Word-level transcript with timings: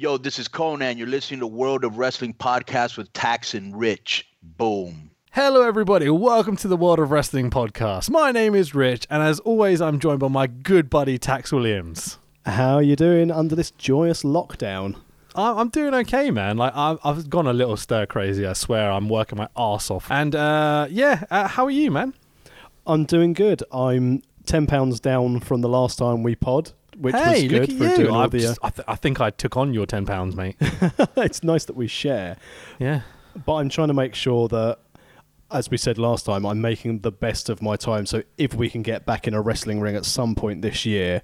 Yo, 0.00 0.16
this 0.16 0.38
is 0.38 0.46
Conan. 0.46 0.96
You're 0.96 1.08
listening 1.08 1.40
to 1.40 1.46
World 1.48 1.82
of 1.82 1.98
Wrestling 1.98 2.32
podcast 2.32 2.96
with 2.96 3.12
Tax 3.14 3.54
and 3.54 3.76
Rich. 3.76 4.28
Boom. 4.40 5.10
Hello, 5.32 5.62
everybody. 5.62 6.08
Welcome 6.08 6.56
to 6.58 6.68
the 6.68 6.76
World 6.76 7.00
of 7.00 7.10
Wrestling 7.10 7.50
podcast. 7.50 8.08
My 8.08 8.30
name 8.30 8.54
is 8.54 8.76
Rich, 8.76 9.08
and 9.10 9.24
as 9.24 9.40
always, 9.40 9.80
I'm 9.80 9.98
joined 9.98 10.20
by 10.20 10.28
my 10.28 10.46
good 10.46 10.88
buddy 10.88 11.18
Tax 11.18 11.50
Williams. 11.50 12.18
How 12.46 12.76
are 12.76 12.82
you 12.82 12.94
doing 12.94 13.32
under 13.32 13.56
this 13.56 13.72
joyous 13.72 14.22
lockdown? 14.22 14.94
I- 15.34 15.54
I'm 15.54 15.68
doing 15.68 15.92
okay, 15.94 16.30
man. 16.30 16.56
Like 16.58 16.76
I've, 16.76 17.00
I've 17.02 17.28
gone 17.28 17.48
a 17.48 17.52
little 17.52 17.76
stir 17.76 18.06
crazy. 18.06 18.46
I 18.46 18.52
swear, 18.52 18.92
I'm 18.92 19.08
working 19.08 19.36
my 19.38 19.48
ass 19.56 19.90
off. 19.90 20.08
And 20.12 20.36
uh, 20.36 20.86
yeah, 20.90 21.24
uh, 21.28 21.48
how 21.48 21.64
are 21.66 21.70
you, 21.72 21.90
man? 21.90 22.14
I'm 22.86 23.04
doing 23.04 23.32
good. 23.32 23.64
I'm 23.72 24.22
ten 24.46 24.68
pounds 24.68 25.00
down 25.00 25.40
from 25.40 25.60
the 25.60 25.68
last 25.68 25.98
time 25.98 26.22
we 26.22 26.36
pod, 26.36 26.70
which 26.98 27.14
hey, 27.14 27.42
was 27.42 27.52
good 27.52 27.66
for 27.78 27.84
you. 27.84 27.96
doing 27.96 28.10
all 28.10 28.20
I've 28.22 28.30
the. 28.30 28.40
just- 28.40 28.58
I, 28.62 28.70
th- 28.70 28.84
I 28.88 28.94
think 28.96 29.20
I 29.20 29.30
took 29.30 29.56
on 29.56 29.72
your 29.74 29.86
ten 29.86 30.04
pounds, 30.06 30.34
mate. 30.36 30.56
Uh, 30.60 31.06
it's 31.18 31.42
nice 31.42 31.64
that 31.66 31.76
we 31.76 31.86
share, 31.86 32.36
yeah. 32.78 33.02
but 33.46 33.54
I'm 33.54 33.68
trying 33.68 33.88
to 33.88 33.94
make 33.94 34.14
sure 34.14 34.48
that, 34.48 34.78
as 35.50 35.70
we 35.70 35.76
said 35.78 35.96
last 35.96 36.26
time, 36.26 36.44
I'm 36.44 36.60
making 36.60 37.00
the 37.00 37.10
best 37.12 37.48
of 37.48 37.62
my 37.62 37.76
time. 37.76 38.04
So 38.04 38.22
if 38.36 38.52
we 38.54 38.68
can 38.68 38.82
get 38.82 39.06
back 39.06 39.26
in 39.26 39.32
a 39.34 39.40
wrestling 39.40 39.80
ring 39.80 39.96
at 39.96 40.04
some 40.04 40.34
point 40.34 40.60
this 40.62 40.84
year, 40.84 41.22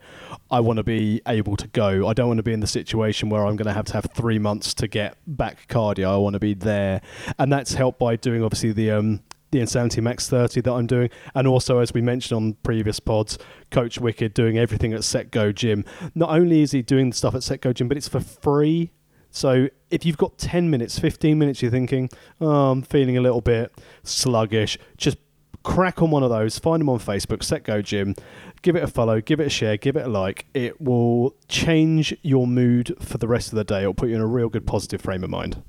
I 0.50 0.60
want 0.60 0.78
to 0.78 0.82
be 0.82 1.20
able 1.28 1.56
to 1.56 1.68
go. 1.68 2.08
I 2.08 2.14
don't 2.14 2.28
want 2.28 2.38
to 2.38 2.42
be 2.42 2.52
in 2.54 2.60
the 2.60 2.66
situation 2.66 3.28
where 3.28 3.44
I'm 3.44 3.56
going 3.56 3.66
to 3.66 3.74
have 3.74 3.84
to 3.86 3.92
have 3.94 4.06
three 4.14 4.38
months 4.38 4.72
to 4.74 4.88
get 4.88 5.16
back 5.26 5.68
cardio. 5.68 6.08
I 6.10 6.16
want 6.16 6.34
to 6.34 6.40
be 6.40 6.54
there, 6.54 7.02
and 7.38 7.52
that's 7.52 7.74
helped 7.74 7.98
by 7.98 8.16
doing 8.16 8.42
obviously 8.42 8.72
the 8.72 8.92
um 8.92 9.20
the 9.54 9.60
Insanity 9.60 10.00
Max 10.00 10.28
30 10.28 10.60
that 10.62 10.72
I'm 10.72 10.86
doing, 10.86 11.08
and 11.34 11.46
also 11.46 11.78
as 11.78 11.94
we 11.94 12.02
mentioned 12.02 12.36
on 12.36 12.54
previous 12.62 13.00
pods, 13.00 13.38
Coach 13.70 13.98
Wicked 13.98 14.34
doing 14.34 14.58
everything 14.58 14.92
at 14.92 15.04
Set 15.04 15.30
Go 15.30 15.52
Gym. 15.52 15.84
Not 16.14 16.30
only 16.30 16.62
is 16.62 16.72
he 16.72 16.82
doing 16.82 17.10
the 17.10 17.16
stuff 17.16 17.34
at 17.34 17.42
Set 17.42 17.60
Go 17.60 17.72
Gym, 17.72 17.88
but 17.88 17.96
it's 17.96 18.08
for 18.08 18.20
free. 18.20 18.90
So 19.30 19.68
if 19.90 20.04
you've 20.04 20.18
got 20.18 20.38
10 20.38 20.70
minutes, 20.70 20.98
15 20.98 21.38
minutes, 21.38 21.62
you're 21.62 21.70
thinking, 21.70 22.10
oh, 22.40 22.70
I'm 22.72 22.82
feeling 22.82 23.16
a 23.16 23.20
little 23.20 23.40
bit 23.40 23.72
sluggish, 24.02 24.78
just 24.96 25.18
crack 25.62 26.02
on 26.02 26.10
one 26.10 26.22
of 26.22 26.30
those, 26.30 26.58
find 26.58 26.80
them 26.80 26.88
on 26.88 26.98
Facebook, 26.98 27.42
Set 27.42 27.64
Go 27.64 27.80
Gym, 27.82 28.14
give 28.62 28.76
it 28.76 28.82
a 28.82 28.86
follow, 28.86 29.20
give 29.20 29.40
it 29.40 29.46
a 29.46 29.50
share, 29.50 29.76
give 29.76 29.96
it 29.96 30.06
a 30.06 30.08
like. 30.08 30.46
It 30.54 30.80
will 30.80 31.34
change 31.48 32.16
your 32.22 32.46
mood 32.46 32.94
for 33.00 33.18
the 33.18 33.28
rest 33.28 33.48
of 33.48 33.56
the 33.56 33.64
day. 33.64 33.80
It'll 33.80 33.94
put 33.94 34.08
you 34.08 34.16
in 34.16 34.20
a 34.20 34.26
real 34.26 34.48
good 34.48 34.66
positive 34.66 35.00
frame 35.00 35.24
of 35.24 35.30
mind. 35.30 35.62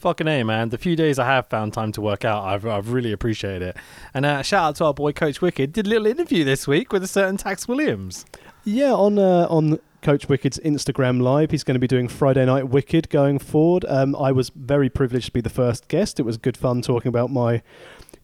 Fucking 0.00 0.26
A, 0.26 0.42
man. 0.44 0.70
The 0.70 0.78
few 0.78 0.96
days 0.96 1.18
I 1.18 1.26
have 1.26 1.48
found 1.48 1.74
time 1.74 1.92
to 1.92 2.00
work 2.00 2.24
out, 2.24 2.42
I've, 2.42 2.64
I've 2.66 2.90
really 2.90 3.12
appreciated 3.12 3.62
it. 3.62 3.76
And 4.14 4.24
uh, 4.24 4.42
shout 4.42 4.68
out 4.68 4.76
to 4.76 4.86
our 4.86 4.94
boy 4.94 5.12
Coach 5.12 5.42
Wicked. 5.42 5.74
Did 5.74 5.86
a 5.86 5.90
little 5.90 6.06
interview 6.06 6.42
this 6.42 6.66
week 6.66 6.90
with 6.90 7.02
a 7.04 7.06
certain 7.06 7.36
Tax 7.36 7.68
Williams. 7.68 8.24
Yeah, 8.64 8.94
on 8.94 9.18
uh, 9.18 9.46
on 9.50 9.78
Coach 10.00 10.26
Wicked's 10.28 10.58
Instagram 10.60 11.20
live, 11.20 11.50
he's 11.50 11.64
going 11.64 11.74
to 11.74 11.80
be 11.80 11.86
doing 11.86 12.08
Friday 12.08 12.46
Night 12.46 12.70
Wicked 12.70 13.10
going 13.10 13.38
forward. 13.38 13.84
Um, 13.88 14.16
I 14.16 14.32
was 14.32 14.50
very 14.50 14.88
privileged 14.88 15.26
to 15.26 15.32
be 15.32 15.42
the 15.42 15.50
first 15.50 15.88
guest. 15.88 16.18
It 16.18 16.22
was 16.22 16.38
good 16.38 16.56
fun 16.56 16.80
talking 16.80 17.10
about 17.10 17.30
my 17.30 17.62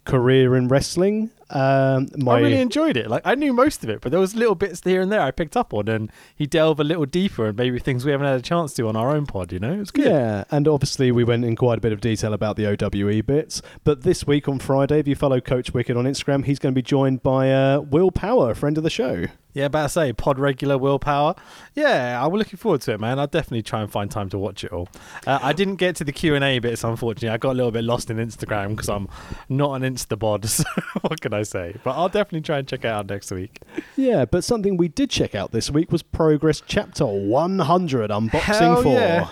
career 0.07 0.57
in 0.57 0.69
wrestling. 0.69 1.31
Um, 1.51 2.09
my 2.17 2.33
I 2.33 2.41
really 2.41 2.61
enjoyed 2.61 2.97
it. 2.97 3.09
Like 3.09 3.23
I 3.25 3.35
knew 3.35 3.53
most 3.53 3.85
of 3.85 3.91
it, 3.91 4.01
but 4.01 4.11
there 4.11 4.21
was 4.21 4.35
little 4.35 4.55
bits 4.55 4.81
here 4.83 5.01
and 5.01 5.13
there 5.13 5.21
I 5.21 5.31
picked 5.31 5.57
up 5.57 5.73
on, 5.73 5.89
and 5.89 6.11
he 6.35 6.47
delved 6.47 6.81
a 6.81 6.85
little 6.85 7.07
deeper 7.07 7.47
and 7.47 7.57
maybe 7.57 7.79
things 7.79 8.05
we 8.05 8.11
haven't 8.13 8.27
had 8.27 8.39
a 8.39 8.43
chance 8.43 8.75
to 8.75 8.89
on 8.89 8.97
our 8.97 9.11
own 9.11 9.27
pod. 9.27 9.53
You 9.53 9.61
know, 9.61 9.73
it 9.73 9.79
was 9.79 9.91
good. 9.91 10.07
Yeah, 10.07 10.45
and 10.51 10.67
obviously 10.67 11.13
we 11.13 11.25
went 11.25 11.45
in 11.45 11.57
quite 11.57 11.79
a 11.79 11.81
bit 11.81 11.93
of 11.93 12.01
detail 12.01 12.33
about 12.33 12.57
the 12.57 12.67
OWE 12.67 13.23
bits. 13.23 13.63
But 13.85 14.03
this 14.03 14.27
week 14.27 14.49
on 14.49 14.59
Friday, 14.59 14.99
if 14.99 15.09
you 15.09 15.15
follow 15.15 15.41
Coach 15.41 15.73
Wicked 15.73 15.97
on 15.97 16.05
Instagram, 16.05 16.45
he's 16.45 16.59
going 16.59 16.75
to 16.75 16.79
be 16.79 16.83
joined 16.83 17.23
by 17.23 17.53
uh, 17.53 17.81
Will 17.81 18.11
Power, 18.11 18.51
a 18.51 18.57
friend 18.57 18.77
of 18.77 18.85
the 18.85 18.91
show. 18.91 19.27
Yeah, 19.57 19.65
about 19.65 19.85
to 19.85 19.89
say 19.89 20.13
pod 20.13 20.39
regular 20.39 20.77
willpower. 20.77 21.35
Yeah, 21.75 22.23
I'm 22.23 22.31
looking 22.31 22.59
forward 22.59 22.83
to 22.83 22.93
it, 22.93 23.01
man. 23.01 23.19
I'll 23.19 23.27
definitely 23.27 23.63
try 23.63 23.81
and 23.81 23.91
find 23.91 24.11
time 24.11 24.29
to 24.29 24.39
watch 24.39 24.65
it 24.65 24.71
all. 24.71 24.87
Uh, 25.27 25.39
I 25.41 25.55
didn't 25.55 25.77
get 25.77 25.97
to 25.97 26.05
the 26.05 26.13
Q 26.13 26.35
and 26.35 26.45
A 26.45 26.59
bits, 26.59 26.85
unfortunately. 26.85 27.31
I 27.31 27.39
got 27.39 27.53
a 27.53 27.55
little 27.55 27.71
bit 27.71 27.83
lost 27.83 28.11
in 28.11 28.19
Instagram 28.19 28.71
because 28.71 28.91
I'm 28.91 29.09
not 29.49 29.81
an 29.81 29.95
Instabod. 29.95 30.45
So 30.57 30.65
what 31.03 31.21
can 31.21 31.33
I 31.35 31.36
say? 31.43 31.77
But 31.85 31.93
I'll 31.93 32.09
definitely 32.09 32.43
try 32.43 32.59
and 32.59 32.69
check 32.69 32.81
it 32.81 32.89
out 32.89 33.09
next 33.09 33.31
week. 33.31 33.61
Yeah, 33.97 34.25
but 34.25 34.45
something 34.45 34.77
we 34.77 34.89
did 34.89 35.11
check 35.11 35.35
out 35.35 35.53
this 35.53 35.71
week 35.71 35.91
was 35.93 36.03
Progress 36.03 36.63
Chapter 36.67 37.07
100 37.07 38.11
Unboxing 38.11 38.31
Hell 38.41 38.83
4. 38.83 38.93
yeah. 38.93 39.29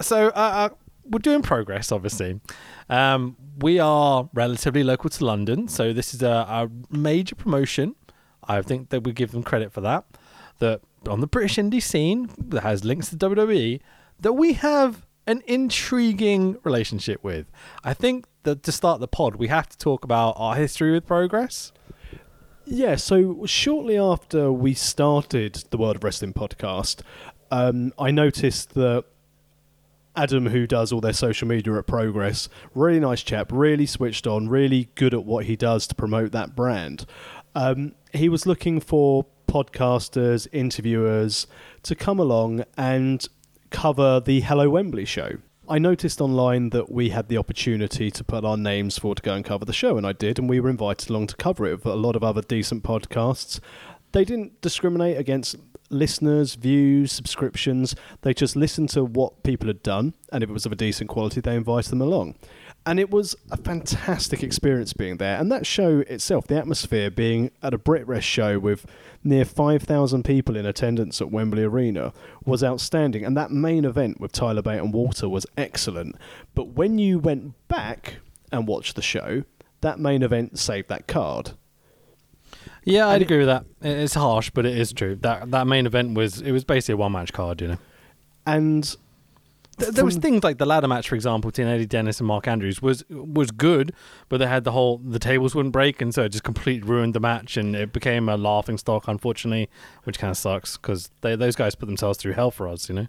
So 0.00 0.28
uh, 0.28 0.30
uh, 0.30 0.68
we're 1.04 1.18
doing 1.18 1.42
progress, 1.42 1.92
obviously. 1.92 2.40
Um, 2.88 3.36
we 3.58 3.78
are 3.78 4.28
relatively 4.34 4.84
local 4.84 5.10
to 5.10 5.24
London, 5.24 5.68
so 5.68 5.92
this 5.92 6.12
is 6.14 6.22
a, 6.22 6.28
a 6.28 6.70
major 6.90 7.34
promotion. 7.34 7.94
I 8.44 8.62
think 8.62 8.90
that 8.90 9.04
we 9.04 9.12
give 9.12 9.32
them 9.32 9.42
credit 9.42 9.72
for 9.72 9.80
that. 9.80 10.04
That 10.58 10.80
on 11.08 11.20
the 11.20 11.26
British 11.26 11.56
indie 11.56 11.82
scene 11.82 12.30
that 12.38 12.62
has 12.62 12.84
links 12.84 13.10
to 13.10 13.16
WWE, 13.16 13.80
that 14.20 14.32
we 14.32 14.54
have 14.54 15.06
an 15.26 15.42
intriguing 15.46 16.56
relationship 16.62 17.22
with. 17.24 17.50
I 17.82 17.94
think 17.94 18.26
that 18.46 18.62
to 18.62 18.72
start 18.72 19.00
the 19.00 19.08
pod, 19.08 19.36
we 19.36 19.48
have 19.48 19.68
to 19.68 19.76
talk 19.76 20.04
about 20.04 20.34
our 20.38 20.54
history 20.54 20.92
with 20.92 21.04
Progress. 21.04 21.72
Yeah, 22.64 22.96
so 22.96 23.44
shortly 23.44 23.98
after 23.98 24.50
we 24.50 24.72
started 24.72 25.64
the 25.70 25.76
World 25.76 25.96
of 25.96 26.04
Wrestling 26.04 26.32
podcast, 26.32 27.02
um, 27.50 27.92
I 27.98 28.10
noticed 28.10 28.74
that 28.74 29.04
Adam, 30.16 30.46
who 30.46 30.66
does 30.66 30.92
all 30.92 31.00
their 31.00 31.12
social 31.12 31.46
media 31.46 31.74
at 31.74 31.86
Progress, 31.86 32.48
really 32.74 33.00
nice 33.00 33.22
chap, 33.22 33.50
really 33.52 33.84
switched 33.84 34.26
on, 34.26 34.48
really 34.48 34.88
good 34.94 35.12
at 35.12 35.24
what 35.24 35.44
he 35.44 35.56
does 35.56 35.86
to 35.88 35.94
promote 35.94 36.32
that 36.32 36.56
brand. 36.56 37.04
Um, 37.54 37.94
he 38.12 38.28
was 38.28 38.46
looking 38.46 38.80
for 38.80 39.26
podcasters, 39.48 40.48
interviewers 40.52 41.46
to 41.82 41.94
come 41.94 42.18
along 42.18 42.64
and 42.76 43.26
cover 43.70 44.20
the 44.20 44.40
Hello 44.40 44.70
Wembley 44.70 45.04
show. 45.04 45.38
I 45.68 45.78
noticed 45.78 46.20
online 46.20 46.70
that 46.70 46.92
we 46.92 47.08
had 47.08 47.28
the 47.28 47.38
opportunity 47.38 48.08
to 48.12 48.22
put 48.22 48.44
our 48.44 48.56
names 48.56 48.98
forward 48.98 49.16
to 49.16 49.22
go 49.22 49.34
and 49.34 49.44
cover 49.44 49.64
the 49.64 49.72
show, 49.72 49.96
and 49.96 50.06
I 50.06 50.12
did, 50.12 50.38
and 50.38 50.48
we 50.48 50.60
were 50.60 50.70
invited 50.70 51.10
along 51.10 51.26
to 51.28 51.36
cover 51.36 51.66
it 51.66 51.72
with 51.72 51.86
a 51.86 51.96
lot 51.96 52.14
of 52.14 52.22
other 52.22 52.40
decent 52.40 52.84
podcasts. 52.84 53.58
They 54.12 54.24
didn't 54.24 54.60
discriminate 54.60 55.16
against 55.16 55.56
listeners, 55.90 56.54
views, 56.54 57.10
subscriptions. 57.10 57.96
They 58.22 58.32
just 58.32 58.54
listened 58.54 58.90
to 58.90 59.04
what 59.04 59.42
people 59.42 59.66
had 59.66 59.82
done, 59.82 60.14
and 60.30 60.44
if 60.44 60.50
it 60.50 60.52
was 60.52 60.66
of 60.66 60.72
a 60.72 60.76
decent 60.76 61.10
quality, 61.10 61.40
they 61.40 61.56
invited 61.56 61.90
them 61.90 62.02
along. 62.02 62.36
And 62.86 63.00
it 63.00 63.10
was 63.10 63.34
a 63.50 63.56
fantastic 63.56 64.44
experience 64.44 64.92
being 64.92 65.16
there. 65.16 65.40
And 65.40 65.50
that 65.50 65.66
show 65.66 66.04
itself, 66.08 66.46
the 66.46 66.56
atmosphere 66.56 67.10
being 67.10 67.50
at 67.60 67.74
a 67.74 67.78
Brit 67.78 68.06
Rest 68.06 68.26
show 68.26 68.60
with 68.60 68.86
near 69.24 69.44
5,000 69.44 70.22
people 70.22 70.56
in 70.56 70.64
attendance 70.64 71.20
at 71.20 71.32
Wembley 71.32 71.64
Arena, 71.64 72.12
was 72.44 72.62
outstanding. 72.62 73.24
And 73.24 73.36
that 73.36 73.50
main 73.50 73.84
event 73.84 74.20
with 74.20 74.30
Tyler 74.30 74.62
Bate 74.62 74.78
and 74.78 74.94
Walter 74.94 75.28
was 75.28 75.46
excellent. 75.56 76.14
But 76.54 76.68
when 76.68 76.98
you 76.98 77.18
went 77.18 77.54
back 77.66 78.18
and 78.52 78.68
watched 78.68 78.94
the 78.94 79.02
show, 79.02 79.42
that 79.80 79.98
main 79.98 80.22
event 80.22 80.56
saved 80.58 80.88
that 80.88 81.08
card. 81.08 81.52
Yeah, 82.84 83.08
I'd 83.08 83.14
And 83.14 83.22
agree 83.22 83.38
with 83.38 83.48
that. 83.48 83.64
It's 83.82 84.14
harsh, 84.14 84.50
but 84.50 84.64
it 84.64 84.78
is 84.78 84.92
true. 84.92 85.16
That 85.16 85.50
that 85.50 85.66
main 85.66 85.86
event 85.86 86.14
was 86.14 86.40
it 86.40 86.52
was 86.52 86.62
basically 86.62 86.94
a 86.94 86.96
one 86.96 87.12
match 87.12 87.32
card, 87.32 87.60
you 87.60 87.68
know. 87.68 87.78
And 88.46 88.96
Th- 89.78 89.92
there 89.92 90.04
was 90.04 90.16
things 90.16 90.42
like 90.42 90.58
the 90.58 90.64
ladder 90.66 90.88
match, 90.88 91.08
for 91.08 91.14
example, 91.14 91.50
between 91.50 91.66
Eddie 91.68 91.86
Dennis 91.86 92.18
and 92.18 92.26
Mark 92.26 92.48
Andrews 92.48 92.80
was 92.80 93.04
was 93.10 93.50
good, 93.50 93.92
but 94.28 94.38
they 94.38 94.46
had 94.46 94.64
the 94.64 94.72
whole 94.72 94.98
the 94.98 95.18
tables 95.18 95.54
wouldn't 95.54 95.72
break, 95.72 96.00
and 96.00 96.14
so 96.14 96.22
it 96.22 96.30
just 96.30 96.44
completely 96.44 96.88
ruined 96.88 97.14
the 97.14 97.20
match, 97.20 97.56
and 97.56 97.76
it 97.76 97.92
became 97.92 98.28
a 98.28 98.36
laughing 98.36 98.78
stock, 98.78 99.06
unfortunately, 99.08 99.68
which 100.04 100.18
kind 100.18 100.30
of 100.30 100.36
sucks 100.38 100.76
because 100.76 101.10
those 101.20 101.56
guys 101.56 101.74
put 101.74 101.86
themselves 101.86 102.18
through 102.18 102.32
hell 102.32 102.50
for 102.50 102.66
us, 102.68 102.88
you 102.88 102.94
know. 102.94 103.06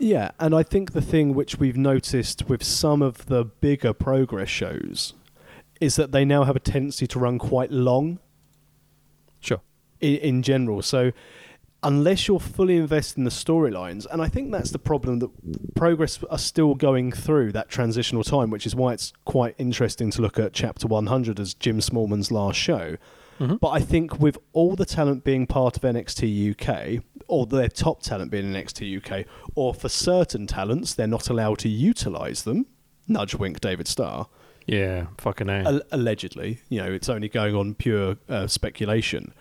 Yeah, 0.00 0.30
and 0.38 0.54
I 0.54 0.62
think 0.62 0.92
the 0.92 1.00
thing 1.02 1.34
which 1.34 1.58
we've 1.58 1.76
noticed 1.76 2.48
with 2.48 2.62
some 2.62 3.02
of 3.02 3.26
the 3.26 3.44
bigger 3.44 3.92
progress 3.92 4.48
shows 4.48 5.14
is 5.80 5.96
that 5.96 6.12
they 6.12 6.24
now 6.24 6.44
have 6.44 6.56
a 6.56 6.60
tendency 6.60 7.06
to 7.08 7.18
run 7.18 7.38
quite 7.38 7.70
long 7.70 8.18
Sure. 9.40 9.60
in, 10.00 10.16
in 10.16 10.42
general. 10.42 10.82
So 10.82 11.12
unless 11.82 12.26
you're 12.26 12.40
fully 12.40 12.76
invested 12.76 13.18
in 13.18 13.24
the 13.24 13.30
storylines, 13.30 14.06
and 14.10 14.20
I 14.20 14.28
think 14.28 14.50
that's 14.50 14.70
the 14.70 14.78
problem 14.78 15.20
that 15.20 15.74
progress 15.74 16.22
are 16.30 16.38
still 16.38 16.74
going 16.74 17.12
through 17.12 17.52
that 17.52 17.68
transitional 17.68 18.24
time, 18.24 18.50
which 18.50 18.66
is 18.66 18.74
why 18.74 18.92
it's 18.94 19.12
quite 19.24 19.54
interesting 19.58 20.10
to 20.12 20.22
look 20.22 20.38
at 20.38 20.52
Chapter 20.52 20.86
100 20.88 21.38
as 21.38 21.54
Jim 21.54 21.78
Smallman's 21.80 22.30
last 22.32 22.56
show. 22.58 22.96
Mhm. 23.38 23.60
But 23.60 23.68
I 23.68 23.80
think 23.80 24.18
with 24.18 24.38
all 24.52 24.74
the 24.74 24.84
talent 24.84 25.22
being 25.22 25.46
part 25.46 25.76
of 25.76 25.84
NXT 25.84 26.26
UK, 26.50 27.00
or 27.28 27.46
their 27.46 27.68
top 27.68 28.02
talent 28.02 28.32
being 28.32 28.46
NXT 28.52 28.88
UK, 28.96 29.24
or 29.54 29.72
for 29.72 29.88
certain 29.88 30.46
talents, 30.48 30.94
they're 30.94 31.06
not 31.06 31.28
allowed 31.30 31.58
to 31.60 31.68
utilise 31.68 32.42
them. 32.42 32.66
Nudge 33.06 33.34
wink, 33.36 33.60
David 33.60 33.86
Starr. 33.86 34.26
Yeah, 34.66 35.06
fucking 35.18 35.48
a. 35.48 35.62
Al- 35.62 35.82
allegedly, 35.92 36.58
you 36.68 36.80
know, 36.82 36.90
it's 36.92 37.08
only 37.08 37.28
going 37.28 37.54
on 37.54 37.74
pure 37.74 38.16
uh, 38.28 38.46
speculation. 38.48 39.32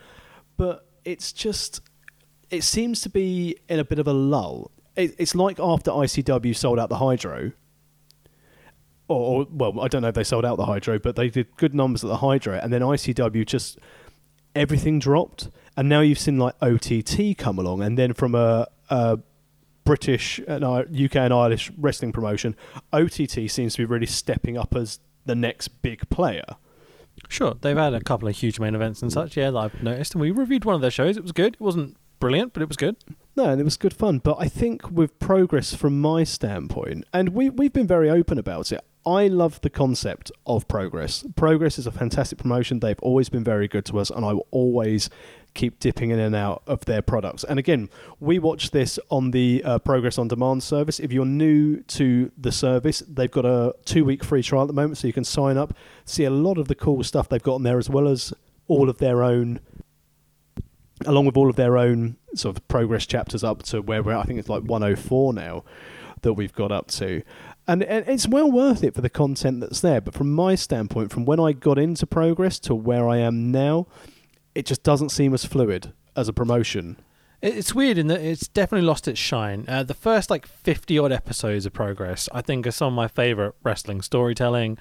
But 0.58 0.88
it's 1.04 1.32
just, 1.34 1.82
it 2.50 2.64
seems 2.64 3.02
to 3.02 3.10
be 3.10 3.58
in 3.68 3.80
a 3.80 3.84
bit 3.84 4.00
of 4.00 4.08
a 4.08 4.14
lull. 4.14 4.72
It, 4.96 5.16
it's 5.18 5.36
like 5.36 5.60
after 5.60 5.92
ICW 5.92 6.56
sold 6.56 6.80
out 6.80 6.90
the 6.90 6.98
Hydro. 6.98 7.52
Or, 9.08 9.42
or, 9.42 9.48
well, 9.50 9.82
I 9.82 9.88
don't 9.88 10.02
know 10.02 10.10
if 10.10 10.16
they 10.16 10.24
sold 10.24 10.46
out 10.46 10.58
the 10.58 10.66
Hydro, 10.66 11.00
but 11.00 11.16
they 11.16 11.30
did 11.30 11.56
good 11.58 11.74
numbers 11.74 12.04
at 12.04 12.08
the 12.08 12.18
Hydro, 12.18 12.60
and 12.62 12.74
then 12.74 12.82
ICW 12.82 13.46
just 13.46 13.80
everything 14.56 15.00
dropped, 15.00 15.50
and 15.78 15.88
now 15.88 16.02
you've 16.02 16.20
seen 16.20 16.38
like 16.38 16.56
OTT 16.62 17.38
come 17.38 17.60
along, 17.60 17.84
and 17.84 17.98
then 17.98 18.14
from 18.14 18.36
a, 18.36 18.68
a 18.90 19.20
British 19.86 20.40
and 20.48 20.64
UK 20.66 21.16
and 21.16 21.34
Irish 21.34 21.72
wrestling 21.78 22.12
promotion, 22.12 22.56
OTT 22.92 23.50
seems 23.50 23.76
to 23.76 23.78
be 23.78 23.86
really 23.86 24.06
stepping 24.06 24.58
up 24.58 24.76
as 24.76 25.00
the 25.26 25.36
next 25.36 25.70
big 25.82 26.10
player. 26.10 26.58
Sure, 27.30 27.56
they've 27.62 27.78
had 27.78 27.94
a 27.94 28.02
couple 28.02 28.28
of 28.28 28.36
huge 28.36 28.60
main 28.60 28.76
events 28.76 29.02
and 29.02 29.12
such. 29.12 29.38
Yeah, 29.38 29.52
that 29.52 29.58
I've 29.58 29.84
noticed, 29.84 30.14
and 30.14 30.22
we 30.22 30.32
reviewed 30.32 30.66
one 30.66 30.76
of 30.76 30.82
their 30.82 30.92
shows. 30.92 31.16
It 31.16 31.24
was 31.24 31.32
good. 31.32 31.54
It 31.54 31.62
wasn't 31.62 31.98
brilliant, 32.20 32.54
but 32.54 32.62
it 32.62 32.68
was 32.68 32.78
good. 32.78 32.96
No, 33.36 33.46
and 33.50 33.62
it 33.62 33.64
was 33.64 33.78
good 33.78 33.94
fun. 33.94 34.20
But 34.20 34.38
I 34.40 34.48
think 34.48 34.90
with 34.90 35.20
progress 35.20 35.74
from 35.74 36.02
my 36.02 36.24
standpoint, 36.24 37.06
and 37.14 37.30
we 37.30 37.50
we've 37.50 37.74
been 37.74 37.88
very 37.88 38.10
open 38.10 38.38
about 38.38 38.72
it. 38.72 38.82
I 39.06 39.28
love 39.28 39.62
the 39.62 39.70
concept 39.70 40.34
of 40.46 40.68
progress. 40.68 41.24
Progress 41.38 41.80
is 41.80 41.88
a 41.88 41.92
fantastic 41.92 42.40
promotion. 42.40 42.82
They've 42.82 43.00
always 43.02 43.30
been 43.30 43.44
very 43.44 43.70
good 43.70 43.86
to 43.86 44.00
us, 44.00 44.10
and 44.10 44.26
I 44.26 44.34
will 44.34 44.48
always 44.52 45.10
keep 45.54 45.80
dipping 45.80 46.12
in 46.12 46.20
and 46.20 46.36
out 46.36 46.62
of 46.68 46.84
their 46.86 47.02
products. 47.02 47.44
And 47.46 47.58
again, 47.58 47.90
we 48.20 48.38
watch 48.38 48.72
this 48.72 49.00
on 49.10 49.32
the 49.32 49.62
uh, 49.64 49.80
Progress 49.80 50.18
on 50.18 50.28
Demand 50.28 50.62
service. 50.62 51.00
If 51.00 51.14
you're 51.14 51.26
new 51.26 51.82
to 51.84 52.32
the 52.38 52.52
service, 52.52 53.02
they've 53.08 53.32
got 53.32 53.46
a 53.46 53.76
two 53.86 54.04
week 54.04 54.24
free 54.24 54.44
trial 54.44 54.64
at 54.64 54.68
the 54.68 54.74
moment, 54.74 54.98
so 54.98 55.08
you 55.08 55.14
can 55.14 55.24
sign 55.24 55.58
up, 55.58 55.74
see 56.04 56.26
a 56.26 56.30
lot 56.30 56.58
of 56.58 56.68
the 56.68 56.76
cool 56.76 57.02
stuff 57.04 57.30
they've 57.30 57.42
got 57.42 57.56
on 57.56 57.64
there, 57.64 57.78
as 57.78 57.90
well 57.90 58.08
as 58.08 58.34
all 58.68 58.90
of 58.90 58.98
their 58.98 59.24
own 59.24 59.60
along 61.06 61.26
with 61.26 61.38
all 61.38 61.50
of 61.50 61.56
their 61.56 61.78
own 61.78 62.18
sort 62.36 62.58
of 62.58 62.68
progress 62.68 63.06
chapters 63.06 63.44
up 63.44 63.64
to 63.64 63.82
where 63.82 64.02
we're, 64.02 64.16
I 64.16 64.24
think 64.24 64.40
it's 64.40 64.50
like 64.50 64.64
104 64.64 65.34
now 65.34 65.64
that 66.22 66.34
we've 66.34 66.54
got 66.54 66.72
up 66.72 66.88
to. 66.88 67.22
And, 67.68 67.84
it's 67.84 68.28
well 68.28 68.50
worth 68.50 68.84
it 68.84 68.96
for 68.96 69.02
the 69.02 69.10
content 69.10 69.60
that's 69.60 69.82
there. 69.82 70.02
But 70.02 70.14
from 70.14 70.32
my 70.32 70.56
standpoint, 70.56 71.12
from 71.12 71.26
when 71.26 71.40
I 71.40 71.52
got 71.52 71.78
into 71.78 72.08
progress 72.08 72.60
to 72.60 72.76
where 72.76 73.08
I 73.08 73.18
am 73.18 73.52
now, 73.52 73.88
it 74.56 74.66
just 74.66 74.84
doesn't 74.84 75.10
seem 75.10 75.34
as 75.34 75.46
fluid 75.46 75.94
as 76.16 76.28
a 76.28 76.34
promotion. 76.34 76.98
It's 77.42 77.76
weird 77.76 78.00
in 78.00 78.08
that 78.08 78.22
it's 78.22 78.48
definitely 78.48 78.88
lost 78.88 79.08
its 79.08 79.20
shine. 79.20 79.66
Uh, 79.68 79.84
the 79.84 79.94
first 79.94 80.30
like 80.32 80.48
50 80.48 80.98
odd 80.98 81.12
episodes 81.12 81.68
of 81.68 81.74
Progress, 81.74 82.28
I 82.34 82.42
think, 82.42 82.66
are 82.66 82.72
some 82.72 82.88
of 82.88 82.94
my 82.94 83.08
favorite 83.08 83.54
wrestling 83.64 84.02
storytelling, 84.02 84.80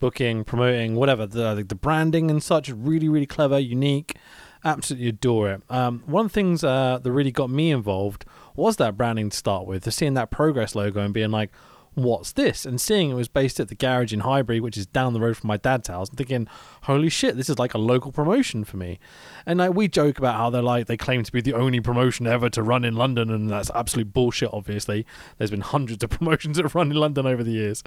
booking, 0.00 0.42
promoting, 0.42 0.96
whatever. 0.96 1.26
The, 1.26 1.64
the 1.66 1.76
branding 1.76 2.28
and 2.30 2.42
such, 2.42 2.70
really, 2.70 3.08
really 3.08 3.26
clever, 3.26 3.58
unique. 3.58 4.16
Absolutely 4.64 5.08
adore 5.08 5.50
it. 5.50 5.62
Um, 5.68 6.02
one 6.06 6.26
of 6.26 6.32
the 6.32 6.34
things 6.34 6.62
uh, 6.62 7.00
that 7.02 7.10
really 7.12 7.32
got 7.32 7.50
me 7.50 7.70
involved 7.70 8.24
was 8.54 8.76
that 8.76 8.96
branding 8.96 9.30
to 9.30 9.36
start 9.36 9.66
with, 9.66 9.84
to 9.84 9.90
seeing 9.90 10.14
that 10.14 10.30
Progress 10.30 10.74
logo 10.74 11.00
and 11.00 11.12
being 11.12 11.30
like, 11.30 11.50
what's 11.94 12.32
this? 12.32 12.64
And 12.64 12.80
seeing 12.80 13.10
it 13.10 13.14
was 13.14 13.28
based 13.28 13.60
at 13.60 13.68
the 13.68 13.74
garage 13.74 14.12
in 14.12 14.20
Highbury, 14.20 14.60
which 14.60 14.76
is 14.76 14.86
down 14.86 15.12
the 15.12 15.20
road 15.20 15.36
from 15.36 15.48
my 15.48 15.56
dad's 15.56 15.88
house, 15.88 16.08
and 16.08 16.16
thinking, 16.16 16.48
holy 16.82 17.08
shit, 17.08 17.36
this 17.36 17.50
is 17.50 17.58
like 17.58 17.74
a 17.74 17.78
local 17.78 18.12
promotion 18.12 18.64
for 18.64 18.76
me. 18.76 18.98
And 19.46 19.58
like 19.58 19.74
we 19.74 19.88
joke 19.88 20.18
about 20.18 20.36
how 20.36 20.50
they're 20.50 20.62
like 20.62 20.86
they 20.86 20.96
claim 20.96 21.22
to 21.22 21.32
be 21.32 21.40
the 21.40 21.54
only 21.54 21.80
promotion 21.80 22.26
ever 22.26 22.48
to 22.50 22.62
run 22.62 22.84
in 22.84 22.94
London, 22.94 23.30
and 23.30 23.50
that's 23.50 23.70
absolute 23.74 24.12
bullshit. 24.12 24.50
Obviously, 24.52 25.06
there's 25.38 25.50
been 25.50 25.60
hundreds 25.60 26.02
of 26.02 26.10
promotions 26.18 26.56
that 26.56 26.74
run 26.74 26.90
in 26.90 26.96
London 26.96 27.26
over 27.26 27.42
the 27.42 27.52
years, 27.52 27.82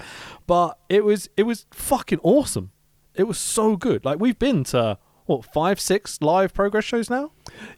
but 0.45 0.77
it 0.89 1.03
was 1.03 1.29
it 1.37 1.43
was 1.43 1.65
fucking 1.71 2.19
awesome. 2.23 2.71
It 3.13 3.23
was 3.23 3.37
so 3.37 3.75
good. 3.77 4.05
Like 4.05 4.19
we've 4.19 4.37
been 4.37 4.63
to 4.65 4.99
what 5.25 5.45
five, 5.53 5.79
six 5.79 6.21
live 6.21 6.53
progress 6.53 6.83
shows 6.83 7.09
now. 7.09 7.31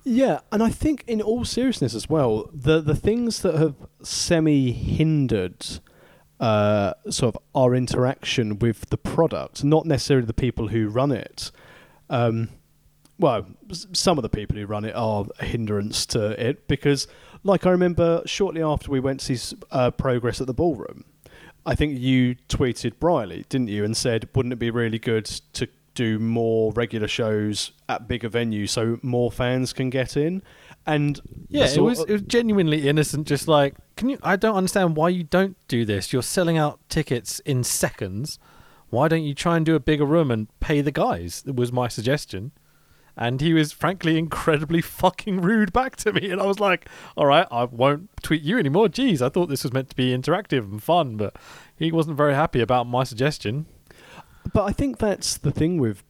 Yeah, 0.04 0.40
and 0.52 0.62
I 0.62 0.70
think 0.70 1.04
in 1.08 1.22
all 1.22 1.46
seriousness 1.46 1.94
as 1.94 2.10
well, 2.10 2.50
the 2.54 2.82
the 2.82 2.96
things 2.96 3.42
that 3.42 3.56
have 3.56 3.76
semi 4.02 4.72
hindered 4.72 5.66
uh, 6.40 6.94
sort 7.10 7.36
of 7.36 7.42
our 7.56 7.74
interaction 7.76 8.60
with 8.60 8.90
the 8.90 8.98
product, 8.98 9.64
not 9.64 9.86
necessarily 9.86 10.26
the 10.26 10.34
people 10.34 10.68
who 10.70 10.88
run 10.88 11.12
it. 11.12 11.52
Um, 12.10 12.50
well, 13.20 13.48
some 13.72 14.20
of 14.20 14.22
the 14.22 14.30
people 14.30 14.58
who 14.58 14.66
run 14.66 14.86
it 14.86 14.96
are 14.96 15.26
a 15.40 15.46
hindrance 15.46 16.06
to 16.08 16.40
it 16.48 16.68
because, 16.68 17.08
like, 17.44 17.66
I 17.66 17.72
remember 17.72 18.22
shortly 18.26 18.62
after 18.62 18.92
we 18.92 19.00
went 19.00 19.22
to 19.22 19.36
see 19.38 19.58
uh, 19.72 19.90
progress 19.92 20.40
at 20.40 20.46
the 20.46 20.54
ballroom, 20.54 21.04
I 21.66 21.74
think 21.74 22.00
you 22.00 22.36
tweeted 22.48 23.00
Briley, 23.00 23.46
didn't 23.50 23.70
you, 23.70 23.84
and 23.84 23.98
said, 23.98 24.30
"Wouldn't 24.36 24.54
it 24.54 24.60
be 24.60 24.70
really 24.70 25.00
good 25.00 25.26
to 25.54 25.68
do 25.98 26.20
more 26.20 26.72
regular 26.74 27.08
shows 27.08 27.72
at 27.90 28.08
bigger 28.08 28.30
venues 28.30 28.70
so 28.70 29.00
more 29.02 29.32
fans 29.32 29.74
can 29.74 29.90
get 29.90 30.16
in?" 30.16 30.42
And 30.86 31.20
Yeah, 31.50 31.66
it 31.66 31.82
was 31.82 32.00
it 32.00 32.12
was 32.12 32.22
genuinely 32.22 32.88
innocent. 32.88 33.28
Just 33.28 33.48
like, 33.48 33.76
can 33.98 34.08
you? 34.10 34.18
I 34.24 34.38
don't 34.38 34.56
understand 34.56 34.96
why 34.96 35.10
you 35.10 35.24
don't 35.24 35.58
do 35.68 35.84
this. 35.84 36.14
You're 36.14 36.22
selling 36.24 36.58
out 36.58 36.80
tickets 36.88 37.40
in 37.40 37.64
seconds. 37.64 38.40
Why 38.90 39.10
don't 39.10 39.24
you 39.24 39.36
try 39.36 39.58
and 39.58 39.66
do 39.66 39.76
a 39.76 39.82
bigger 39.82 40.06
room 40.06 40.32
and 40.32 40.48
pay 40.62 40.80
the 40.80 40.94
guys? 40.94 41.44
Was 41.46 41.74
my 41.74 41.90
suggestion. 41.90 42.52
And 43.20 43.42
he 43.42 43.52
was 43.52 43.72
frankly 43.72 44.18
incredibly 44.18 44.82
fucking 45.02 45.42
rude 45.42 45.74
back 45.74 45.96
to 45.98 46.14
me, 46.14 46.30
and 46.30 46.40
I 46.40 46.46
was 46.46 46.60
like, 46.60 46.88
"All 47.18 47.26
right, 47.26 47.48
I 47.52 47.64
won't 47.66 48.10
tweet 48.22 48.44
you 48.44 48.60
anymore." 48.60 48.88
Jeez, 48.88 49.22
I 49.22 49.30
thought 49.30 49.48
this 49.50 49.64
was 49.64 49.74
meant 49.74 49.90
to 49.90 49.96
be 49.96 50.16
interactive 50.16 50.60
and 50.72 50.82
fun, 50.82 51.18
but 51.18 51.36
he 51.76 51.92
wasn't 51.92 52.16
very 52.16 52.36
happy 52.36 52.62
about 52.62 52.86
my 52.86 53.04
suggestion. 53.04 53.66
But 54.54 54.66
I 54.66 54.72
think 54.72 54.98
that's 54.98 55.38
the 55.38 55.52
thing 55.52 55.78
with 55.78 56.04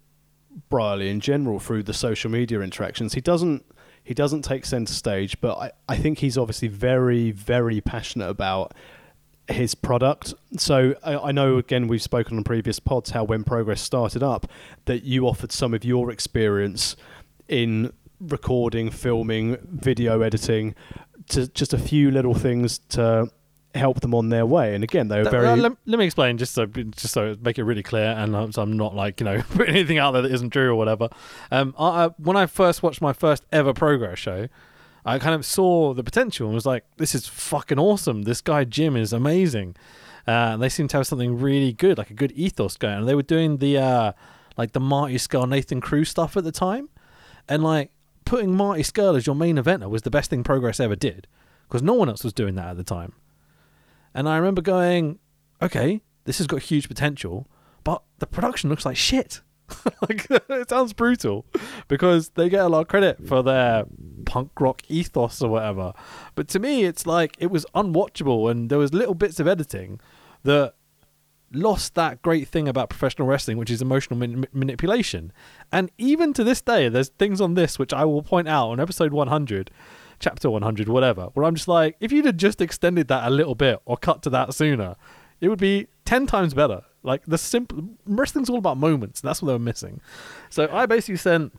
Briley 0.69 1.09
in 1.09 1.19
general 1.19 1.59
through 1.59 1.83
the 1.83 1.93
social 1.93 2.31
media 2.31 2.61
interactions. 2.61 3.13
He 3.13 3.21
doesn't 3.21 3.65
he 4.03 4.13
doesn't 4.13 4.43
take 4.43 4.65
centre 4.65 4.93
stage, 4.93 5.41
but 5.41 5.57
I, 5.57 5.71
I 5.89 5.97
think 5.97 6.19
he's 6.19 6.37
obviously 6.37 6.69
very, 6.69 7.31
very 7.31 7.81
passionate 7.81 8.29
about 8.29 8.73
his 9.49 9.75
product. 9.75 10.33
So 10.57 10.95
I, 11.03 11.17
I 11.17 11.31
know 11.31 11.57
again 11.57 11.87
we've 11.87 12.01
spoken 12.01 12.37
on 12.37 12.43
previous 12.43 12.79
pods 12.79 13.09
how 13.11 13.25
when 13.25 13.43
Progress 13.43 13.81
started 13.81 14.23
up 14.23 14.47
that 14.85 15.03
you 15.03 15.27
offered 15.27 15.51
some 15.51 15.73
of 15.73 15.83
your 15.83 16.09
experience 16.09 16.95
in 17.49 17.91
recording, 18.19 18.89
filming, 18.91 19.57
video 19.63 20.21
editing, 20.21 20.73
to 21.29 21.47
just 21.47 21.73
a 21.73 21.77
few 21.77 22.09
little 22.09 22.33
things 22.33 22.79
to 22.89 23.29
help 23.75 24.01
them 24.01 24.13
on 24.13 24.29
their 24.29 24.45
way. 24.45 24.75
And 24.75 24.83
again, 24.83 25.07
they 25.07 25.21
were 25.21 25.29
very 25.29 25.47
uh, 25.47 25.55
let, 25.55 25.73
let 25.85 25.99
me 25.99 26.05
explain, 26.05 26.37
just 26.37 26.53
so 26.53 26.65
just 26.65 27.13
so 27.13 27.35
make 27.41 27.57
it 27.57 27.63
really 27.63 27.83
clear, 27.83 28.11
and 28.11 28.35
um, 28.35 28.51
so 28.51 28.61
I'm 28.61 28.75
not 28.77 28.95
like 28.95 29.19
you 29.19 29.25
know 29.25 29.41
putting 29.53 29.75
anything 29.75 29.97
out 29.97 30.11
there 30.11 30.21
that 30.21 30.31
isn't 30.31 30.51
true 30.51 30.69
or 30.71 30.75
whatever. 30.75 31.09
Um, 31.51 31.75
I, 31.77 32.07
when 32.17 32.37
I 32.37 32.45
first 32.45 32.83
watched 32.83 33.01
my 33.01 33.13
first 33.13 33.45
ever 33.51 33.73
progress 33.73 34.19
show, 34.19 34.47
I 35.05 35.19
kind 35.19 35.35
of 35.35 35.45
saw 35.45 35.93
the 35.93 36.03
potential 36.03 36.47
and 36.47 36.55
was 36.55 36.65
like, 36.65 36.85
"This 36.97 37.15
is 37.15 37.27
fucking 37.27 37.79
awesome. 37.79 38.23
This 38.23 38.41
guy 38.41 38.63
Jim 38.63 38.95
is 38.95 39.13
amazing." 39.13 39.75
Uh, 40.27 40.51
and 40.53 40.61
they 40.61 40.67
seem 40.67 40.89
to 40.89 40.97
have 40.97 41.07
something 41.07 41.39
really 41.39 41.71
good, 41.71 41.97
like 41.97 42.09
a 42.09 42.13
good 42.13 42.33
ethos 42.33 42.75
going. 42.75 42.97
And 42.97 43.07
they 43.07 43.15
were 43.15 43.23
doing 43.23 43.57
the 43.57 43.77
uh, 43.77 44.11
like 44.57 44.73
the 44.73 44.79
Marty 44.79 45.15
Scurll 45.15 45.47
Nathan 45.47 45.79
Crew 45.79 46.03
stuff 46.03 46.35
at 46.35 46.43
the 46.43 46.51
time, 46.51 46.89
and 47.47 47.63
like 47.63 47.91
putting 48.25 48.53
Marty 48.53 48.83
Scurll 48.83 49.15
as 49.15 49.25
your 49.25 49.35
main 49.35 49.55
eventer 49.55 49.89
was 49.89 50.01
the 50.01 50.09
best 50.09 50.29
thing 50.29 50.43
Progress 50.43 50.79
ever 50.81 50.95
did, 50.95 51.27
because 51.67 51.81
no 51.81 51.93
one 51.93 52.09
else 52.09 52.23
was 52.25 52.33
doing 52.33 52.55
that 52.55 52.67
at 52.67 52.77
the 52.77 52.83
time. 52.83 53.13
And 54.17 54.27
I 54.27 54.37
remember 54.37 54.63
going, 54.63 55.19
okay, 55.61 56.01
this 56.23 56.39
has 56.39 56.47
got 56.47 56.63
huge 56.63 56.87
potential, 56.87 57.47
but 57.83 58.01
the 58.17 58.25
production 58.25 58.67
looks 58.67 58.83
like 58.83 58.97
shit. 58.97 59.41
like 60.01 60.25
it 60.49 60.69
sounds 60.69 60.91
brutal 60.91 61.45
because 61.87 62.29
they 62.29 62.49
get 62.49 62.65
a 62.65 62.67
lot 62.67 62.81
of 62.81 62.87
credit 62.87 63.27
for 63.27 63.43
their 63.43 63.85
punk 64.25 64.59
rock 64.59 64.81
ethos 64.89 65.39
or 65.43 65.51
whatever. 65.51 65.93
But 66.33 66.47
to 66.47 66.59
me, 66.59 66.83
it's 66.85 67.05
like 67.05 67.35
it 67.37 67.51
was 67.51 67.67
unwatchable, 67.75 68.49
and 68.49 68.71
there 68.71 68.79
was 68.79 68.91
little 68.91 69.13
bits 69.13 69.39
of 69.39 69.47
editing 69.47 69.99
that 70.41 70.73
lost 71.53 71.93
that 71.93 72.23
great 72.23 72.47
thing 72.47 72.67
about 72.67 72.89
professional 72.89 73.27
wrestling, 73.27 73.57
which 73.57 73.69
is 73.69 73.83
emotional 73.83 74.17
man- 74.17 74.47
manipulation. 74.51 75.31
And 75.71 75.91
even 75.99 76.33
to 76.33 76.43
this 76.43 76.59
day, 76.59 76.89
there's 76.89 77.09
things 77.09 77.39
on 77.39 77.53
this 77.53 77.77
which 77.77 77.93
I 77.93 78.03
will 78.05 78.23
point 78.23 78.47
out 78.47 78.69
on 78.69 78.79
episode 78.79 79.13
100, 79.13 79.69
chapter 80.19 80.49
100, 80.49 80.87
whatever, 80.89 81.29
where 81.33 81.45
I'm 81.45 81.55
just 81.55 81.67
like, 81.67 81.95
if 81.99 82.11
you'd 82.11 82.25
have 82.25 82.37
just 82.37 82.61
extended 82.61 83.07
that 83.09 83.27
a 83.27 83.29
little 83.29 83.55
bit 83.55 83.79
or 83.85 83.97
cut 83.97 84.21
to 84.23 84.29
that 84.31 84.53
sooner, 84.53 84.95
it 85.41 85.49
would 85.49 85.59
be 85.59 85.87
10 86.05 86.27
times 86.27 86.53
better. 86.53 86.81
Like 87.03 87.23
the 87.25 87.37
simple 87.37 87.89
wrestling's 88.05 88.49
all 88.49 88.57
about 88.57 88.77
moments. 88.77 89.21
And 89.21 89.29
that's 89.29 89.41
what 89.41 89.47
they 89.47 89.53
were 89.53 89.59
missing. 89.59 90.01
So 90.49 90.67
I 90.71 90.85
basically 90.85 91.17
sent 91.17 91.53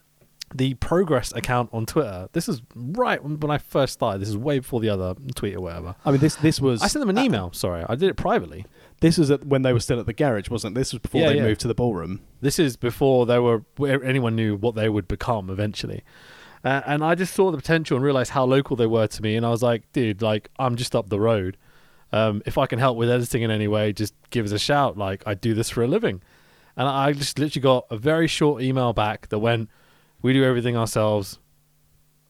the 0.55 0.75
progress 0.75 1.33
account 1.33 1.71
on 1.73 1.87
Twitter. 1.87 2.29
This 2.33 2.49
is 2.49 2.63
right 2.75 3.23
when 3.23 3.51
I 3.51 3.59
first 3.59 3.93
started. 3.95 4.21
This 4.21 4.29
is 4.29 4.37
way 4.37 4.59
before 4.59 4.81
the 4.81 4.89
other 4.89 5.15
tweet 5.35 5.55
or 5.55 5.61
whatever. 5.61 5.95
I 6.05 6.11
mean, 6.11 6.21
this 6.21 6.37
this 6.37 6.61
was. 6.61 6.83
I 6.83 6.87
sent 6.87 7.03
them 7.03 7.11
an 7.17 7.23
email. 7.23 7.53
Sorry, 7.53 7.85
I 7.89 7.95
did 7.95 8.09
it 8.09 8.17
privately. 8.17 8.65
This 9.01 9.19
was 9.19 9.31
at, 9.31 9.45
when 9.47 9.63
they 9.63 9.73
were 9.73 9.81
still 9.81 10.01
at 10.01 10.07
the 10.07 10.13
garage, 10.13 10.49
wasn't 10.49 10.77
it? 10.77 10.81
This 10.81 10.93
was 10.93 11.01
before 11.01 11.21
Yeah, 11.21 11.29
they 11.29 11.37
yeah. 11.37 11.43
moved 11.43 11.61
to 11.61 11.69
the 11.69 11.75
ballroom. 11.75 12.21
This 12.41 12.59
is 12.59 12.77
before 12.77 13.27
they 13.27 13.39
were 13.39 13.65
where 13.77 14.03
anyone 14.03 14.35
knew 14.37 14.57
what 14.57 14.75
they 14.75 14.89
would 14.89 15.07
become 15.07 15.51
eventually. 15.51 16.03
Uh, 16.65 16.83
and 16.87 17.05
I 17.05 17.15
just 17.15 17.35
saw 17.35 17.51
the 17.51 17.57
potential 17.57 17.97
and 17.97 18.05
realized 18.05 18.33
how 18.33 18.45
local 18.45 18.77
they 18.77 18.87
were 18.87 19.07
to 19.07 19.23
me. 19.23 19.37
And 19.37 19.47
I 19.47 19.51
was 19.51 19.63
like, 19.63 19.91
dude, 19.93 20.23
like 20.23 20.51
I'm 20.59 20.77
just 20.77 20.95
up 20.95 21.09
the 21.09 21.21
road. 21.21 21.57
Um, 22.13 22.43
if 22.47 22.59
I 22.59 22.67
can 22.67 22.79
help 22.79 22.97
with 22.97 23.11
editing 23.11 23.43
in 23.43 23.51
any 23.51 23.69
way, 23.69 23.93
just 23.93 24.15
give 24.31 24.45
us 24.47 24.53
a 24.53 24.59
shout. 24.59 24.97
Like 24.97 25.23
I 25.27 25.35
do 25.35 25.55
this 25.55 25.71
for 25.71 25.83
a 25.83 25.87
living. 25.87 26.23
And 26.77 26.89
I 26.89 27.13
just 27.13 27.39
literally 27.39 27.63
got 27.63 27.87
a 27.91 27.97
very 27.97 28.29
short 28.29 28.63
email 28.63 28.93
back 28.93 29.29
that 29.29 29.41
went, 29.41 29.69
"We 30.23 30.33
do 30.33 30.45
everything 30.45 30.77
ourselves. 30.77 31.39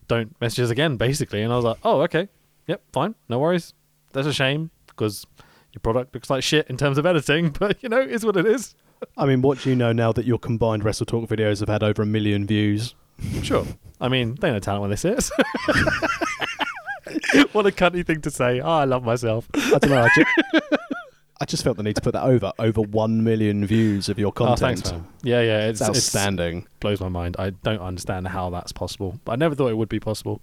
Don't 0.08 0.38
message 0.40 0.60
us 0.60 0.70
again." 0.70 0.96
Basically, 0.96 1.42
and 1.42 1.52
I 1.52 1.56
was 1.56 1.66
like, 1.66 1.76
"Oh, 1.84 2.00
okay, 2.02 2.28
yep, 2.66 2.82
fine, 2.92 3.14
no 3.28 3.38
worries. 3.38 3.74
That's 4.12 4.26
a 4.26 4.32
shame 4.32 4.70
because 4.86 5.26
your 5.74 5.80
product 5.80 6.14
looks 6.14 6.30
like 6.30 6.42
shit 6.42 6.66
in 6.68 6.78
terms 6.78 6.96
of 6.96 7.04
editing, 7.04 7.50
but 7.58 7.82
you 7.82 7.90
know, 7.90 8.00
it's 8.00 8.24
what 8.24 8.38
it 8.38 8.46
is." 8.46 8.74
I 9.16 9.26
mean, 9.26 9.42
what 9.42 9.60
do 9.60 9.70
you 9.70 9.76
know 9.76 9.92
now 9.92 10.12
that 10.12 10.24
your 10.24 10.38
combined 10.38 10.82
Wrestle 10.82 11.06
Talk 11.06 11.28
videos 11.28 11.60
have 11.60 11.68
had 11.68 11.82
over 11.82 12.02
a 12.02 12.06
million 12.06 12.46
views? 12.46 12.94
Sure. 13.42 13.66
I 14.00 14.08
mean, 14.08 14.36
they 14.40 14.50
know 14.50 14.58
talent 14.60 14.82
when 14.82 14.90
they 14.90 14.96
see 14.96 15.08
it. 15.10 15.28
what 17.52 17.66
a 17.66 17.70
cunty 17.70 18.04
thing 18.06 18.20
to 18.22 18.30
say. 18.30 18.60
Oh, 18.60 18.68
I 18.68 18.84
love 18.84 19.02
myself. 19.04 19.48
I 19.54 19.78
don't 19.78 19.90
know. 19.90 20.02
I 20.02 20.08
just, 20.14 20.30
I 21.40 21.44
just 21.44 21.64
felt 21.64 21.76
the 21.76 21.82
need 21.82 21.96
to 21.96 22.02
put 22.02 22.12
that 22.12 22.24
over. 22.24 22.52
Over 22.58 22.82
one 22.82 23.24
million 23.24 23.66
views 23.66 24.08
of 24.08 24.18
your 24.18 24.28
Oh, 24.28 24.32
content. 24.32 24.60
thanks, 24.60 24.92
man. 24.92 25.06
Yeah, 25.22 25.40
yeah. 25.40 25.68
It's, 25.68 25.80
It's 25.80 25.88
it's 25.90 25.98
outstanding. 25.98 26.66
blows 26.80 27.00
my 27.00 27.08
mind. 27.08 27.36
I 27.38 27.50
don't 27.50 27.80
understand 27.80 28.28
how 28.28 28.50
that's 28.50 28.72
possible. 28.72 29.18
But 29.24 29.32
I 29.32 29.36
never 29.36 29.54
thought 29.54 29.68
it 29.68 29.76
would 29.76 29.88
be 29.88 30.00
possible. 30.00 30.42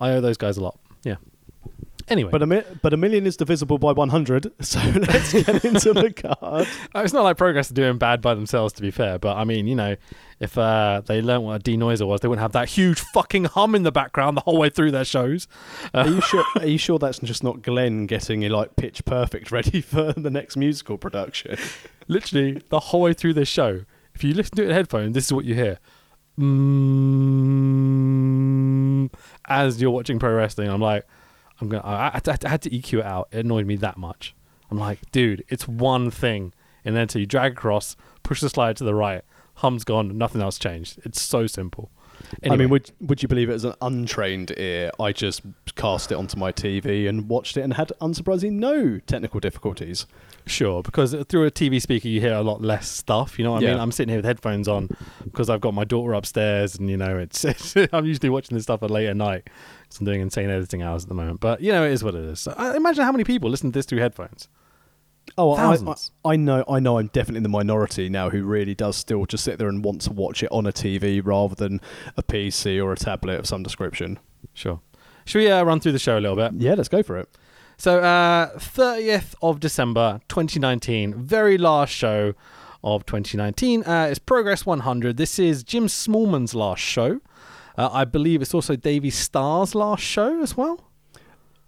I 0.00 0.10
owe 0.10 0.20
those 0.20 0.36
guys 0.36 0.56
a 0.56 0.62
lot. 0.62 0.78
Yeah. 1.04 1.16
Anyway, 2.08 2.30
But 2.30 2.42
a 2.42 2.46
mi- 2.46 2.62
but 2.82 2.92
a 2.92 2.96
million 2.96 3.26
is 3.26 3.36
divisible 3.36 3.78
by 3.78 3.92
100. 3.92 4.52
So 4.62 4.80
let's 4.94 5.32
get 5.32 5.64
into 5.64 5.92
the 5.92 6.12
card. 6.12 6.66
Uh, 6.94 7.00
it's 7.04 7.12
not 7.12 7.22
like 7.22 7.36
Progress 7.36 7.70
are 7.70 7.74
doing 7.74 7.98
bad 7.98 8.20
by 8.20 8.34
themselves, 8.34 8.72
to 8.74 8.82
be 8.82 8.90
fair. 8.90 9.18
But 9.18 9.36
I 9.36 9.44
mean, 9.44 9.66
you 9.66 9.74
know, 9.76 9.96
if 10.40 10.58
uh, 10.58 11.02
they 11.06 11.20
learned 11.22 11.44
what 11.44 11.60
a 11.60 11.62
denoiser 11.62 12.06
was, 12.06 12.20
they 12.20 12.28
wouldn't 12.28 12.42
have 12.42 12.52
that 12.52 12.68
huge 12.68 13.00
fucking 13.14 13.44
hum 13.44 13.74
in 13.74 13.82
the 13.84 13.92
background 13.92 14.36
the 14.36 14.40
whole 14.42 14.58
way 14.58 14.68
through 14.70 14.90
their 14.90 15.04
shows. 15.04 15.46
Are 15.94 16.08
you 16.08 16.20
sure? 16.28 16.44
Are 16.56 16.66
you 16.66 16.78
sure 16.78 16.98
that's 16.98 17.18
just 17.20 17.44
not 17.44 17.62
Glenn 17.62 18.06
getting 18.06 18.40
like 18.48 18.74
pitch 18.76 19.04
perfect 19.04 19.52
ready 19.52 19.80
for 19.80 20.12
the 20.12 20.30
next 20.30 20.56
musical 20.56 20.98
production? 20.98 21.56
Literally, 22.08 22.62
the 22.68 22.80
whole 22.80 23.02
way 23.02 23.12
through 23.14 23.34
this 23.34 23.48
show, 23.48 23.84
if 24.14 24.24
you 24.24 24.34
listen 24.34 24.56
to 24.56 24.62
it 24.64 24.66
in 24.70 24.72
headphones, 24.74 25.14
this 25.14 25.26
is 25.26 25.32
what 25.32 25.44
you 25.44 25.54
hear. 25.54 25.78
Mm, 27.42 29.10
as 29.46 29.80
you're 29.80 29.90
watching 29.90 30.18
pro 30.18 30.34
wrestling, 30.34 30.68
I'm 30.68 30.80
like, 30.80 31.06
I'm 31.62 31.68
gonna. 31.68 31.84
I, 31.84 32.08
I, 32.08 32.20
I 32.44 32.48
had 32.48 32.62
to 32.62 32.70
EQ 32.70 32.98
it 32.98 33.04
out. 33.04 33.28
It 33.30 33.44
annoyed 33.44 33.66
me 33.66 33.76
that 33.76 33.96
much. 33.96 34.34
I'm 34.70 34.78
like, 34.78 34.98
dude, 35.12 35.44
it's 35.48 35.68
one 35.68 36.10
thing, 36.10 36.52
and 36.84 36.96
then 36.96 37.02
until 37.02 37.20
you 37.20 37.26
drag 37.26 37.52
across, 37.52 37.94
push 38.22 38.40
the 38.40 38.48
slide 38.48 38.76
to 38.78 38.84
the 38.84 38.94
right, 38.94 39.22
hum's 39.56 39.84
gone, 39.84 40.18
nothing 40.18 40.42
else 40.42 40.58
changed. 40.58 40.98
It's 41.04 41.22
so 41.22 41.46
simple. 41.46 41.90
I 42.48 42.56
mean, 42.56 42.68
would 42.68 42.90
would 43.00 43.22
you 43.22 43.28
believe 43.28 43.48
it 43.48 43.54
as 43.54 43.64
an 43.64 43.74
untrained 43.80 44.52
ear? 44.56 44.90
I 44.98 45.12
just 45.12 45.42
cast 45.74 46.12
it 46.12 46.16
onto 46.16 46.36
my 46.36 46.52
TV 46.52 47.08
and 47.08 47.28
watched 47.28 47.56
it 47.56 47.62
and 47.62 47.74
had 47.74 47.92
unsurprisingly 48.00 48.52
no 48.52 48.98
technical 48.98 49.40
difficulties. 49.40 50.06
Sure, 50.46 50.82
because 50.82 51.14
through 51.28 51.46
a 51.46 51.50
TV 51.50 51.80
speaker 51.80 52.08
you 52.08 52.20
hear 52.20 52.34
a 52.34 52.42
lot 52.42 52.60
less 52.60 52.88
stuff. 52.88 53.38
You 53.38 53.44
know 53.44 53.52
what 53.52 53.62
I 53.64 53.66
mean? 53.68 53.78
I'm 53.78 53.92
sitting 53.92 54.10
here 54.10 54.18
with 54.18 54.24
headphones 54.24 54.66
on 54.66 54.88
because 55.24 55.48
I've 55.48 55.60
got 55.60 55.74
my 55.74 55.84
daughter 55.84 56.12
upstairs, 56.14 56.76
and 56.76 56.90
you 56.90 56.96
know, 56.96 57.18
it's, 57.18 57.44
it's 57.44 57.76
I'm 57.92 58.06
usually 58.06 58.30
watching 58.30 58.56
this 58.56 58.64
stuff 58.64 58.82
at 58.82 58.90
late 58.90 59.06
at 59.06 59.16
night 59.16 59.48
because 59.92 60.00
I'm 60.00 60.06
doing 60.06 60.20
insane 60.20 60.50
editing 60.50 60.82
hours 60.82 61.04
at 61.04 61.08
the 61.08 61.14
moment. 61.14 61.40
But 61.40 61.60
you 61.60 61.72
know, 61.72 61.84
it 61.84 61.92
is 61.92 62.02
what 62.02 62.14
it 62.14 62.24
is. 62.24 62.40
So, 62.40 62.54
I 62.56 62.76
imagine 62.76 63.04
how 63.04 63.12
many 63.12 63.24
people 63.24 63.50
listen 63.50 63.70
to 63.70 63.78
this 63.78 63.86
through 63.86 63.98
headphones. 64.00 64.48
Oh, 65.38 65.52
I, 65.52 65.54
I, 65.54 65.76
Thousands. 65.76 66.10
I 66.24 66.36
know, 66.36 66.64
I 66.68 66.80
know. 66.80 66.98
I'm 66.98 67.06
definitely 67.08 67.38
in 67.38 67.42
the 67.42 67.48
minority 67.48 68.08
now 68.08 68.30
who 68.30 68.42
really 68.42 68.74
does 68.74 68.96
still 68.96 69.24
just 69.26 69.44
sit 69.44 69.58
there 69.58 69.68
and 69.68 69.84
want 69.84 70.00
to 70.02 70.12
watch 70.12 70.42
it 70.42 70.50
on 70.50 70.66
a 70.66 70.72
TV 70.72 71.24
rather 71.24 71.54
than 71.54 71.80
a 72.16 72.22
PC 72.22 72.82
or 72.82 72.92
a 72.92 72.96
tablet 72.96 73.38
of 73.38 73.46
some 73.46 73.62
description. 73.62 74.18
Sure. 74.52 74.80
Should 75.24 75.38
we 75.38 75.50
uh, 75.50 75.62
run 75.62 75.80
through 75.80 75.92
the 75.92 75.98
show 75.98 76.18
a 76.18 76.20
little 76.20 76.36
bit? 76.36 76.54
Yeah, 76.54 76.74
let's 76.74 76.88
go 76.88 77.02
for 77.02 77.18
it. 77.18 77.28
So, 77.76 78.00
uh, 78.00 78.58
30th 78.58 79.34
of 79.42 79.60
December 79.60 80.20
2019, 80.28 81.14
very 81.14 81.56
last 81.56 81.90
show 81.92 82.34
of 82.84 83.06
2019. 83.06 83.84
Uh, 83.84 84.08
it's 84.10 84.18
Progress 84.18 84.66
100. 84.66 85.16
This 85.16 85.38
is 85.38 85.62
Jim 85.62 85.86
Smallman's 85.86 86.54
last 86.54 86.80
show. 86.80 87.20
Uh, 87.76 87.88
I 87.92 88.04
believe 88.04 88.42
it's 88.42 88.54
also 88.54 88.76
Davey 88.76 89.10
Starr's 89.10 89.74
last 89.74 90.02
show 90.02 90.42
as 90.42 90.56
well. 90.56 90.92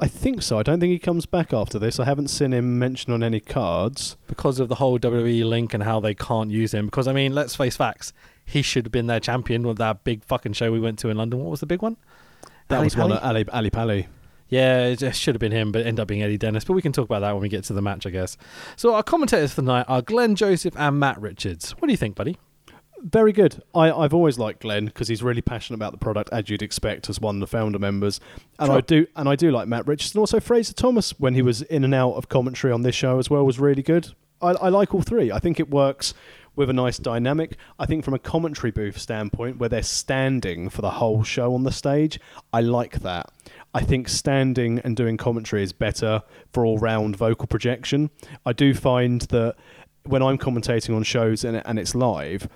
I 0.01 0.09
think 0.09 0.43
so. 0.43 0.59
I 0.59 0.63
don't 0.63 0.81
think 0.81 0.91
he 0.91 0.99
comes 0.99 1.25
back 1.25 1.53
after 1.53 1.79
this. 1.79 2.01
I 2.01 2.05
haven't 2.05 2.29
seen 2.29 2.53
him 2.53 2.79
mentioned 2.79 3.15
on 3.15 3.23
any 3.23 3.41
cards. 3.41 4.17
because 4.27 4.59
of 4.59 4.69
the 4.69 4.75
whole 4.77 4.99
WWE 4.99 5.45
link 5.45 5.73
and 5.73 5.85
how 5.85 6.01
they 6.01 6.15
can't 6.15 6.51
use 6.51 6.75
him. 6.75 6.87
Because 6.87 7.07
I 7.07 7.13
mean, 7.13 7.33
let's 7.33 7.55
face 7.55 7.77
facts, 7.77 8.13
he 8.45 8.61
should 8.61 8.87
have 8.87 8.93
been 8.93 9.07
their 9.07 9.21
champion 9.21 9.67
with 9.67 9.79
that 9.79 10.03
big 10.05 10.25
fucking 10.25 10.55
show 10.55 10.73
we 10.73 10.81
went 10.81 10.99
to 11.01 11.09
in 11.09 11.17
London. 11.17 11.41
What 11.41 11.51
was 11.51 11.61
the 11.61 11.67
big 11.67 11.81
one? 11.81 11.97
That 12.69 12.79
Ali 12.79 12.87
was 12.87 12.97
one 12.97 13.11
Pali? 13.11 13.21
at 13.21 13.25
Ali, 13.25 13.45
Ali 13.53 13.71
Pali. 13.71 14.09
Yeah, 14.49 14.87
it 14.87 15.17
should 15.17 15.35
have 15.35 15.41
been 15.41 15.53
him, 15.53 15.73
but 15.73 15.81
it 15.81 15.87
ended 15.87 16.01
up 16.01 16.09
being 16.09 16.23
Eddie 16.23 16.39
Dennis. 16.39 16.65
But 16.65 16.75
we 16.75 16.83
can 16.83 16.93
talk 16.93 17.07
about 17.07 17.21
that 17.21 17.33
when 17.33 17.43
we 17.43 17.49
get 17.49 17.65
to 17.65 17.73
the 17.73 17.83
match, 17.83 18.05
I 18.07 18.11
guess. 18.11 18.37
So 18.77 18.95
our 18.95 19.03
commentators 19.03 19.55
for 19.55 19.63
the 19.63 19.67
night 19.67 19.87
are 19.89 20.03
Glenn 20.03 20.35
Joseph 20.35 20.75
and 20.77 20.99
Matt 20.99 21.21
Richards. 21.21 21.71
What 21.73 21.87
do 21.87 21.93
you 21.93 21.97
think, 21.97 22.15
buddy? 22.15 22.37
Very 23.05 23.33
good. 23.33 23.63
I, 23.75 23.93
I've 23.93 24.15
always 24.15 24.39
liked 24.39 24.63
Glenn 24.63 24.87
because 24.87 25.09
he's 25.09 25.23
really 25.23 25.43
passionate 25.43 25.77
about 25.77 25.93
the 25.93 25.99
product, 25.99 26.31
as 26.33 26.49
you'd 26.49 26.63
expect, 26.63 27.11
as 27.11 27.21
one 27.21 27.37
of 27.37 27.41
the 27.41 27.47
founder 27.47 27.79
members. 27.79 28.19
And 28.59 28.69
Sure. 28.69 28.79
I 28.79 28.81
do, 28.81 29.07
and 29.15 29.29
I 29.29 29.37
do 29.37 29.51
like 29.51 29.69
Matt 29.69 29.87
Richardson. 29.87 30.19
also 30.21 30.41
Fraser 30.41 30.73
Thomas 30.73 31.11
when 31.21 31.35
he 31.35 31.43
was 31.43 31.61
in 31.63 31.85
and 31.85 31.95
out 31.95 32.13
of 32.15 32.31
commentary 32.31 32.73
on 32.73 32.81
this 32.81 32.95
show 32.95 33.19
as 33.19 33.29
well 33.29 33.45
was 33.45 33.61
really 33.61 33.83
good. 33.83 34.09
I, 34.41 34.53
I 34.53 34.69
like 34.71 34.95
all 34.95 35.03
three. 35.03 35.31
I 35.31 35.39
think 35.39 35.61
it 35.61 35.69
works 35.69 36.15
with 36.57 36.71
a 36.71 36.73
nice 36.73 36.97
dynamic. 36.99 37.57
I 37.79 37.85
think 37.85 38.05
from 38.05 38.15
a 38.15 38.19
commentary 38.19 38.71
booth 38.71 38.97
standpoint, 38.99 39.59
where 39.59 39.69
they're 39.69 39.83
standing 39.83 40.71
for 40.71 40.81
the 40.81 40.93
whole 40.93 41.25
show 41.25 41.53
on 41.55 41.65
the 41.65 41.73
stage, 41.73 42.19
I 42.55 42.63
like 42.63 43.01
that. 43.01 43.31
I 43.75 43.83
think 43.83 44.09
standing 44.09 44.79
and 44.79 44.97
doing 44.97 45.19
commentary 45.19 45.63
is 45.63 45.73
better 45.73 46.23
for 46.53 46.65
all 46.65 46.79
round 46.79 47.17
vocal 47.17 47.49
projection. 47.49 48.09
I 48.47 48.55
do 48.55 48.73
find 48.73 49.21
that 49.23 49.57
when 50.05 50.23
I'm 50.23 50.39
commentating 50.39 50.95
on 50.97 51.03
shows 51.03 51.45
and, 51.45 51.61
and 51.67 51.79
it's 51.79 51.95
live, 51.95 52.49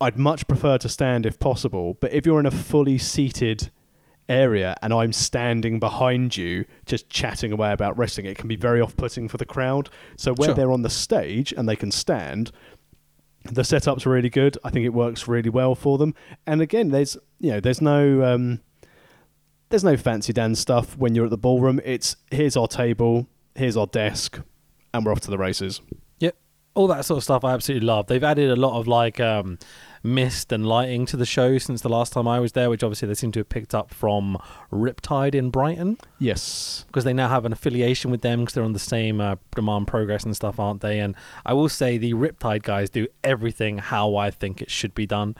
I'd 0.00 0.16
much 0.18 0.46
prefer 0.46 0.78
to 0.78 0.88
stand 0.88 1.26
if 1.26 1.38
possible. 1.38 1.94
But 2.00 2.12
if 2.12 2.24
you're 2.26 2.40
in 2.40 2.46
a 2.46 2.50
fully 2.50 2.98
seated 2.98 3.70
area 4.28 4.76
and 4.82 4.92
I'm 4.92 5.12
standing 5.12 5.80
behind 5.80 6.36
you 6.36 6.66
just 6.86 7.08
chatting 7.08 7.50
away 7.52 7.72
about 7.72 7.96
wrestling, 7.98 8.26
it 8.26 8.36
can 8.38 8.46
be 8.48 8.56
very 8.56 8.80
off 8.80 8.96
putting 8.96 9.28
for 9.28 9.38
the 9.38 9.44
crowd. 9.46 9.88
So 10.16 10.34
where 10.34 10.48
Sure. 10.48 10.54
they're 10.54 10.72
on 10.72 10.82
the 10.82 10.90
stage 10.90 11.52
and 11.56 11.68
they 11.68 11.76
can 11.76 11.90
stand, 11.90 12.52
the 13.50 13.64
setup's 13.64 14.04
really 14.06 14.28
good. 14.28 14.58
I 14.62 14.70
think 14.70 14.84
it 14.84 14.92
works 14.92 15.26
really 15.26 15.50
well 15.50 15.74
for 15.74 15.96
them. 15.98 16.14
And 16.46 16.60
again, 16.60 16.90
there's 16.90 17.16
you 17.40 17.52
know, 17.52 17.60
there's 17.60 17.80
no 17.80 18.22
um, 18.22 18.60
there's 19.70 19.84
no 19.84 19.96
fancy 19.96 20.32
dance 20.32 20.60
stuff 20.60 20.96
when 20.96 21.14
you're 21.14 21.24
at 21.24 21.30
the 21.30 21.38
ballroom. 21.38 21.80
It's 21.84 22.16
here's 22.30 22.56
our 22.56 22.68
table, 22.68 23.26
here's 23.54 23.76
our 23.76 23.86
desk, 23.86 24.40
and 24.92 25.04
we're 25.06 25.12
off 25.12 25.20
to 25.20 25.30
the 25.30 25.38
races. 25.38 25.80
Yep. 26.18 26.36
All 26.74 26.86
that 26.88 27.04
sort 27.04 27.18
of 27.18 27.24
stuff 27.24 27.44
I 27.44 27.52
absolutely 27.54 27.86
love. 27.86 28.06
They've 28.08 28.22
added 28.22 28.50
a 28.50 28.56
lot 28.56 28.78
of 28.78 28.86
like 28.86 29.20
um, 29.20 29.58
mist 30.02 30.52
and 30.52 30.66
lighting 30.66 31.06
to 31.06 31.16
the 31.16 31.26
show 31.26 31.58
since 31.58 31.80
the 31.80 31.88
last 31.88 32.12
time 32.12 32.28
I 32.28 32.40
was 32.40 32.52
there, 32.52 32.70
which 32.70 32.82
obviously 32.82 33.08
they 33.08 33.14
seem 33.14 33.32
to 33.32 33.40
have 33.40 33.48
picked 33.48 33.74
up 33.74 33.92
from 33.92 34.38
Riptide 34.72 35.34
in 35.34 35.50
Brighton. 35.50 35.98
Yes. 36.18 36.84
because 36.88 37.04
they 37.04 37.12
now 37.12 37.28
have 37.28 37.44
an 37.44 37.52
affiliation 37.52 38.10
with 38.10 38.22
them 38.22 38.40
because 38.40 38.54
they're 38.54 38.64
on 38.64 38.72
the 38.72 38.78
same 38.78 39.20
uh, 39.20 39.36
demand 39.54 39.86
progress 39.88 40.24
and 40.24 40.34
stuff, 40.34 40.58
aren't 40.58 40.80
they? 40.80 40.98
And 41.00 41.14
I 41.44 41.52
will 41.54 41.68
say 41.68 41.98
the 41.98 42.14
Riptide 42.14 42.62
guys 42.62 42.90
do 42.90 43.06
everything 43.24 43.78
how 43.78 44.16
I 44.16 44.30
think 44.30 44.62
it 44.62 44.70
should 44.70 44.94
be 44.94 45.06
done. 45.06 45.36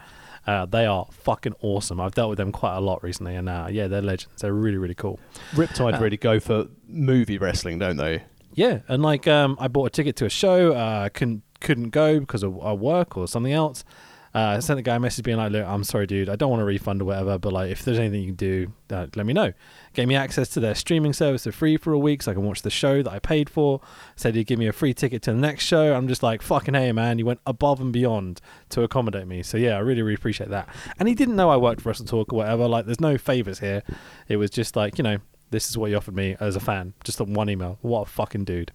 Uh, 0.47 0.65
they 0.65 0.85
are 0.85 1.05
fucking 1.11 1.53
awesome. 1.61 1.99
I've 1.99 2.15
dealt 2.15 2.29
with 2.29 2.37
them 2.37 2.51
quite 2.51 2.75
a 2.75 2.79
lot 2.79 3.03
recently, 3.03 3.35
and 3.35 3.47
uh, 3.49 3.67
yeah, 3.69 3.87
they're 3.87 4.01
legends. 4.01 4.41
They're 4.41 4.53
really, 4.53 4.77
really 4.77 4.95
cool. 4.95 5.19
Riptide 5.51 5.97
Uh, 5.97 6.01
really 6.01 6.17
go 6.17 6.39
for 6.39 6.67
movie 6.87 7.37
wrestling, 7.37 7.77
don't 7.77 7.97
they? 7.97 8.23
Yeah, 8.55 8.79
and 8.87 9.03
like 9.03 9.27
um, 9.27 9.57
I 9.59 9.67
bought 9.67 9.85
a 9.87 9.89
ticket 9.89 10.15
to 10.17 10.25
a 10.25 10.29
show, 10.29 10.73
uh, 10.73 11.09
couldn't 11.09 11.43
couldn't 11.61 11.89
go 11.89 12.19
because 12.19 12.41
of 12.41 12.65
uh, 12.65 12.73
work 12.73 13.17
or 13.17 13.27
something 13.27 13.53
else. 13.53 13.83
Uh, 14.33 14.55
I 14.57 14.59
sent 14.59 14.77
the 14.77 14.81
guy 14.81 14.95
a 14.95 14.99
message 14.99 15.25
being 15.25 15.37
like, 15.37 15.51
"Look, 15.51 15.65
I'm 15.65 15.83
sorry, 15.83 16.05
dude. 16.05 16.29
I 16.29 16.35
don't 16.35 16.49
want 16.49 16.61
a 16.61 16.65
refund 16.65 17.01
or 17.01 17.05
whatever, 17.05 17.37
but 17.37 17.51
like, 17.51 17.71
if 17.71 17.83
there's 17.83 17.97
anything 17.97 18.21
you 18.21 18.27
can 18.27 18.35
do, 18.35 18.73
uh, 18.91 19.07
let 19.15 19.25
me 19.25 19.33
know." 19.33 19.53
Gave 19.93 20.07
me 20.07 20.15
access 20.15 20.49
to 20.49 20.59
their 20.59 20.75
streaming 20.75 21.13
service 21.13 21.43
for 21.45 21.51
free 21.51 21.77
for 21.77 21.93
a 21.93 21.99
week, 21.99 22.21
so 22.21 22.31
I 22.31 22.35
can 22.35 22.43
watch 22.43 22.61
the 22.61 22.69
show 22.69 23.01
that 23.01 23.11
I 23.11 23.19
paid 23.19 23.49
for. 23.49 23.81
Said 24.15 24.35
he'd 24.35 24.45
give 24.45 24.59
me 24.59 24.67
a 24.67 24.73
free 24.73 24.93
ticket 24.93 25.21
to 25.23 25.31
the 25.31 25.37
next 25.37 25.65
show. 25.65 25.95
I'm 25.95 26.07
just 26.07 26.21
like, 26.21 26.41
"Fucking 26.41 26.73
hey, 26.73 26.91
man! 26.91 27.17
You 27.17 27.25
went 27.25 27.39
above 27.45 27.81
and 27.81 27.91
beyond 27.91 28.41
to 28.69 28.83
accommodate 28.83 29.27
me." 29.27 29.41
So 29.43 29.57
yeah, 29.57 29.75
I 29.75 29.79
really, 29.79 30.01
really 30.01 30.15
appreciate 30.15 30.49
that. 30.49 30.69
And 30.99 31.07
he 31.07 31.15
didn't 31.15 31.35
know 31.35 31.49
I 31.49 31.57
worked 31.57 31.81
for 31.81 31.89
Wrestle 31.89 32.05
Talk 32.05 32.31
or 32.31 32.37
whatever. 32.37 32.67
Like, 32.67 32.85
there's 32.85 33.01
no 33.01 33.17
favors 33.17 33.59
here. 33.59 33.83
It 34.27 34.37
was 34.37 34.51
just 34.51 34.75
like, 34.75 34.97
you 34.97 35.03
know, 35.03 35.17
this 35.51 35.69
is 35.69 35.77
what 35.77 35.89
he 35.89 35.95
offered 35.95 36.15
me 36.15 36.35
as 36.39 36.55
a 36.55 36.59
fan. 36.59 36.93
Just 37.03 37.19
a 37.19 37.23
one 37.23 37.49
email. 37.49 37.79
What 37.81 38.01
a 38.01 38.05
fucking 38.05 38.43
dude. 38.43 38.71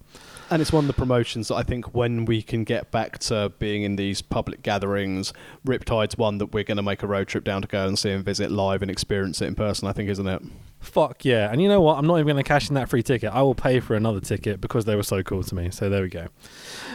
And 0.51 0.61
it's 0.61 0.71
one 0.71 0.83
of 0.83 0.87
the 0.87 0.93
promotions 0.93 1.47
that 1.47 1.55
I 1.55 1.63
think 1.63 1.95
when 1.95 2.25
we 2.25 2.41
can 2.41 2.63
get 2.63 2.91
back 2.91 3.17
to 3.19 3.51
being 3.57 3.81
in 3.83 3.95
these 3.95 4.21
public 4.21 4.61
gatherings, 4.61 5.33
Riptide's 5.65 6.17
one 6.17 6.37
that 6.37 6.53
we're 6.53 6.63
going 6.63 6.77
to 6.77 6.83
make 6.83 7.01
a 7.01 7.07
road 7.07 7.27
trip 7.27 7.43
down 7.43 7.61
to 7.63 7.67
go 7.67 7.87
and 7.87 7.97
see 7.97 8.11
and 8.11 8.23
visit 8.23 8.51
live 8.51 8.81
and 8.81 8.91
experience 8.91 9.41
it 9.41 9.45
in 9.47 9.55
person, 9.55 9.87
I 9.87 9.91
think, 9.93 10.09
isn't 10.09 10.27
it? 10.27 10.41
Fuck 10.81 11.25
yeah. 11.25 11.51
And 11.51 11.63
you 11.63 11.67
know 11.67 11.81
what? 11.81 11.97
I'm 11.97 12.05
not 12.05 12.17
even 12.19 12.27
going 12.33 12.43
to 12.43 12.47
cash 12.47 12.69
in 12.69 12.75
that 12.75 12.89
free 12.89 13.01
ticket. 13.01 13.31
I 13.33 13.41
will 13.41 13.55
pay 13.55 13.79
for 13.79 13.95
another 13.95 14.19
ticket 14.19 14.61
because 14.61 14.85
they 14.85 14.95
were 14.95 15.01
so 15.01 15.23
cool 15.23 15.41
to 15.41 15.55
me. 15.55 15.71
So 15.71 15.89
there 15.89 16.03
we 16.03 16.09
go. 16.09 16.27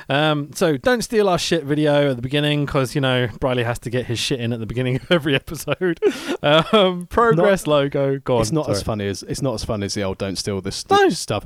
Um, 0.08 0.52
so 0.54 0.76
don't 0.76 1.02
steal 1.02 1.28
our 1.28 1.38
shit 1.38 1.64
video 1.64 2.10
at 2.10 2.16
the 2.16 2.22
beginning 2.22 2.66
because, 2.66 2.94
you 2.94 3.00
know, 3.00 3.26
Briley 3.40 3.64
has 3.64 3.80
to 3.80 3.90
get 3.90 4.06
his 4.06 4.20
shit 4.20 4.38
in 4.40 4.52
at 4.52 4.60
the 4.60 4.66
beginning 4.66 4.94
of 4.96 5.10
every 5.10 5.34
episode. 5.34 5.98
Um, 6.40 7.06
progress 7.08 7.66
logo. 7.66 8.20
Go 8.20 8.36
on. 8.36 8.42
it's 8.42 8.52
not 8.52 8.70
as 8.70 8.80
funny 8.82 9.08
as 9.08 9.24
it's 9.24 9.42
not 9.42 9.54
as 9.54 9.64
fun 9.64 9.82
as 9.82 9.94
the 9.94 10.02
old 10.04 10.18
"Don't 10.18 10.36
steal 10.36 10.60
this 10.60 10.88
No. 10.88 11.08
stuff." 11.08 11.44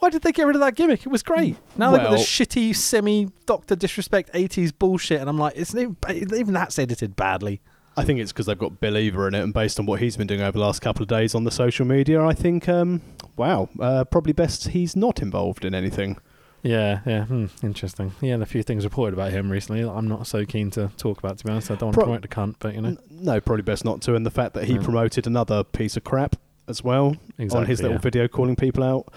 Why 0.00 0.10
did 0.10 0.22
they 0.22 0.32
get 0.32 0.46
rid 0.46 0.56
of 0.56 0.60
that 0.60 0.74
gimmick? 0.74 1.00
It 1.06 1.08
was 1.10 1.22
great. 1.22 1.56
Now 1.76 1.90
they've 1.92 2.00
got 2.00 2.10
Well- 2.10 2.18
this 2.18 2.26
shitty, 2.28 2.74
semi 2.74 3.28
Doctor 3.46 3.76
Disrespect 3.76 4.30
80s 4.34 4.72
bullshit. 4.76 5.20
And 5.20 5.28
I'm 5.30 5.38
like, 5.38 5.54
it's 5.56 5.74
even, 5.74 5.96
even 6.10 6.52
that's 6.52 6.78
edited 6.78 7.16
badly. 7.16 7.60
I 7.96 8.04
think 8.04 8.18
it's 8.20 8.32
because 8.32 8.46
they've 8.46 8.56
got 8.58 8.80
Bill 8.80 8.96
Ever 8.96 9.28
in 9.28 9.34
it, 9.34 9.42
and 9.42 9.52
based 9.52 9.78
on 9.78 9.84
what 9.84 10.00
he's 10.00 10.16
been 10.16 10.26
doing 10.28 10.40
over 10.40 10.52
the 10.52 10.60
last 10.60 10.80
couple 10.80 11.02
of 11.02 11.08
days 11.08 11.34
on 11.34 11.44
the 11.44 11.50
social 11.50 11.84
media, 11.84 12.22
I 12.24 12.32
think, 12.32 12.68
um, 12.68 13.02
wow, 13.36 13.68
uh, 13.80 14.04
probably 14.04 14.32
best 14.32 14.68
he's 14.68 14.94
not 14.96 15.20
involved 15.20 15.64
in 15.64 15.74
anything. 15.74 16.16
Yeah, 16.62 17.00
yeah, 17.04 17.24
hmm, 17.24 17.46
interesting. 17.62 18.12
Yeah, 18.20 18.34
and 18.34 18.42
a 18.42 18.46
few 18.46 18.62
things 18.62 18.84
reported 18.84 19.14
about 19.14 19.32
him 19.32 19.50
recently 19.50 19.82
that 19.82 19.90
I'm 19.90 20.06
not 20.08 20.26
so 20.28 20.44
keen 20.46 20.70
to 20.72 20.90
talk 20.98 21.18
about, 21.18 21.38
to 21.38 21.44
be 21.44 21.50
honest. 21.50 21.70
I 21.70 21.74
don't 21.74 21.88
want 21.88 21.94
to 21.94 21.98
Pro- 21.98 22.04
promote 22.04 22.22
the 22.22 22.28
cunt, 22.28 22.54
but 22.60 22.74
you 22.74 22.80
know. 22.80 22.88
N- 22.90 22.98
No, 23.10 23.40
probably 23.40 23.62
best 23.62 23.84
not 23.84 24.00
to. 24.02 24.14
And 24.14 24.24
the 24.24 24.30
fact 24.30 24.54
that 24.54 24.64
he 24.64 24.74
Yeah. 24.74 24.82
promoted 24.82 25.26
another 25.26 25.64
piece 25.64 25.96
of 25.96 26.04
crap 26.04 26.36
as 26.68 26.84
well 26.84 27.16
on 27.50 27.66
his 27.66 27.82
little 27.82 27.96
yeah. 27.96 27.98
video 27.98 28.28
calling 28.28 28.56
people 28.56 28.84
out. 28.84 29.12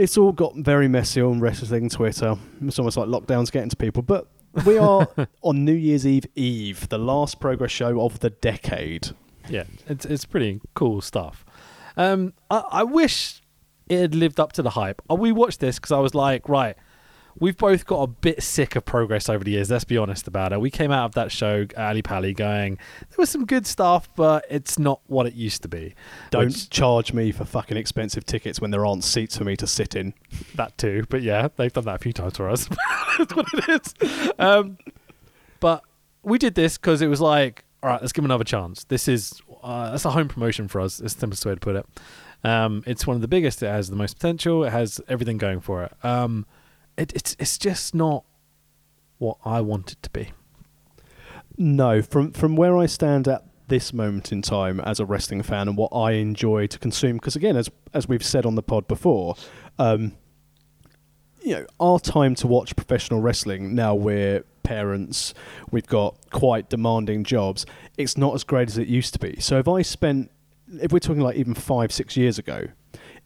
It's 0.00 0.16
all 0.16 0.32
got 0.32 0.56
very 0.56 0.88
messy 0.88 1.20
on 1.20 1.40
wrestling 1.40 1.90
Twitter. 1.90 2.34
It's 2.62 2.78
almost 2.78 2.96
like 2.96 3.08
lockdowns 3.08 3.52
getting 3.52 3.68
to 3.68 3.76
people. 3.76 4.02
But 4.02 4.26
we 4.64 4.78
are 4.78 5.06
on 5.42 5.64
New 5.66 5.74
Year's 5.74 6.06
Eve 6.06 6.24
Eve, 6.34 6.88
the 6.88 6.96
last 6.96 7.38
progress 7.38 7.70
show 7.70 8.00
of 8.00 8.20
the 8.20 8.30
decade. 8.30 9.10
Yeah, 9.48 9.64
it's 9.88 10.06
it's 10.06 10.24
pretty 10.24 10.62
cool 10.74 11.02
stuff. 11.02 11.44
Um, 11.98 12.32
I, 12.50 12.62
I 12.70 12.82
wish 12.84 13.42
it 13.90 13.98
had 14.00 14.14
lived 14.14 14.40
up 14.40 14.52
to 14.52 14.62
the 14.62 14.70
hype. 14.70 15.02
Uh, 15.10 15.16
We 15.16 15.32
watched 15.32 15.60
this 15.60 15.76
because 15.78 15.92
I 15.92 15.98
was 15.98 16.14
like, 16.14 16.48
right, 16.48 16.76
we've 17.40 17.56
both 17.56 17.86
got 17.86 18.02
a 18.02 18.06
bit 18.06 18.42
sick 18.42 18.76
of 18.76 18.84
progress 18.84 19.28
over 19.28 19.42
the 19.42 19.52
years. 19.52 19.70
Let's 19.70 19.84
be 19.84 19.96
honest 19.96 20.28
about 20.28 20.52
it. 20.52 20.60
We 20.60 20.70
came 20.70 20.92
out 20.92 21.06
of 21.06 21.14
that 21.14 21.32
show, 21.32 21.66
Ali 21.76 22.02
Pally, 22.02 22.32
going, 22.34 22.76
there 23.00 23.16
was 23.18 23.30
some 23.30 23.46
good 23.46 23.66
stuff, 23.66 24.08
but 24.14 24.44
it's 24.48 24.78
not 24.78 25.00
what 25.06 25.26
it 25.26 25.34
used 25.34 25.62
to 25.62 25.68
be. 25.68 25.94
Don't 26.30 26.46
Which- 26.46 26.70
charge 26.70 27.12
me 27.12 27.32
for 27.32 27.44
fucking 27.44 27.76
expensive 27.76 28.24
tickets 28.24 28.60
when 28.60 28.70
there 28.70 28.86
aren't 28.86 29.02
seats 29.04 29.36
for 29.36 29.44
me 29.44 29.56
to 29.56 29.66
sit 29.66 29.96
in. 29.96 30.14
that 30.54 30.76
too. 30.78 31.04
But 31.08 31.22
yeah, 31.22 31.48
they've 31.56 31.72
done 31.72 31.84
that 31.86 31.96
a 31.96 31.98
few 31.98 32.12
times 32.12 32.36
for 32.36 32.48
us. 32.48 32.68
That's 33.18 33.34
what 33.34 33.46
it 33.54 33.68
is. 34.02 34.30
Um, 34.38 34.78
but 35.58 35.82
we 36.22 36.38
did 36.38 36.54
this 36.54 36.76
because 36.78 37.02
it 37.02 37.08
was 37.08 37.20
like, 37.20 37.64
all 37.82 37.90
right, 37.90 38.00
let's 38.00 38.12
give 38.12 38.22
them 38.22 38.30
another 38.30 38.44
chance. 38.44 38.84
This 38.84 39.08
is 39.08 39.40
uh, 39.62 39.90
that's 39.90 40.04
a 40.04 40.10
home 40.10 40.28
promotion 40.28 40.68
for 40.68 40.80
us. 40.80 41.00
It's 41.00 41.14
the 41.14 41.20
simplest 41.20 41.44
way 41.46 41.54
to 41.54 41.60
put 41.60 41.76
it. 41.76 41.86
Um, 42.44 42.82
it's 42.86 43.06
one 43.06 43.14
of 43.16 43.20
the 43.22 43.28
biggest. 43.28 43.62
It 43.62 43.66
has 43.68 43.88
the 43.90 43.96
most 43.96 44.14
potential. 44.14 44.64
It 44.64 44.70
has 44.70 45.00
everything 45.08 45.38
going 45.38 45.60
for 45.60 45.84
it. 45.84 45.92
Um, 46.02 46.46
it 46.96 47.12
it's 47.14 47.36
it's 47.38 47.58
just 47.58 47.94
not 47.94 48.24
what 49.18 49.36
I 49.44 49.60
want 49.60 49.92
it 49.92 50.02
to 50.02 50.10
be. 50.10 50.32
No, 51.56 52.02
from 52.02 52.32
from 52.32 52.56
where 52.56 52.76
I 52.76 52.86
stand 52.86 53.28
at 53.28 53.44
this 53.68 53.92
moment 53.92 54.32
in 54.32 54.42
time 54.42 54.80
as 54.80 54.98
a 54.98 55.06
wrestling 55.06 55.42
fan 55.42 55.68
and 55.68 55.76
what 55.76 55.92
I 55.94 56.12
enjoy 56.12 56.66
to 56.66 56.78
consume, 56.78 57.16
because 57.16 57.36
again, 57.36 57.56
as 57.56 57.70
as 57.94 58.08
we've 58.08 58.24
said 58.24 58.46
on 58.46 58.54
the 58.54 58.62
pod 58.62 58.88
before, 58.88 59.36
um, 59.78 60.12
you 61.42 61.54
know, 61.54 61.66
our 61.78 61.98
time 61.98 62.34
to 62.36 62.46
watch 62.46 62.76
professional 62.76 63.20
wrestling 63.20 63.74
now 63.74 63.94
we're 63.94 64.44
parents, 64.62 65.34
we've 65.70 65.86
got 65.86 66.16
quite 66.30 66.68
demanding 66.68 67.24
jobs. 67.24 67.66
It's 67.96 68.16
not 68.16 68.34
as 68.34 68.44
great 68.44 68.68
as 68.68 68.78
it 68.78 68.88
used 68.88 69.14
to 69.14 69.18
be. 69.18 69.40
So 69.40 69.58
if 69.58 69.66
I 69.66 69.82
spent, 69.82 70.30
if 70.80 70.92
we're 70.92 70.98
talking 70.98 71.22
like 71.22 71.36
even 71.36 71.54
five 71.54 71.92
six 71.92 72.16
years 72.16 72.38
ago, 72.38 72.66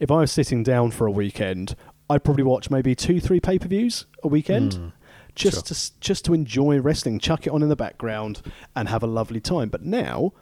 if 0.00 0.10
I 0.10 0.16
was 0.16 0.32
sitting 0.32 0.62
down 0.62 0.90
for 0.90 1.06
a 1.06 1.10
weekend, 1.10 1.76
I'd 2.10 2.24
probably 2.24 2.44
watch 2.44 2.70
maybe 2.70 2.94
two 2.94 3.20
three 3.20 3.40
pay 3.40 3.58
per 3.58 3.68
views 3.68 4.06
a 4.22 4.28
weekend 4.28 4.74
Hmm. 4.74 4.88
just 5.34 5.66
Sure. 5.66 5.74
to 5.74 6.00
just 6.00 6.24
to 6.26 6.34
enjoy 6.34 6.78
wrestling, 6.80 7.18
chuck 7.18 7.46
it 7.46 7.50
on 7.50 7.62
in 7.62 7.68
the 7.68 7.76
background, 7.76 8.42
and 8.76 8.88
have 8.88 9.02
a 9.02 9.06
lovely 9.06 9.40
time. 9.40 9.68
But 9.68 9.84
now, 9.84 10.32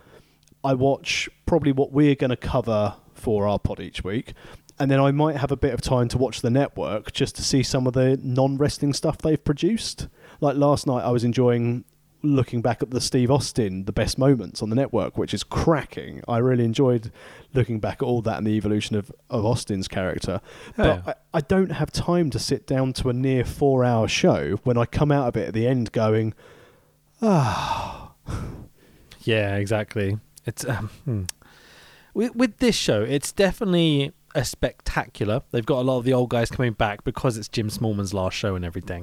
I 0.65 0.75
watch 0.75 1.29
probably 1.47 1.73
what 1.73 1.93
we're 1.93 2.15
going 2.15 2.31
to 2.31 2.37
cover 2.37 2.95
for 3.15 3.47
our 3.47 3.59
pod 3.59 3.81
each 3.81 4.03
week, 4.05 4.35
and 4.79 4.91
then 4.91 5.01
I 5.01 5.11
might 5.13 5.37
have 5.37 5.53
a 5.53 5.57
bit 5.57 5.73
of 5.75 5.81
time 5.81 6.09
to 6.09 6.19
watch 6.19 6.41
the 6.41 6.51
network 6.51 7.13
just 7.13 7.37
to 7.37 7.43
see 7.43 7.63
some 7.63 7.87
of 7.87 7.93
the 7.93 8.19
non-wrestling 8.23 8.93
stuff 8.93 9.19
they've 9.19 9.43
produced. 9.43 10.09
Like 10.41 10.57
last 10.57 10.87
night, 10.87 11.05
I 11.05 11.11
was 11.11 11.25
enjoying 11.25 11.85
looking 12.23 12.63
back 12.63 12.83
at 12.83 12.91
the 12.91 13.01
Steve 13.01 13.31
Austin, 13.31 13.85
the 13.85 13.93
best 13.93 14.19
moments 14.19 14.63
on 14.63 14.71
the 14.71 14.77
network, 14.77 15.19
which 15.19 15.35
is 15.35 15.43
cracking. 15.43 16.23
I 16.29 16.39
really 16.39 16.65
enjoyed 16.65 17.11
looking 17.55 17.81
back 17.81 18.03
at 18.03 18.03
all 18.03 18.23
that 18.23 18.39
and 18.39 18.47
the 18.47 18.53
evolution 18.53 18.97
of, 18.97 19.11
of 19.29 19.45
Austin's 19.45 19.89
character. 19.89 20.41
But 20.77 20.87
Yeah. 20.87 21.03
I, 21.07 21.15
I 21.39 21.41
don't 21.41 21.73
have 21.73 21.91
time 21.91 22.31
to 22.31 22.39
sit 22.39 22.67
down 22.67 22.93
to 22.95 23.09
a 23.09 23.13
near 23.13 23.45
four 23.45 23.85
hour 23.85 24.09
show 24.09 24.57
when 24.63 24.79
I 24.79 24.87
come 24.87 25.11
out 25.11 25.29
of 25.29 25.37
it 25.37 25.49
at 25.49 25.55
the 25.55 25.67
end 25.67 25.93
going, 25.93 26.35
ah. 27.21 28.13
Yeah, 29.25 29.57
exactly. 29.57 30.19
It's 30.47 30.65
um, 30.65 30.91
hmm. 31.05 31.23
with 32.13 32.35
with 32.35 32.59
this 32.59 32.75
show, 32.75 33.03
it's 33.03 33.31
definitely 33.31 34.13
a 34.35 34.45
spectacular. 34.45 35.43
They've 35.51 35.67
got 35.67 35.81
a 35.81 35.83
lot 35.83 35.99
of 35.99 36.05
the 36.05 36.13
old 36.13 36.31
guys 36.31 36.51
coming 36.51 36.73
back 36.73 37.05
because 37.05 37.37
it's 37.37 37.49
Jim 37.49 37.69
Smallman's 37.69 38.15
last 38.15 38.35
show 38.37 38.55
and 38.55 38.65
everything, 38.65 39.03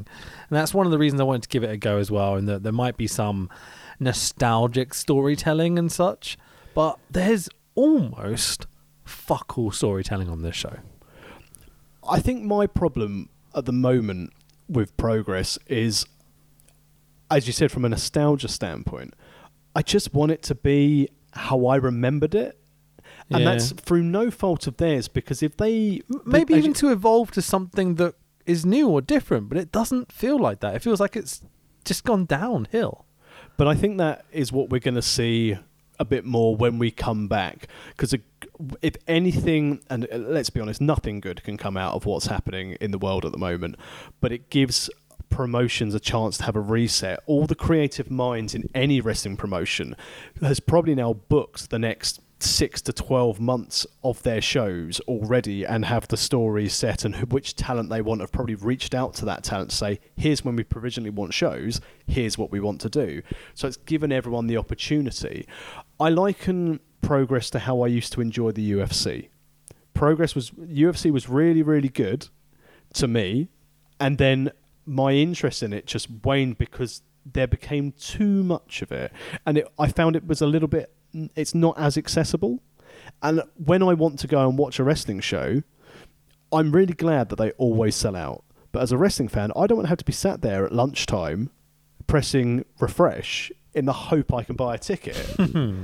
and 0.50 0.58
that's 0.58 0.74
one 0.74 0.86
of 0.86 0.92
the 0.92 0.98
reasons 0.98 1.22
I 1.22 1.26
wanted 1.26 1.44
to 1.44 1.50
give 1.50 1.64
it 1.64 1.72
a 1.72 1.78
go 1.78 1.98
as 1.98 2.10
well. 2.10 2.36
And 2.36 2.48
that 2.48 2.64
there 2.64 2.74
might 2.74 2.98
be 2.98 3.08
some 3.08 3.50
nostalgic 4.00 4.94
storytelling 4.94 5.78
and 5.78 5.92
such, 5.92 6.38
but 6.74 7.00
there's 7.10 7.50
almost 7.76 8.68
fuck 9.04 9.58
all 9.58 9.72
storytelling 9.72 10.30
on 10.30 10.42
this 10.42 10.56
show. 10.56 10.78
I 12.08 12.20
think 12.20 12.44
my 12.44 12.68
problem 12.68 13.30
at 13.56 13.66
the 13.66 13.74
moment 13.74 14.34
with 14.68 14.96
progress 14.98 15.58
is, 15.68 16.06
as 17.30 17.48
you 17.48 17.54
said, 17.54 17.72
from 17.72 17.86
a 17.86 17.90
nostalgia 17.90 18.48
standpoint, 18.48 19.16
I 19.76 19.82
just 19.82 20.14
want 20.14 20.32
it 20.32 20.42
to 20.44 20.56
be 20.56 21.10
how 21.34 21.66
I 21.68 21.76
remembered 21.76 22.36
it. 22.36 22.59
And 23.32 23.44
Yeah. 23.44 23.52
that's 23.52 23.72
through 23.74 24.04
no 24.04 24.32
fault 24.32 24.66
of 24.68 24.78
theirs 24.78 25.08
because 25.08 25.44
if 25.44 25.56
they 25.58 26.02
Maybe 26.26 26.54
as 26.56 26.60
even 26.60 26.74
to 26.76 26.92
evolve 26.92 27.32
to 27.32 27.42
something 27.42 27.96
that 27.96 28.16
is 28.46 28.66
new 28.66 28.90
or 28.90 29.02
different, 29.02 29.50
but 29.50 29.58
it 29.58 29.72
doesn't 29.72 30.12
feel 30.12 30.40
like 30.40 30.62
that. 30.62 30.76
It 30.76 30.82
feels 30.82 31.00
like 31.00 31.16
it's 31.16 31.42
just 31.86 32.04
gone 32.04 32.26
downhill. 32.26 33.06
But 33.58 33.68
I 33.68 33.76
think 33.76 33.98
that 34.00 34.26
is 34.32 34.52
what 34.52 34.70
we're 34.70 34.80
going 34.80 34.96
to 34.96 35.02
see 35.02 35.58
a 36.00 36.06
bit 36.06 36.26
more 36.26 36.56
when 36.56 36.80
we 36.80 36.90
come 36.92 37.28
back. 37.28 37.68
Because 37.90 38.16
if 38.82 38.96
anything, 39.08 39.82
and 39.90 40.08
uh, 40.12 40.18
let's 40.18 40.50
be 40.50 40.60
honest, 40.62 40.82
nothing 40.82 41.20
good 41.20 41.44
can 41.44 41.58
come 41.58 41.78
out 41.78 41.94
of 41.94 42.06
what's 42.06 42.28
happening 42.28 42.78
in 42.82 42.92
the 42.92 42.98
world 42.98 43.26
at 43.26 43.32
the 43.32 43.38
moment. 43.38 43.76
But 44.22 44.32
it 44.32 44.50
gives 44.50 44.90
promotions 45.30 45.94
a 45.94 46.00
chance 46.00 46.38
to 46.38 46.44
have 46.46 46.56
a 46.56 46.62
reset. 46.62 47.20
All 47.28 47.46
the 47.46 47.54
creative 47.56 48.10
minds 48.10 48.56
in 48.56 48.70
any 48.74 49.00
wrestling 49.02 49.38
promotion 49.38 49.96
has 50.42 50.60
probably 50.60 50.96
now 50.96 51.14
booked 51.14 51.70
the 51.70 51.78
next 51.80 52.22
six 52.40 52.82
to 52.82 52.94
12 52.94 53.40
months 53.40 53.86
of 54.04 54.24
their 54.24 54.42
shows 54.42 55.00
already 55.02 55.66
and 55.66 55.86
have 55.86 56.08
the 56.08 56.18
stories 56.18 56.74
set 56.74 57.04
and 57.04 57.16
which 57.32 57.56
talent 57.56 57.90
they 57.90 58.02
want 58.02 58.22
have 58.22 58.32
probably 58.32 58.56
reached 58.56 58.96
out 58.96 59.14
to 59.14 59.26
that 59.26 59.44
talent 59.44 59.72
to 59.72 59.76
say 59.76 60.00
here's 60.16 60.46
when 60.46 60.56
we 60.56 60.64
provisionally 60.64 61.10
want 61.10 61.34
shows. 61.34 61.82
Here's 62.08 62.38
what 62.38 62.52
we 62.52 62.60
want 62.60 62.80
to 62.82 62.90
do. 62.90 63.22
So 63.54 63.68
it's 63.68 63.78
given 63.78 64.12
everyone 64.12 64.48
the 64.48 64.58
opportunity. 64.58 65.48
I 66.00 66.10
liken 66.10 66.80
progress 67.02 67.50
to 67.50 67.60
how 67.60 67.82
i 67.82 67.88
used 67.88 68.12
to 68.12 68.20
enjoy 68.20 68.52
the 68.52 68.74
ufc 68.74 69.30
progress 69.94 70.36
was 70.36 70.52
ufc 70.52 71.10
was 71.12 71.30
really 71.30 71.64
really 71.64 71.88
good 71.88 72.28
to 72.94 73.08
me 73.08 73.48
and 74.02 74.18
then 74.18 74.52
my 74.86 75.14
interest 75.14 75.64
in 75.64 75.72
it 75.72 75.86
just 75.86 76.10
waned 76.24 76.58
because 76.58 77.02
there 77.26 77.48
became 77.48 77.92
too 77.92 78.44
much 78.44 78.82
of 78.82 78.92
it. 78.92 79.12
And 79.46 79.60
it, 79.60 79.68
i 79.78 79.88
found 79.88 80.16
it 80.16 80.26
was 80.26 80.42
a 80.42 80.48
little 80.48 80.68
bit 80.68 80.92
it's 81.36 81.56
not 81.56 81.78
as 81.80 81.98
accessible 81.98 82.60
and 83.24 83.42
when 83.56 83.82
i 83.82 83.94
want 83.94 84.20
to 84.20 84.28
go 84.28 84.48
and 84.48 84.58
watch 84.58 84.80
a 84.80 84.84
wrestling 84.84 85.20
show 85.20 85.62
i'm 86.52 86.72
really 86.72 86.94
glad 86.94 87.30
that 87.30 87.38
they 87.38 87.52
always 87.52 87.96
sell 87.96 88.16
out 88.16 88.44
but 88.72 88.82
as 88.82 88.92
a 88.92 88.98
wrestling 88.98 89.28
fan 89.28 89.52
i 89.56 89.66
don't 89.68 89.78
want 89.78 89.86
to 89.86 89.90
have 89.90 89.98
to 89.98 90.06
be 90.06 90.12
sat 90.14 90.42
there 90.42 90.66
at 90.66 90.72
lunchtime 90.72 91.50
pressing 92.08 92.64
refresh 92.80 93.52
in 93.74 93.86
the 93.86 93.94
hope 93.94 94.34
i 94.34 94.44
can 94.44 94.56
buy 94.56 94.76
a 94.76 94.78
ticket 94.78 95.16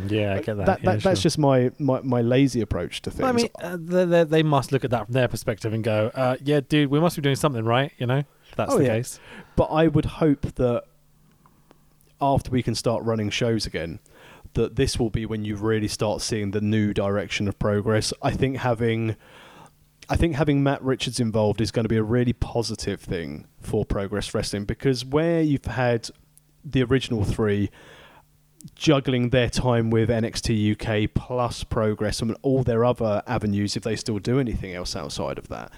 yeah, 0.09 0.35
I 0.35 0.41
get 0.41 0.57
that. 0.57 0.65
that, 0.65 0.79
yeah, 0.83 0.91
that- 0.91 1.01
sure. 1.01 1.11
that's 1.11 1.21
just 1.21 1.37
my, 1.37 1.71
my, 1.79 2.01
my 2.01 2.21
lazy 2.21 2.61
approach 2.61 3.01
to 3.03 3.11
things 3.11 3.27
I 3.27 3.31
mean, 3.31 3.49
uh, 3.61 3.77
they, 3.79 4.05
they, 4.05 4.23
they 4.23 4.43
must 4.43 4.71
look 4.71 4.83
at 4.83 4.89
that 4.91 5.05
from 5.05 5.13
their 5.13 5.27
perspective 5.27 5.71
and 5.71 5.83
go, 5.83 6.09
uh, 6.15 6.35
"Yeah, 6.43 6.61
dude, 6.67 6.89
we 6.89 6.99
must 6.99 7.15
be 7.15 7.21
doing 7.21 7.35
something 7.35 7.63
right." 7.63 7.91
You 7.99 8.07
know, 8.07 8.17
if 8.49 8.55
that's 8.57 8.73
Oh, 8.73 8.79
the 8.79 8.85
yeah. 8.85 8.95
case. 8.97 9.19
But 9.55 9.65
I 9.65 9.85
would 9.87 10.05
hope 10.05 10.41
that 10.55 10.83
after 12.21 12.49
we 12.51 12.63
can 12.63 12.75
start 12.75 13.03
running 13.03 13.29
shows 13.29 13.65
again, 13.65 13.99
that 14.55 14.75
this 14.75 14.99
will 14.99 15.09
be 15.09 15.25
when 15.25 15.45
you 15.45 15.55
really 15.55 15.87
start 15.87 16.21
seeing 16.21 16.51
the 16.51 16.61
new 16.61 16.93
direction 16.93 17.47
of 17.47 17.57
progress. 17.59 18.11
I 18.21 18.31
think 18.31 18.57
having 18.57 19.15
I 20.09 20.15
think 20.15 20.35
having 20.35 20.61
Matt 20.63 20.83
Richards 20.83 21.19
involved 21.19 21.61
is 21.61 21.71
going 21.71 21.85
to 21.85 21.89
be 21.89 21.97
a 21.97 22.03
really 22.03 22.33
positive 22.33 23.01
thing 23.01 23.47
for 23.59 23.85
Progress 23.85 24.33
Wrestling 24.33 24.65
because 24.65 25.03
where 25.03 25.41
you've 25.41 25.65
had 25.65 26.09
the 26.63 26.83
original 26.83 27.23
three 27.23 27.69
juggling 28.75 29.29
their 29.29 29.49
time 29.49 29.89
with 29.89 30.09
NXT 30.09 31.05
UK 31.05 31.13
plus 31.13 31.63
Progress 31.63 32.21
and 32.21 32.35
all 32.41 32.63
their 32.63 32.83
other 32.83 33.21
avenues 33.27 33.75
if 33.75 33.83
they 33.83 33.95
still 33.95 34.19
do 34.19 34.39
anything 34.39 34.73
else 34.73 34.95
outside 34.95 35.37
of 35.37 35.47
that. 35.49 35.71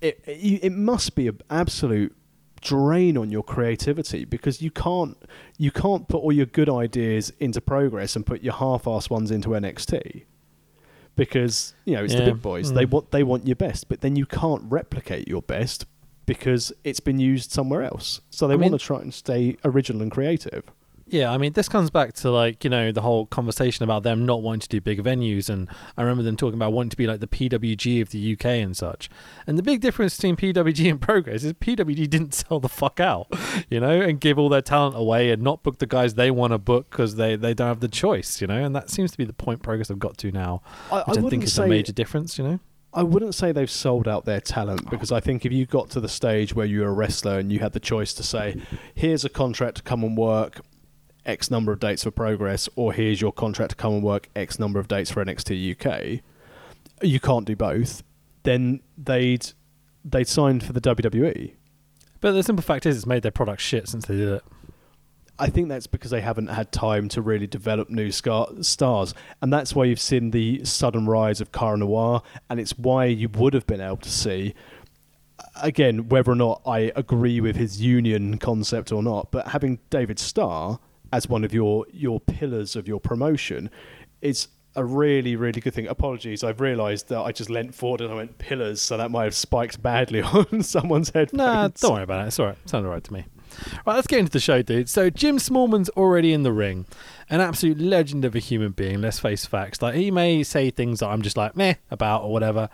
It 0.00 0.22
it, 0.26 0.64
it 0.64 0.72
must 0.72 1.14
be 1.14 1.28
an 1.28 1.40
absolute 1.50 2.14
drain 2.60 3.16
on 3.16 3.30
your 3.30 3.42
creativity 3.42 4.24
because 4.24 4.60
you 4.62 4.70
can't 4.70 5.16
you 5.58 5.70
can't 5.70 6.08
put 6.08 6.18
all 6.18 6.32
your 6.32 6.46
good 6.46 6.68
ideas 6.68 7.32
into 7.40 7.60
Progress 7.60 8.16
and 8.16 8.24
put 8.26 8.42
your 8.42 8.54
half-ass 8.54 9.08
ones 9.10 9.30
into 9.30 9.50
NXT 9.50 10.24
because 11.16 11.74
you 11.84 11.94
know 11.94 12.04
it's 12.04 12.14
the 12.14 12.22
big 12.24 12.42
boys. 12.42 12.72
They 12.72 12.84
Mm. 12.86 12.90
want 12.90 13.10
they 13.10 13.22
want 13.22 13.46
your 13.46 13.56
best 13.56 13.88
but 13.88 14.00
then 14.00 14.16
you 14.16 14.26
can't 14.26 14.62
replicate 14.70 15.26
your 15.28 15.42
best 15.42 15.86
because 16.26 16.72
it's 16.84 17.00
been 17.00 17.18
used 17.18 17.50
somewhere 17.50 17.82
else. 17.82 18.20
So 18.30 18.46
they 18.46 18.54
I 18.54 18.56
mean- 18.58 18.70
want 18.70 18.80
to 18.80 18.86
try 18.86 19.00
and 19.00 19.12
stay 19.14 19.56
original 19.64 20.02
and 20.02 20.10
creative 20.10 20.64
Yeah, 21.10 21.32
I 21.32 21.38
mean, 21.38 21.54
this 21.54 21.68
comes 21.68 21.88
back 21.90 22.12
to 22.14 22.30
like 22.30 22.64
you 22.64 22.70
know 22.70 22.92
the 22.92 23.00
whole 23.00 23.26
conversation 23.26 23.82
about 23.82 24.02
them 24.02 24.26
not 24.26 24.42
wanting 24.42 24.60
to 24.60 24.68
do 24.68 24.80
big 24.80 25.02
venues, 25.02 25.48
and 25.48 25.68
I 25.96 26.02
remember 26.02 26.22
them 26.22 26.36
talking 26.36 26.54
about 26.54 26.72
wanting 26.72 26.90
to 26.90 26.96
be 26.96 27.06
like 27.06 27.20
the 27.20 27.26
PWG 27.26 28.02
of 28.02 28.10
the 28.10 28.32
UK 28.34 28.44
and 28.46 28.76
such. 28.76 29.08
And 29.46 29.56
the 29.56 29.62
big 29.62 29.80
difference 29.80 30.16
between 30.16 30.36
PWG 30.36 30.90
and 30.90 31.00
Progress 31.00 31.44
is 31.44 31.54
PWG 31.54 32.10
didn't 32.10 32.34
sell 32.48 32.60
the 32.60 32.68
fuck 32.68 33.00
out, 33.00 33.26
you 33.70 33.80
know, 33.80 34.00
and 34.00 34.20
give 34.20 34.38
all 34.38 34.50
their 34.50 34.62
talent 34.62 34.96
away 34.96 35.30
and 35.30 35.42
not 35.42 35.62
book 35.62 35.78
the 35.78 35.86
guys 35.86 36.14
they 36.14 36.30
want 36.30 36.52
to 36.52 36.58
book 36.58 36.90
because 36.90 37.16
they 37.16 37.36
they 37.36 37.54
don't 37.54 37.68
have 37.68 37.80
the 37.80 37.88
choice, 37.88 38.40
you 38.40 38.46
know. 38.46 38.62
And 38.62 38.76
that 38.76 38.90
seems 38.90 39.10
to 39.12 39.18
be 39.18 39.24
the 39.24 39.32
point 39.32 39.62
Progress 39.62 39.88
have 39.88 39.98
got 39.98 40.18
to 40.18 40.30
now, 40.30 40.62
I, 40.90 40.96
I 40.96 40.98
which 40.98 41.08
I, 41.08 41.12
think 41.12 41.24
wouldn't 41.24 41.44
is 41.44 41.58
a 41.58 41.66
major 41.66 41.92
difference, 41.92 42.38
you 42.38 42.44
know. 42.44 42.60
I 42.92 43.02
wouldn't 43.02 43.34
say 43.34 43.52
they've 43.52 43.70
sold 43.70 44.08
out 44.08 44.24
their 44.24 44.40
talent 44.40 44.88
because 44.90 45.12
I 45.12 45.20
think 45.20 45.44
if 45.44 45.52
you 45.52 45.66
got 45.66 45.90
to 45.90 46.00
the 46.00 46.08
stage 46.08 46.54
where 46.54 46.64
you're 46.64 46.88
a 46.88 46.92
wrestler 46.92 47.38
and 47.38 47.52
you 47.52 47.58
had 47.58 47.72
the 47.72 47.80
choice 47.80 48.14
to 48.14 48.22
say, 48.22 48.60
here's 48.94 49.26
a 49.26 49.28
contract 49.28 49.76
to 49.76 49.82
come 49.82 50.02
and 50.02 50.16
work 50.16 50.60
X 51.26 51.50
number 51.50 51.72
of 51.72 51.80
dates 51.80 52.04
for 52.04 52.10
Progress, 52.10 52.68
or 52.76 52.92
here's 52.92 53.20
your 53.20 53.32
contract 53.32 53.70
to 53.70 53.76
come 53.76 53.94
and 53.94 54.02
work 54.02 54.28
X 54.34 54.58
number 54.58 54.78
of 54.78 54.88
dates 54.88 55.10
for 55.10 55.24
NXT 55.24 55.72
UK, 55.72 56.22
you 57.02 57.20
can't 57.20 57.44
do 57.44 57.56
both. 57.56 58.02
Then 58.44 58.80
they'd 58.96 59.46
they'd 60.04 60.28
sign 60.28 60.60
for 60.60 60.72
the 60.72 60.80
WWE. 60.80 61.54
But 62.20 62.32
the 62.32 62.42
simple 62.42 62.62
fact 62.62 62.86
is, 62.86 62.96
it's 62.96 63.06
made 63.06 63.22
their 63.22 63.30
product 63.30 63.60
shit 63.60 63.88
since 63.88 64.06
they 64.06 64.16
did 64.16 64.28
it. 64.28 64.42
I 65.38 65.48
think 65.48 65.68
that's 65.68 65.86
because 65.86 66.10
they 66.10 66.20
haven't 66.20 66.48
had 66.48 66.72
time 66.72 67.08
to 67.10 67.22
really 67.22 67.46
develop 67.46 67.90
new 67.90 68.10
scar- 68.10 68.48
stars, 68.60 69.14
and 69.40 69.52
that's 69.52 69.72
why 69.72 69.84
you've 69.84 70.00
seen 70.00 70.32
the 70.32 70.64
sudden 70.64 71.06
rise 71.06 71.40
of 71.40 71.52
Cara 71.52 71.76
Noir, 71.76 72.22
and 72.50 72.58
it's 72.58 72.76
why 72.76 73.04
you 73.04 73.28
would 73.28 73.54
have 73.54 73.64
been 73.64 73.80
able 73.80 73.98
to 73.98 74.10
see, 74.10 74.54
again, 75.62 76.08
whether 76.08 76.32
or 76.32 76.34
not 76.34 76.60
I 76.66 76.90
agree 76.96 77.40
with 77.40 77.54
his 77.54 77.80
union 77.80 78.38
concept 78.38 78.90
or 78.90 79.00
not, 79.00 79.30
but 79.30 79.48
having 79.48 79.78
David 79.90 80.18
Starr 80.18 80.80
as 81.12 81.28
one 81.28 81.44
of 81.44 81.52
your 81.52 81.86
your 81.92 82.20
pillars 82.20 82.76
of 82.76 82.86
your 82.88 83.00
promotion 83.00 83.70
is 84.20 84.48
a 84.76 84.84
really 84.84 85.36
really 85.36 85.60
good 85.60 85.74
thing. 85.74 85.86
Apologies, 85.86 86.44
I've 86.44 86.60
realised 86.60 87.08
that 87.08 87.20
I 87.20 87.32
just 87.32 87.50
leant 87.50 87.74
forward 87.74 88.00
and 88.00 88.12
I 88.12 88.14
went 88.14 88.38
pillars, 88.38 88.80
so 88.80 88.96
that 88.96 89.10
might 89.10 89.24
have 89.24 89.34
spiked 89.34 89.82
badly 89.82 90.22
on 90.22 90.62
someone's 90.62 91.10
head. 91.10 91.32
Nah, 91.32 91.68
don't 91.68 91.94
worry 91.94 92.02
about 92.02 92.24
it. 92.24 92.28
It's 92.28 92.38
all 92.38 92.46
right. 92.46 92.68
Sounds 92.68 92.84
all 92.84 92.90
right 92.92 93.04
to 93.04 93.12
me. 93.12 93.26
Right, 93.86 93.94
let's 93.94 94.06
get 94.06 94.18
into 94.20 94.30
the 94.30 94.40
show, 94.40 94.62
dude. 94.62 94.88
So 94.88 95.10
Jim 95.10 95.38
Smallman's 95.38 95.88
already 95.90 96.32
in 96.32 96.42
the 96.42 96.52
ring, 96.52 96.86
an 97.30 97.40
absolute 97.40 97.78
legend 97.78 98.24
of 98.24 98.34
a 98.34 98.38
human 98.38 98.72
being. 98.72 99.00
Let's 99.00 99.18
face 99.18 99.46
facts. 99.46 99.82
Like 99.82 99.94
he 99.94 100.10
may 100.10 100.42
say 100.42 100.70
things 100.70 101.00
that 101.00 101.08
I'm 101.08 101.22
just 101.22 101.36
like 101.36 101.56
meh 101.56 101.74
about 101.90 102.22
or 102.22 102.32
whatever, 102.32 102.68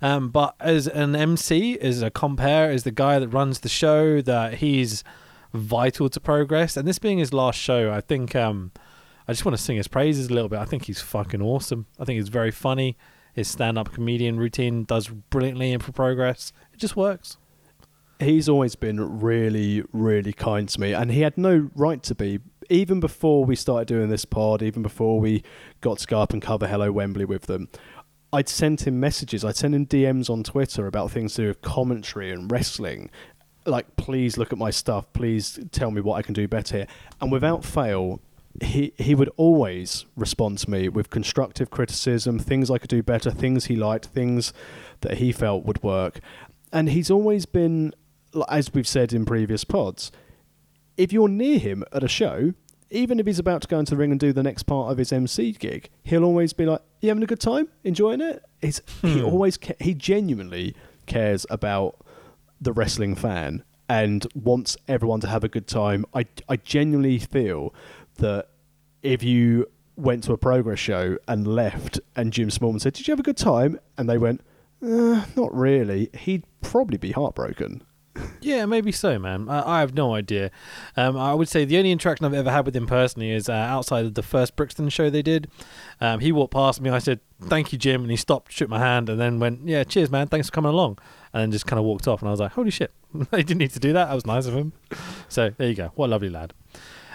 um, 0.00 0.30
but 0.30 0.54
as 0.60 0.86
an 0.86 1.14
MC, 1.14 1.78
as 1.78 2.02
a 2.02 2.10
compare, 2.10 2.70
as 2.70 2.84
the 2.84 2.90
guy 2.90 3.18
that 3.18 3.28
runs 3.28 3.60
the 3.60 3.68
show, 3.68 4.20
that 4.22 4.54
he's 4.54 5.04
vital 5.52 6.08
to 6.08 6.20
progress. 6.20 6.76
And 6.76 6.86
this 6.86 6.98
being 6.98 7.18
his 7.18 7.32
last 7.32 7.58
show, 7.58 7.92
I 7.92 8.00
think 8.00 8.34
um, 8.36 8.72
I 9.26 9.32
just 9.32 9.44
want 9.44 9.56
to 9.56 9.62
sing 9.62 9.76
his 9.76 9.88
praises 9.88 10.28
a 10.28 10.34
little 10.34 10.48
bit. 10.48 10.58
I 10.58 10.64
think 10.64 10.86
he's 10.86 11.00
fucking 11.00 11.42
awesome. 11.42 11.86
I 11.98 12.04
think 12.04 12.16
he's 12.16 12.28
very 12.28 12.50
funny. 12.50 12.96
His 13.32 13.48
stand-up 13.48 13.92
comedian 13.92 14.38
routine 14.38 14.84
does 14.84 15.08
brilliantly 15.08 15.72
in 15.72 15.80
progress. 15.80 16.52
It 16.72 16.78
just 16.78 16.96
works. 16.96 17.36
he's 18.18 18.48
always 18.48 18.74
been 18.74 19.20
really, 19.20 19.82
really 19.92 20.32
kind 20.32 20.68
to 20.68 20.80
me, 20.80 20.92
and 20.92 21.10
he 21.10 21.20
had 21.22 21.38
no 21.38 21.70
right 21.74 22.02
to 22.02 22.14
be. 22.14 22.40
Even 22.68 23.00
before 23.00 23.44
we 23.44 23.56
started 23.56 23.88
doing 23.88 24.10
this 24.10 24.24
pod, 24.24 24.62
even 24.62 24.82
before 24.82 25.18
we 25.18 25.42
got 25.80 25.98
to 25.98 26.06
go 26.06 26.20
up 26.20 26.32
and 26.32 26.40
cover 26.42 26.68
Hello 26.68 26.92
Wembley 26.92 27.24
with 27.24 27.42
them, 27.42 27.68
I'd 28.32 28.48
sent 28.48 28.86
him 28.86 29.00
messages. 29.00 29.44
I'd 29.44 29.56
send 29.56 29.74
him 29.74 29.86
DMs 29.86 30.30
on 30.30 30.44
Twitter 30.44 30.86
about 30.86 31.10
things 31.10 31.34
to 31.34 31.42
do 31.42 31.48
with 31.48 31.62
commentary 31.62 32.30
and 32.30 32.50
wrestling. 32.50 33.10
Like, 33.66 33.96
please 33.96 34.38
look 34.38 34.52
at 34.52 34.58
my 34.58 34.70
stuff. 34.70 35.12
Please 35.12 35.58
tell 35.70 35.90
me 35.90 36.00
what 36.00 36.14
I 36.14 36.22
can 36.22 36.34
do 36.34 36.48
better 36.48 36.78
here. 36.78 36.86
And 37.20 37.30
without 37.30 37.64
fail, 37.64 38.20
he 38.62 38.92
he 38.98 39.14
would 39.14 39.30
always 39.36 40.06
respond 40.16 40.58
to 40.58 40.70
me 40.70 40.88
with 40.88 41.10
constructive 41.10 41.70
criticism, 41.70 42.38
things 42.38 42.70
I 42.70 42.78
could 42.78 42.90
do 42.90 43.02
better, 43.02 43.30
things 43.30 43.66
he 43.66 43.76
liked, 43.76 44.06
things 44.06 44.52
that 45.02 45.18
he 45.18 45.32
felt 45.32 45.64
would 45.64 45.82
work. 45.82 46.20
And 46.72 46.90
he's 46.90 47.10
always 47.10 47.46
been, 47.46 47.94
as 48.48 48.72
we've 48.72 48.88
said 48.88 49.12
in 49.12 49.24
previous 49.24 49.64
pods, 49.64 50.10
if 50.96 51.12
you're 51.12 51.28
near 51.28 51.58
him 51.58 51.84
at 51.92 52.04
a 52.04 52.08
show, 52.08 52.54
even 52.90 53.18
if 53.18 53.26
he's 53.26 53.38
about 53.38 53.62
to 53.62 53.68
go 53.68 53.78
into 53.78 53.90
the 53.90 53.96
ring 53.96 54.10
and 54.10 54.20
do 54.20 54.32
the 54.32 54.42
next 54.42 54.64
part 54.64 54.90
of 54.90 54.98
his 54.98 55.12
MC 55.12 55.52
gig, 55.52 55.88
he'll 56.02 56.24
always 56.24 56.52
be 56.52 56.66
like, 56.66 56.82
"You 57.00 57.08
having 57.08 57.22
a 57.22 57.26
good 57.26 57.40
time? 57.40 57.68
Enjoying 57.84 58.20
it?" 58.20 58.44
He's, 58.60 58.82
He 59.02 59.20
hmm. 59.20 59.24
always 59.24 59.56
ca- 59.56 59.74
he 59.80 59.94
genuinely 59.94 60.74
cares 61.06 61.46
about 61.50 61.96
the 62.60 62.72
wrestling 62.72 63.14
fan 63.14 63.64
and 63.88 64.26
wants 64.34 64.76
everyone 64.86 65.20
to 65.20 65.26
have 65.26 65.42
a 65.44 65.48
good 65.48 65.66
time. 65.66 66.04
I 66.14 66.26
I 66.48 66.56
genuinely 66.56 67.18
feel 67.18 67.74
that 68.16 68.48
if 69.02 69.22
you 69.22 69.66
went 69.96 70.24
to 70.24 70.32
a 70.32 70.38
progress 70.38 70.78
show 70.78 71.18
and 71.26 71.46
left, 71.46 72.00
and 72.16 72.32
Jim 72.32 72.48
Smallman 72.48 72.80
said, 72.80 72.94
"Did 72.94 73.08
you 73.08 73.12
have 73.12 73.20
a 73.20 73.24
good 73.24 73.36
time?" 73.36 73.80
and 73.98 74.08
they 74.08 74.18
went, 74.18 74.42
uh, 74.82 75.24
"Not 75.36 75.54
really," 75.54 76.10
he'd 76.14 76.44
probably 76.60 76.98
be 76.98 77.12
heartbroken. 77.12 77.82
Yeah, 78.40 78.66
maybe 78.66 78.92
so, 78.92 79.18
man. 79.18 79.48
I, 79.48 79.78
I 79.78 79.80
have 79.80 79.94
no 79.94 80.14
idea. 80.14 80.50
Um, 80.96 81.16
I 81.16 81.32
would 81.32 81.48
say 81.48 81.64
the 81.64 81.78
only 81.78 81.92
interaction 81.92 82.26
I've 82.26 82.34
ever 82.34 82.50
had 82.50 82.66
with 82.66 82.74
him 82.74 82.86
personally 82.86 83.30
is 83.30 83.48
uh, 83.48 83.52
outside 83.52 84.04
of 84.04 84.14
the 84.14 84.22
first 84.22 84.56
Brixton 84.56 84.88
show 84.88 85.10
they 85.10 85.22
did. 85.22 85.48
Um, 86.00 86.20
he 86.20 86.32
walked 86.32 86.52
past 86.52 86.80
me. 86.80 86.90
I 86.90 86.98
said, 86.98 87.20
"Thank 87.40 87.72
you, 87.72 87.78
Jim," 87.78 88.02
and 88.02 88.10
he 88.10 88.16
stopped, 88.16 88.52
shook 88.52 88.68
my 88.68 88.78
hand, 88.78 89.08
and 89.08 89.20
then 89.20 89.38
went, 89.38 89.66
"Yeah, 89.66 89.84
cheers, 89.84 90.10
man. 90.10 90.26
Thanks 90.26 90.48
for 90.48 90.52
coming 90.52 90.72
along." 90.72 90.98
And 91.32 91.42
then 91.42 91.50
just 91.52 91.66
kind 91.66 91.78
of 91.78 91.84
walked 91.84 92.08
off. 92.08 92.22
And 92.22 92.28
I 92.28 92.30
was 92.30 92.40
like, 92.40 92.52
"Holy 92.52 92.70
shit! 92.70 92.92
they 93.30 93.42
didn't 93.42 93.58
need 93.58 93.70
to 93.72 93.80
do 93.80 93.92
that. 93.92 94.06
That 94.06 94.14
was 94.14 94.26
nice 94.26 94.46
of 94.46 94.54
him." 94.54 94.72
So 95.28 95.50
there 95.56 95.68
you 95.68 95.74
go. 95.74 95.92
What 95.94 96.06
a 96.06 96.10
lovely 96.10 96.30
lad. 96.30 96.54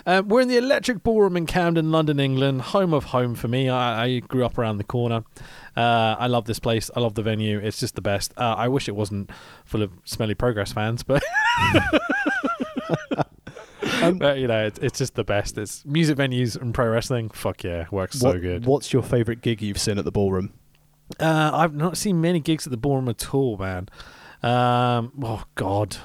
Um, 0.08 0.28
we're 0.28 0.42
in 0.42 0.48
the 0.48 0.58
Electric 0.58 1.02
Ballroom 1.02 1.36
in 1.36 1.48
Camden, 1.48 1.92
London, 1.92 2.20
England, 2.20 2.62
home 2.62 2.94
of 2.94 3.06
home 3.06 3.34
for 3.34 3.48
me. 3.48 3.70
I, 3.70 4.04
I 4.04 4.20
grew 4.20 4.46
up 4.46 4.58
around 4.58 4.78
the 4.78 4.84
corner. 4.84 5.24
Uh, 5.76 6.16
I 6.20 6.28
love 6.28 6.46
this 6.46 6.60
place. 6.60 6.92
I 6.96 7.00
love 7.00 7.16
the 7.16 7.24
venue. 7.24 7.58
It's 7.58 7.80
just 7.80 7.96
the 7.96 8.02
best. 8.02 8.32
Uh, 8.38 8.54
I 8.56 8.68
wish 8.68 8.88
it 8.88 8.96
wasn't 8.96 9.32
full 9.66 9.82
of 9.82 9.92
smelly 10.04 10.36
progress 10.36 10.72
fans, 10.72 11.02
but 11.02 11.24
Um, 14.02 14.18
but 14.18 14.38
you 14.38 14.48
know, 14.48 14.66
it's, 14.66 14.80
it's 14.80 14.98
just 14.98 15.16
the 15.16 15.24
best. 15.24 15.58
It's 15.58 15.86
music 15.86 16.18
venues 16.18 16.60
and 16.60 16.74
pro 16.74 16.90
wrestling. 16.90 17.30
Fuck 17.30 17.64
yeah, 17.64 17.86
works 17.92 18.20
so 18.20 18.40
good. 18.40 18.66
What's 18.66 18.94
your 18.94 19.04
favourite 19.04 19.42
gig 19.42 19.62
you've 19.62 19.80
seen 19.80 19.98
at 19.98 20.06
the 20.06 20.12
ballroom? 20.12 20.54
Uh, 21.20 21.52
I've 21.54 21.76
not 21.76 21.98
seen 21.98 22.20
many 22.20 22.40
gigs 22.40 22.66
at 22.66 22.72
the 22.72 22.78
ballroom 22.78 23.10
at 23.10 23.34
all, 23.34 23.58
man. 23.58 23.90
Um, 24.42 25.12
oh 25.24 25.44
God, 25.56 25.98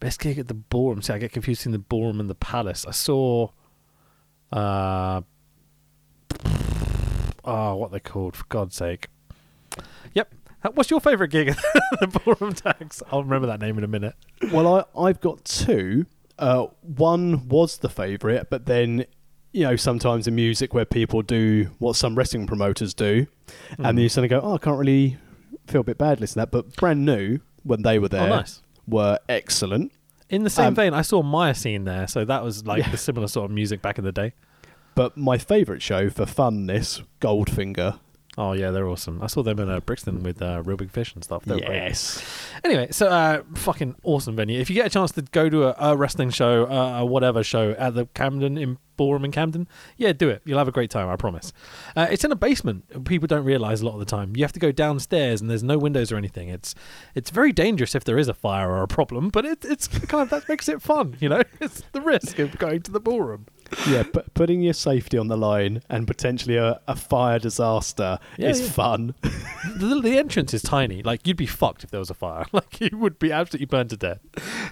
best 0.00 0.20
gig 0.20 0.38
at 0.38 0.48
the 0.48 0.54
ballroom. 0.54 1.02
See, 1.02 1.12
I 1.12 1.18
get 1.18 1.32
confused 1.32 1.60
between 1.60 1.72
the 1.72 1.78
ballroom 1.78 2.20
and 2.20 2.30
the 2.30 2.34
palace. 2.34 2.86
I 2.86 2.92
saw, 2.92 3.48
uh, 4.52 5.22
oh, 7.44 7.74
what 7.76 7.90
they 7.90 8.00
called 8.00 8.36
for 8.36 8.44
God's 8.48 8.76
sake. 8.76 9.08
Yep. 10.14 10.34
What's 10.74 10.90
your 10.90 11.00
favorite 11.00 11.28
gig 11.28 11.48
at 11.48 11.56
the 12.00 12.06
ballroom 12.06 12.52
tax? 12.52 13.02
I'll 13.12 13.22
remember 13.22 13.46
that 13.46 13.60
name 13.60 13.78
in 13.78 13.84
a 13.84 13.88
minute. 13.88 14.14
Well, 14.52 14.86
I, 14.96 15.00
I've 15.00 15.20
got 15.20 15.44
two. 15.44 16.06
Uh, 16.38 16.66
one 16.82 17.48
was 17.48 17.78
the 17.78 17.88
favourite, 17.88 18.50
but 18.50 18.66
then, 18.66 19.06
you 19.52 19.62
know, 19.64 19.76
sometimes 19.76 20.26
in 20.26 20.34
music 20.34 20.74
where 20.74 20.84
people 20.84 21.22
do 21.22 21.70
what 21.78 21.96
some 21.96 22.14
wrestling 22.16 22.46
promoters 22.46 22.94
do, 22.94 23.26
and 23.76 23.84
then 23.86 23.98
you 23.98 24.08
suddenly 24.08 24.28
go, 24.28 24.40
oh, 24.42 24.54
I 24.54 24.58
can't 24.58 24.78
really 24.78 25.16
feel 25.66 25.80
a 25.80 25.84
bit 25.84 25.98
bad 25.98 26.20
listening 26.20 26.46
to 26.46 26.50
that. 26.50 26.50
But 26.50 26.76
brand 26.76 27.04
new, 27.04 27.38
when 27.62 27.82
they 27.82 27.98
were 27.98 28.08
there, 28.08 28.22
Oh, 28.26 28.28
nice. 28.28 28.62
were 28.86 29.18
excellent. 29.28 29.92
In 30.30 30.44
the 30.44 30.50
same 30.50 30.68
Um, 30.68 30.74
vein, 30.74 30.92
I 30.94 31.02
saw 31.02 31.22
Miocene 31.22 31.84
there, 31.84 32.06
so 32.06 32.24
that 32.24 32.44
was 32.44 32.66
like 32.66 32.80
Yeah. 32.84 32.90
the 32.90 32.96
similar 32.98 33.28
sort 33.28 33.46
of 33.46 33.54
music 33.54 33.80
back 33.80 33.98
in 33.98 34.04
the 34.04 34.12
day. 34.12 34.32
But 34.94 35.16
my 35.16 35.38
favourite 35.38 35.80
show 35.80 36.10
for 36.10 36.24
funness, 36.26 37.02
Goldfinger. 37.20 37.98
Oh 38.38 38.52
yeah, 38.52 38.70
they're 38.70 38.88
awesome. 38.88 39.20
I 39.20 39.26
saw 39.26 39.42
them 39.42 39.58
in 39.58 39.68
uh, 39.68 39.80
Brixton 39.80 40.22
with 40.22 40.40
uh, 40.40 40.62
Reel 40.64 40.76
Big 40.76 40.92
Fish 40.92 41.12
and 41.12 41.24
stuff. 41.24 41.44
They 41.44 41.56
were 41.56 41.60
great. 41.60 41.74
yes. 41.74 42.24
Anyway, 42.62 42.86
so 42.92 43.08
uh, 43.08 43.42
fucking 43.56 43.96
awesome 44.04 44.36
venue. 44.36 44.60
If 44.60 44.70
you 44.70 44.74
get 44.76 44.86
a 44.86 44.90
chance 44.90 45.10
to 45.12 45.22
go 45.22 45.48
to 45.50 45.64
a, 45.64 45.90
a 45.90 45.96
wrestling 45.96 46.30
show, 46.30 46.66
uh, 46.66 47.00
a 47.00 47.04
whatever 47.04 47.42
show 47.42 47.72
at 47.72 47.94
the 47.96 48.06
Camden 48.14 48.56
in 48.56 48.78
Ballroom 48.96 49.24
in 49.24 49.32
Camden, 49.32 49.66
yeah, 49.96 50.12
do 50.12 50.28
it. 50.28 50.42
You'll 50.44 50.58
have 50.58 50.68
a 50.68 50.72
great 50.72 50.88
time. 50.88 51.08
I 51.08 51.16
promise. 51.16 51.52
Uh, 51.96 52.06
it's 52.12 52.24
in 52.24 52.30
a 52.30 52.36
basement. 52.36 53.04
People 53.04 53.26
don't 53.26 53.44
realize 53.44 53.80
a 53.80 53.86
lot 53.86 53.94
of 53.94 53.98
the 53.98 54.04
time. 54.04 54.36
You 54.36 54.44
have 54.44 54.52
to 54.52 54.60
go 54.60 54.70
downstairs, 54.70 55.40
and 55.40 55.50
there's 55.50 55.64
no 55.64 55.76
windows 55.76 56.12
or 56.12 56.16
anything. 56.16 56.48
It's 56.48 56.76
it's 57.16 57.30
very 57.30 57.50
dangerous 57.52 57.96
if 57.96 58.04
there 58.04 58.18
is 58.18 58.28
a 58.28 58.34
fire 58.34 58.70
or 58.70 58.84
a 58.84 58.88
problem, 58.88 59.30
but 59.30 59.44
it, 59.46 59.64
it's 59.64 59.88
kind 59.88 60.22
of 60.22 60.30
that 60.30 60.48
makes 60.48 60.68
it 60.68 60.80
fun. 60.80 61.16
You 61.18 61.28
know, 61.28 61.42
it's 61.60 61.82
the 61.90 62.00
risk 62.00 62.38
of 62.38 62.56
going 62.56 62.82
to 62.82 62.92
the 62.92 63.00
ballroom. 63.00 63.46
Yeah, 63.86 64.02
but 64.12 64.32
putting 64.34 64.62
your 64.62 64.72
safety 64.72 65.18
on 65.18 65.28
the 65.28 65.36
line 65.36 65.82
and 65.90 66.06
potentially 66.06 66.56
a, 66.56 66.80
a 66.88 66.96
fire 66.96 67.38
disaster 67.38 68.18
Yeah, 68.36 68.48
is 68.48 68.60
yeah. 68.62 68.68
fun. 68.70 69.14
the, 69.76 70.00
the 70.02 70.16
entrance 70.18 70.54
is 70.54 70.62
tiny. 70.62 71.02
Like 71.02 71.26
you'd 71.26 71.36
be 71.36 71.46
fucked 71.46 71.84
if 71.84 71.90
there 71.90 72.00
was 72.00 72.10
a 72.10 72.14
fire. 72.14 72.46
Like 72.52 72.80
you 72.80 72.96
would 72.98 73.18
be 73.18 73.30
absolutely 73.32 73.66
burned 73.66 73.90
to 73.90 73.96
death. 73.96 74.20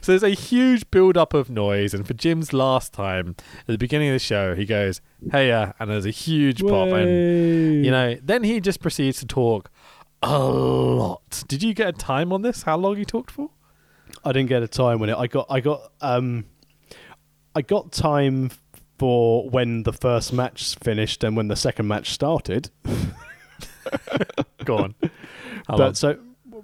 So 0.03 0.13
there's 0.13 0.23
a 0.23 0.31
huge 0.31 0.91
build 0.91 1.17
up 1.17 1.35
of 1.35 1.51
noise. 1.51 1.93
And 1.95 2.07
for 2.07 2.15
Jim's 2.15 2.53
last 2.53 2.93
time 2.93 3.37
at 3.61 3.67
the 3.67 3.79
beginning 3.79 4.09
of 4.09 4.15
the 4.15 4.19
show, 4.19 4.55
he 4.55 4.65
goes, 4.65 5.01
"Hey, 5.31 5.53
uh," 5.53 5.73
and 5.79 5.91
there's 5.91 6.07
a 6.07 6.11
huge 6.11 6.63
pop, 6.63 6.89
and 6.89 7.85
you 7.85 7.91
know, 7.91 8.17
then 8.23 8.45
he 8.45 8.61
just 8.61 8.81
proceeds 8.81 9.19
to 9.21 9.27
talk 9.27 9.71
a 10.23 10.39
lot. 10.39 11.45
Did 11.49 11.63
you 11.63 11.75
get 11.75 11.89
a 11.89 11.93
time 11.93 12.33
on 12.33 12.43
this? 12.43 12.63
How 12.63 12.77
long 12.77 12.97
he 12.97 13.05
talked 13.05 13.31
for? 13.31 13.51
I 14.25 14.33
didn't 14.33 14.49
get 14.49 14.63
a 14.63 14.69
time 14.69 14.99
when 14.99 15.11
it. 15.11 15.17
I 15.17 15.27
got. 15.27 15.47
I 15.51 15.61
got. 15.61 15.93
Um, 16.01 16.47
I 17.55 17.63
got 17.63 17.91
time 17.93 18.51
for 18.99 19.49
when 19.51 19.83
the 19.83 19.93
first 19.93 20.33
match 20.33 20.77
finished 20.77 21.23
and 21.25 21.37
when 21.37 21.49
the 21.49 21.57
second 21.57 21.87
match 21.89 22.11
started. 22.13 22.71
Go 24.65 24.79
on. 24.79 24.95
How 25.69 25.77
but 25.77 25.79
long? 25.79 25.95
so, 25.95 26.19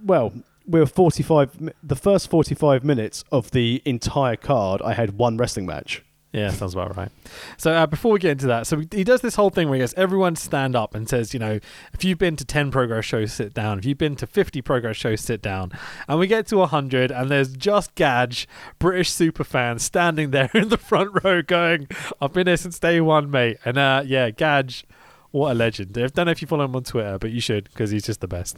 well, 0.05 0.33
we 0.67 0.81
were 0.81 0.87
45. 0.87 1.73
The 1.83 1.97
first 1.97 2.31
45 2.31 2.85
minutes 2.85 3.25
of 3.33 3.51
the 3.51 3.83
entire 3.85 4.37
card, 4.37 4.81
I 4.83 4.95
had 4.95 5.19
one 5.19 5.37
wrestling 5.37 5.67
match. 5.67 6.03
Yeah, 6.33 6.51
sounds 6.51 6.73
about 6.73 6.97
right. 6.97 7.11
So 7.59 7.75
uh, 7.75 7.87
before 7.87 8.13
we 8.13 8.19
get 8.19 8.33
into 8.33 8.47
that, 8.47 8.67
so 8.67 8.83
he 8.91 9.05
does 9.05 9.21
this 9.21 9.35
whole 9.35 9.51
thing 9.51 9.69
where 9.69 9.77
he 9.77 9.81
goes, 9.81 9.93
everyone 9.95 10.35
stand 10.35 10.75
up 10.75 10.95
and 10.95 11.07
says, 11.07 11.35
you 11.35 11.41
know, 11.41 11.61
if 11.93 12.05
you've 12.05 12.17
been 12.17 12.37
to 12.37 12.45
10 12.45 12.71
progress 12.71 13.05
shows, 13.05 13.35
sit 13.35 13.53
down. 13.53 13.79
If 13.79 13.85
you've 13.85 13.99
been 13.99 14.17
to 14.17 14.27
50 14.27 14.63
progress 14.63 14.97
shows, 14.97 15.21
sit 15.21 15.43
down. 15.43 15.73
And 16.09 16.19
we 16.19 16.27
get 16.27 16.47
to 16.47 16.57
100 16.57 17.11
and 17.11 17.31
there's 17.31 17.55
just 17.55 17.95
Gadge, 17.97 18.49
British 18.79 19.11
super 19.11 19.45
fan, 19.45 19.79
standing 19.79 20.31
there 20.31 20.51
in 20.55 20.71
the 20.71 20.79
front 20.79 21.23
row 21.23 21.43
going, 21.43 21.87
I've 22.19 22.33
been 22.33 22.47
here 22.47 22.57
since 22.57 22.79
day 22.79 23.03
one, 23.03 23.31
mate. 23.31 23.59
And 23.67 23.77
uh, 23.77 24.03
yeah, 24.07 24.31
Gadge, 24.31 24.87
what 25.33 25.53
a 25.53 25.55
legend. 25.55 25.99
I 25.99 26.07
don't 26.07 26.25
know 26.27 26.33
if 26.33 26.41
you 26.41 26.49
follow 26.49 26.65
him 26.65 26.75
on 26.75 26.85
Twitter, 26.85 27.19
but 27.19 27.31
you 27.31 27.43
should 27.43 27.65
because 27.65 27.91
he's 27.91 28.05
just 28.05 28.23
the 28.23 28.29
best. 28.29 28.57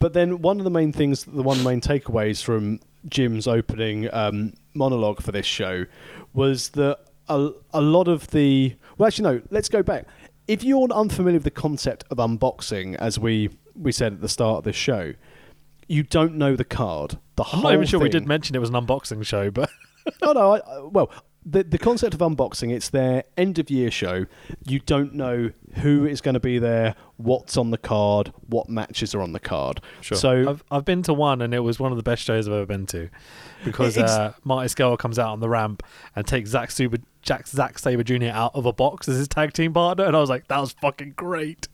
But 0.00 0.14
then 0.14 0.42
one 0.42 0.58
of 0.58 0.64
the 0.64 0.70
main 0.70 0.92
things, 0.92 1.24
the 1.24 1.42
one 1.42 1.62
main 1.62 1.80
takeaways 1.80 2.42
from 2.42 2.80
Jim's 3.08 3.46
opening 3.46 4.12
um, 4.12 4.54
monologue 4.74 5.22
for 5.22 5.32
this 5.32 5.46
show 5.46 5.86
was 6.32 6.70
that 6.70 6.98
a, 7.28 7.50
a 7.72 7.80
lot 7.80 8.08
of 8.08 8.28
the. 8.28 8.74
Well, 8.98 9.06
actually, 9.06 9.36
no, 9.36 9.42
let's 9.50 9.68
go 9.68 9.82
back. 9.82 10.06
If 10.48 10.64
you're 10.64 10.88
unfamiliar 10.92 11.36
with 11.36 11.44
the 11.44 11.50
concept 11.50 12.04
of 12.10 12.18
unboxing, 12.18 12.96
as 12.96 13.18
we, 13.18 13.50
we 13.76 13.92
said 13.92 14.14
at 14.14 14.20
the 14.20 14.28
start 14.28 14.58
of 14.58 14.64
this 14.64 14.76
show, 14.76 15.12
you 15.86 16.02
don't 16.02 16.34
know 16.34 16.56
the 16.56 16.64
card. 16.64 17.18
The 17.36 17.44
I'm 17.44 17.48
whole 17.50 17.62
not 17.62 17.72
even 17.74 17.86
sure 17.86 18.00
we 18.00 18.08
did 18.08 18.26
mention 18.26 18.56
it 18.56 18.58
was 18.58 18.70
an 18.70 18.74
unboxing 18.74 19.24
show, 19.24 19.50
but 19.50 19.70
oh 20.22 20.32
no, 20.32 20.54
I- 20.56 20.80
well, 20.90 21.10
the 21.44 21.62
the 21.62 21.78
concept 21.78 22.14
of 22.14 22.20
unboxing, 22.20 22.72
it's 22.72 22.90
their 22.90 23.24
end 23.36 23.58
of 23.58 23.70
year 23.70 23.90
show. 23.90 24.26
You 24.64 24.80
don't 24.80 25.14
know 25.14 25.50
who 25.76 26.04
is 26.04 26.20
going 26.20 26.34
to 26.34 26.40
be 26.40 26.58
there, 26.58 26.94
what's 27.16 27.56
on 27.56 27.70
the 27.70 27.78
card, 27.78 28.32
what 28.48 28.68
matches 28.68 29.14
are 29.14 29.20
on 29.20 29.32
the 29.32 29.40
card. 29.40 29.80
sure. 30.00 30.18
So 30.18 30.50
I've 30.50 30.64
I've 30.70 30.84
been 30.84 31.02
to 31.04 31.14
one 31.14 31.40
and 31.40 31.54
it 31.54 31.60
was 31.60 31.80
one 31.80 31.92
of 31.92 31.96
the 31.96 32.02
best 32.02 32.22
shows 32.22 32.46
I've 32.46 32.54
ever 32.54 32.66
been 32.66 32.86
to 32.86 33.08
because 33.64 33.96
Ex- 33.96 34.10
uh, 34.10 34.32
Marty 34.44 34.68
Scurll 34.68 34.98
comes 34.98 35.18
out 35.18 35.30
on 35.30 35.40
the 35.40 35.48
ramp 35.48 35.82
and 36.14 36.26
takes 36.26 36.50
Zack 36.50 36.70
Sabre 36.70 36.98
Jack 37.22 37.46
Zack 37.46 37.78
Sabre 37.78 38.02
Jr. 38.04 38.26
out 38.26 38.54
of 38.54 38.66
a 38.66 38.72
box 38.72 39.08
as 39.08 39.16
his 39.16 39.28
tag 39.28 39.52
team 39.52 39.72
partner, 39.72 40.04
and 40.04 40.16
I 40.16 40.20
was 40.20 40.30
like, 40.30 40.48
that 40.48 40.58
was 40.58 40.72
fucking 40.72 41.14
great. 41.16 41.68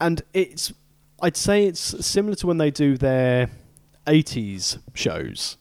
and 0.00 0.22
it's 0.32 0.72
I'd 1.22 1.36
say 1.36 1.66
it's 1.66 2.04
similar 2.04 2.34
to 2.36 2.46
when 2.46 2.58
they 2.58 2.70
do 2.70 2.96
their 2.96 3.50
80s 4.06 4.78
shows. 4.94 5.58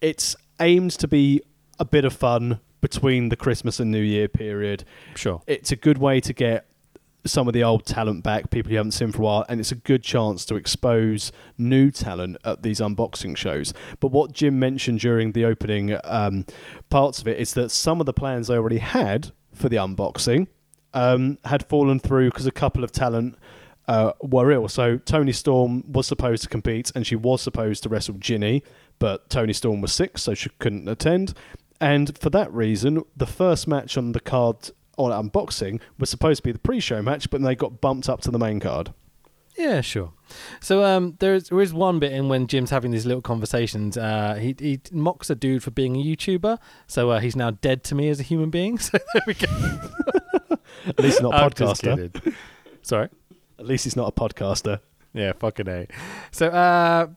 It's 0.00 0.36
aimed 0.60 0.92
to 0.92 1.08
be 1.08 1.42
a 1.80 1.84
bit 1.84 2.04
of 2.04 2.12
fun 2.12 2.60
between 2.80 3.28
the 3.30 3.36
Christmas 3.36 3.80
and 3.80 3.90
New 3.90 4.00
Year 4.00 4.28
period. 4.28 4.84
Sure. 5.16 5.42
It's 5.46 5.72
a 5.72 5.76
good 5.76 5.98
way 5.98 6.20
to 6.20 6.32
get 6.32 6.66
some 7.26 7.46
of 7.48 7.54
the 7.54 7.62
old 7.62 7.84
talent 7.84 8.22
back, 8.22 8.50
people 8.50 8.70
you 8.70 8.78
haven't 8.78 8.92
seen 8.92 9.12
for 9.12 9.18
a 9.18 9.24
while, 9.24 9.46
and 9.48 9.60
it's 9.60 9.72
a 9.72 9.76
good 9.76 10.02
chance 10.02 10.44
to 10.46 10.54
expose 10.54 11.32
new 11.58 11.90
talent 11.90 12.36
at 12.44 12.62
these 12.62 12.80
unboxing 12.80 13.36
shows. 13.36 13.74
But 13.98 14.08
what 14.08 14.32
Jim 14.32 14.58
mentioned 14.58 15.00
during 15.00 15.32
the 15.32 15.44
opening 15.44 15.98
um, 16.04 16.46
parts 16.88 17.20
of 17.20 17.28
it 17.28 17.38
is 17.38 17.54
that 17.54 17.70
some 17.70 18.00
of 18.00 18.06
the 18.06 18.12
plans 18.12 18.46
they 18.46 18.54
already 18.54 18.78
had 18.78 19.32
for 19.52 19.68
the 19.68 19.76
unboxing 19.76 20.46
um, 20.94 21.38
had 21.44 21.68
fallen 21.68 21.98
through 21.98 22.30
because 22.30 22.46
a 22.46 22.52
couple 22.52 22.84
of 22.84 22.92
talent 22.92 23.36
uh, 23.86 24.12
were 24.22 24.50
ill. 24.50 24.68
So 24.68 24.98
Toni 24.98 25.32
Storm 25.32 25.84
was 25.90 26.06
supposed 26.06 26.42
to 26.44 26.48
compete, 26.48 26.90
and 26.94 27.06
she 27.06 27.16
was 27.16 27.42
supposed 27.42 27.82
to 27.82 27.88
wrestle 27.88 28.14
Jinny, 28.14 28.62
but 28.98 29.28
Toni 29.28 29.52
Storm 29.52 29.80
was 29.80 29.92
sick, 29.92 30.16
so 30.16 30.32
she 30.32 30.50
couldn't 30.58 30.88
attend. 30.88 31.34
And 31.80 32.16
for 32.18 32.30
that 32.30 32.52
reason, 32.52 33.02
the 33.16 33.26
first 33.26 33.66
match 33.66 33.96
on 33.96 34.12
the 34.12 34.20
card 34.20 34.70
on 34.98 35.30
unboxing 35.30 35.80
was 35.98 36.10
supposed 36.10 36.38
to 36.38 36.42
be 36.42 36.52
the 36.52 36.58
pre-show 36.58 37.00
match, 37.00 37.30
but 37.30 37.40
they 37.42 37.54
got 37.54 37.80
bumped 37.80 38.08
up 38.08 38.20
to 38.22 38.30
the 38.30 38.38
main 38.38 38.60
card. 38.60 38.92
Yeah, 39.56 39.80
sure. 39.80 40.12
So 40.60 40.84
um, 40.84 41.16
there 41.18 41.34
is 41.34 41.48
there 41.48 41.60
is 41.60 41.74
one 41.74 41.98
bit 41.98 42.12
in 42.12 42.28
when 42.28 42.46
Jim's 42.46 42.70
having 42.70 42.92
these 42.92 43.04
little 43.04 43.20
conversations. 43.20 43.96
Uh, 43.96 44.34
he 44.34 44.54
he 44.58 44.80
mocks 44.92 45.28
a 45.28 45.34
dude 45.34 45.62
for 45.62 45.70
being 45.70 45.96
a 45.96 45.98
YouTuber, 45.98 46.58
so 46.86 47.10
uh, 47.10 47.20
he's 47.20 47.36
now 47.36 47.50
dead 47.50 47.82
to 47.84 47.94
me 47.94 48.08
as 48.08 48.20
a 48.20 48.22
human 48.22 48.50
being. 48.50 48.78
So 48.90 48.98
there 49.12 49.22
we 49.26 49.34
go. 49.34 49.46
At 50.86 51.00
least 51.00 51.20
not 51.22 51.34
a 51.34 51.50
podcaster. 51.50 52.34
Sorry. 52.82 53.08
At 53.58 53.66
least 53.66 53.84
he's 53.84 53.96
not 53.96 54.08
a 54.08 54.12
podcaster. 54.12 54.80
Yeah, 55.12 55.32
fucking 55.38 55.68
A. 55.68 55.86
So, 56.30 56.46
uh, 56.46 57.08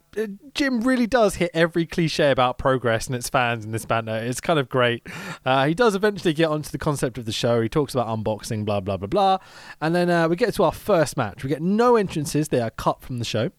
Jim 0.53 0.81
really 0.81 1.07
does 1.07 1.35
hit 1.35 1.51
every 1.53 1.85
cliche 1.85 2.31
about 2.31 2.57
progress 2.57 3.07
and 3.07 3.15
its 3.15 3.29
fans 3.29 3.65
in 3.65 3.71
this 3.71 3.85
banter. 3.85 4.15
It's 4.15 4.41
kind 4.41 4.59
of 4.59 4.69
great. 4.69 5.07
Uh, 5.45 5.67
he 5.67 5.73
does 5.73 5.95
eventually 5.95 6.33
get 6.33 6.49
onto 6.49 6.69
the 6.69 6.77
concept 6.77 7.17
of 7.17 7.25
the 7.25 7.31
show. 7.31 7.61
He 7.61 7.69
talks 7.69 7.93
about 7.93 8.07
unboxing, 8.07 8.65
blah, 8.65 8.79
blah, 8.79 8.97
blah, 8.97 9.07
blah. 9.07 9.37
And 9.81 9.95
then 9.95 10.09
uh, 10.09 10.27
we 10.27 10.35
get 10.35 10.53
to 10.55 10.63
our 10.63 10.71
first 10.71 11.17
match. 11.17 11.43
We 11.43 11.49
get 11.49 11.61
no 11.61 11.95
entrances. 11.95 12.49
They 12.49 12.61
are 12.61 12.69
cut 12.69 13.01
from 13.01 13.19
the 13.19 13.25
show, 13.25 13.51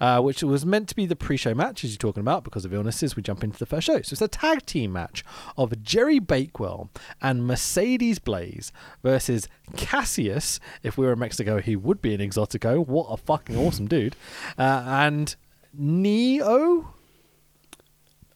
uh, 0.00 0.20
which 0.20 0.42
was 0.42 0.66
meant 0.66 0.88
to 0.88 0.96
be 0.96 1.06
the 1.06 1.16
pre 1.16 1.36
show 1.36 1.54
match, 1.54 1.84
as 1.84 1.90
you're 1.90 1.98
talking 1.98 2.22
about, 2.22 2.44
because 2.44 2.64
of 2.64 2.74
illnesses. 2.74 3.16
We 3.16 3.22
jump 3.22 3.44
into 3.44 3.58
the 3.58 3.66
first 3.66 3.86
show. 3.86 4.00
So, 4.02 4.14
it's 4.14 4.22
a 4.22 4.28
tag 4.28 4.66
team 4.66 4.92
match 4.92 5.24
of 5.56 5.82
Jerry 5.82 6.18
Bakewell 6.18 6.90
and 7.20 7.46
Mercedes 7.46 8.18
Blaze 8.18 8.72
versus 9.02 9.48
Cassius. 9.76 10.60
If 10.82 10.98
we 10.98 11.06
were 11.06 11.12
in 11.12 11.18
Mexico, 11.18 11.60
he 11.60 11.76
would 11.76 12.02
be 12.02 12.14
an 12.14 12.20
Exotico. 12.20 12.84
What 12.86 13.06
a 13.06 13.16
fucking 13.16 13.56
awesome 13.56 13.86
dude. 13.86 14.16
Uh, 14.58 14.82
and 14.86 15.36
Neo? 15.72 16.94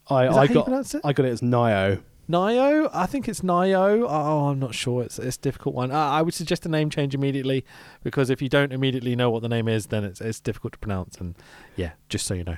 I, 0.08 0.28
I 0.28 0.46
got 0.46 0.68
it? 0.68 1.00
I 1.04 1.12
got 1.12 1.26
it 1.26 1.30
as 1.30 1.40
Nio. 1.40 2.02
Nio? 2.28 2.90
I 2.92 3.06
think 3.06 3.28
it's 3.28 3.40
Nio. 3.40 4.06
Oh, 4.08 4.48
I'm 4.48 4.58
not 4.58 4.74
sure. 4.74 5.02
It's, 5.02 5.18
it's 5.18 5.36
a 5.36 5.40
difficult 5.40 5.74
one. 5.74 5.90
Uh, 5.90 5.98
I 5.98 6.22
would 6.22 6.34
suggest 6.34 6.64
a 6.66 6.68
name 6.68 6.90
change 6.90 7.14
immediately 7.14 7.64
because 8.02 8.30
if 8.30 8.40
you 8.40 8.48
don't 8.48 8.72
immediately 8.72 9.16
know 9.16 9.30
what 9.30 9.42
the 9.42 9.48
name 9.48 9.68
is, 9.68 9.86
then 9.86 10.04
it's, 10.04 10.20
it's 10.20 10.40
difficult 10.40 10.74
to 10.74 10.78
pronounce. 10.78 11.16
And 11.18 11.34
yeah, 11.76 11.92
just 12.08 12.26
so 12.26 12.34
you 12.34 12.44
know. 12.44 12.56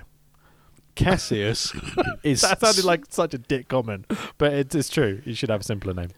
Cassius 0.95 1.75
is 2.23 2.41
That 2.41 2.61
sounded 2.61 2.85
like 2.85 3.05
such 3.11 3.35
a 3.35 3.39
dick 3.39 3.69
comment, 3.69 4.11
but 4.39 4.53
it, 4.53 4.75
it's 4.75 4.89
true. 4.89 5.21
You 5.25 5.35
should 5.35 5.51
have 5.51 5.61
a 5.61 5.65
simpler 5.65 5.93
name. 5.93 6.11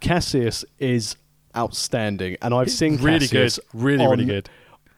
Cassius 0.00 0.64
is 0.78 1.16
outstanding, 1.56 2.36
and 2.40 2.54
I've 2.54 2.70
seen 2.70 2.96
really 2.96 3.28
Cassius 3.28 3.58
good. 3.58 3.82
Really, 3.82 4.06
really 4.06 4.24
good. 4.24 4.48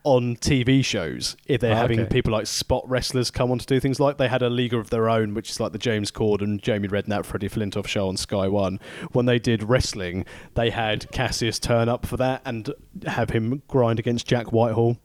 On 0.06 0.36
TV 0.36 0.84
shows 0.84 1.36
if 1.46 1.60
they're 1.60 1.72
Ah, 1.74 1.78
having 1.78 1.98
okay. 1.98 2.08
people 2.08 2.32
like 2.32 2.46
spot 2.46 2.88
wrestlers 2.88 3.30
come 3.32 3.50
on 3.50 3.58
to 3.58 3.66
do 3.66 3.80
things 3.80 3.98
like 3.98 4.18
they 4.18 4.28
had 4.28 4.40
a 4.40 4.48
league 4.48 4.72
of 4.72 4.88
their 4.90 5.10
own, 5.10 5.34
which 5.34 5.50
is 5.50 5.58
like 5.58 5.72
the 5.72 5.78
James 5.78 6.12
Corden, 6.12 6.60
Jamie 6.62 6.86
Redknapp, 6.86 7.24
Freddie 7.24 7.48
Flintoff 7.48 7.88
show 7.88 8.06
on 8.08 8.16
Sky 8.16 8.46
One. 8.46 8.78
When 9.10 9.26
they 9.26 9.40
did 9.40 9.64
wrestling, 9.64 10.24
they 10.54 10.70
had 10.70 11.10
Cassius 11.10 11.58
turn 11.58 11.88
up 11.88 12.06
for 12.06 12.16
that 12.18 12.40
and 12.44 12.72
have 13.06 13.30
him 13.30 13.62
grind 13.66 13.98
against 13.98 14.26
Jack 14.28 14.52
Whitehall. 14.52 14.96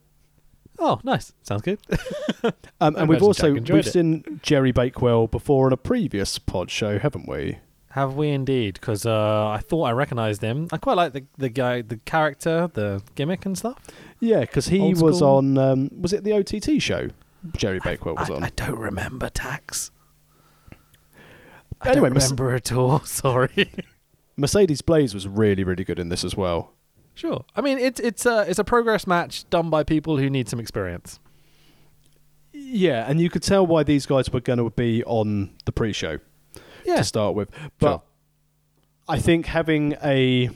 Oh, 0.78 1.00
nice. 1.04 1.34
Sounds 1.44 1.62
good. 1.64 1.80
Um, 2.80 2.96
and 2.96 3.08
we've 3.08 3.22
also 3.22 3.54
we've 3.54 3.70
it. 3.70 3.86
seen 3.86 4.40
Jerry 4.42 4.72
Bakewell 4.72 5.28
before 5.28 5.68
on 5.68 5.74
a 5.74 5.78
previous 5.78 6.40
pod 6.40 6.72
show, 6.72 6.98
haven't 6.98 7.28
we? 7.30 7.60
Have 7.92 8.16
we 8.16 8.30
indeed? 8.30 8.76
Because 8.76 9.06
uh, 9.06 9.48
I 9.50 9.60
thought 9.60 9.84
I 9.84 9.92
recognised 9.92 10.42
him. 10.42 10.68
I 10.72 10.78
quite 10.78 10.96
like 10.98 11.14
the 11.14 11.26
the 11.38 11.50
guy, 11.50 11.84
the 11.84 11.98
character, 11.98 12.72
the 12.74 13.04
gimmick 13.14 13.46
and 13.46 13.56
stuff. 13.56 13.78
Yeah, 14.22 14.42
because 14.42 14.68
he 14.68 14.80
Old 14.80 15.02
was 15.02 15.18
school. 15.18 15.38
on. 15.38 15.58
Um, 15.58 15.90
was 16.00 16.14
it 16.14 16.24
the 16.24 16.32
OTT 16.34 16.82
show? 16.82 17.10
Jerry 17.58 17.80
Bakewell 17.84 18.16
was 18.16 18.30
I, 18.30 18.36
on. 18.36 18.44
I 18.44 18.52
don't 18.56 18.78
remember 18.80 19.30
tax. 19.30 19.90
I 21.82 21.90
Anyway, 21.90 22.10
don't 22.10 22.16
remember 22.20 22.54
at 22.56 22.72
all. 22.72 23.00
Sorry. 23.06 23.72
Mercedes 24.38 24.82
Blaze 24.82 25.14
was 25.16 25.28
really, 25.28 25.64
really 25.64 25.84
good 25.84 25.98
in 26.00 26.10
this 26.10 26.24
as 26.24 26.38
well. 26.38 26.74
sure. 27.16 27.44
I 27.56 27.62
mean, 27.62 27.80
it's 27.80 28.00
it's 28.00 28.26
a 28.28 28.46
it's 28.48 28.60
a 28.60 28.64
progress 28.64 29.08
match 29.08 29.50
done 29.50 29.70
by 29.72 29.84
people 29.84 30.18
who 30.18 30.30
need 30.30 30.48
some 30.48 30.60
experience. 30.60 31.20
Yeah, 32.54 33.06
and 33.10 33.20
you 33.20 33.30
could 33.30 33.44
tell 33.44 33.66
why 33.66 33.82
these 33.84 34.06
guys 34.06 34.30
were 34.32 34.40
going 34.42 34.60
to 34.60 34.70
be 34.70 35.04
on 35.06 35.52
the 35.66 35.72
pre-show 35.72 36.20
Yeah. 36.86 36.98
to 36.98 37.04
start 37.04 37.34
with. 37.36 37.50
But 37.80 37.90
Sure. 37.90 38.02
I 39.08 39.18
think 39.20 39.48
having 39.48 39.96
a 40.04 40.50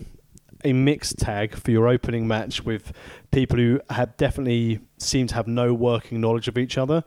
a 0.66 0.74
mixed 0.74 1.20
tag 1.20 1.56
for 1.56 1.72
your 1.72 1.88
opening 1.88 2.28
match 2.28 2.66
with 2.66 2.92
people 3.32 3.58
who 3.58 3.80
have 3.92 4.18
definitely 4.18 4.80
seem 4.98 5.28
to 5.28 5.36
have 5.36 5.48
no 5.48 5.74
working 5.74 6.20
knowledge 6.20 6.48
of 6.48 6.58
each 6.58 6.78
other, 6.78 7.04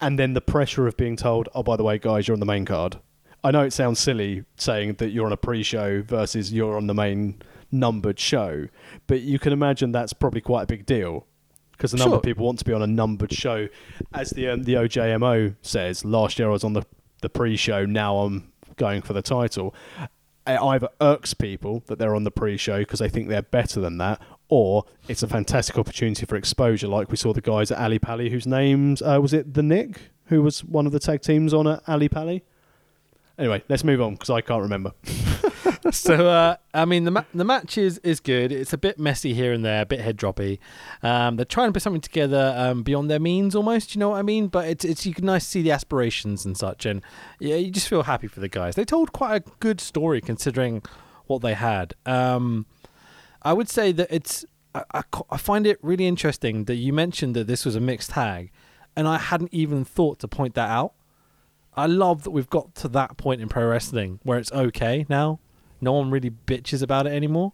and 0.00 0.18
then 0.18 0.32
the 0.32 0.40
pressure 0.40 0.88
of 0.88 0.96
being 0.96 1.14
told, 1.14 1.48
"Oh, 1.54 1.62
by 1.62 1.76
the 1.76 1.84
way, 1.84 1.98
guys, 1.98 2.26
you're 2.26 2.34
on 2.34 2.40
the 2.40 2.46
main 2.46 2.64
card." 2.64 2.98
I 3.44 3.50
know 3.50 3.62
it 3.62 3.72
sounds 3.72 3.98
silly 3.98 4.44
saying 4.56 4.94
that 4.94 5.10
you're 5.10 5.26
on 5.26 5.32
a 5.32 5.36
pre-show 5.36 6.02
versus 6.02 6.52
you're 6.52 6.76
on 6.76 6.86
the 6.86 6.94
main 6.94 7.42
numbered 7.70 8.18
show, 8.18 8.68
but 9.06 9.20
you 9.20 9.38
can 9.38 9.52
imagine 9.52 9.92
that's 9.92 10.12
probably 10.12 10.40
quite 10.40 10.62
a 10.62 10.66
big 10.66 10.86
deal 10.86 11.26
because 11.72 11.92
a 11.92 11.96
number 11.96 12.16
of 12.16 12.22
people 12.22 12.46
want 12.46 12.60
to 12.60 12.64
be 12.64 12.72
on 12.72 12.82
a 12.82 12.86
numbered 12.86 13.32
show. 13.32 13.68
As 14.14 14.30
the 14.30 14.48
um, 14.48 14.62
the 14.62 14.74
OJMO 14.74 15.56
says, 15.60 16.04
last 16.04 16.38
year 16.38 16.48
I 16.48 16.52
was 16.52 16.64
on 16.64 16.72
the 16.72 16.84
the 17.20 17.28
pre-show. 17.28 17.84
Now 17.84 18.18
I'm 18.18 18.52
going 18.76 19.02
for 19.02 19.12
the 19.12 19.22
title. 19.22 19.74
It 20.46 20.60
either 20.60 20.88
irks 21.00 21.34
people 21.34 21.84
that 21.86 21.98
they're 21.98 22.14
on 22.14 22.24
the 22.24 22.30
pre-show 22.30 22.80
because 22.80 22.98
they 22.98 23.08
think 23.08 23.28
they're 23.28 23.42
better 23.42 23.80
than 23.80 23.98
that, 23.98 24.20
or 24.48 24.84
it's 25.08 25.22
a 25.22 25.28
fantastic 25.28 25.78
opportunity 25.78 26.26
for 26.26 26.36
exposure, 26.36 26.88
like 26.88 27.10
we 27.10 27.16
saw 27.16 27.32
the 27.32 27.40
guys 27.40 27.70
at 27.70 27.78
Ali 27.78 27.98
Pally, 27.98 28.30
whose 28.30 28.46
names 28.46 29.02
uh, 29.02 29.18
was 29.22 29.32
it 29.32 29.54
the 29.54 29.62
Nick, 29.62 30.00
who 30.26 30.42
was 30.42 30.64
one 30.64 30.84
of 30.86 30.92
the 30.92 30.98
tag 30.98 31.22
teams 31.22 31.54
on 31.54 31.66
at 31.66 31.82
Ali 31.86 32.08
Pally. 32.08 32.44
Anyway, 33.42 33.60
let's 33.68 33.82
move 33.82 34.00
on 34.00 34.12
because 34.12 34.30
I 34.30 34.40
can't 34.40 34.62
remember. 34.62 34.92
so 35.90 36.28
uh, 36.28 36.54
I 36.72 36.84
mean 36.84 37.02
the 37.02 37.10
ma- 37.10 37.24
the 37.34 37.42
match 37.44 37.76
is, 37.76 37.98
is 38.04 38.20
good. 38.20 38.52
It's 38.52 38.72
a 38.72 38.78
bit 38.78 39.00
messy 39.00 39.34
here 39.34 39.52
and 39.52 39.64
there, 39.64 39.82
a 39.82 39.84
bit 39.84 39.98
head 39.98 40.16
droppy. 40.16 40.60
Um, 41.02 41.34
they're 41.34 41.44
trying 41.44 41.66
to 41.66 41.72
put 41.72 41.82
something 41.82 42.00
together 42.00 42.54
um, 42.56 42.84
beyond 42.84 43.10
their 43.10 43.18
means, 43.18 43.56
almost. 43.56 43.96
You 43.96 43.98
know 43.98 44.10
what 44.10 44.20
I 44.20 44.22
mean? 44.22 44.46
But 44.46 44.68
it's 44.68 44.84
it's 44.84 45.04
you 45.04 45.12
can 45.12 45.26
nice 45.26 45.42
to 45.42 45.50
see 45.50 45.62
the 45.62 45.72
aspirations 45.72 46.44
and 46.46 46.56
such, 46.56 46.86
and 46.86 47.02
yeah, 47.40 47.56
you 47.56 47.72
just 47.72 47.88
feel 47.88 48.04
happy 48.04 48.28
for 48.28 48.38
the 48.38 48.48
guys. 48.48 48.76
They 48.76 48.84
told 48.84 49.12
quite 49.12 49.34
a 49.34 49.50
good 49.58 49.80
story 49.80 50.20
considering 50.20 50.80
what 51.26 51.42
they 51.42 51.54
had. 51.54 51.94
Um, 52.06 52.66
I 53.42 53.54
would 53.54 53.68
say 53.68 53.90
that 53.90 54.06
it's 54.08 54.44
I, 54.72 54.84
I, 54.94 55.02
I 55.30 55.36
find 55.36 55.66
it 55.66 55.80
really 55.82 56.06
interesting 56.06 56.66
that 56.66 56.76
you 56.76 56.92
mentioned 56.92 57.34
that 57.34 57.48
this 57.48 57.64
was 57.64 57.74
a 57.74 57.80
mixed 57.80 58.10
tag, 58.10 58.52
and 58.94 59.08
I 59.08 59.18
hadn't 59.18 59.52
even 59.52 59.84
thought 59.84 60.20
to 60.20 60.28
point 60.28 60.54
that 60.54 60.70
out. 60.70 60.92
I 61.74 61.86
love 61.86 62.24
that 62.24 62.30
we've 62.30 62.50
got 62.50 62.74
to 62.76 62.88
that 62.88 63.16
point 63.16 63.40
in 63.40 63.48
pro 63.48 63.66
wrestling 63.66 64.20
where 64.22 64.38
it's 64.38 64.52
okay 64.52 65.06
now. 65.08 65.40
No 65.80 65.92
one 65.92 66.10
really 66.10 66.30
bitches 66.30 66.82
about 66.82 67.06
it 67.06 67.12
anymore. 67.12 67.52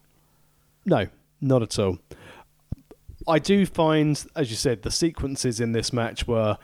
No, 0.84 1.06
not 1.40 1.62
at 1.62 1.78
all. 1.78 1.98
I 3.26 3.38
do 3.38 3.66
find, 3.66 4.22
as 4.34 4.50
you 4.50 4.56
said, 4.56 4.82
the 4.82 4.90
sequences 4.90 5.60
in 5.60 5.72
this 5.72 5.92
match 5.92 6.26
were 6.26 6.58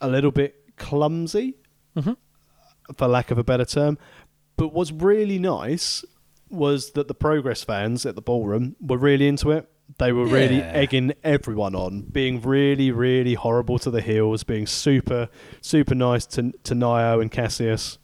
a 0.00 0.08
little 0.08 0.30
bit 0.30 0.76
clumsy, 0.76 1.54
mm-hmm. 1.96 2.12
for 2.96 3.08
lack 3.08 3.30
of 3.30 3.38
a 3.38 3.44
better 3.44 3.64
term. 3.64 3.98
But 4.56 4.72
what's 4.72 4.92
really 4.92 5.38
nice 5.38 6.04
was 6.48 6.92
that 6.92 7.08
the 7.08 7.14
Progress 7.14 7.64
fans 7.64 8.06
at 8.06 8.14
the 8.14 8.22
ballroom 8.22 8.76
were 8.80 8.98
really 8.98 9.26
into 9.26 9.50
it. 9.50 9.68
They 9.98 10.12
were 10.12 10.26
really 10.26 10.58
Yeah. 10.58 10.72
egging 10.74 11.14
everyone 11.24 11.74
on, 11.74 12.02
being 12.12 12.42
really, 12.42 12.90
really 12.90 13.34
horrible 13.34 13.78
to 13.80 13.90
the 13.90 14.00
heels, 14.02 14.44
being 14.44 14.66
super, 14.66 15.28
super 15.60 15.94
nice 15.94 16.26
to 16.26 16.52
to 16.64 16.74
Nio 16.74 17.20
and 17.22 17.30
Cassius. 17.30 17.98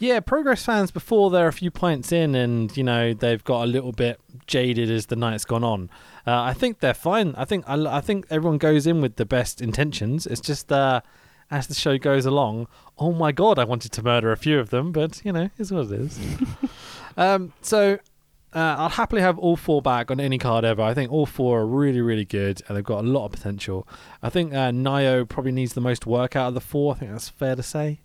Yeah, 0.00 0.20
Progress 0.20 0.64
fans 0.64 0.92
before 0.92 1.28
they're 1.30 1.48
a 1.48 1.52
few 1.52 1.72
points 1.72 2.12
in 2.12 2.36
and, 2.36 2.74
you 2.76 2.84
know, 2.84 3.12
they've 3.14 3.42
got 3.42 3.64
a 3.64 3.66
little 3.66 3.90
bit 3.90 4.20
jaded 4.46 4.88
as 4.92 5.06
the 5.06 5.16
night's 5.16 5.44
gone 5.44 5.64
on. 5.64 5.90
Uh, 6.24 6.40
I 6.40 6.52
think 6.52 6.78
they're 6.78 6.94
fine. 6.94 7.34
I 7.36 7.44
think 7.44 7.64
I, 7.68 7.74
I 7.96 8.00
think 8.00 8.24
everyone 8.30 8.58
goes 8.58 8.86
in 8.86 9.00
with 9.00 9.16
the 9.16 9.26
best 9.26 9.60
intentions. 9.60 10.24
It's 10.24 10.40
just 10.40 10.70
uh, 10.70 11.00
as 11.50 11.66
the 11.66 11.74
show 11.74 11.98
goes 11.98 12.26
along, 12.26 12.68
oh 12.96 13.12
my 13.12 13.32
god, 13.32 13.58
I 13.58 13.64
wanted 13.64 13.90
to 13.92 14.02
murder 14.04 14.30
a 14.30 14.36
few 14.36 14.60
of 14.60 14.70
them, 14.70 14.92
but, 14.92 15.20
you 15.24 15.32
know, 15.32 15.50
it's 15.58 15.72
what 15.72 15.86
it 15.86 16.00
is. 16.00 16.18
um, 17.16 17.52
so 17.60 17.98
uh, 18.54 18.76
I'll 18.78 18.88
happily 18.88 19.20
have 19.22 19.38
all 19.38 19.56
four 19.56 19.82
back 19.82 20.10
on 20.10 20.20
any 20.20 20.38
card 20.38 20.64
ever. 20.64 20.82
I 20.82 20.94
think 20.94 21.12
all 21.12 21.26
four 21.26 21.60
are 21.60 21.66
really, 21.66 22.00
really 22.00 22.24
good, 22.24 22.62
and 22.66 22.76
they've 22.76 22.84
got 22.84 23.04
a 23.04 23.06
lot 23.06 23.26
of 23.26 23.32
potential. 23.32 23.86
I 24.22 24.30
think 24.30 24.52
uh, 24.54 24.70
Nio 24.70 25.28
probably 25.28 25.52
needs 25.52 25.74
the 25.74 25.80
most 25.80 26.06
work 26.06 26.34
out 26.36 26.48
of 26.48 26.54
the 26.54 26.60
four. 26.60 26.94
I 26.94 26.98
think 26.98 27.10
that's 27.12 27.28
fair 27.28 27.54
to 27.56 27.62
say. 27.62 28.00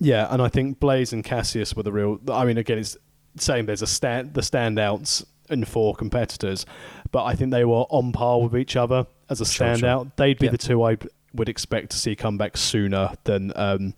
Yeah, 0.00 0.26
and 0.30 0.42
I 0.42 0.48
think 0.48 0.80
Blaze 0.80 1.12
and 1.12 1.22
Cassius 1.24 1.74
were 1.74 1.82
the 1.84 1.92
real. 1.92 2.18
I 2.30 2.44
mean, 2.44 2.58
again, 2.58 2.78
it's 2.78 2.96
saying 3.36 3.66
there's 3.66 3.82
a 3.82 3.86
stand 3.86 4.34
the 4.34 4.40
standouts 4.40 5.24
in 5.48 5.64
four 5.64 5.94
competitors, 5.94 6.66
but 7.12 7.24
I 7.24 7.34
think 7.34 7.50
they 7.52 7.64
were 7.64 7.84
on 7.90 8.12
par 8.12 8.40
with 8.42 8.56
each 8.56 8.76
other 8.76 9.06
as 9.30 9.40
a 9.40 9.44
Sure, 9.46 9.76
sure. 9.76 9.88
standout. 9.88 10.12
They'd 10.16 10.38
be 10.38 10.46
Yeah. 10.46 10.52
the 10.52 10.58
two 10.58 10.82
I 10.82 10.96
would 11.32 11.48
expect 11.48 11.90
to 11.90 11.96
see 11.96 12.16
come 12.16 12.36
back 12.38 12.56
sooner 12.56 13.12
than 13.24 13.52
um, 13.56 13.94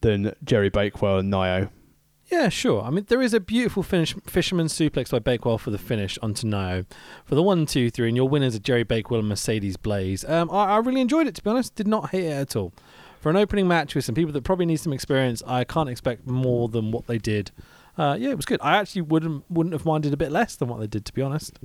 than 0.00 0.34
Jerry 0.44 0.70
Bakewell 0.70 1.18
and 1.18 1.32
Nio. 1.32 1.70
Yeah, 2.32 2.48
sure. 2.48 2.80
I 2.80 2.88
mean, 2.88 3.04
there 3.08 3.20
is 3.20 3.34
a 3.34 3.40
beautiful 3.40 3.82
finish, 3.82 4.14
fisherman 4.26 4.68
suplex 4.68 5.10
by 5.10 5.18
Bakewell 5.18 5.58
for 5.58 5.70
the 5.70 5.76
finish 5.76 6.16
onto 6.22 6.48
Nio. 6.48 6.86
For 7.26 7.34
the 7.34 7.42
one, 7.42 7.66
two, 7.66 7.90
three, 7.90 8.08
and 8.08 8.16
your 8.16 8.26
winners 8.26 8.56
are 8.56 8.58
Jerry 8.58 8.84
Bakewell 8.84 9.20
and 9.20 9.28
Mercedes 9.28 9.76
Blaze. 9.76 10.24
Um, 10.24 10.50
I, 10.50 10.64
I 10.64 10.76
really 10.78 11.02
enjoyed 11.02 11.26
it, 11.26 11.34
to 11.34 11.42
be 11.42 11.50
honest. 11.50 11.74
Did 11.74 11.86
not 11.86 12.08
hate 12.08 12.24
it 12.24 12.30
at 12.32 12.56
all. 12.56 12.72
For 13.20 13.28
an 13.28 13.36
opening 13.36 13.68
match 13.68 13.94
with 13.94 14.06
some 14.06 14.14
people 14.14 14.32
that 14.32 14.44
probably 14.44 14.64
need 14.64 14.78
some 14.78 14.94
experience, 14.94 15.42
I 15.46 15.64
can't 15.64 15.90
expect 15.90 16.26
more 16.26 16.70
than 16.70 16.90
what 16.90 17.06
they 17.06 17.18
did. 17.18 17.50
Uh, 17.98 18.16
yeah, 18.18 18.30
it 18.30 18.36
was 18.36 18.46
good. 18.46 18.60
I 18.62 18.78
actually 18.78 19.02
wouldn't 19.02 19.44
wouldn't 19.50 19.74
have 19.74 19.84
minded 19.84 20.14
a 20.14 20.16
bit 20.16 20.32
less 20.32 20.56
than 20.56 20.68
what 20.68 20.80
they 20.80 20.86
did, 20.86 21.04
to 21.04 21.12
be 21.12 21.20
honest. 21.20 21.58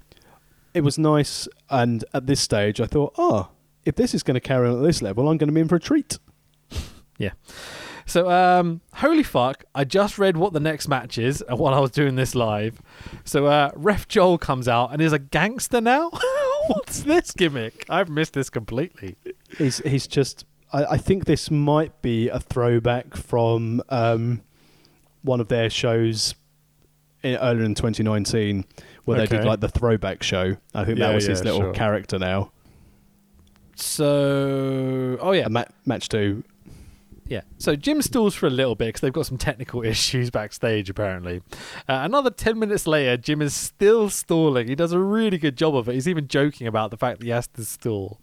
It 0.74 0.82
was 0.82 0.98
nice, 0.98 1.48
and 1.70 2.04
at 2.14 2.28
this 2.28 2.42
stage, 2.42 2.82
I 2.82 2.88
thought, 2.88 3.14
oh, 3.18 3.52
if 3.86 3.96
this 3.96 4.14
is 4.14 4.22
going 4.22 4.36
to 4.36 4.42
carry 4.42 4.68
on 4.68 4.76
at 4.80 4.84
this 4.84 5.02
level, 5.02 5.30
I'm 5.30 5.38
going 5.38 5.48
to 5.48 5.54
be 5.54 5.62
in 5.62 5.70
for 5.70 5.78
a 5.78 5.80
treat. 5.80 6.20
So, 8.08 8.32
um, 8.32 8.80
holy 8.94 9.22
fuck! 9.22 9.66
I 9.76 9.84
just 9.84 10.18
read 10.18 10.38
what 10.38 10.54
the 10.54 10.62
next 10.62 10.88
match 10.88 11.18
is 11.18 11.44
uh, 11.52 11.58
while 11.58 11.74
I 11.74 11.80
was 11.80 11.92
doing 11.92 12.16
this 12.16 12.34
live. 12.36 12.82
So, 13.26 13.48
uh, 13.48 13.72
Ref 13.76 14.08
Joel 14.08 14.38
comes 14.38 14.68
out 14.70 14.94
and 14.94 15.02
is 15.02 15.12
a 15.12 15.20
gangster 15.20 15.82
now. 15.82 16.10
What's 16.68 17.04
this 17.04 17.32
gimmick? 17.32 17.86
I've 17.90 18.08
missed 18.10 18.32
this 18.34 18.50
completely. 18.50 19.18
He's 19.58 19.80
he's 19.80 20.08
just. 20.08 20.46
I, 20.72 20.86
I 20.86 20.98
think 20.98 21.26
this 21.26 21.52
might 21.52 22.02
be 22.02 22.30
a 22.30 22.40
throwback 22.40 23.16
from 23.16 23.82
um, 23.90 24.42
one 25.22 25.42
of 25.42 25.50
their 25.50 25.70
shows 25.70 26.34
in, 27.24 27.36
earlier 27.36 27.64
in 27.66 27.76
2019, 27.76 28.64
where 29.04 29.18
they 29.18 29.26
did 29.28 29.44
like 29.46 29.60
the 29.60 29.70
throwback 29.70 30.24
show. 30.24 30.56
I 30.74 30.86
think 30.86 30.98
Yeah, 30.98 31.08
that 31.08 31.16
was 31.16 31.26
his 31.26 31.44
little 31.44 31.60
sure. 31.60 31.74
character 31.74 32.18
now. 32.18 32.52
So, 33.76 35.18
oh 35.22 35.32
yeah, 35.34 35.48
ma- 35.50 35.66
match 35.86 36.10
two. 36.10 36.44
Yeah. 37.30 37.42
So 37.58 37.76
Jim 37.76 38.02
stalls 38.02 38.36
for 38.36 38.48
a 38.48 38.52
little 38.52 38.76
bit 38.76 38.88
because 38.88 39.02
they've 39.02 39.14
got 39.14 39.26
some 39.26 39.38
technical 39.38 39.84
issues 39.86 40.30
backstage, 40.30 40.90
apparently. 40.90 41.42
Uh, 41.88 42.02
another 42.04 42.30
10 42.30 42.58
minutes 42.58 42.88
later, 42.88 43.18
Jim 43.18 43.42
is 43.42 43.56
still 43.56 44.10
stalling. 44.10 44.68
He 44.68 44.76
does 44.76 44.92
a 44.92 45.00
really 45.00 45.38
good 45.38 45.58
job 45.58 45.76
of 45.76 45.90
it. 45.90 45.94
He's 45.94 46.08
even 46.08 46.28
joking 46.28 46.68
about 46.68 46.92
the 46.92 46.98
fact 46.98 47.20
that 47.20 47.26
he 47.26 47.32
has 47.32 47.48
to 47.50 47.66
stall. 47.66 48.20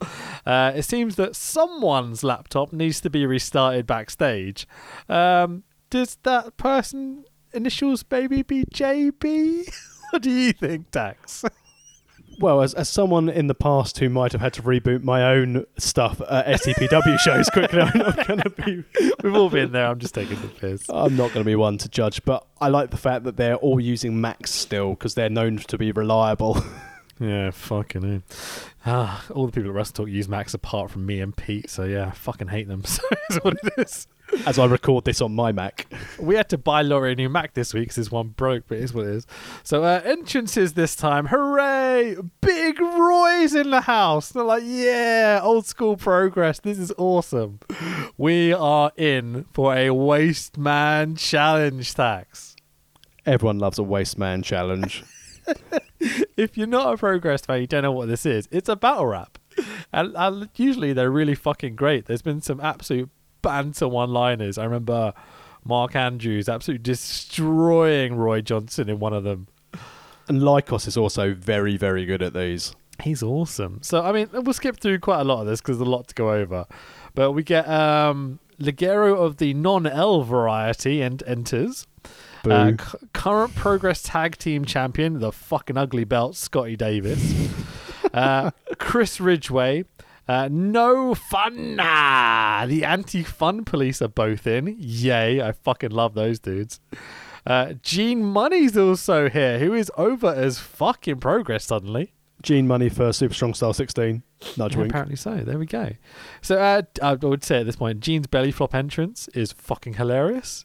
Uh, 0.47 0.73
it 0.75 0.85
seems 0.85 1.17
that 1.17 1.37
someone's 1.37 2.25
laptop 2.25 2.73
needs 2.73 3.01
to 3.03 3.11
be 3.11 3.27
restarted 3.27 3.87
backstage. 3.87 4.67
Um, 5.09 5.65
does 5.91 6.19
that 6.23 6.57
person 6.57 7.25
initials 7.53 8.05
maybe 8.11 8.43
be 8.43 8.65
JB? 8.65 9.69
what 10.11 10.23
do 10.23 10.31
you 10.31 10.53
think, 10.53 10.91
Dax? 10.91 11.45
Well, 12.39 12.63
as, 12.63 12.75
as 12.75 12.89
someone 12.89 13.29
in 13.29 13.47
the 13.47 13.55
past 13.55 13.99
who 13.99 14.09
might 14.09 14.33
have 14.33 14.41
had 14.41 14.53
to 14.55 14.63
reboot 14.63 15.03
my 15.03 15.23
own 15.25 15.67
stuff 15.79 16.21
at 16.29 16.47
STPW 16.61 17.19
shows 17.21 17.49
quickly, 17.51 17.81
I'm 17.81 17.99
not 17.99 18.27
going 18.27 18.41
to 18.41 18.51
be. 18.51 18.85
We've 19.23 19.35
all 19.35 19.51
been 19.51 19.73
there. 19.73 19.87
I'm 19.87 19.99
just 19.99 20.15
taking 20.15 20.41
the 20.41 20.49
piss. 20.49 20.85
I'm 20.89 21.17
not 21.17 21.33
going 21.33 21.45
to 21.45 21.45
be 21.45 21.57
one 21.57 21.79
to 21.79 21.89
judge, 21.89 22.25
but 22.25 22.47
I 22.61 22.69
like 22.69 22.91
the 22.91 22.97
fact 22.97 23.25
that 23.25 23.37
they're 23.37 23.57
all 23.57 23.81
using 23.81 24.21
Macs 24.21 24.51
still 24.51 24.91
because 24.91 25.15
they're 25.15 25.31
known 25.31 25.59
to 25.59 25.79
be 25.79 25.93
reliable. 25.93 26.63
Yeah, 27.21 27.53
fucking. 27.53 28.25
Ah, 28.85 29.25
all 29.31 29.47
the 29.47 29.53
people 29.53 29.71
at 29.71 29.77
Wrestle 29.77 29.93
Talk 29.95 30.09
use 30.09 30.29
Macs 30.29 30.53
apart 30.53 30.91
from 30.91 31.07
me 31.07 31.21
and 31.21 31.35
Pete, 31.35 31.71
so 31.71 31.85
yeah, 31.85 32.09
I 32.09 32.11
fucking 32.11 32.49
hate 32.49 32.67
them. 32.67 32.83
So 32.85 33.03
it's 33.31 33.45
what 33.45 33.57
it 33.63 33.73
is. 33.79 34.09
As 34.47 34.59
I 34.59 34.67
record 34.67 35.05
this 35.05 35.21
on 35.21 35.35
my 35.35 35.53
Mac. 35.53 35.87
We 36.19 36.35
had 36.35 36.49
to 36.51 36.59
buy 36.59 36.83
Laurie 36.83 37.13
a 37.13 37.15
new 37.15 37.29
Mac 37.29 37.55
this 37.55 37.75
week 37.75 37.85
because 37.85 37.97
his 37.97 38.11
one 38.11 38.29
broke, 38.29 38.65
but 38.69 38.79
it 38.79 38.85
is 38.85 38.95
what 38.95 39.07
it 39.07 39.15
is. 39.15 39.27
So 39.63 39.85
uh, 39.85 40.01
entrances 40.05 40.75
this 40.75 40.97
time, 40.97 41.27
hooray! 41.27 42.17
Big 42.41 42.81
Roy's 42.81 43.55
in 43.55 43.71
the 43.71 43.83
house. 43.83 44.31
They're 44.31 44.45
like, 44.45 44.63
yeah, 44.67 45.41
old 45.43 45.67
school 45.67 45.97
progress. 45.97 46.61
This 46.61 46.79
is 46.79 46.93
awesome. 46.99 47.61
We 48.17 48.53
are 48.53 48.93
in 48.97 49.47
for 49.53 49.75
a 49.75 49.91
Waste 49.91 50.59
Man 50.59 51.17
challenge 51.17 51.95
tax. 51.95 52.55
Everyone 53.27 53.59
loves 53.59 53.79
a 53.79 53.83
waste 53.83 54.19
man 54.19 54.43
challenge. 54.43 55.03
if 56.37 56.59
you're 56.59 56.67
not 56.67 56.95
a 56.95 56.97
progress 56.97 57.47
fan, 57.47 57.61
you 57.61 57.67
don't 57.67 57.83
know 57.83 57.93
what 57.93 58.09
this 58.09 58.27
is. 58.27 58.49
It's 58.51 58.69
a 58.69 58.77
battle 58.77 59.07
rap, 59.07 59.39
and, 59.93 60.15
and 60.15 60.51
usually 60.57 60.93
they're 60.93 61.11
really 61.11 61.35
fucking 61.35 61.75
great. 61.75 62.05
There's 62.07 62.23
been 62.23 62.43
some 62.43 62.61
absolute 62.61 63.11
banter 63.45 63.87
one-liners. 63.87 64.59
I 64.59 64.65
remember 64.65 65.15
Mark 65.65 65.95
Andrews 65.95 66.49
absolutely 66.49 66.83
destroying 66.83 68.17
Roy 68.17 68.41
Johnson 68.41 68.89
in 68.89 68.99
one 68.99 69.13
of 69.13 69.25
them. 69.25 69.47
And 70.27 70.41
Lykos 70.41 70.89
is 70.89 70.97
also 70.97 71.35
very, 71.35 71.77
very 71.77 72.07
good 72.07 72.23
at 72.23 72.35
these. 72.35 72.75
He's 73.03 73.23
awesome. 73.23 73.81
So 73.83 74.03
I 74.03 74.13
mean, 74.13 74.29
we'll 74.33 74.53
skip 74.53 74.79
through 74.79 75.01
quite 75.01 75.21
a 75.21 75.25
lot 75.25 75.41
of 75.41 75.47
this 75.47 75.61
because 75.61 75.79
there's 75.79 75.89
a 75.89 75.91
lot 75.91 76.09
to 76.09 76.15
go 76.15 76.33
over. 76.33 76.67
But 77.15 77.33
we 77.33 77.43
get 77.43 77.69
um 77.69 78.39
Ligero 78.61 79.17
of 79.17 79.39
the 79.39 79.53
non-L 79.55 80.23
variety 80.23 81.03
and 81.03 81.23
enters. 81.27 81.87
Uh, 82.49 82.73
cu- 82.73 82.99
current 83.15 83.55
Progress 83.55 84.03
Tag 84.03 84.37
Team 84.37 84.65
Champion, 84.65 85.19
the 85.19 85.33
fucking 85.33 85.77
ugly 85.79 86.05
belt, 86.05 86.37
Scotty 86.37 86.77
Davis. 86.77 87.51
uh, 88.15 88.51
Chris 88.79 89.21
Ridgeway. 89.21 89.85
Uh, 90.27 90.49
no 90.51 91.15
fun. 91.15 91.77
Nah. 91.77 92.67
The 92.67 92.85
anti-fun 92.85 93.65
police 93.65 94.01
are 94.01 94.09
both 94.09 94.47
in. 94.47 94.75
Yay! 94.79 95.41
I 95.43 95.53
fucking 95.53 95.91
love 95.91 96.15
those 96.15 96.39
dudes. 96.39 96.81
Uh, 97.47 97.75
Gene 97.83 98.23
Munny's 98.25 98.77
also 98.77 99.29
here, 99.29 99.59
who 99.59 99.75
is 99.75 99.93
over 99.99 100.29
as 100.29 100.59
fucking 100.59 101.21
Progress 101.21 101.67
suddenly. 101.67 102.15
Gene 102.43 102.67
Munny 102.67 102.89
for 102.89 103.13
Super 103.13 103.35
Strong 103.35 103.55
Style 103.55 103.73
16. 103.75 104.23
Nudge 104.57 104.73
Yeah, 104.75 104.79
wink. 104.81 104.91
apparently 104.93 105.17
so. 105.17 105.37
There 105.37 105.59
we 105.59 105.67
go. 105.67 105.91
So 106.43 106.59
uh, 106.59 106.83
I 107.03 107.15
would 107.15 107.45
say 107.45 107.61
at 107.61 107.67
this 107.67 107.77
point, 107.77 108.01
Gene's 108.01 108.27
belly 108.27 108.51
flop 108.51 108.75
entrance 108.75 109.29
is 109.29 109.53
fucking 109.53 109.95
hilarious. 109.95 110.65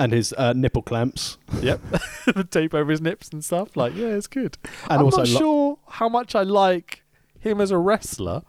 And 0.00 0.12
his 0.12 0.32
uh, 0.38 0.52
nipple 0.52 0.82
clamps. 0.82 1.38
Yep, 1.60 1.80
the 2.26 2.46
tape 2.48 2.72
over 2.72 2.88
his 2.92 3.00
nips 3.00 3.30
and 3.30 3.44
stuff. 3.44 3.76
Like, 3.76 3.96
yeah, 3.96 4.06
it's 4.08 4.28
good. 4.28 4.56
And 4.88 5.00
I'm 5.00 5.04
also 5.04 5.18
not 5.18 5.28
lo- 5.28 5.38
sure 5.40 5.78
how 5.88 6.08
much 6.08 6.36
I 6.36 6.42
like 6.42 7.02
him 7.40 7.60
as 7.60 7.72
a 7.72 7.78
wrestler, 7.78 8.42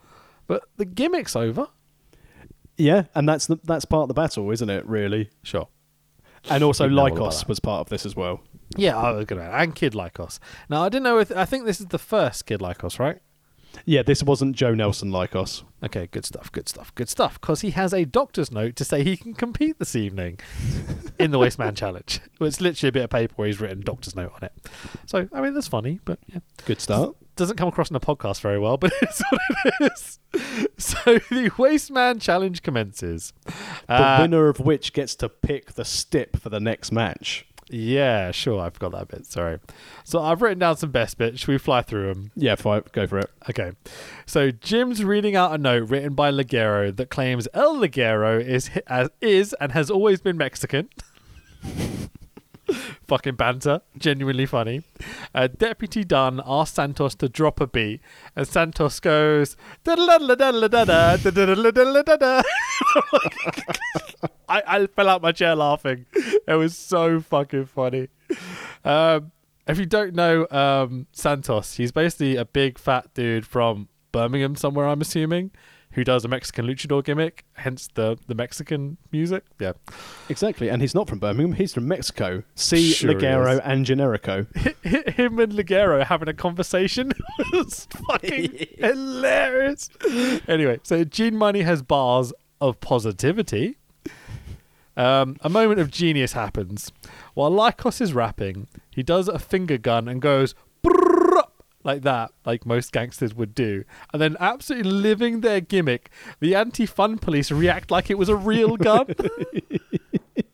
but 0.49 0.63
the 0.77 0.85
gimmick's 0.85 1.35
over. 1.35 1.67
Yeah, 2.75 3.03
and 3.13 3.29
that's 3.29 3.45
the, 3.45 3.59
that's 3.63 3.85
part 3.85 4.03
of 4.03 4.07
the 4.07 4.13
battle, 4.15 4.49
isn't 4.51 4.69
it, 4.69 4.85
really? 4.87 5.29
Sure. 5.43 5.67
And 6.49 6.63
also, 6.63 6.85
Didn't 6.85 6.95
know 6.95 7.01
all 7.03 7.07
about 7.07 7.19
Lykos 7.33 7.39
that. 7.41 7.49
was 7.49 7.59
part 7.59 7.81
of 7.81 7.89
this 7.89 8.05
as 8.05 8.15
well. 8.15 8.41
Yeah, 8.75 8.97
I 8.97 9.11
was 9.11 9.25
gonna 9.25 9.43
and 9.43 9.75
Kid 9.75 9.93
Lykos. 9.93 10.39
Now 10.69 10.83
I 10.83 10.89
didn't 10.89 11.03
know 11.03 11.19
if 11.19 11.31
I 11.35 11.45
think 11.45 11.65
this 11.65 11.79
is 11.79 11.87
the 11.87 11.99
first 11.99 12.45
Kid 12.45 12.61
Lykos, 12.61 12.97
right? 12.99 13.19
Yeah, 13.85 14.01
this 14.01 14.23
wasn't 14.23 14.55
Joe 14.55 14.73
Nelson 14.73 15.11
Lykos. 15.11 15.63
Okay, 15.83 16.07
good 16.11 16.25
stuff, 16.25 16.51
good 16.51 16.67
stuff, 16.67 16.93
good 16.95 17.09
stuff. 17.09 17.39
Because 17.39 17.61
he 17.61 17.71
has 17.71 17.93
a 17.93 18.05
doctor's 18.05 18.51
note 18.51 18.75
to 18.77 18.85
say 18.85 19.03
he 19.03 19.15
can 19.17 19.33
compete 19.35 19.77
this 19.77 19.95
evening 19.95 20.39
in 21.19 21.31
the 21.31 21.37
Wasteman 21.37 21.75
Challenge. 21.75 22.19
Well, 22.39 22.47
it's 22.47 22.61
literally 22.61 22.89
a 22.89 22.91
bit 22.93 23.03
of 23.03 23.09
paper 23.11 23.33
where 23.35 23.47
he's 23.47 23.59
written 23.61 23.81
doctor's 23.81 24.15
note 24.15 24.31
on 24.35 24.43
it. 24.43 24.53
So 25.05 25.27
I 25.33 25.41
mean 25.41 25.53
that's 25.53 25.67
funny, 25.67 25.99
but 26.05 26.17
yeah. 26.27 26.39
Good 26.65 26.81
start. 26.81 27.15
Doesn't 27.39 27.57
come 27.57 27.67
across 27.69 27.89
in 27.89 27.95
a 27.95 27.99
podcast 27.99 28.41
very 28.41 28.59
well, 28.59 28.77
but 28.83 28.91
it's 29.01 29.21
what 29.31 29.41
it 29.81 29.91
is. 29.93 30.19
So 30.77 30.95
the 31.15 31.49
Wasteman 31.57 32.21
Challenge 32.21 32.61
commences. 32.61 33.33
The 33.87 33.93
Uh, 33.93 34.17
winner 34.21 34.47
of 34.49 34.59
which 34.59 34.93
gets 34.93 35.15
to 35.15 35.29
pick 35.29 35.73
the 35.73 35.83
stip 35.85 36.37
for 36.39 36.49
the 36.49 36.59
next 36.59 36.91
match. 36.91 37.45
Yeah, 37.71 38.31
sure. 38.31 38.59
I 38.61 38.71
forgot 38.71 38.93
that 38.93 39.07
bit. 39.09 39.25
Sorry. 39.27 39.59
So 40.03 40.19
I've 40.21 40.41
written 40.41 40.57
down 40.57 40.77
some 40.77 40.89
best 40.89 41.19
bits. 41.19 41.39
Should 41.41 41.49
we 41.49 41.57
fly 41.59 41.83
through 41.83 42.07
them? 42.13 42.31
Yeah, 42.35 42.55
go 42.55 43.05
for 43.07 43.19
it. 43.19 43.29
Okay. 43.49 43.73
So 44.25 44.49
Jim's 44.49 45.03
reading 45.03 45.35
out 45.35 45.53
a 45.53 45.57
note 45.59 45.89
written 45.89 46.15
by 46.15 46.31
Ligero 46.31 46.95
that 46.95 47.09
claims 47.11 47.47
El 47.53 47.75
Ligero 47.75 48.43
is 48.43 48.71
as 48.87 49.09
is 49.21 49.53
and 49.61 49.71
has 49.73 49.91
always 49.91 50.19
been 50.19 50.35
Mexican. 50.37 50.89
Fucking 53.07 53.35
banter, 53.35 53.81
genuinely 53.97 54.45
funny. 54.45 54.83
Uh, 55.33 55.47
Deputy 55.47 56.03
Dunne 56.03 56.41
asks 56.45 56.75
Santos 56.75 57.15
to 57.15 57.29
drop 57.29 57.59
a 57.59 57.67
beat, 57.67 58.01
and 58.35 58.47
Santos 58.47 58.99
goes. 58.99 59.55
I, 64.47 64.63
I 64.65 64.87
fell 64.87 65.09
out 65.09 65.21
my 65.21 65.31
chair 65.31 65.55
laughing. 65.55 66.05
It 66.47 66.55
was 66.55 66.77
so 66.77 67.19
fucking 67.19 67.65
funny. 67.65 68.07
Um, 68.83 69.31
if 69.67 69.77
you 69.77 69.85
don't 69.85 70.15
know 70.15 70.47
um, 70.49 71.07
Santos, 71.11 71.75
he's 71.75 71.91
basically 71.91 72.35
a 72.35 72.45
big 72.45 72.79
fat 72.79 73.13
dude 73.13 73.45
from 73.45 73.87
Birmingham, 74.11 74.55
somewhere 74.55 74.87
I'm 74.87 75.01
assuming, 75.01 75.51
who 75.99 76.05
does 76.05 76.23
a 76.23 76.29
Mexican 76.29 76.65
luchador 76.65 77.03
gimmick, 77.03 77.43
hence 77.53 77.89
the 77.93 78.17
the 78.27 78.33
Mexican 78.33 78.95
music. 79.11 79.43
Yeah, 79.59 79.73
Exactly, 80.29 80.69
and 80.69 80.81
he's 80.81 80.95
not 80.95 81.09
from 81.09 81.19
Birmingham, 81.19 81.53
he's 81.53 81.73
from 81.73 81.89
Mexico. 81.89 82.43
See 82.55 82.93
Sure 82.93 83.13
Ligero 83.13 83.59
and 83.65 83.85
Generico. 83.85 84.47
him 84.85 85.39
and 85.39 85.51
Ligero 85.51 86.05
having 86.05 86.29
a 86.29 86.33
conversation 86.33 87.11
was 87.53 87.85
fucking 88.07 88.67
hilarious. 88.77 89.89
Anyway, 90.47 90.79
so 90.83 91.03
Gene 91.03 91.35
Munny 91.35 91.63
has 91.63 91.81
bars 91.81 92.31
of 92.61 92.79
positivity. 92.79 93.75
Um, 94.95 95.35
a 95.41 95.49
moment 95.49 95.81
of 95.81 95.91
genius 95.91 96.31
happens. 96.31 96.93
While 97.33 97.51
Lykos 97.51 97.99
is 97.99 98.13
rapping, 98.13 98.67
he 98.89 99.03
does 99.03 99.27
a 99.27 99.39
finger 99.39 99.77
gun 99.77 100.07
and 100.07 100.21
goes 100.21 100.55
like 101.83 102.01
that, 102.03 102.31
like 102.45 102.65
most 102.65 102.91
gangsters 102.91 103.33
would 103.33 103.55
do. 103.55 103.83
And 104.13 104.21
then, 104.21 104.37
absolutely 104.39 104.91
living 104.91 105.41
their 105.41 105.61
gimmick, 105.61 106.09
the 106.39 106.55
anti 106.55 106.85
fun 106.85 107.17
police 107.17 107.51
react 107.51 107.91
like 107.91 108.09
it 108.09 108.17
was 108.17 108.29
a 108.29 108.35
real 108.35 108.77
gun. 108.77 109.13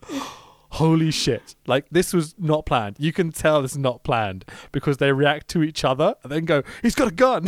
Holy 0.71 1.11
shit. 1.11 1.55
Like, 1.67 1.85
this 1.89 2.13
was 2.13 2.35
not 2.37 2.65
planned. 2.65 2.97
You 2.99 3.13
can 3.13 3.31
tell 3.31 3.61
this 3.61 3.71
is 3.71 3.77
not 3.77 4.03
planned 4.03 4.45
because 4.71 4.97
they 4.97 5.11
react 5.11 5.47
to 5.49 5.63
each 5.63 5.83
other 5.83 6.15
and 6.23 6.31
then 6.31 6.45
go, 6.45 6.63
he's 6.81 6.95
got 6.95 7.07
a 7.07 7.15
gun. 7.15 7.47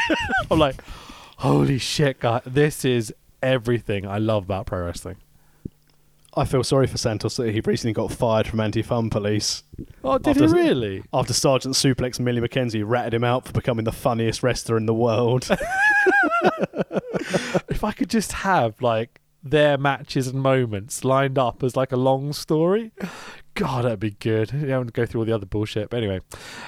I'm 0.50 0.58
like, 0.58 0.82
holy 1.38 1.78
shit, 1.78 2.20
guy. 2.20 2.40
This 2.46 2.84
is 2.84 3.12
everything 3.42 4.06
I 4.06 4.18
love 4.18 4.44
about 4.44 4.66
pro 4.66 4.84
wrestling. 4.84 5.16
I 6.36 6.44
feel 6.44 6.62
sorry 6.62 6.86
for 6.86 6.98
Santos 6.98 7.36
that 7.36 7.52
he 7.52 7.60
recently 7.64 7.92
got 7.94 8.12
fired 8.12 8.46
from 8.46 8.60
Anti-Fun 8.60 9.10
Police 9.10 9.64
Oh, 10.04 10.18
did 10.18 10.40
After- 10.40 10.46
he 10.46 10.52
really? 10.68 11.02
after 11.12 11.32
Sergeant 11.32 11.74
Suplex 11.74 12.16
and 12.16 12.24
Millie 12.24 12.40
McKenzie 12.46 12.84
ratted 12.86 13.14
him 13.14 13.24
out 13.24 13.46
for 13.46 13.52
becoming 13.52 13.84
the 13.84 13.92
funniest 13.92 14.42
wrestler 14.42 14.76
in 14.76 14.86
the 14.86 14.94
world. 14.94 15.48
if 17.68 17.82
I 17.84 17.92
could 17.92 18.10
just 18.10 18.32
have 18.32 18.80
like 18.82 19.20
their 19.42 19.78
matches 19.78 20.26
and 20.28 20.40
moments 20.42 21.04
lined 21.04 21.38
up 21.38 21.62
as 21.62 21.76
like 21.76 21.92
a 21.92 21.96
long 21.96 22.32
story, 22.32 22.92
God, 23.54 23.84
that'd 23.84 24.00
be 24.00 24.10
good. 24.12 24.52
You 24.52 24.66
don't 24.66 24.92
go 24.92 25.06
through 25.06 25.20
all 25.22 25.24
the 25.26 25.34
other 25.34 25.46
bullshit. 25.46 25.90
But 25.90 25.98
anyway, 25.98 26.20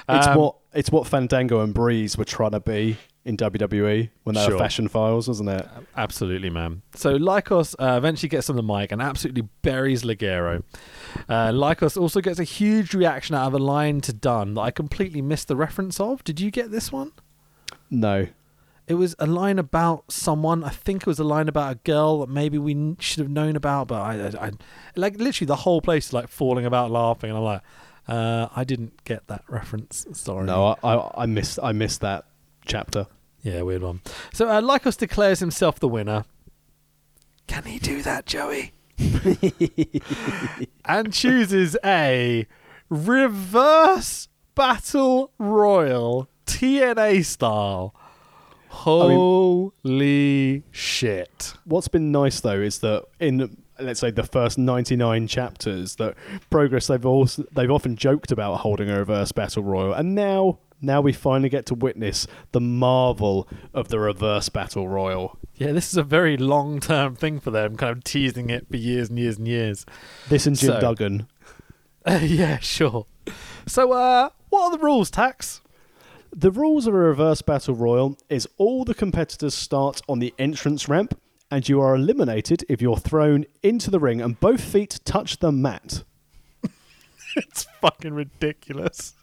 it's 0.09 0.27
Um, 0.27 0.37
what 0.37 0.55
it's 0.73 0.89
what 0.91 1.07
Fandango 1.07 1.61
and 1.61 1.73
Breeze 1.73 2.17
were 2.17 2.25
trying 2.25 2.51
to 2.51 2.59
be 2.59 2.97
in 3.23 3.37
WWE 3.37 4.09
when 4.23 4.35
they 4.35 4.43
Sure. 4.43 4.53
were 4.53 4.57
Fashion 4.59 4.87
Files, 4.87 5.27
wasn't 5.27 5.49
it? 5.49 5.67
Absolutely, 5.95 6.49
man. 6.49 6.81
So 6.95 7.17
Lykos 7.17 7.75
uh, 7.79 7.97
eventually 7.97 8.29
gets 8.29 8.49
on 8.49 8.55
the 8.55 8.63
mic 8.63 8.91
and 8.91 9.01
absolutely 9.01 9.43
buries 9.61 10.03
Ligero. 10.03 10.63
Uh, 11.29 11.49
Lykos 11.51 11.99
also 11.99 12.19
gets 12.21 12.39
a 12.39 12.43
huge 12.43 12.93
reaction 12.95 13.35
out 13.35 13.47
of 13.47 13.53
a 13.53 13.59
line 13.59 14.01
to 14.01 14.13
Dunne 14.13 14.55
that 14.55 14.61
I 14.61 14.71
completely 14.71 15.21
missed 15.21 15.47
the 15.47 15.55
reference 15.55 15.99
of. 15.99 16.23
Did 16.23 16.39
you 16.39 16.49
get 16.49 16.71
this 16.71 16.91
one? 16.91 17.11
No. 17.89 18.27
It 18.87 18.95
was 18.95 19.15
a 19.19 19.27
line 19.27 19.59
about 19.59 20.11
someone. 20.11 20.63
I 20.63 20.69
think 20.69 21.03
it 21.03 21.07
was 21.07 21.19
a 21.19 21.23
line 21.23 21.47
about 21.47 21.71
a 21.71 21.75
girl 21.83 22.21
that 22.21 22.29
maybe 22.29 22.57
we 22.57 22.95
should 22.99 23.19
have 23.19 23.29
known 23.29 23.55
about, 23.55 23.87
but 23.87 24.01
I, 24.01 24.15
I, 24.15 24.47
I 24.47 24.51
like 24.95 25.17
literally 25.17 25.45
the 25.45 25.57
whole 25.57 25.81
place 25.81 26.07
is 26.07 26.13
like 26.13 26.27
falling 26.27 26.65
about 26.65 26.89
laughing, 26.91 27.29
and 27.29 27.37
I'm 27.37 27.43
like, 27.43 27.61
uh, 28.07 28.47
I 28.53 28.63
didn't 28.63 29.03
get 29.05 29.27
that 29.27 29.43
reference. 29.47 30.05
Sorry. 30.13 30.45
No, 30.45 30.75
I, 30.83 30.95
I, 30.95 31.23
I 31.23 31.25
missed 31.27 31.59
I 31.61 31.71
missed 31.71 32.01
that 32.01 32.25
chapter. 32.65 33.07
Yeah, 33.41 33.61
weird 33.63 33.81
one. 33.81 34.01
So 34.33 34.47
uh, 34.47 34.61
Lykos 34.61 34.97
declares 34.97 35.39
himself 35.39 35.79
the 35.79 35.87
winner. 35.87 36.25
Can 37.47 37.63
he 37.63 37.79
do 37.79 38.01
that, 38.03 38.25
Joey? 38.25 38.73
and 40.85 41.11
chooses 41.11 41.75
a 41.83 42.47
reverse 42.89 44.27
battle 44.55 45.31
royal 45.39 46.29
TNA 46.45 47.25
style. 47.25 47.95
Holy 48.69 50.63
shit. 50.71 51.53
What's 51.65 51.87
been 51.87 52.11
nice 52.11 52.39
though 52.39 52.61
is 52.61 52.79
that 52.79 53.05
in 53.19 53.57
let's 53.79 53.99
say 53.99 54.11
the 54.11 54.23
first 54.23 54.57
99 54.57 55.27
chapters 55.27 55.95
that 55.95 56.15
progress 56.49 56.87
they've 56.87 57.05
also 57.05 57.43
they've 57.53 57.71
often 57.71 57.95
joked 57.95 58.31
about 58.31 58.57
holding 58.57 58.89
a 58.89 58.99
reverse 58.99 59.31
battle 59.31 59.63
royal 59.63 59.93
and 59.93 60.15
now 60.15 60.59
now 60.81 61.01
we 61.01 61.13
finally 61.13 61.49
get 61.49 61.65
to 61.67 61.75
witness 61.75 62.27
the 62.51 62.61
marvel 62.61 63.47
of 63.73 63.89
the 63.89 63.99
reverse 63.99 64.49
battle 64.49 64.87
royal. 64.87 65.37
Yeah, 65.55 65.71
this 65.73 65.89
is 65.91 65.97
a 65.97 66.03
very 66.03 66.37
long 66.37 66.79
term 66.79 67.15
thing 67.15 67.39
for 67.39 67.51
them, 67.51 67.77
kind 67.77 67.95
of 67.95 68.03
teasing 68.03 68.49
it 68.49 68.67
for 68.69 68.77
years 68.77 69.09
and 69.09 69.19
years 69.19 69.37
and 69.37 69.47
years. 69.47 69.85
This 70.29 70.47
and 70.47 70.55
Jim 70.57 70.71
So- 70.71 70.79
Duggan. 70.79 71.27
yeah, 72.21 72.57
sure. 72.57 73.05
So, 73.67 73.91
uh, 73.91 74.29
what 74.49 74.63
are 74.63 74.71
the 74.77 74.83
rules, 74.83 75.11
Tax? 75.11 75.61
The 76.33 76.49
rules 76.49 76.87
of 76.87 76.93
a 76.95 76.97
reverse 76.97 77.41
battle 77.43 77.75
royal 77.75 78.17
is 78.29 78.47
all 78.57 78.83
the 78.85 78.93
competitors 78.95 79.53
start 79.53 80.01
on 80.09 80.19
the 80.19 80.33
entrance 80.39 80.87
ramp 80.89 81.19
and 81.51 81.67
you 81.67 81.81
are 81.81 81.93
eliminated 81.93 82.63
if 82.69 82.81
you're 82.81 82.95
thrown 82.97 83.45
into 83.61 83.91
the 83.91 83.99
ring 83.99 84.21
and 84.21 84.39
both 84.39 84.61
feet 84.63 84.99
touch 85.05 85.39
the 85.39 85.51
mat. 85.51 86.03
It's 87.35 87.65
fucking 87.81 88.13
ridiculous. 88.13 89.13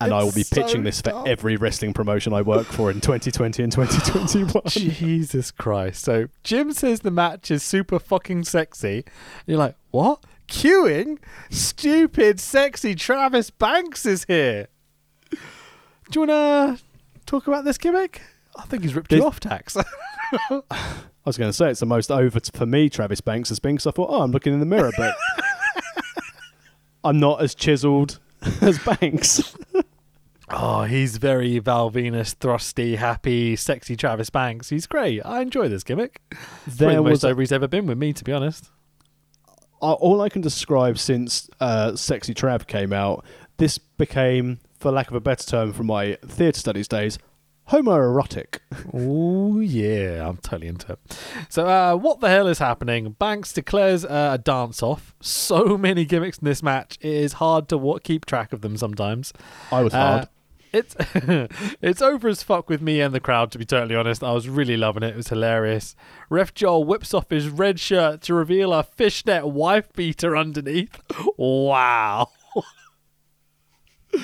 And 0.00 0.12
I 0.14 0.22
will 0.22 0.32
be 0.32 0.42
It's 0.42 0.50
so 0.50 0.62
pitching 0.62 0.84
this 0.84 1.00
for 1.00 1.10
dumb. 1.10 1.26
every 1.26 1.56
wrestling 1.56 1.92
promotion 1.92 2.32
I 2.32 2.42
work 2.42 2.66
for 2.68 2.90
in 2.90 3.00
2020 3.00 3.64
and 3.64 3.72
2021. 3.72 4.62
Jesus 4.68 5.50
Christ. 5.50 6.04
So 6.04 6.28
Jim 6.44 6.72
says 6.72 7.00
the 7.00 7.10
match 7.10 7.50
is 7.50 7.64
super 7.64 7.98
fucking 7.98 8.44
sexy. 8.44 9.04
You're 9.46 9.58
like, 9.58 9.74
what? 9.90 10.22
Queuing? 10.46 11.18
Stupid, 11.50 12.38
sexy 12.38 12.94
Travis 12.94 13.50
Banks 13.50 14.06
is 14.06 14.24
here. 14.28 14.68
Do 15.30 15.38
you 16.14 16.26
want 16.26 16.78
to 16.78 16.84
talk 17.26 17.48
about 17.48 17.64
this 17.64 17.76
gimmick? 17.76 18.22
I 18.56 18.62
think 18.62 18.82
he's 18.84 18.94
ripped 18.94 19.12
you 19.12 19.24
off, 19.24 19.40
Tax. 19.40 19.76
I 20.50 20.62
was 21.24 21.36
going 21.36 21.48
to 21.50 21.52
say 21.52 21.70
it's 21.70 21.80
the 21.80 21.86
most 21.86 22.10
over 22.10 22.38
for 22.54 22.66
me, 22.66 22.88
Travis 22.88 23.20
Banks 23.20 23.48
has 23.50 23.58
been 23.58 23.74
because 23.74 23.86
I 23.88 23.90
thought, 23.90 24.10
oh, 24.10 24.22
I'm 24.22 24.30
looking 24.30 24.52
in 24.54 24.60
the 24.60 24.66
mirror, 24.66 24.92
but 24.96 25.14
I'm 27.04 27.18
not 27.20 27.42
as 27.42 27.54
chiseled 27.54 28.18
as 28.60 28.78
Banks. 28.78 29.54
Oh, 30.50 30.84
he's 30.84 31.18
very 31.18 31.58
Val 31.58 31.90
Venis, 31.90 32.34
thrusty, 32.34 32.96
happy, 32.96 33.54
sexy 33.54 33.96
Travis 33.96 34.30
Banks. 34.30 34.70
He's 34.70 34.86
great. 34.86 35.20
I 35.24 35.42
enjoy 35.42 35.68
this 35.68 35.84
gimmick. 35.84 36.22
It's 36.66 36.76
There 36.76 36.94
the 36.94 37.02
was 37.02 37.22
most 37.22 37.24
over 37.30 37.40
he's 37.42 37.52
ever 37.52 37.68
been 37.68 37.86
with 37.86 37.98
me, 37.98 38.12
to 38.14 38.24
be 38.24 38.32
honest. 38.32 38.70
uh, 39.82 39.92
all 39.92 40.22
I 40.22 40.28
can 40.30 40.40
describe 40.40 40.98
since 40.98 41.50
uh, 41.60 41.94
Sexy 41.96 42.32
Trav 42.32 42.66
came 42.66 42.92
out, 42.94 43.24
this 43.58 43.76
became, 43.76 44.60
for 44.78 44.90
lack 44.90 45.08
of 45.08 45.14
a 45.14 45.20
better 45.20 45.44
term 45.44 45.72
from 45.74 45.86
my 45.86 46.16
theatre 46.24 46.58
studies 46.60 46.88
days, 46.88 47.18
homoerotic. 47.70 48.58
Oh 48.94 49.60
yeah, 49.60 50.26
I'm 50.26 50.36
totally 50.38 50.68
into 50.68 50.92
it. 50.92 50.98
So, 51.50 51.66
uh, 51.66 51.94
what 51.96 52.20
the 52.20 52.28
hell 52.28 52.46
is 52.46 52.58
happening? 52.58 53.10
Banks 53.18 53.52
declares 53.52 54.04
uh, 54.04 54.30
a 54.32 54.38
dance 54.38 54.82
off. 54.82 55.14
So 55.20 55.76
many 55.76 56.04
gimmicks 56.06 56.38
in 56.38 56.44
this 56.46 56.62
match. 56.62 56.96
It 57.02 57.12
is 57.12 57.34
hard 57.34 57.68
to 57.70 57.98
keep 58.02 58.24
track 58.24 58.52
of 58.52 58.60
them 58.62 58.76
sometimes. 58.78 59.32
I 59.72 59.82
was 59.82 59.92
Uh, 59.92 59.98
hard. 59.98 60.28
It's 60.72 60.96
it's 61.82 62.02
over 62.02 62.28
as 62.28 62.42
fuck 62.42 62.68
with 62.68 62.80
me 62.80 63.00
and 63.00 63.14
the 63.14 63.20
crowd. 63.20 63.50
To 63.52 63.58
be 63.58 63.64
totally 63.64 63.94
honest, 63.94 64.22
I 64.22 64.32
was 64.32 64.48
really 64.48 64.76
loving 64.76 65.02
it. 65.02 65.10
It 65.10 65.16
was 65.16 65.28
hilarious. 65.28 65.96
Ref 66.30 66.54
Joel 66.54 66.84
whips 66.84 67.14
off 67.14 67.30
his 67.30 67.48
red 67.48 67.80
shirt 67.80 68.22
to 68.22 68.34
reveal 68.34 68.72
a 68.72 68.82
fishnet 68.82 69.46
wife 69.46 69.92
beater 69.92 70.36
underneath. 70.36 71.00
Wow. 71.36 72.30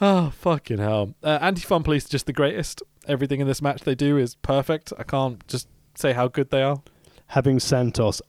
oh 0.00 0.30
fucking 0.30 0.78
hell! 0.78 1.14
Uh, 1.22 1.38
Anti-fun 1.40 1.82
police 1.82 2.06
are 2.06 2.10
just 2.10 2.26
the 2.26 2.32
greatest. 2.32 2.82
Everything 3.08 3.40
in 3.40 3.46
this 3.46 3.62
match 3.62 3.82
they 3.82 3.94
do 3.94 4.18
is 4.18 4.34
perfect. 4.36 4.92
I 4.98 5.04
can't 5.04 5.46
just 5.48 5.68
say 5.94 6.12
how 6.12 6.28
good 6.28 6.50
they 6.50 6.62
are. 6.62 6.82
Having 7.28 7.60
Santos 7.60 8.20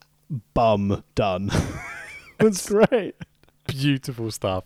bum 0.54 1.04
done 1.16 1.52
That's 2.40 2.70
great. 2.70 3.16
Beautiful 3.68 4.32
stuff. 4.32 4.64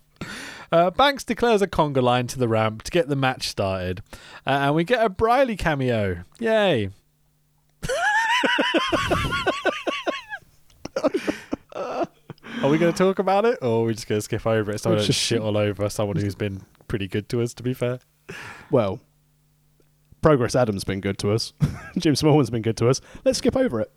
Uh, 0.72 0.90
Banks 0.92 1.24
declares 1.24 1.62
a 1.62 1.68
conga 1.68 2.02
line 2.02 2.28
to 2.28 2.40
the 2.40 2.48
ramp 2.48 2.84
to 2.84 2.92
get 2.92 3.08
the 3.08 3.16
match 3.16 3.48
started, 3.48 4.02
uh, 4.46 4.50
and 4.50 4.76
we 4.76 4.84
get 4.84 5.04
a 5.04 5.10
Briley 5.10 5.56
cameo. 5.58 6.24
Yay! 6.40 6.90
Are 11.76 12.70
we 12.70 12.78
going 12.78 12.92
to 12.92 12.98
talk 12.98 13.20
about 13.20 13.46
it, 13.46 13.60
or 13.62 13.82
are 13.82 13.86
we 13.86 13.94
just 13.94 14.08
going 14.08 14.18
to 14.18 14.22
skip 14.24 14.46
over 14.48 14.72
it 14.72 14.80
so 14.82 14.92
I 14.92 14.96
don't 14.96 15.06
just- 15.06 15.20
shit 15.20 15.42
all 15.42 15.58
over 15.58 15.90
someone 15.90 16.18
who's 16.18 16.36
been 16.36 16.62
pretty 16.88 17.08
good 17.08 17.28
to 17.30 17.42
us? 17.42 17.54
To 17.56 17.64
be 17.64 17.74
fair, 17.74 18.00
Well, 18.72 19.00
Progress 20.22 20.56
Adam's 20.56 20.84
been 20.84 21.02
good 21.02 21.18
to 21.20 21.32
us. 21.32 21.54
Jim 21.98 22.16
Smallman's 22.16 22.50
been 22.50 22.62
good 22.64 22.78
to 22.78 22.90
us. 22.90 23.02
Let's 23.24 23.38
skip 23.38 23.56
over 23.56 23.82
it. 23.82 23.92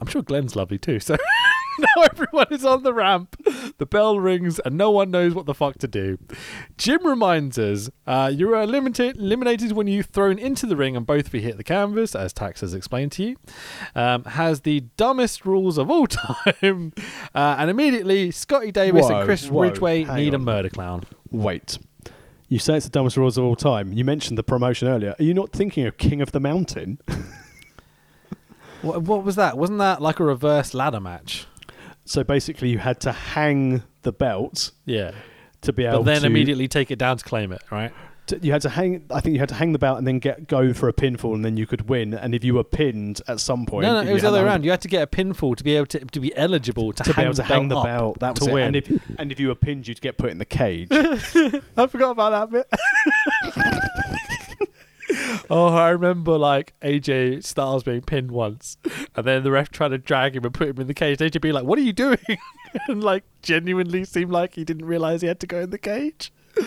I'm 0.00 0.06
sure 0.08 0.22
Glenn's 0.22 0.54
lovely 0.56 0.76
too. 0.78 1.00
So 1.00 1.16
now 1.78 2.02
everyone 2.12 2.48
is 2.50 2.64
on 2.66 2.82
the 2.82 2.92
ramp. 2.92 3.36
The 3.78 3.86
bell 3.86 4.18
rings 4.18 4.58
and 4.60 4.76
no 4.76 4.90
one 4.90 5.10
knows 5.10 5.34
what 5.34 5.46
the 5.46 5.54
fuck 5.54 5.78
to 5.78 5.88
do. 5.88 6.18
Jim 6.76 7.06
reminds 7.06 7.58
us 7.58 7.90
uh, 8.06 8.30
you 8.34 8.54
are 8.54 8.62
eliminated, 8.62 9.16
eliminated 9.16 9.72
when 9.72 9.86
you're 9.86 10.02
thrown 10.02 10.38
into 10.38 10.66
the 10.66 10.76
ring 10.76 10.96
and 10.96 11.06
both 11.06 11.28
of 11.28 11.34
you 11.34 11.40
hit 11.40 11.56
the 11.56 11.64
canvas, 11.64 12.14
as 12.14 12.32
Tax 12.32 12.60
has 12.60 12.74
explained 12.74 13.12
to 13.12 13.22
you. 13.22 13.36
Um, 13.94 14.24
has 14.24 14.60
the 14.60 14.80
dumbest 14.96 15.44
rules 15.46 15.78
of 15.78 15.90
all 15.90 16.06
time. 16.06 16.92
Uh, 17.34 17.56
and 17.58 17.70
immediately, 17.70 18.30
Scotty 18.30 18.72
Davis 18.72 19.06
Whoa, 19.06 19.18
and 19.18 19.24
Chris 19.24 19.48
whoa, 19.48 19.62
Ridgeway 19.62 20.04
need 20.04 20.34
a 20.34 20.38
murder 20.38 20.68
clown. 20.68 21.04
Wait. 21.30 21.78
You 22.48 22.58
say 22.58 22.76
it's 22.76 22.86
the 22.86 22.90
dumbest 22.90 23.16
rules 23.16 23.38
of 23.38 23.44
all 23.44 23.54
time. 23.54 23.92
You 23.92 24.04
mentioned 24.04 24.36
the 24.36 24.42
promotion 24.42 24.88
earlier. 24.88 25.14
Are 25.18 25.22
you 25.22 25.34
not 25.34 25.52
thinking 25.52 25.86
of 25.86 25.98
King 25.98 26.20
of 26.20 26.32
the 26.32 26.40
Mountain? 26.40 27.00
What, 28.82 29.02
what 29.02 29.24
was 29.24 29.36
that? 29.36 29.58
Wasn't 29.58 29.78
that 29.78 30.00
like 30.00 30.20
a 30.20 30.24
reverse 30.24 30.72
ladder 30.74 31.00
match? 31.00 31.46
So 32.10 32.24
basically, 32.24 32.68
you 32.70 32.78
had 32.78 32.98
to 33.00 33.12
hang 33.12 33.82
the 34.02 34.12
belt 34.12 34.72
Yeah. 34.84 35.12
to 35.62 35.72
be 35.72 35.84
able 35.84 35.98
to 35.98 36.04
But 36.04 36.12
then 36.12 36.20
to. 36.22 36.26
immediately 36.26 36.66
take 36.68 36.90
it 36.90 36.98
down 36.98 37.16
to 37.18 37.24
claim 37.24 37.52
it, 37.52 37.62
right? 37.70 37.92
to- 38.26 38.38
you 38.42 38.52
had 38.52 38.62
to 38.62 38.68
hang. 38.68 39.02
I 39.10 39.20
think 39.20 39.34
you 39.34 39.40
had 39.40 39.48
to 39.50 39.54
hang 39.56 39.72
the 39.72 39.78
belt 39.78 39.98
and 39.98 40.06
then 40.06 40.18
get 40.20 40.46
go 40.46 40.72
for 40.72 40.88
a 40.88 40.92
pinfall, 40.92 41.34
and 41.34 41.44
then 41.44 41.56
you 41.56 41.66
could 41.66 41.88
win. 41.88 42.14
And 42.14 42.32
if 42.34 42.44
you 42.44 42.54
were 42.54 42.62
pinned 42.64 43.20
at 43.26 43.40
some 43.40 43.66
point, 43.66 43.84
No, 43.86 44.02
no, 44.02 44.08
it 44.08 44.12
was 44.12 44.22
the 44.22 44.28
other 44.28 44.38
way 44.40 44.44
around. 44.44 44.64
You 44.64 44.70
had 44.70 44.80
to 44.82 44.88
get 44.88 45.02
a 45.02 45.06
pinfall 45.08 45.56
to 45.56 45.64
be 45.64 45.74
able 45.76 45.86
to 45.86 45.98
to 46.00 46.20
be 46.20 46.34
eligible 46.36 46.92
to, 46.92 47.02
To 47.02 47.10
be 47.10 47.14
hang, 47.14 47.24
able 47.26 47.34
to 47.34 47.42
the 47.42 47.48
hang 47.54 47.68
the 47.68 47.80
belt, 47.80 48.20
that 48.20 48.34
was 48.38 48.44
to 48.46 48.50
it. 48.50 48.54
win. 48.54 48.64
And 48.68 48.76
if 48.76 48.88
and 49.18 49.32
if 49.32 49.40
you 49.40 49.48
were 49.48 49.54
pinned, 49.56 49.88
you'd 49.88 50.00
get 50.00 50.16
put 50.16 50.30
in 50.30 50.38
the 50.38 50.44
cage. 50.44 50.88
I 50.92 51.86
forgot 51.88 52.10
about 52.12 52.50
that 52.50 52.50
bit. 52.52 52.66
oh, 55.50 55.68
I 55.74 55.90
remember 55.90 56.36
like 56.38 56.74
AJ 56.82 57.44
Styles 57.44 57.82
being 57.82 58.00
pinned 58.02 58.30
once, 58.30 58.76
and 59.16 59.26
then 59.26 59.42
the 59.42 59.50
ref 59.50 59.70
tried 59.70 59.88
to 59.88 59.98
drag 59.98 60.36
him 60.36 60.44
and 60.44 60.54
put 60.54 60.68
him 60.68 60.80
in 60.80 60.86
the 60.86 60.94
cage. 60.94 61.18
AJ 61.18 61.40
being 61.40 61.54
like, 61.54 61.64
"What 61.64 61.78
are 61.78 61.82
you 61.82 61.92
doing?" 61.92 62.18
and 62.88 63.02
like 63.02 63.24
genuinely 63.42 64.04
seemed 64.04 64.30
like 64.30 64.54
he 64.54 64.64
didn't 64.64 64.84
realize 64.86 65.20
he 65.22 65.28
had 65.28 65.40
to 65.40 65.46
go 65.46 65.60
in 65.60 65.70
the 65.70 65.78
cage. 65.78 66.32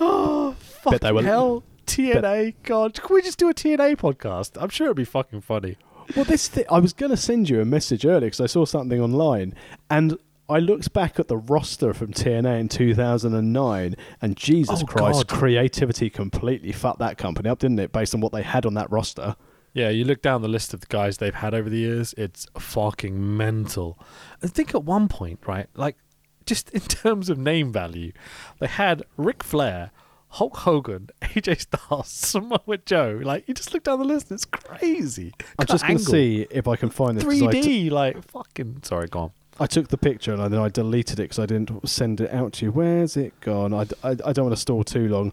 Oh, 0.00 0.52
fucking 0.82 0.98
they 1.00 1.12
were- 1.12 1.22
hell! 1.22 1.62
TNA, 1.86 2.54
God, 2.62 2.94
can 3.00 3.14
we 3.14 3.22
just 3.22 3.38
do 3.38 3.48
a 3.48 3.54
TNA 3.54 3.96
podcast? 3.96 4.60
I'm 4.60 4.70
sure 4.70 4.86
it'd 4.86 4.96
be 4.96 5.04
fucking 5.04 5.42
funny. 5.42 5.76
Well, 6.16 6.24
this 6.24 6.48
thi- 6.48 6.66
I 6.70 6.78
was 6.78 6.92
going 6.92 7.10
to 7.10 7.16
send 7.16 7.48
you 7.50 7.60
a 7.60 7.64
message 7.64 8.04
earlier 8.06 8.20
because 8.28 8.40
I 8.40 8.46
saw 8.46 8.64
something 8.64 9.00
online, 9.00 9.54
and 9.90 10.16
I 10.52 10.58
looked 10.58 10.92
back 10.92 11.18
at 11.18 11.28
the 11.28 11.36
roster 11.36 11.92
from 11.94 12.12
TNA 12.12 12.60
in 12.60 12.68
2009, 12.68 13.96
and 14.20 14.36
Jesus 14.36 14.82
Oh, 14.82 14.86
Christ, 14.86 15.26
God. 15.26 15.38
creativity 15.38 16.10
completely 16.10 16.72
fucked 16.72 16.98
that 17.00 17.18
company 17.18 17.48
up, 17.48 17.58
didn't 17.58 17.78
it? 17.80 17.92
Based 17.92 18.14
on 18.14 18.20
what 18.20 18.32
they 18.32 18.42
had 18.42 18.64
on 18.66 18.74
that 18.74 18.90
roster. 18.90 19.36
Yeah, 19.74 19.88
you 19.88 20.04
look 20.04 20.20
down 20.20 20.42
the 20.42 20.48
list 20.48 20.74
of 20.74 20.80
the 20.80 20.86
guys 20.86 21.16
they've 21.18 21.34
had 21.34 21.54
over 21.54 21.70
the 21.70 21.78
years, 21.78 22.14
it's 22.18 22.46
fucking 22.58 23.36
mental. 23.36 23.98
I 24.42 24.46
think 24.46 24.74
at 24.74 24.84
one 24.84 25.08
point, 25.08 25.40
right, 25.46 25.66
like 25.74 25.96
just 26.44 26.68
in 26.74 26.80
terms 26.82 27.30
of 27.30 27.38
name 27.38 27.72
value, 27.72 28.12
they 28.58 28.66
had 28.66 29.02
Ric 29.16 29.42
Flair, 29.42 29.90
Hulk 30.28 30.58
Hogan, 30.58 31.08
AJ 31.22 31.60
Styles, 31.62 32.08
Samoa 32.08 32.78
Joe. 32.84 33.20
Like 33.22 33.48
you 33.48 33.54
just 33.54 33.72
look 33.72 33.84
down 33.84 33.98
the 33.98 34.04
list, 34.04 34.30
it's 34.30 34.44
crazy. 34.44 35.32
I'm 35.58 35.66
just 35.66 35.84
going 35.86 35.96
to 35.96 36.02
angle, 36.02 36.12
see 36.12 36.46
if 36.50 36.68
I 36.68 36.76
can 36.76 36.90
find 36.90 37.16
this. 37.16 37.24
'cause 37.24 37.42
I 37.42 37.46
3D, 37.46 37.62
t- 37.62 37.90
like 37.90 38.22
fucking. 38.30 38.80
Sorry, 38.82 39.08
go 39.08 39.18
on. 39.20 39.30
I 39.60 39.66
took 39.66 39.88
the 39.88 39.98
picture 39.98 40.32
and 40.32 40.52
then 40.52 40.60
I 40.60 40.68
deleted 40.68 41.20
it 41.20 41.24
because 41.24 41.38
I 41.38 41.46
didn't 41.46 41.88
send 41.88 42.20
it 42.20 42.32
out 42.32 42.54
to 42.54 42.66
you. 42.66 42.72
Where's 42.72 43.16
it 43.16 43.38
gone? 43.40 43.74
I 43.74 43.86
I 44.02 44.14
don't 44.14 44.46
want 44.46 44.56
to 44.56 44.60
stall 44.60 44.84
too 44.84 45.08
long 45.08 45.32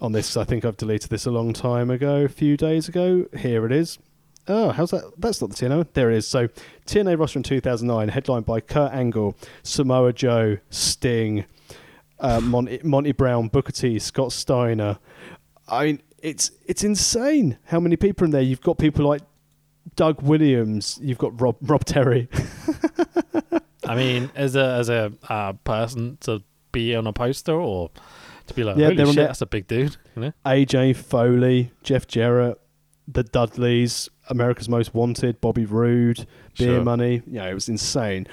on 0.00 0.12
this. 0.12 0.36
I 0.36 0.44
think 0.44 0.64
I've 0.64 0.76
deleted 0.76 1.10
this 1.10 1.26
a 1.26 1.30
long 1.30 1.52
time 1.52 1.90
ago, 1.90 2.22
a 2.22 2.28
few 2.28 2.56
days 2.56 2.88
ago. 2.88 3.26
Here 3.36 3.64
it 3.66 3.72
is. 3.72 3.98
Oh, 4.48 4.70
how's 4.70 4.90
that? 4.90 5.12
That's 5.18 5.40
not 5.40 5.50
the 5.50 5.56
TNA. 5.56 5.88
There 5.92 6.10
it 6.10 6.16
is. 6.16 6.26
So, 6.26 6.48
TNA 6.86 7.18
roster 7.18 7.38
in 7.38 7.42
2009, 7.42 8.08
headlined 8.08 8.46
by 8.46 8.60
Kurt 8.60 8.92
Angle, 8.92 9.36
Samoa 9.62 10.12
Joe, 10.12 10.56
Sting, 10.70 11.44
uh, 12.18 12.40
Monty, 12.40 12.80
Monty 12.82 13.12
Brown, 13.12 13.48
Booker 13.48 13.72
T, 13.72 13.98
Scott 13.98 14.32
Steiner. 14.32 14.98
I 15.68 15.84
mean, 15.86 16.02
it's 16.18 16.50
it's 16.66 16.82
insane 16.82 17.58
how 17.64 17.80
many 17.80 17.96
people 17.96 18.24
in 18.24 18.30
there. 18.30 18.42
You've 18.42 18.60
got 18.60 18.78
people 18.78 19.06
like 19.06 19.22
Doug 19.96 20.22
Williams. 20.22 20.98
You've 21.02 21.18
got 21.18 21.40
Rob 21.40 21.56
Rob 21.62 21.84
Terry. 21.84 22.28
I 23.86 23.94
mean, 23.94 24.30
as 24.34 24.56
a 24.56 24.64
as 24.64 24.88
a 24.88 25.12
uh, 25.28 25.52
person 25.64 26.18
to 26.22 26.42
be 26.72 26.94
on 26.94 27.06
a 27.06 27.12
poster 27.12 27.54
or 27.54 27.90
to 28.46 28.54
be 28.54 28.62
like, 28.64 28.76
Yeah, 28.76 28.88
holy 28.90 29.06
shit, 29.06 29.16
that's 29.16 29.40
a 29.40 29.46
big 29.46 29.66
dude. 29.66 29.96
You 30.16 30.22
know? 30.22 30.32
AJ 30.46 30.96
Foley, 30.96 31.72
Jeff 31.82 32.06
Jarrett, 32.06 32.60
the 33.08 33.22
Dudleys, 33.24 34.08
America's 34.28 34.68
Most 34.68 34.94
Wanted, 34.94 35.40
Bobby 35.40 35.64
Roode, 35.64 36.26
Beer 36.58 36.74
Sure. 36.76 36.84
Money. 36.84 37.22
Yeah, 37.26 37.46
it 37.48 37.54
was 37.54 37.68
insane. 37.68 38.26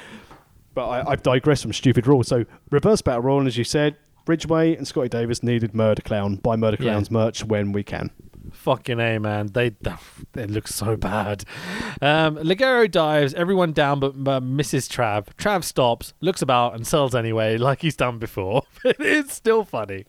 But 0.73 0.87
I, 0.89 1.11
I've 1.11 1.23
digressed 1.23 1.63
from 1.63 1.73
stupid 1.73 2.05
rules. 2.05 2.27
So 2.27 2.45
reverse 2.69 3.01
battle 3.01 3.23
royal, 3.23 3.39
and 3.39 3.47
as 3.47 3.57
you 3.57 3.63
said, 3.63 3.95
Ridgeway 4.27 4.75
and 4.75 4.87
Scotty 4.87 5.09
Davis 5.09 5.41
needed 5.41 5.73
Murder 5.73 6.01
Clown. 6.01 6.35
Buy 6.35 6.55
Murder 6.57 6.77
Yeah. 6.79 6.91
Clown's 6.91 7.09
merch 7.09 7.43
when 7.45 7.71
we 7.71 7.83
can. 7.83 8.11
Fucking 8.51 8.99
A, 8.99 9.19
man. 9.19 9.47
They 9.47 9.75
it 10.35 10.49
looks 10.49 10.75
so 10.75 10.95
bad. 10.95 11.43
Um, 12.01 12.37
Ligero 12.37 12.89
dives, 12.89 13.33
everyone 13.33 13.73
down 13.73 13.99
but 13.99 14.11
uh, 14.11 14.39
Mrs. 14.41 14.87
Trav. 14.87 15.27
Trav 15.37 15.63
stops, 15.63 16.13
looks 16.21 16.41
about, 16.41 16.75
and 16.75 16.85
sells 16.85 17.15
anyway, 17.15 17.57
like 17.57 17.81
he's 17.81 17.95
done 17.95 18.19
before. 18.19 18.63
it's 18.83 19.33
still 19.33 19.63
funny. 19.63 20.05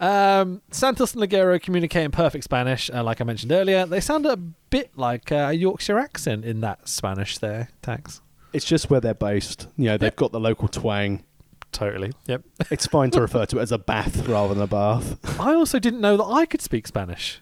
Um, 0.00 0.62
Santos 0.72 1.14
and 1.14 1.22
Ligero 1.22 1.62
communicate 1.62 2.04
in 2.04 2.10
perfect 2.10 2.42
Spanish, 2.44 2.90
uh, 2.92 3.04
like 3.04 3.20
I 3.20 3.24
mentioned 3.24 3.52
earlier. 3.52 3.86
They 3.86 4.00
sound 4.00 4.26
a 4.26 4.36
bit 4.36 4.90
like 4.96 5.30
uh, 5.30 5.48
a 5.50 5.52
Yorkshire 5.52 5.98
accent 5.98 6.44
in 6.44 6.60
that 6.60 6.88
Spanish 6.88 7.38
there, 7.38 7.68
Tax. 7.82 8.20
It's 8.52 8.64
just 8.64 8.90
where 8.90 9.00
they're 9.00 9.14
based. 9.14 9.68
You 9.76 9.86
know, 9.86 9.96
they've 9.96 10.14
got 10.14 10.32
the 10.32 10.40
local 10.40 10.68
twang. 10.68 11.24
Totally. 11.72 12.12
Yep. 12.26 12.42
It's 12.70 12.86
fine 12.86 13.10
to 13.12 13.20
refer 13.20 13.46
to 13.46 13.58
it 13.58 13.62
as 13.62 13.72
a 13.72 13.78
bath 13.78 14.28
rather 14.28 14.54
than 14.54 14.62
a 14.62 14.66
bath. 14.66 15.18
I 15.40 15.54
also 15.54 15.78
didn't 15.78 16.00
know 16.00 16.16
that 16.16 16.24
I 16.24 16.46
could 16.46 16.60
speak 16.60 16.86
Spanish. 16.86 17.40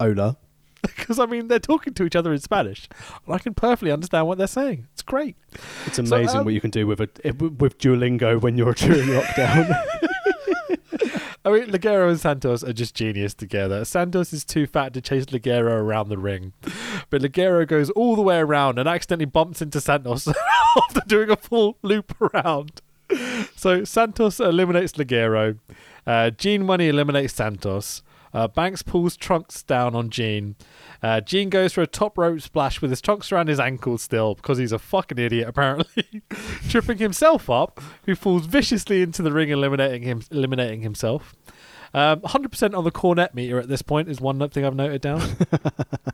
Hola. 0.00 0.36
Because, 0.96 1.18
I 1.18 1.24
mean, 1.24 1.48
they're 1.48 1.58
talking 1.58 1.94
to 1.94 2.04
each 2.04 2.14
other 2.14 2.30
in 2.30 2.38
Spanish. 2.40 2.88
And 3.24 3.34
I 3.34 3.38
can 3.38 3.54
perfectly 3.54 3.90
understand 3.90 4.26
what 4.26 4.36
they're 4.36 4.46
saying. 4.46 4.86
It's 4.92 5.00
great. 5.00 5.34
It's 5.86 5.98
amazing 5.98 6.40
um, 6.40 6.44
what 6.44 6.52
you 6.52 6.60
can 6.60 6.70
do 6.70 6.86
with 6.86 7.00
a 7.00 7.08
with 7.32 7.78
Duolingo 7.78 8.38
when 8.38 8.58
you're 8.58 8.74
during 8.74 9.08
lockdown. 9.08 9.74
I 11.44 11.50
mean, 11.50 11.66
Ligero 11.66 12.08
and 12.08 12.18
Santos 12.18 12.64
are 12.64 12.72
just 12.72 12.94
genius 12.94 13.34
together. 13.34 13.84
Santos 13.84 14.32
is 14.32 14.44
too 14.44 14.66
fat 14.66 14.94
to 14.94 15.02
chase 15.02 15.26
Ligero 15.26 15.72
around 15.72 16.08
the 16.08 16.16
ring, 16.16 16.54
but 17.10 17.20
Ligero 17.20 17.68
goes 17.68 17.90
all 17.90 18.16
the 18.16 18.22
way 18.22 18.38
around 18.38 18.78
and 18.78 18.88
accidentally 18.88 19.26
bumps 19.26 19.60
into 19.60 19.80
Santos 19.80 20.26
after 20.76 21.00
doing 21.06 21.30
a 21.30 21.36
full 21.36 21.76
loop 21.82 22.14
around. 22.20 22.80
So 23.56 23.84
Santos 23.84 24.40
eliminates 24.40 24.94
Ligero. 24.94 25.58
Uh, 26.06 26.30
Gene 26.30 26.64
Munny 26.64 26.88
eliminates 26.88 27.34
Santos. 27.34 28.02
Uh, 28.34 28.48
Banks 28.48 28.82
pulls 28.82 29.16
Trunks 29.16 29.62
down 29.62 29.94
on 29.94 30.10
Gene. 30.10 30.56
Uh, 31.02 31.20
Gene 31.20 31.48
goes 31.48 31.72
for 31.72 31.82
a 31.82 31.86
top 31.86 32.18
rope 32.18 32.40
splash 32.40 32.82
with 32.82 32.90
his 32.90 33.00
trunks 33.00 33.30
around 33.30 33.48
his 33.48 33.60
ankles 33.60 34.02
still 34.02 34.34
because 34.34 34.58
he's 34.58 34.72
a 34.72 34.78
fucking 34.78 35.18
idiot 35.18 35.48
apparently, 35.48 36.22
tripping 36.68 36.98
himself 36.98 37.48
up, 37.48 37.80
who 38.06 38.14
falls 38.14 38.46
viciously 38.46 39.02
into 39.02 39.22
the 39.22 39.32
ring, 39.32 39.50
eliminating 39.50 40.02
him, 40.02 40.22
eliminating 40.30 40.82
himself. 40.82 41.34
Um, 41.94 42.20
100% 42.20 42.76
on 42.76 42.82
the 42.82 42.90
Cornette 42.90 43.34
meter 43.34 43.60
at 43.60 43.68
this 43.68 43.82
point 43.82 44.08
is 44.08 44.20
one 44.20 44.46
thing 44.48 44.64
I've 44.64 44.74
noted 44.74 45.00
down. 45.00 45.22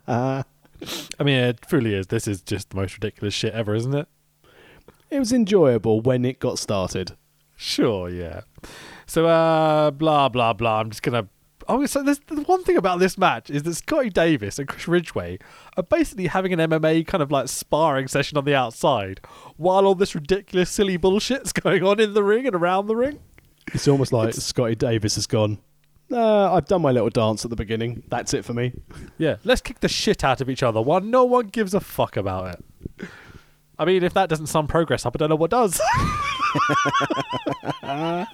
I 0.07 0.45
mean, 1.25 1.37
it 1.37 1.63
truly 1.63 1.95
is. 1.95 2.09
This 2.09 2.29
is 2.29 2.43
just 2.43 2.71
the 2.71 2.77
most 2.77 2.95
ridiculous 2.95 3.33
shit 3.33 3.55
ever, 3.55 3.75
isn't 3.75 3.95
it? 3.95 4.07
it 5.11 5.19
was 5.19 5.33
enjoyable 5.33 6.01
when 6.01 6.25
it 6.25 6.39
got 6.39 6.59
started. 6.59 7.17
Sure, 7.57 8.09
yeah. 8.09 8.43
So, 9.07 9.27
uh, 9.27 9.91
blah 9.91 10.29
blah 10.29 10.53
blah. 10.53 10.81
I'm 10.81 10.91
just 10.91 11.03
gonna. 11.03 11.29
Oh, 11.73 11.87
so 11.87 12.03
there's 12.03 12.19
the 12.27 12.43
one 12.43 12.65
thing 12.65 12.77
about 12.77 12.99
this 12.99 13.17
match 13.17 13.49
is 13.49 13.63
that 13.63 13.75
Scotty 13.75 14.11
Davis 14.11 14.59
and 14.59 14.67
Chris 14.67 14.89
Ridgeway 14.89 15.39
are 15.77 15.85
basically 15.85 16.27
having 16.27 16.53
an 16.53 16.59
MMA 16.59 17.07
kind 17.07 17.23
of 17.23 17.31
like 17.31 17.47
sparring 17.47 18.09
session 18.09 18.37
on 18.37 18.45
the 18.45 18.57
outside, 18.57 19.21
while 19.57 19.87
all 19.87 19.95
this 19.95 20.17
ridiculous, 20.17 20.69
silly 20.69 20.99
bullshit's 20.99 21.53
going 21.63 21.85
on 21.85 22.01
in 22.01 22.13
the 22.13 22.25
ring 22.25 22.45
and 22.45 22.57
around 22.57 22.89
the 22.89 22.97
ring. 22.97 23.21
It's 23.73 23.87
almost 23.87 24.13
like 24.13 24.35
Scotty 24.35 24.75
Davis 24.75 25.15
has 25.15 25.29
gone. 25.29 25.59
Uh, 26.11 26.53
I've 26.53 26.65
done 26.65 26.83
my 26.83 26.91
little 26.91 27.09
dance 27.09 27.45
at 27.45 27.51
the 27.51 27.57
beginning. 27.57 28.03
That's 28.09 28.35
it 28.35 28.45
for 28.45 28.53
me. 28.53 28.73
Yeah, 29.17 29.37
let's 29.45 29.61
kick 29.61 29.79
the 29.79 29.89
shit 29.89 30.25
out 30.25 30.41
of 30.41 30.51
each 30.51 30.65
other 30.65 30.83
while 30.83 31.01
no 31.01 31.25
one 31.25 31.47
gives 31.47 31.73
a 31.73 31.79
fuck 31.79 32.17
about 32.17 32.59
it. 32.99 33.09
I 33.79 33.85
mean, 33.85 34.03
if 34.03 34.13
that 34.15 34.29
doesn't 34.29 34.49
sum 34.49 34.67
progress 34.67 35.07
up, 35.07 35.15
I 35.15 35.19
don't 35.19 35.29
know 35.29 35.37
what 35.37 35.53
does. 35.53 35.81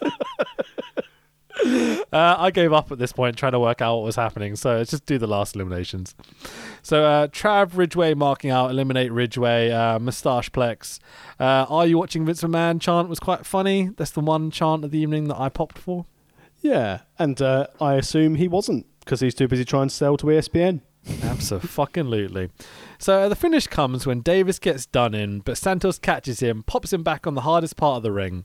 Uh, 2.13 2.37
I 2.39 2.51
gave 2.51 2.73
up 2.73 2.93
at 2.93 2.99
this 2.99 3.13
point 3.13 3.37
trying 3.37 3.53
to 3.53 3.59
work 3.61 3.83
out 3.83 3.97
what 3.97 4.05
was 4.05 4.17
happening, 4.17 4.57
so 4.57 4.77
let's 4.77 4.91
just 4.91 5.07
do 5.07 5.19
the 5.19 5.27
last 5.27 5.55
eliminations. 5.57 6.15
So, 6.81 7.05
uh, 7.05 7.27
Trav 7.27 7.77
Ridgeway 7.77 8.15
marking 8.15 8.51
out 8.51 8.71
Eliminate 8.71 9.13
Ridgeway, 9.13 9.71
uh, 9.71 9.99
Moustache 9.99 10.51
Plex. 10.51 10.99
Uh, 11.41 11.67
Are 11.69 11.87
you 11.87 11.99
watching 11.99 12.25
Vince 12.25 12.43
McMahon 12.43 12.81
chant 12.81 13.09
was 13.09 13.19
quite 13.19 13.45
funny. 13.45 13.91
That's 13.97 14.13
the 14.13 14.21
one 14.21 14.51
chant 14.51 14.85
of 14.85 14.93
the 14.93 14.99
evening 14.99 15.29
that 15.29 15.39
I 15.39 15.49
popped 15.49 15.79
for. 15.79 16.07
Yeah, 16.61 17.01
and 17.19 17.41
uh, 17.43 17.67
I 17.81 17.95
assume 17.95 18.37
he 18.37 18.49
wasn't 18.49 18.87
because 19.01 19.21
he's 19.21 19.35
too 19.35 19.49
busy 19.49 19.65
trying 19.65 19.89
to 19.89 19.95
sell 19.95 20.17
to 20.19 20.27
ESPN. 20.27 20.81
Absolutely. 21.23 22.51
So 22.99 23.29
the 23.29 23.37
finish 23.37 23.67
comes 23.67 24.07
when 24.07 24.21
Davis 24.21 24.59
gets 24.59 24.87
done 24.87 25.15
in, 25.15 25.41
but 25.41 25.59
Santos 25.59 25.99
catches 25.99 26.41
him, 26.41 26.63
pops 26.63 26.93
him 26.93 27.03
back 27.03 27.27
on 27.27 27.35
the 27.35 27.43
hardest 27.43 27.77
part 27.77 27.99
of 27.99 28.03
the 28.03 28.13
ring. 28.13 28.45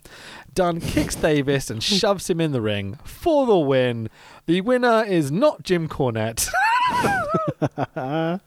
Dunne 0.53 0.81
kicks 0.81 1.15
Davis 1.15 1.69
and 1.69 1.81
shoves 1.81 2.29
him 2.29 2.41
in 2.41 2.51
the 2.51 2.61
ring 2.61 2.97
for 3.03 3.45
the 3.45 3.57
win. 3.57 4.09
The 4.45 4.61
winner 4.61 5.03
is 5.05 5.31
not 5.31 5.63
Jim 5.63 5.87
Cornette. 5.87 6.49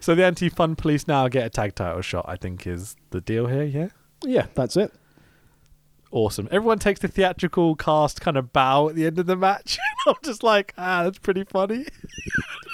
so 0.00 0.14
the 0.14 0.24
anti-fun 0.24 0.76
police 0.76 1.06
now 1.06 1.28
get 1.28 1.46
a 1.46 1.50
tag 1.50 1.74
title 1.74 2.02
shot. 2.02 2.24
I 2.28 2.36
think 2.36 2.66
is 2.66 2.96
the 3.10 3.20
deal 3.20 3.46
here. 3.46 3.64
Yeah. 3.64 3.88
Yeah, 4.24 4.46
that's 4.54 4.76
it. 4.76 4.92
Awesome. 6.10 6.48
Everyone 6.50 6.78
takes 6.78 7.00
the 7.00 7.08
theatrical 7.08 7.76
cast 7.76 8.20
kind 8.20 8.36
of 8.38 8.52
bow 8.52 8.88
at 8.88 8.94
the 8.94 9.06
end 9.06 9.18
of 9.18 9.26
the 9.26 9.36
match. 9.36 9.78
I'm 10.06 10.14
just 10.24 10.42
like, 10.42 10.72
ah, 10.78 11.04
that's 11.04 11.18
pretty 11.18 11.44
funny. 11.44 11.86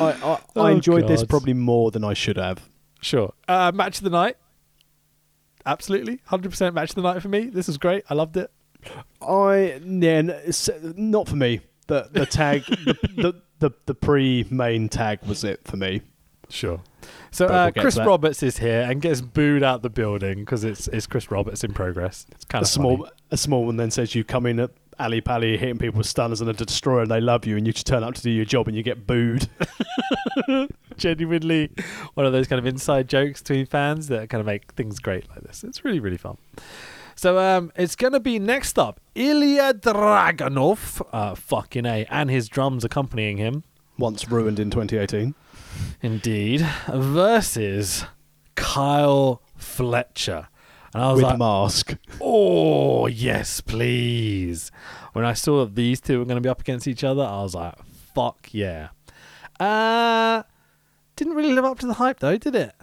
I, 0.00 0.12
I, 0.12 0.40
Oh, 0.56 0.62
I 0.62 0.70
enjoyed 0.72 1.06
this 1.08 1.24
probably 1.24 1.54
more 1.54 1.90
than 1.90 2.04
I 2.04 2.14
should 2.14 2.36
have. 2.36 2.68
Sure. 3.00 3.32
Uh, 3.48 3.70
match 3.74 3.98
of 3.98 4.04
the 4.04 4.10
night. 4.10 4.36
Absolutely. 5.66 6.20
100% 6.28 6.74
match 6.74 6.90
of 6.90 6.96
the 6.96 7.02
night 7.02 7.22
for 7.22 7.28
me. 7.28 7.46
This 7.46 7.66
was 7.66 7.78
great. 7.78 8.04
I 8.08 8.14
loved 8.14 8.36
it. 8.36 8.50
I 9.22 9.80
yeah, 9.84 10.10
n- 10.10 10.30
it's, 10.30 10.68
uh, 10.68 10.92
not 10.96 11.26
for 11.28 11.36
me. 11.36 11.60
The 11.86 12.08
the 12.12 12.26
tag 12.26 12.64
the, 12.66 12.94
the 13.16 13.42
the 13.58 13.70
the 13.86 13.94
pre 13.94 14.46
main 14.50 14.88
tag 14.90 15.20
was 15.26 15.42
it 15.44 15.60
for 15.64 15.76
me. 15.78 16.02
Sure. 16.50 16.80
So 17.30 17.46
we'll 17.46 17.54
uh, 17.54 17.70
to 17.70 17.80
Chris. 17.80 17.96
Roberts 17.96 18.42
is 18.42 18.58
here 18.58 18.82
and 18.82 19.00
gets 19.00 19.20
booed 19.22 19.62
out 19.62 19.82
the 19.82 19.90
building 19.90 20.40
because 20.40 20.64
it's 20.64 20.88
it's 20.88 21.06
Chris 21.06 21.30
Roberts 21.30 21.64
in 21.64 21.72
progress. 21.72 22.26
It's 22.32 22.44
kind 22.44 22.62
A 22.62 22.64
of 22.64 22.68
small 22.68 23.08
a 23.30 23.36
small 23.38 23.64
one 23.64 23.76
then 23.76 23.90
says 23.90 24.14
you 24.14 24.22
come 24.22 24.44
in 24.46 24.60
at 24.60 24.70
Ali 24.98 25.20
Pally 25.20 25.56
hitting 25.56 25.78
people 25.78 25.98
with 25.98 26.06
stunners 26.06 26.40
and 26.40 26.50
a 26.50 26.52
destroyer 26.52 27.02
and 27.02 27.10
they 27.10 27.20
love 27.20 27.46
you 27.46 27.56
and 27.56 27.66
you 27.66 27.72
just 27.72 27.86
turn 27.86 28.02
up 28.04 28.14
to 28.14 28.22
do 28.22 28.30
your 28.30 28.44
job 28.44 28.68
and 28.68 28.76
you 28.76 28.82
get 28.82 29.06
booed. 29.06 29.48
genuinely 30.96 31.70
one 32.14 32.26
of 32.26 32.32
those 32.32 32.46
kind 32.46 32.58
of 32.58 32.66
inside 32.66 33.08
jokes 33.08 33.40
between 33.42 33.66
fans 33.66 34.08
that 34.08 34.28
kind 34.28 34.40
of 34.40 34.46
make 34.46 34.72
things 34.72 34.98
great 34.98 35.28
like 35.30 35.40
this. 35.42 35.64
It's 35.64 35.84
really 35.84 36.00
really 36.00 36.16
fun. 36.16 36.36
So 37.16 37.38
um, 37.38 37.72
it's 37.76 37.96
gonna 37.96 38.20
be 38.20 38.38
next 38.38 38.78
up 38.78 39.00
Ilja 39.14 39.80
Dragunov, 39.80 41.06
uh, 41.12 41.34
fucking 41.34 41.86
a, 41.86 42.04
and 42.10 42.30
his 42.30 42.48
drums 42.48 42.84
accompanying 42.84 43.36
him. 43.36 43.64
Once 43.96 44.28
ruined 44.28 44.58
in 44.58 44.70
2018. 44.70 45.34
Indeed, 46.02 46.66
versus 46.88 48.04
Kyle 48.56 49.40
Fletcher. 49.56 50.48
And 50.94 51.02
I 51.02 51.10
was 51.12 51.16
With 51.16 51.24
like, 51.24 51.38
mask. 51.38 51.96
oh, 52.20 53.06
yes, 53.08 53.60
please. 53.60 54.70
When 55.12 55.24
I 55.24 55.32
saw 55.34 55.64
that 55.64 55.74
these 55.74 56.00
two 56.00 56.20
were 56.20 56.24
going 56.24 56.36
to 56.36 56.40
be 56.40 56.48
up 56.48 56.60
against 56.60 56.86
each 56.88 57.02
other, 57.04 57.22
I 57.24 57.42
was 57.42 57.54
like, 57.54 57.74
fuck 58.14 58.48
yeah. 58.52 58.88
Uh, 59.60 60.44
didn't 61.16 61.34
really 61.34 61.52
live 61.52 61.64
up 61.64 61.78
to 61.80 61.86
the 61.86 61.94
hype, 61.94 62.20
though, 62.20 62.36
did 62.38 62.54
it? 62.54 62.74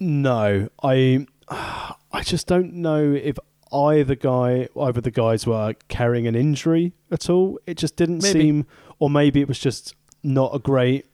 No, 0.00 0.68
I 0.82 1.26
I 1.48 2.22
just 2.22 2.46
don't 2.46 2.74
know 2.74 3.12
if 3.12 3.36
either 3.72 4.14
guy 4.14 4.68
either 4.80 5.00
the 5.00 5.10
guys 5.10 5.46
were 5.46 5.74
carrying 5.88 6.26
an 6.26 6.34
injury 6.34 6.92
at 7.10 7.28
all. 7.30 7.58
It 7.66 7.76
just 7.76 7.96
didn't 7.96 8.22
Maybe. 8.22 8.40
seem 8.40 8.66
or 8.98 9.10
maybe 9.10 9.40
it 9.40 9.48
was 9.48 9.58
just 9.58 9.94
not 10.22 10.54
a 10.54 10.58
great 10.58 11.06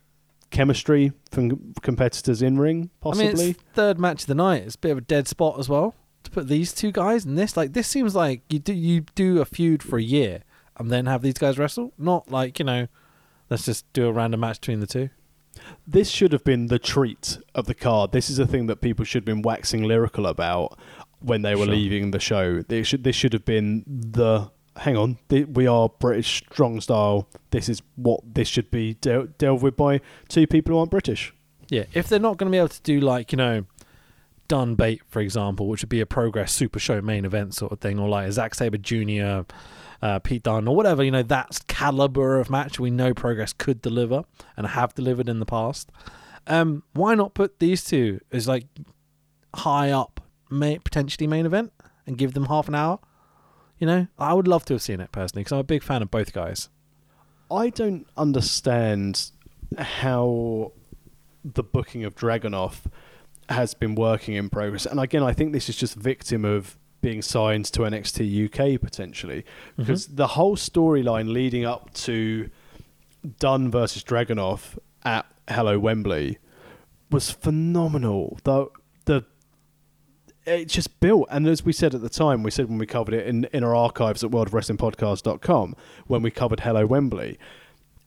chemistry 0.51 1.13
from 1.31 1.75
competitors 1.83 2.43
in 2.43 2.59
ring 2.59 2.91
possibly. 3.01 3.29
I 3.29 3.33
mean, 3.35 3.51
it's 3.51 3.63
third 3.75 3.99
match 3.99 4.23
of 4.23 4.27
the 4.27 4.35
night. 4.35 4.63
It's 4.65 4.75
a 4.75 4.79
bit 4.79 4.91
of 4.93 4.99
a 4.99 5.03
dead 5.03 5.29
spot 5.29 5.59
as 5.59 5.69
well. 5.69 5.95
To 6.25 6.31
put 6.31 6.49
these 6.49 6.73
two 6.73 6.93
guys 6.93 7.25
in 7.25 7.35
this, 7.37 7.57
like, 7.57 7.73
this 7.73 7.89
seems 7.89 8.15
like 8.15 8.43
you 8.51 8.59
do 8.59 8.75
you 8.75 9.03
do 9.15 9.41
a 9.41 9.45
feud 9.45 9.83
for 9.83 9.99
a 9.99 10.03
year 10.03 10.43
and 10.77 10.91
then 10.91 11.07
have 11.07 11.23
these 11.23 11.35
guys 11.39 11.59
wrestle. 11.59 11.93
Not 11.97 12.31
like 12.31 12.59
you 12.59 12.65
know, 12.65 12.89
let's 13.49 13.65
just 13.65 13.91
do 13.93 14.07
a 14.07 14.13
random 14.13 14.41
match 14.41 14.61
between 14.61 14.81
the 14.81 14.87
two. 14.87 15.09
this 15.87 16.09
should 16.11 16.33
have 16.33 16.45
been 16.45 16.67
the 16.67 16.79
treat 16.79 17.39
of 17.55 17.67
the 17.67 17.75
card. 17.75 18.13
This 18.13 18.31
is 18.31 18.39
a 18.39 18.47
thing 18.47 18.67
that 18.67 18.81
people 18.81 19.05
should 19.05 19.23
have 19.23 19.27
been 19.37 19.43
waxing 19.43 19.83
lyrical 19.83 20.27
about 20.27 20.79
when 21.21 21.43
they 21.43 21.55
were 21.55 21.65
Sure. 21.65 21.75
leaving 21.75 22.11
the 22.13 22.21
show. 22.21 22.63
They 22.63 22.83
should 22.83 23.05
this 23.05 23.17
should 23.17 23.33
have 23.33 23.45
been 23.45 23.85
the 23.87 24.51
hang 24.79 24.97
on, 24.97 25.19
th- 25.29 25.49
we 25.49 25.67
are 25.67 25.89
British 25.89 26.45
strong 26.51 26.81
style. 26.81 27.29
This 27.51 27.69
is 27.69 27.83
what 27.97 28.21
this 28.35 28.49
should 28.49 28.71
be 28.71 28.95
del- 28.95 29.29
delved 29.39 29.63
with 29.63 29.77
by 29.77 30.01
two 30.29 30.47
people 30.47 30.75
who 30.75 30.79
aren't 30.79 30.91
British. 30.91 31.35
Yeah, 31.69 31.85
if 31.93 32.09
they're 32.09 32.19
not 32.19 32.37
going 32.37 32.51
to 32.51 32.55
be 32.55 32.59
able 32.59 32.69
to 32.69 32.83
do 32.83 33.01
like 33.01 33.33
you 33.33 33.37
know, 33.37 33.65
Dun 34.49 34.75
Bait 34.75 35.03
for 35.09 35.21
example, 35.21 35.69
which 35.69 35.83
would 35.83 35.89
be 35.89 36.01
a 36.01 36.07
Progress 36.07 36.53
Super 36.53 36.79
Show 36.79 37.01
main 37.01 37.25
event 37.25 37.55
sort 37.55 37.73
of 37.73 37.81
thing, 37.81 37.99
or 37.99 38.09
like 38.09 38.31
Zack 38.33 38.55
Sabre 38.55 38.79
Jr., 38.79 39.43
uh, 40.03 40.19
Pete 40.19 40.43
Dunne, 40.43 40.67
or 40.67 40.75
whatever, 40.75 41.05
you 41.05 41.11
know, 41.11 41.23
that's 41.23 41.61
caliber 41.69 42.41
of 42.41 42.51
match 42.51 42.81
we 42.81 42.91
know 42.91 43.13
Progress 43.15 43.53
could 43.53 43.83
deliver 43.83 44.25
and 44.57 44.67
have 44.69 44.95
delivered 44.95 45.29
in 45.29 45.41
the 45.41 45.47
past. 45.47 45.91
Um, 46.47 46.83
why 46.95 47.15
not 47.15 47.35
put 47.35 47.59
these 47.59 47.85
two 47.85 48.21
as 48.33 48.49
like 48.49 48.67
high 49.55 49.91
up, 49.91 50.21
may, 50.51 50.79
potentially 50.79 51.27
main 51.27 51.47
event, 51.47 51.73
and 52.07 52.17
give 52.17 52.33
them 52.35 52.47
half 52.47 52.67
an 52.67 52.75
hour? 52.75 52.99
You 53.81 53.87
know, 53.87 54.07
I 54.19 54.35
would 54.35 54.47
love 54.47 54.65
to 54.67 54.75
have 54.75 54.83
seen 54.83 55.01
it 55.01 55.11
personally 55.11 55.41
because 55.41 55.53
I'm 55.53 55.59
a 55.59 55.65
big 55.65 55.83
fan 55.83 56.03
of 56.03 56.11
both 56.11 56.33
guys. 56.33 56.69
I 57.51 57.71
don't 57.71 58.07
understand 58.17 59.31
how 59.77 60.73
the 61.45 61.63
booking 61.63 62.05
of 62.05 62.15
Dragunov 62.15 62.83
has 63.49 63.75
been 63.75 63.95
working 63.95 64.35
in 64.35 64.51
progress. 64.51 64.87
And 64.87 65.01
again, 65.01 65.23
I 65.23 65.33
think 65.33 65.53
this 65.53 65.69
is 65.69 65.77
just 65.77 65.95
victim 65.97 66.45
of 66.45 66.77
being 67.01 67.23
signed 67.23 67.65
to 67.65 67.81
NXT 67.81 68.45
UK 68.45 68.81
potentially 68.81 69.43
mm-hmm. 69.43 69.83
because 69.83 70.07
the 70.07 70.29
whole 70.29 70.57
storyline 70.57 71.33
leading 71.33 71.65
up 71.65 71.93
to 71.95 72.51
Dunne 73.39 73.71
versus 73.71 74.05
Dragunov 74.05 74.79
at 75.05 75.27
Hello 75.49 75.79
Wembley 75.79 76.39
was 77.11 77.31
phenomenal. 77.31 78.39
The 78.45 78.67
the 79.07 79.25
it 80.47 80.67
just 80.67 81.01
built 81.01 81.29
and 81.31 81.47
as 81.47 81.65
we 81.65 81.73
said 81.73 81.95
at 81.95 82.01
the 82.01 82.09
time 82.09 82.43
we 82.43 82.51
said 82.51 82.69
when 82.69 82.79
we 82.79 82.87
covered 82.87 83.15
it 83.15 83.27
in, 83.27 83.45
in 83.53 83.63
our 83.63 83.75
archives 83.75 84.25
at 84.25 84.31
worldofwrestlingpodcast.com 84.31 85.77
when 86.07 86.23
we 86.23 86.31
covered 86.31 86.61
hello 86.61 86.87
wembley 86.87 87.39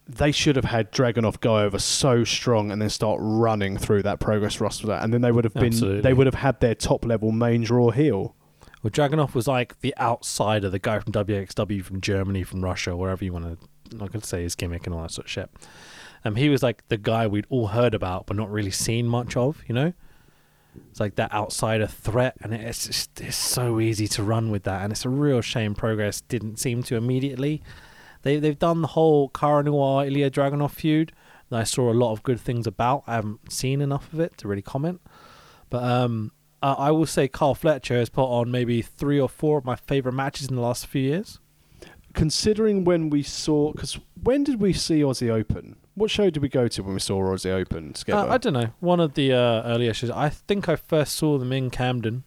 they 0.08 0.32
should 0.32 0.56
have 0.56 0.66
had 0.66 0.92
dragunov 0.92 1.40
go 1.40 1.60
over 1.60 1.80
so 1.80 2.24
strong 2.24 2.72
and 2.72 2.82
then 2.82 2.90
start 2.90 3.20
running 3.22 3.78
through 3.78 4.02
that 4.02 4.20
progress 4.20 4.60
roster 4.60 4.92
and 4.92 5.14
then 5.14 5.22
they 5.22 5.32
would 5.32 5.44
have 5.44 5.54
been 5.54 5.66
Absolutely. 5.66 6.02
they 6.02 6.14
would 6.14 6.28
have 6.28 6.36
had 6.36 6.60
their 6.60 6.76
top 6.76 7.06
level 7.06 7.32
main 7.32 7.64
draw 7.64 7.92
heel 7.92 8.36
Well, 8.82 8.92
Dragunov 8.92 9.34
was 9.34 9.48
like 9.48 9.80
the 9.80 9.94
outsider, 9.98 10.70
the 10.70 10.80
guy 10.80 11.00
from 11.00 11.14
WXW, 11.14 11.84
from 11.86 12.02
Germany, 12.02 12.44
from 12.44 12.62
Russia, 12.66 12.98
wherever 12.98 13.24
you 13.24 13.32
want 13.32 13.46
to. 13.46 13.58
I'm 13.94 13.98
not 13.98 14.12
going 14.12 14.20
to 14.20 14.28
say 14.28 14.44
his 14.44 14.56
gimmick 14.56 14.86
and 14.86 14.94
all 14.94 15.04
that 15.04 15.12
sort 15.12 15.28
of 15.28 15.32
shit. 15.32 15.50
Um, 16.26 16.36
he 16.36 16.50
was 16.50 16.62
like 16.62 16.86
the 16.90 16.98
guy 16.98 17.26
we'd 17.26 17.46
all 17.50 17.68
heard 17.68 17.94
about, 17.94 18.26
but 18.26 18.36
not 18.36 18.52
really 18.52 18.72
seen 18.72 19.08
much 19.08 19.38
of. 19.38 19.62
You 19.68 19.76
know, 19.76 19.94
it's 20.89 20.99
like 20.99 21.15
that 21.15 21.34
outsider 21.34 21.88
threat, 21.88 22.36
and 22.41 22.53
it's 22.53 22.88
just 22.88 23.21
it's 23.21 23.36
so 23.36 23.80
easy 23.80 24.07
to 24.09 24.24
run 24.24 24.51
with 24.51 24.63
that, 24.63 24.84
and 24.84 24.91
it's 24.91 25.05
a 25.05 25.09
real 25.09 25.41
shame. 25.41 25.76
Progress 25.76 26.21
didn't 26.21 26.57
seem 26.57 26.84
to 26.84 26.95
immediately. 26.95 27.61
They 28.21 28.38
they've 28.38 28.57
done 28.57 28.82
the 28.82 28.89
whole 28.89 29.30
Cara 29.30 29.63
Noir 29.63 30.05
Ilja 30.05 30.30
Dragunov 30.32 30.71
feud 30.71 31.11
that 31.49 31.59
I 31.59 31.63
saw 31.63 31.91
a 31.91 31.93
lot 31.93 32.11
of 32.11 32.24
good 32.24 32.39
things 32.39 32.67
about. 32.67 33.03
I 33.07 33.15
haven't 33.15 33.51
seen 33.51 33.82
enough 33.82 34.11
of 34.13 34.19
it 34.19 34.38
to 34.39 34.47
really 34.47 34.61
comment. 34.61 35.01
But 35.69 35.84
um, 35.84 36.32
I 36.61 36.91
will 36.91 37.05
say 37.05 37.28
Kyle 37.28 37.55
Fletcher 37.55 37.95
has 37.95 38.09
put 38.09 38.26
on 38.26 38.49
maybe 38.49 38.82
three 38.82 39.19
or 39.19 39.28
four 39.28 39.57
of 39.57 39.65
my 39.65 39.76
favorite 39.76 40.13
matches 40.13 40.47
in 40.47 40.55
the 40.55 40.61
last 40.61 40.86
few 40.88 41.01
years. 41.01 41.39
considering 42.13 42.84
when 42.84 43.09
we 43.09 43.24
saw 43.24 43.71
because 43.71 43.99
when 44.21 44.43
did 44.43 44.61
we 44.61 44.71
see 44.71 45.01
aussie 45.01 45.30
open 45.30 45.76
what 45.96 46.10
show 46.12 46.30
did 46.30 46.41
we 46.41 46.50
go 46.50 46.68
to 46.68 46.84
when 46.84 46.94
we 46.94 47.00
saw 47.00 47.22
aussie 47.22 47.52
open 47.52 47.94
together 47.94 48.28
Uh, 48.30 48.34
I 48.34 48.38
don't 48.38 48.54
know. 48.54 48.70
One 48.80 49.00
of 49.00 49.14
the 49.14 49.32
uh, 49.34 49.64
earlier 49.64 49.94
shows. 49.94 50.10
I 50.12 50.30
think 50.30 50.68
I 50.68 50.76
first 50.76 51.16
saw 51.16 51.38
them 51.38 51.52
in 51.54 51.70
Camden. 51.70 52.24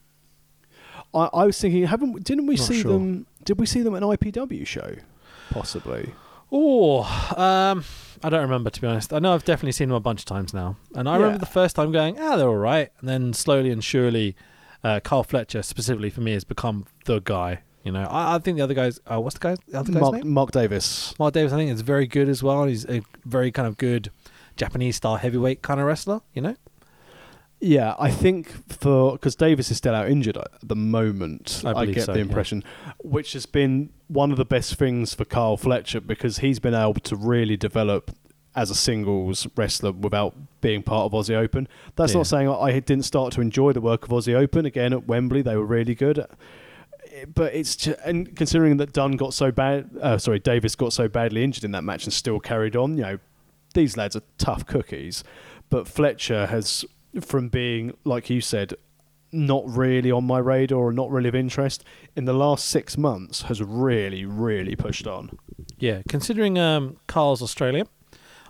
I, 1.15 1.29
I 1.33 1.45
was 1.47 1.61
thinking, 1.61 1.85
haven't 1.87 2.25
didn't 2.25 2.47
we 2.47 2.57
Not 2.57 2.65
see 2.67 2.81
sure. 2.83 2.93
them 2.93 3.27
Did 3.45 3.59
we 3.59 3.67
see 3.67 3.83
them 3.83 3.95
at 3.95 4.03
an 4.03 4.09
IPW 4.09 4.67
show? 4.67 4.97
Possibly. 5.51 6.13
Oh, 6.53 7.03
um, 7.37 7.85
I 8.23 8.29
don't 8.31 8.43
remember 8.43 8.71
to 8.71 8.81
be 8.81 8.87
honest. 8.87 9.13
I 9.13 9.19
know 9.19 9.35
I've 9.35 9.45
definitely 9.45 9.73
seen 9.73 9.89
them 9.89 9.97
a 9.97 10.01
bunch 10.01 10.21
of 10.21 10.27
times 10.27 10.55
now, 10.55 10.77
and 10.95 11.09
I 11.09 11.17
remember 11.17 11.39
the 11.39 11.47
first 11.47 11.75
time 11.77 11.91
going, 11.91 12.21
"Ah, 12.21 12.37
they're 12.37 12.49
all 12.49 12.55
right," 12.57 12.91
and 13.01 13.09
then 13.09 13.33
slowly 13.33 13.71
and 13.71 13.83
surely, 13.83 14.37
uh, 14.85 15.01
Kyle 15.01 15.25
Fletcher 15.25 15.63
specifically 15.63 16.09
for 16.11 16.21
me 16.21 16.33
has 16.33 16.45
become 16.45 16.87
the 17.05 17.19
guy. 17.21 17.63
You 17.87 17.93
know, 17.93 18.03
I, 18.03 18.35
I 18.35 18.39
think 18.41 18.57
the 18.57 18.65
other 18.65 18.75
guys. 18.75 18.99
Uh, 19.07 19.21
what's 19.21 19.39
the 19.39 19.41
guy? 19.41 19.57
The 19.69 19.79
other 19.79 19.93
guy's 19.93 20.01
Mark, 20.01 20.15
name? 20.15 20.29
Mark 20.29 20.51
Davis. 20.51 21.15
Mark 21.21 21.33
Davis. 21.33 21.53
I 21.53 21.57
think 21.57 21.71
is 21.71 21.83
very 21.83 22.09
good 22.09 22.29
as 22.29 22.43
well. 22.43 22.65
He's 22.65 22.85
a 22.87 23.01
very 23.25 23.53
kind 23.53 23.69
of 23.69 23.77
good 23.77 24.11
Japanese 24.57 24.97
style 24.97 25.15
heavyweight 25.15 25.63
kind 25.63 25.79
of 25.79 25.87
wrestler. 25.87 26.21
You 26.35 26.43
know. 26.43 26.57
Yeah, 27.61 27.95
I 27.97 28.11
think 28.11 28.49
for 28.69 29.13
because 29.13 29.37
Davis 29.37 29.71
is 29.71 29.77
still 29.77 29.95
out 29.95 30.11
injured 30.11 30.37
at 30.37 30.49
the 30.65 30.75
moment. 30.75 31.63
I 31.65 31.71
I, 31.71 31.87
get 31.87 32.03
so, 32.03 32.13
the 32.13 32.19
yeah. 32.19 32.25
impression, 32.25 32.65
which 33.05 33.35
has 33.35 33.47
been 33.47 33.91
one 34.09 34.33
of 34.33 34.37
the 34.37 34.45
best 34.45 34.75
things 34.75 35.15
for 35.15 35.25
Kyle 35.25 35.57
Fletcher 35.57 36.01
because 36.01 36.39
he's 36.39 36.59
been 36.59 36.75
able 36.75 36.95
to 36.95 37.15
really 37.15 37.57
develop 37.57 38.11
as 38.57 38.69
a 38.69 38.75
singles 38.75 39.47
wrestler 39.55 39.93
without 39.93 40.35
being 40.61 40.83
part 40.83 41.05
of 41.05 41.13
Aussie 41.13 41.37
Open. 41.37 41.69
That's 41.95 42.15
Yeah. 42.15 42.19
not 42.19 42.27
saying 42.27 42.49
I 42.49 42.81
didn't 42.81 43.05
start 43.05 43.33
to 43.35 43.41
enjoy 43.41 43.73
the 43.75 43.81
work 43.81 44.03
of 44.03 44.11
Aussie 44.11 44.35
Open 44.35 44.67
again 44.67 44.93
at 44.93 45.07
Wembley. 45.07 45.41
They 45.41 45.55
were 45.55 45.65
really 45.67 45.95
good. 45.95 46.27
But 47.35 47.55
it's 47.55 47.77
just, 47.77 47.99
and 48.05 48.35
considering 48.37 48.77
that 48.79 48.93
Dunne 48.93 49.13
got 49.13 49.35
so 49.35 49.51
bad, 49.51 49.91
uh, 50.01 50.19
sorry, 50.19 50.39
Davis 50.39 50.75
got 50.75 50.93
so 50.93 51.09
badly 51.09 51.43
injured 51.45 51.65
in 51.65 51.73
that 51.73 51.83
match 51.83 52.05
and 52.05 52.13
still 52.13 52.41
carried 52.41 52.77
on. 52.77 52.97
You 52.97 53.03
know, 53.03 53.19
these 53.75 53.97
lads 53.97 54.17
are 54.17 54.23
tough 54.39 54.67
cookies. 54.67 55.25
But 55.69 55.89
Fletcher 55.89 56.47
has, 56.47 56.85
from 57.21 57.49
being 57.49 57.97
like 58.05 58.31
you 58.31 58.41
said, 58.41 58.75
not 59.33 59.65
really 59.67 60.11
on 60.11 60.25
my 60.25 60.39
radar 60.39 60.79
or 60.79 60.93
not 60.93 61.11
really 61.11 61.29
of 61.29 61.35
interest 61.35 61.85
in 62.15 62.25
the 62.25 62.33
last 62.33 62.67
six 62.67 62.97
months, 62.97 63.43
has 63.43 63.61
really, 63.63 64.25
really 64.25 64.77
pushed 64.77 65.07
on. 65.07 65.37
Yeah, 65.79 66.03
considering 66.09 66.59
um, 66.59 66.97
Kyle's 67.07 67.43
Australia, 67.43 67.87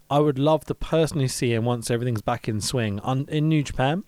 I 0.09 0.20
would 0.20 0.39
love 0.39 0.64
to 0.66 0.74
personally 0.74 1.29
see 1.29 1.53
him 1.53 1.64
once 1.64 1.91
everything's 1.91 2.22
back 2.22 2.49
in 2.49 2.61
swing 2.61 3.01
un- 3.03 3.27
in 3.29 3.49
New 3.49 3.62
Japan, 3.62 4.05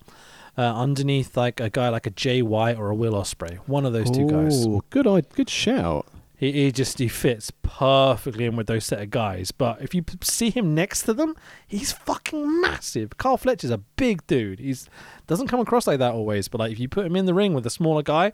uh, 0.58 0.62
underneath 0.74 1.36
like 1.36 1.60
a 1.60 1.70
guy 1.70 1.88
like 1.88 2.06
a 2.06 2.10
Jay 2.10 2.42
White 2.42 2.76
or 2.76 2.90
a 2.90 2.94
Will 2.94 3.14
Ospreay, 3.14 3.56
one 3.66 3.86
of 3.86 3.92
those 3.94 4.10
two 4.10 4.26
guys. 4.28 4.66
Ooh, 4.66 4.82
Good, 4.90 5.06
eye- 5.06 5.22
good 5.34 5.48
shout. 5.48 6.06
He, 6.36 6.52
he 6.52 6.70
just 6.72 6.98
he 6.98 7.08
fits 7.08 7.50
perfectly 7.62 8.44
in 8.44 8.54
with 8.54 8.66
those 8.68 8.84
set 8.84 9.00
of 9.00 9.10
guys. 9.10 9.50
But 9.50 9.80
if 9.82 9.92
you 9.94 10.02
p- 10.02 10.18
see 10.22 10.50
him 10.50 10.72
next 10.74 11.02
to 11.02 11.14
them, 11.14 11.34
he's 11.66 11.90
fucking 11.92 12.60
massive. 12.60 13.16
Kyle 13.18 13.36
Fletcher's 13.36 13.70
a 13.70 13.78
big 13.78 14.24
dude. 14.28 14.60
He's 14.60 14.88
doesn't 15.26 15.48
come 15.48 15.58
across 15.58 15.86
like 15.88 15.98
that 15.98 16.12
always, 16.12 16.46
but 16.46 16.58
like 16.60 16.70
if 16.70 16.78
you 16.78 16.88
put 16.88 17.06
him 17.06 17.16
in 17.16 17.26
the 17.26 17.34
ring 17.34 17.54
with 17.54 17.66
a 17.66 17.70
smaller 17.70 18.02
guy, 18.02 18.30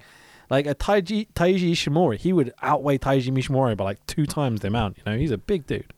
like 0.51 0.66
a 0.66 0.75
Taiji 0.75 1.29
Taiji 1.35 1.72
Ishimori, 1.72 2.18
he 2.18 2.35
would 2.35 2.53
outweigh 2.61 2.99
Taiji 2.99 3.33
Mishimori 3.33 3.75
by 3.75 3.85
like 3.85 4.05
two 4.07 4.27
times 4.27 4.61
the 4.61 4.68
amount. 4.68 4.99
You 4.99 5.05
know, 5.07 5.16
he's 5.16 5.31
a 5.31 5.39
big 5.39 5.66
dude. 5.66 5.93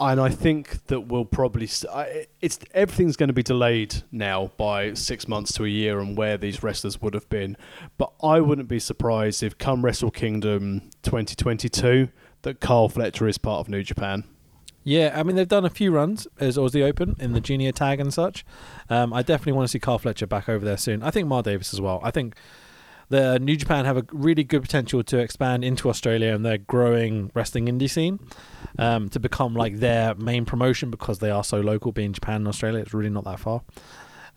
And 0.00 0.20
I 0.20 0.28
think 0.28 0.86
that 0.86 1.02
we'll 1.02 1.24
probably 1.24 1.66
s 1.66 1.84
I 1.92 2.26
it's 2.40 2.58
everything's 2.74 3.16
going 3.16 3.28
to 3.28 3.34
be 3.34 3.42
delayed 3.42 4.02
now 4.10 4.52
by 4.56 4.94
six 4.94 5.28
months 5.28 5.52
to 5.54 5.64
a 5.64 5.68
year 5.68 6.00
and 6.00 6.16
where 6.16 6.36
these 6.36 6.62
wrestlers 6.62 7.00
would 7.00 7.14
have 7.14 7.28
been. 7.28 7.56
But 7.98 8.12
I 8.22 8.40
wouldn't 8.40 8.68
be 8.68 8.78
surprised 8.78 9.42
if 9.42 9.58
come 9.58 9.84
Wrestle 9.84 10.10
Kingdom 10.10 10.90
2022 11.02 12.08
that 12.42 12.60
Kyle 12.60 12.88
Fletcher 12.88 13.28
is 13.28 13.38
part 13.38 13.60
of 13.60 13.68
New 13.68 13.82
Japan. 13.82 14.24
Yeah, 14.84 15.12
I 15.14 15.22
mean 15.22 15.36
they've 15.36 15.46
done 15.46 15.64
a 15.64 15.70
few 15.70 15.92
runs 15.92 16.26
as 16.40 16.56
Aussie 16.56 16.82
Open 16.82 17.14
in 17.20 17.32
the 17.32 17.40
junior 17.40 17.72
tag 17.72 18.00
and 18.00 18.12
such. 18.12 18.44
Um, 18.90 19.12
I 19.12 19.22
definitely 19.22 19.52
want 19.52 19.68
to 19.68 19.72
see 19.72 19.78
Kyle 19.78 19.98
Fletcher 19.98 20.26
back 20.26 20.48
over 20.48 20.64
there 20.64 20.76
soon. 20.76 21.02
I 21.02 21.10
think 21.10 21.28
Mar 21.28 21.42
Davis 21.42 21.72
as 21.72 21.80
well. 21.80 22.00
I 22.02 22.10
think 22.10 22.34
the 23.08 23.38
New 23.38 23.56
Japan 23.56 23.84
have 23.84 23.96
a 23.96 24.04
really 24.12 24.44
good 24.44 24.62
potential 24.62 25.02
to 25.04 25.18
expand 25.18 25.64
into 25.64 25.88
Australia 25.88 26.34
and 26.34 26.44
their 26.44 26.58
growing 26.58 27.30
wrestling 27.34 27.66
indie 27.66 27.90
scene 27.90 28.18
um, 28.78 29.08
to 29.10 29.20
become 29.20 29.54
like 29.54 29.78
their 29.78 30.14
main 30.14 30.44
promotion 30.44 30.90
because 30.90 31.18
they 31.18 31.30
are 31.30 31.44
so 31.44 31.60
local. 31.60 31.92
Being 31.92 32.12
Japan 32.12 32.36
and 32.36 32.48
Australia, 32.48 32.80
it's 32.80 32.94
really 32.94 33.10
not 33.10 33.24
that 33.24 33.40
far. 33.40 33.62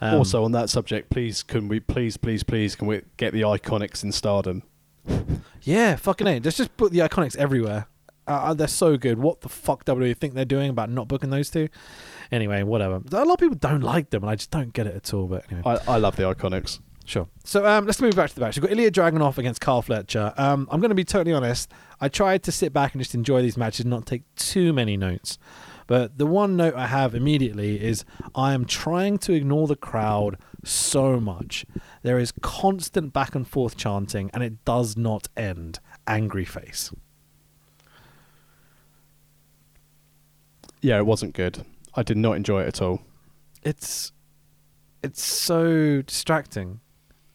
Um, 0.01 0.15
also 0.15 0.43
on 0.43 0.51
that 0.51 0.69
subject, 0.69 1.09
please 1.09 1.41
can 1.41 1.67
we 1.67 1.79
please 1.79 2.17
please 2.17 2.43
please 2.43 2.75
can 2.75 2.87
we 2.87 3.01
get 3.17 3.33
the 3.33 3.41
Iconics 3.41 4.03
in 4.03 4.11
Stardom? 4.11 4.63
Yeah, 5.61 5.95
fucking 5.95 6.27
A. 6.27 6.39
Let's 6.39 6.57
just 6.57 6.75
put 6.77 6.91
the 6.91 6.99
Iconics 6.99 7.37
everywhere. 7.37 7.87
Uh, 8.27 8.53
they're 8.53 8.67
so 8.67 8.97
good. 8.97 9.19
What 9.19 9.41
the 9.41 9.49
fuck 9.49 9.85
WWE 9.85 10.17
think 10.17 10.33
they're 10.33 10.45
doing 10.45 10.69
about 10.71 10.89
not 10.89 11.07
booking 11.07 11.29
those 11.29 11.49
two? 11.49 11.69
Anyway, 12.31 12.63
whatever. 12.63 13.01
A 13.11 13.23
lot 13.23 13.33
of 13.33 13.39
people 13.39 13.55
don't 13.55 13.81
like 13.81 14.09
them, 14.09 14.23
and 14.23 14.31
I 14.31 14.35
just 14.35 14.49
don't 14.49 14.73
get 14.73 14.87
it 14.87 14.95
at 14.95 15.13
all. 15.13 15.27
But 15.27 15.45
anyway, 15.51 15.77
I, 15.87 15.93
I 15.93 15.97
love 15.97 16.15
the 16.15 16.23
Iconics. 16.23 16.79
Sure. 17.05 17.27
So 17.43 17.65
um, 17.65 17.85
let's 17.85 18.01
move 18.01 18.15
back 18.15 18.29
to 18.29 18.35
the 18.35 18.41
match. 18.41 18.59
We've 18.59 18.67
got 18.67 18.75
Ilja 18.77 18.89
Dragunov 18.89 19.37
against 19.37 19.61
Kyle 19.61 19.83
Fletcher. 19.83 20.33
Um, 20.37 20.67
I'm 20.71 20.79
going 20.81 20.89
to 20.89 20.95
be 20.95 21.03
totally 21.03 21.33
honest. 21.33 21.71
I 22.01 22.09
tried 22.09 22.41
to 22.43 22.51
sit 22.51 22.73
back 22.73 22.93
and 22.93 23.01
just 23.01 23.13
enjoy 23.13 23.43
these 23.43 23.57
matches, 23.57 23.81
and 23.81 23.91
not 23.91 24.05
take 24.07 24.23
too 24.35 24.73
many 24.73 24.97
notes. 24.97 25.37
But 25.87 26.17
the 26.17 26.25
one 26.25 26.57
note 26.57 26.73
I 26.73 26.87
have 26.87 27.13
immediately 27.13 27.79
is 27.79 28.05
I 28.33 28.53
am 28.53 28.65
trying 28.65 29.19
to 29.19 29.33
ignore 29.33 29.67
the 29.67 29.75
crowd 29.75 30.37
so 30.63 31.19
much. 31.19 31.63
There 32.01 32.17
is 32.17 32.33
constant 32.41 33.13
back 33.13 33.35
and 33.35 33.47
forth 33.47 33.77
chanting, 33.77 34.31
and 34.33 34.41
it 34.41 34.65
does 34.65 34.97
not 34.97 35.27
end. 35.37 35.79
Angry 36.07 36.43
face. 36.43 36.91
Yeah, 40.81 40.97
it 40.97 41.05
wasn't 41.05 41.35
good. 41.35 41.65
I 41.93 42.01
did 42.01 42.17
not 42.17 42.33
enjoy 42.33 42.63
it 42.63 42.67
at 42.67 42.81
all. 42.81 43.01
it's 43.63 44.11
it's 45.03 45.23
so 45.23 46.01
distracting. 46.01 46.79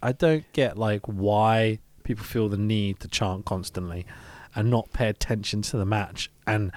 I 0.02 0.12
don't 0.12 0.44
get 0.52 0.78
like 0.78 1.06
why 1.06 1.78
people 2.04 2.24
feel 2.24 2.48
the 2.48 2.56
need 2.56 3.00
to 3.00 3.08
chant 3.08 3.44
constantly 3.44 4.06
and 4.54 4.70
not 4.70 4.92
pay 4.92 5.08
attention 5.08 5.62
to 5.62 5.76
the 5.76 5.84
match 5.84 6.30
and 6.46 6.72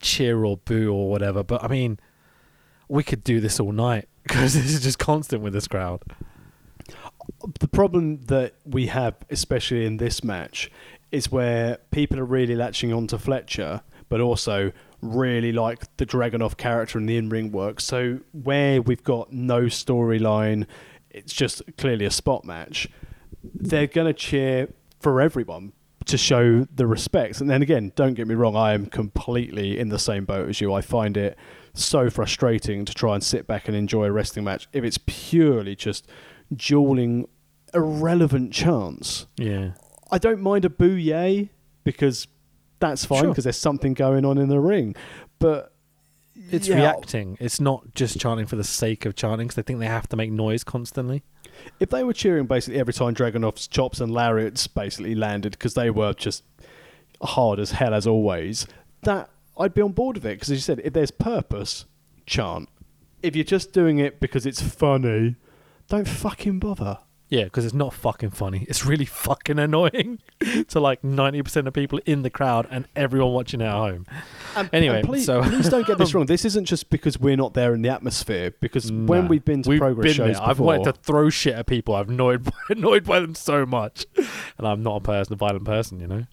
cheer 0.00 0.44
or 0.44 0.56
boo 0.58 0.92
or 0.92 1.10
whatever. 1.10 1.42
But 1.42 1.64
I 1.64 1.68
mean, 1.68 1.98
we 2.88 3.02
could 3.02 3.24
do 3.24 3.40
this 3.40 3.58
all 3.60 3.72
night 3.72 4.08
because 4.22 4.54
this 4.54 4.72
is 4.72 4.82
just 4.82 4.98
constant 4.98 5.42
with 5.42 5.52
this 5.52 5.68
crowd. 5.68 6.02
the 7.60 7.68
problem 7.68 8.22
that 8.26 8.54
we 8.64 8.86
have, 8.86 9.16
especially 9.30 9.86
in 9.86 9.96
this 9.96 10.22
match, 10.22 10.70
is 11.10 11.32
where 11.32 11.78
people 11.90 12.18
are 12.18 12.24
really 12.24 12.54
latching 12.54 12.92
on 12.92 13.06
to 13.08 13.18
Fletcher, 13.18 13.82
but 14.08 14.20
also 14.20 14.72
really 15.00 15.52
like 15.52 15.96
the 15.96 16.06
Dragunov 16.06 16.56
character 16.56 16.98
and 16.98 17.08
the 17.08 17.16
in-ring 17.16 17.52
work. 17.52 17.80
So 17.80 18.20
where 18.32 18.82
we've 18.82 19.02
got 19.02 19.32
no 19.32 19.62
storyline, 19.62 20.66
it's 21.10 21.32
just 21.32 21.62
clearly 21.76 22.04
a 22.04 22.10
spot 22.10 22.44
match. 22.44 22.88
They're 23.42 23.86
going 23.86 24.06
to 24.06 24.12
cheer 24.12 24.68
for 25.00 25.20
everyone 25.20 25.72
to 26.06 26.16
show 26.18 26.66
the 26.74 26.86
respect. 26.86 27.40
And 27.40 27.48
then 27.50 27.62
again, 27.62 27.92
don't 27.94 28.14
get 28.14 28.26
me 28.26 28.34
wrong, 28.34 28.56
I 28.56 28.72
am 28.72 28.86
completely 28.86 29.78
in 29.78 29.90
the 29.90 29.98
same 29.98 30.24
boat 30.24 30.48
as 30.48 30.60
you. 30.60 30.72
I 30.72 30.80
find 30.80 31.16
it 31.16 31.36
so 31.74 32.08
frustrating 32.10 32.84
to 32.84 32.94
try 32.94 33.14
and 33.14 33.22
sit 33.22 33.46
back 33.46 33.68
and 33.68 33.76
enjoy 33.76 34.06
a 34.06 34.12
wrestling 34.12 34.44
match 34.44 34.68
if 34.72 34.82
it's 34.84 34.98
purely 35.06 35.76
just 35.76 36.06
dueling 36.54 37.28
irrelevant 37.74 38.52
chants. 38.52 39.26
Yeah. 39.36 39.72
I 40.10 40.18
don't 40.18 40.40
mind 40.40 40.64
a 40.64 40.70
boo 40.70 40.94
yay 40.94 41.50
because 41.84 42.26
that's 42.80 43.04
fine 43.04 43.20
Sure. 43.20 43.28
because 43.30 43.44
there's 43.44 43.58
something 43.58 43.92
going 43.94 44.24
on 44.24 44.38
in 44.38 44.48
the 44.48 44.60
ring. 44.60 44.96
But 45.38 45.72
It's 46.50 46.68
yeah, 46.68 46.76
reacting. 46.76 47.36
It's 47.40 47.60
not 47.60 47.94
just 47.94 48.18
chanting 48.18 48.46
for 48.46 48.56
the 48.56 48.64
sake 48.64 49.04
of 49.04 49.14
chanting 49.14 49.46
because 49.46 49.56
they 49.56 49.62
think 49.62 49.80
they 49.80 49.86
have 49.86 50.08
to 50.08 50.16
make 50.16 50.30
noise 50.30 50.64
constantly. 50.64 51.22
If 51.80 51.90
they 51.90 52.04
were 52.04 52.12
cheering 52.12 52.46
basically 52.46 52.80
every 52.80 52.94
time 52.94 53.14
Dragunov's 53.14 53.66
chops 53.66 54.00
and 54.00 54.12
lariats 54.12 54.66
basically 54.66 55.14
landed 55.14 55.52
because 55.52 55.74
they 55.74 55.90
were 55.90 56.14
just 56.14 56.44
hard 57.22 57.58
as 57.58 57.72
hell 57.72 57.94
as 57.94 58.06
always, 58.06 58.66
that 59.02 59.30
I'd 59.58 59.74
be 59.74 59.82
on 59.82 59.92
board 59.92 60.16
with 60.16 60.26
it 60.26 60.36
because 60.36 60.50
as 60.50 60.58
you 60.58 60.62
said, 60.62 60.80
if 60.84 60.92
there's 60.92 61.10
purpose, 61.10 61.84
chant. 62.26 62.68
If 63.22 63.34
you're 63.34 63.44
just 63.44 63.72
doing 63.72 63.98
it 63.98 64.20
because 64.20 64.46
it's 64.46 64.62
funny, 64.62 65.36
don't 65.88 66.06
fucking 66.06 66.60
bother. 66.60 66.98
Yeah, 67.30 67.44
because 67.44 67.66
it's 67.66 67.74
not 67.74 67.92
fucking 67.92 68.30
funny. 68.30 68.64
It's 68.70 68.86
really 68.86 69.04
fucking 69.04 69.58
annoying 69.58 70.18
to 70.68 70.80
like 70.80 71.02
90% 71.02 71.66
of 71.66 71.74
people 71.74 72.00
in 72.06 72.22
the 72.22 72.30
crowd 72.30 72.66
and 72.70 72.88
everyone 72.96 73.32
watching 73.34 73.60
at 73.60 73.70
home. 73.70 74.06
Um, 74.56 74.70
and, 74.72 74.74
Anyway, 74.74 75.02
please, 75.02 75.26
so- 75.26 75.42
please 75.42 75.68
don't 75.68 75.86
get 75.86 75.98
this 75.98 76.14
wrong. 76.14 76.24
This 76.24 76.46
isn't 76.46 76.64
just 76.64 76.88
because 76.88 77.18
we're 77.20 77.36
not 77.36 77.52
there 77.52 77.74
in 77.74 77.82
the 77.82 77.90
atmosphere. 77.90 78.54
Because 78.60 78.90
when 78.90 79.28
we've 79.28 79.44
been 79.44 79.62
to 79.62 79.68
We've 79.68 79.78
progress 79.78 80.04
been 80.16 80.26
shows 80.28 80.36
there. 80.38 80.48
I've 80.48 80.58
wanted 80.58 80.84
to 80.84 80.92
throw 80.94 81.28
shit 81.28 81.54
at 81.54 81.66
people. 81.66 81.94
I've 81.94 82.08
annoyed 82.08 82.48
annoyed 82.70 83.04
by 83.04 83.20
them 83.20 83.34
so 83.34 83.66
much, 83.66 84.06
and 84.16 84.66
I'm 84.66 84.82
not 84.82 84.96
a 84.96 85.00
person, 85.00 85.34
a 85.34 85.36
violent 85.36 85.66
person, 85.66 86.00
you 86.00 86.06
know. 86.06 86.24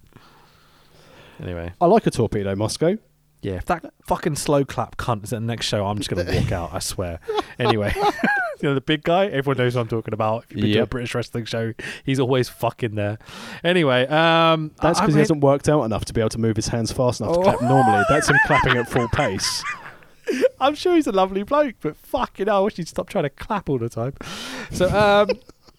Anyway, 1.41 1.74
I 1.82 1.86
like 1.88 2.08
a 2.08 2.12
torpedo, 2.12 2.56
Moscow. 2.56 2.98
Yeah, 3.46 3.54
if 3.58 3.66
that 3.66 3.93
fucking 4.08 4.36
slow 4.36 4.66
clap 4.66 4.98
cunt 4.98 5.24
is 5.24 5.32
at 5.34 5.39
the 5.41 5.46
next 5.46 5.68
show, 5.68 5.86
I'm 5.86 5.98
just 5.98 6.10
gonna 6.10 6.26
walk 6.26 6.52
out. 6.52 6.72
I 6.74 6.80
swear. 6.80 7.20
Anyway, 7.60 7.93
you 7.96 8.64
know 8.64 8.74
the 8.74 8.82
big 8.82 9.04
guy. 9.04 9.28
Everyone 9.28 9.58
knows 9.58 9.76
what 9.76 9.82
I'm 9.84 9.88
talking 9.88 10.14
about. 10.16 10.46
If 10.50 10.54
you've 10.58 10.62
been 10.64 10.74
to 10.74 10.80
a 10.82 10.86
British 10.88 11.14
wrestling 11.14 11.46
show, 11.46 11.74
he's 12.04 12.20
always 12.20 12.50
fucking 12.50 12.96
there. 12.96 13.20
Anyway, 13.64 14.08
um, 14.08 14.72
That's 14.82 15.00
I 15.00 15.04
because 15.04 15.14
he 15.14 15.20
hasn't 15.20 15.41
worked 15.41 15.70
out 15.70 15.84
enough 15.84 16.06
to 16.06 16.14
be 16.14 16.22
able 16.22 16.30
to 16.30 16.39
move 16.39 16.56
his 16.56 16.70
hands 16.70 16.91
fast 16.91 17.22
enough 17.22 17.36
Oh. 17.38 17.43
to 17.43 17.50
clap 17.58 17.62
normally. 17.62 18.04
That's 18.10 18.28
him 18.30 18.38
clapping 18.48 18.78
at 18.78 18.89
full 18.89 19.08
pace. 19.14 19.64
I'm 20.60 20.74
sure 20.74 20.96
he's 20.96 21.06
a 21.06 21.12
lovely 21.12 21.43
bloke, 21.43 21.76
but 21.82 21.96
fucking 21.98 22.48
hell, 22.48 22.58
I 22.58 22.60
wish 22.62 22.78
he'd 22.78 22.88
stop 22.88 23.10
trying 23.10 23.26
to 23.26 23.30
clap 23.30 23.70
all 23.70 23.78
the 23.78 23.89
time. 23.89 24.14
So, 24.72 24.89
um, 24.89 25.30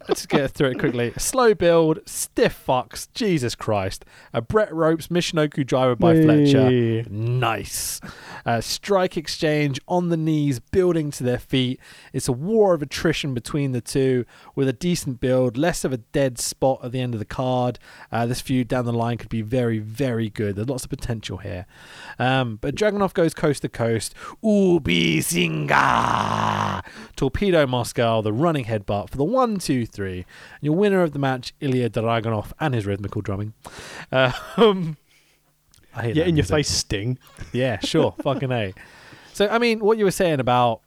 let's 0.09 0.27
get 0.27 0.51
through 0.51 0.71
it 0.71 0.79
quickly. 0.79 1.13
Slow 1.17 1.55
build, 1.55 2.01
stiff 2.07 2.65
fucks, 2.67 3.09
Jesus 3.15 3.55
Christ. 3.55 4.05
A 4.33 4.41
Brett 4.41 4.73
Ropes 4.75 5.09
Michinoku 5.09 5.67
driver 5.67 5.97
by. 5.97 6.17
Fletcher. 6.23 7.05
Nice. 7.11 8.01
Uh, 8.45 8.61
strike 8.61 9.17
exchange 9.17 9.81
on 9.89 10.09
the 10.09 10.17
knees, 10.17 10.61
building 10.61 11.11
to 11.13 11.25
their 11.25 11.39
feet. 11.39 11.81
It's 12.13 12.29
a 12.29 12.33
war 12.33 12.75
of 12.75 12.83
attrition 12.83 13.35
between 13.35 13.73
the 13.73 13.81
two 13.81 14.25
with 14.55 14.69
a 14.69 14.73
decent 14.73 15.21
build, 15.21 15.57
less 15.57 15.85
of 15.85 15.93
a 15.93 15.99
dead 15.99 16.39
spot 16.39 16.81
at 16.83 16.93
the 16.93 17.01
end 17.01 17.15
of 17.15 17.19
the 17.19 17.27
card. 17.27 17.79
Uh, 18.11 18.27
this 18.27 18.41
feud 18.41 18.69
down 18.69 18.85
the 18.85 18.93
line 18.93 19.19
could 19.19 19.29
be 19.29 19.43
very, 19.43 19.79
very 19.79 20.31
good. 20.31 20.57
There's 20.57 20.69
lots 20.69 20.85
of 20.85 20.91
potential 20.91 21.39
here. 21.39 21.67
Um, 22.19 22.57
but 22.61 22.75
Dragunov 22.75 23.15
goes 23.15 23.35
coast 23.35 23.63
to 23.63 23.69
coast. 23.69 24.15
Ubi 24.43 25.21
Singa! 25.21 26.85
Torpedo 27.17 27.67
Moscow, 27.67 28.23
the 28.23 28.33
running 28.33 28.65
headbutt 28.65 29.11
for 29.11 29.17
the 29.17 29.25
one, 29.25 29.59
two, 29.59 29.87
three. 29.87 29.96
And 30.05 30.25
your 30.63 30.75
winner 30.75 31.03
of 31.03 31.13
the 31.13 31.19
match, 31.19 31.55
Ilja 31.61 31.89
Dragunov, 31.91 32.53
and 32.61 32.75
his 32.75 32.85
rhythmical 32.87 33.23
drumming. 33.23 33.55
Uh, 34.13 34.33
um, 34.57 34.97
I 35.95 36.03
hate 36.03 36.17
Yeah, 36.17 36.25
that 36.25 36.29
in 36.29 36.37
your 36.37 36.45
face, 36.45 36.69
Sting. 36.71 37.19
Yeah, 37.53 37.79
sure. 37.81 38.15
fucking 38.23 38.53
A. 38.53 38.75
So, 39.33 39.49
I 39.49 39.59
mean, 39.59 39.81
what 39.81 39.99
you 39.99 40.05
were 40.05 40.11
saying 40.11 40.41
about 40.41 40.81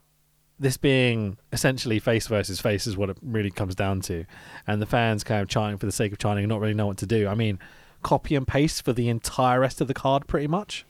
this 0.58 0.76
being 0.76 1.38
essentially 1.52 1.98
face 1.98 2.26
versus 2.26 2.60
face 2.60 2.86
is 2.86 2.96
what 2.96 3.08
it 3.10 3.16
really 3.22 3.50
comes 3.50 3.74
down 3.74 4.00
to. 4.02 4.24
And 4.66 4.80
the 4.82 4.86
fans 4.86 5.24
kind 5.24 5.40
of 5.40 5.48
chanting 5.48 5.78
for 5.78 5.86
the 5.86 5.92
sake 5.92 6.12
of 6.12 6.18
chanting 6.18 6.44
and 6.44 6.48
not 6.50 6.60
really 6.60 6.74
know 6.74 6.86
what 6.86 6.98
to 6.98 7.06
do. 7.06 7.26
I 7.28 7.34
mean, 7.34 7.58
copy 8.02 8.34
and 8.36 8.46
paste 8.46 8.84
for 8.84 8.92
the 8.92 9.08
entire 9.08 9.60
rest 9.60 9.80
of 9.80 9.88
the 9.88 9.94
card, 9.94 10.26
pretty 10.26 10.46
much. 10.48 10.84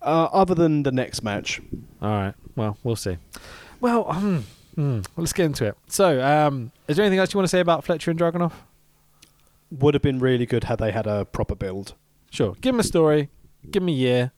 Uh, 0.00 0.28
other 0.32 0.54
than 0.54 0.82
the 0.82 0.90
next 0.92 1.22
match, 1.22 1.60
All 2.00 2.10
right. 2.10 2.34
Well, 2.56 2.76
we'll 2.82 2.96
see. 2.96 3.18
Well, 3.80 4.04
um, 4.08 4.44
hmm, 4.74 4.80
well, 4.80 5.02
let's 5.16 5.32
get 5.32 5.46
into 5.46 5.66
it. 5.66 5.76
So, 5.88 6.22
um, 6.24 6.72
is 6.88 6.96
there 6.96 7.04
anything 7.04 7.18
else 7.18 7.32
you 7.32 7.38
want 7.38 7.44
to 7.44 7.50
say 7.50 7.60
about 7.60 7.84
Fletcher 7.84 8.10
and 8.10 8.18
Dragunov? 8.20 8.52
would 9.70 9.94
have 9.94 10.02
been 10.02 10.18
really 10.18 10.44
good 10.44 10.64
had 10.64 10.78
they 10.78 10.92
had 10.92 11.06
a 11.06 11.24
proper 11.24 11.54
build. 11.54 11.94
Sure. 12.30 12.54
Give 12.60 12.74
him 12.74 12.80
a 12.80 12.84
story. 12.84 13.30
Give 13.70 13.82
him 13.82 13.88
a 13.88 13.92
year. 13.92 14.32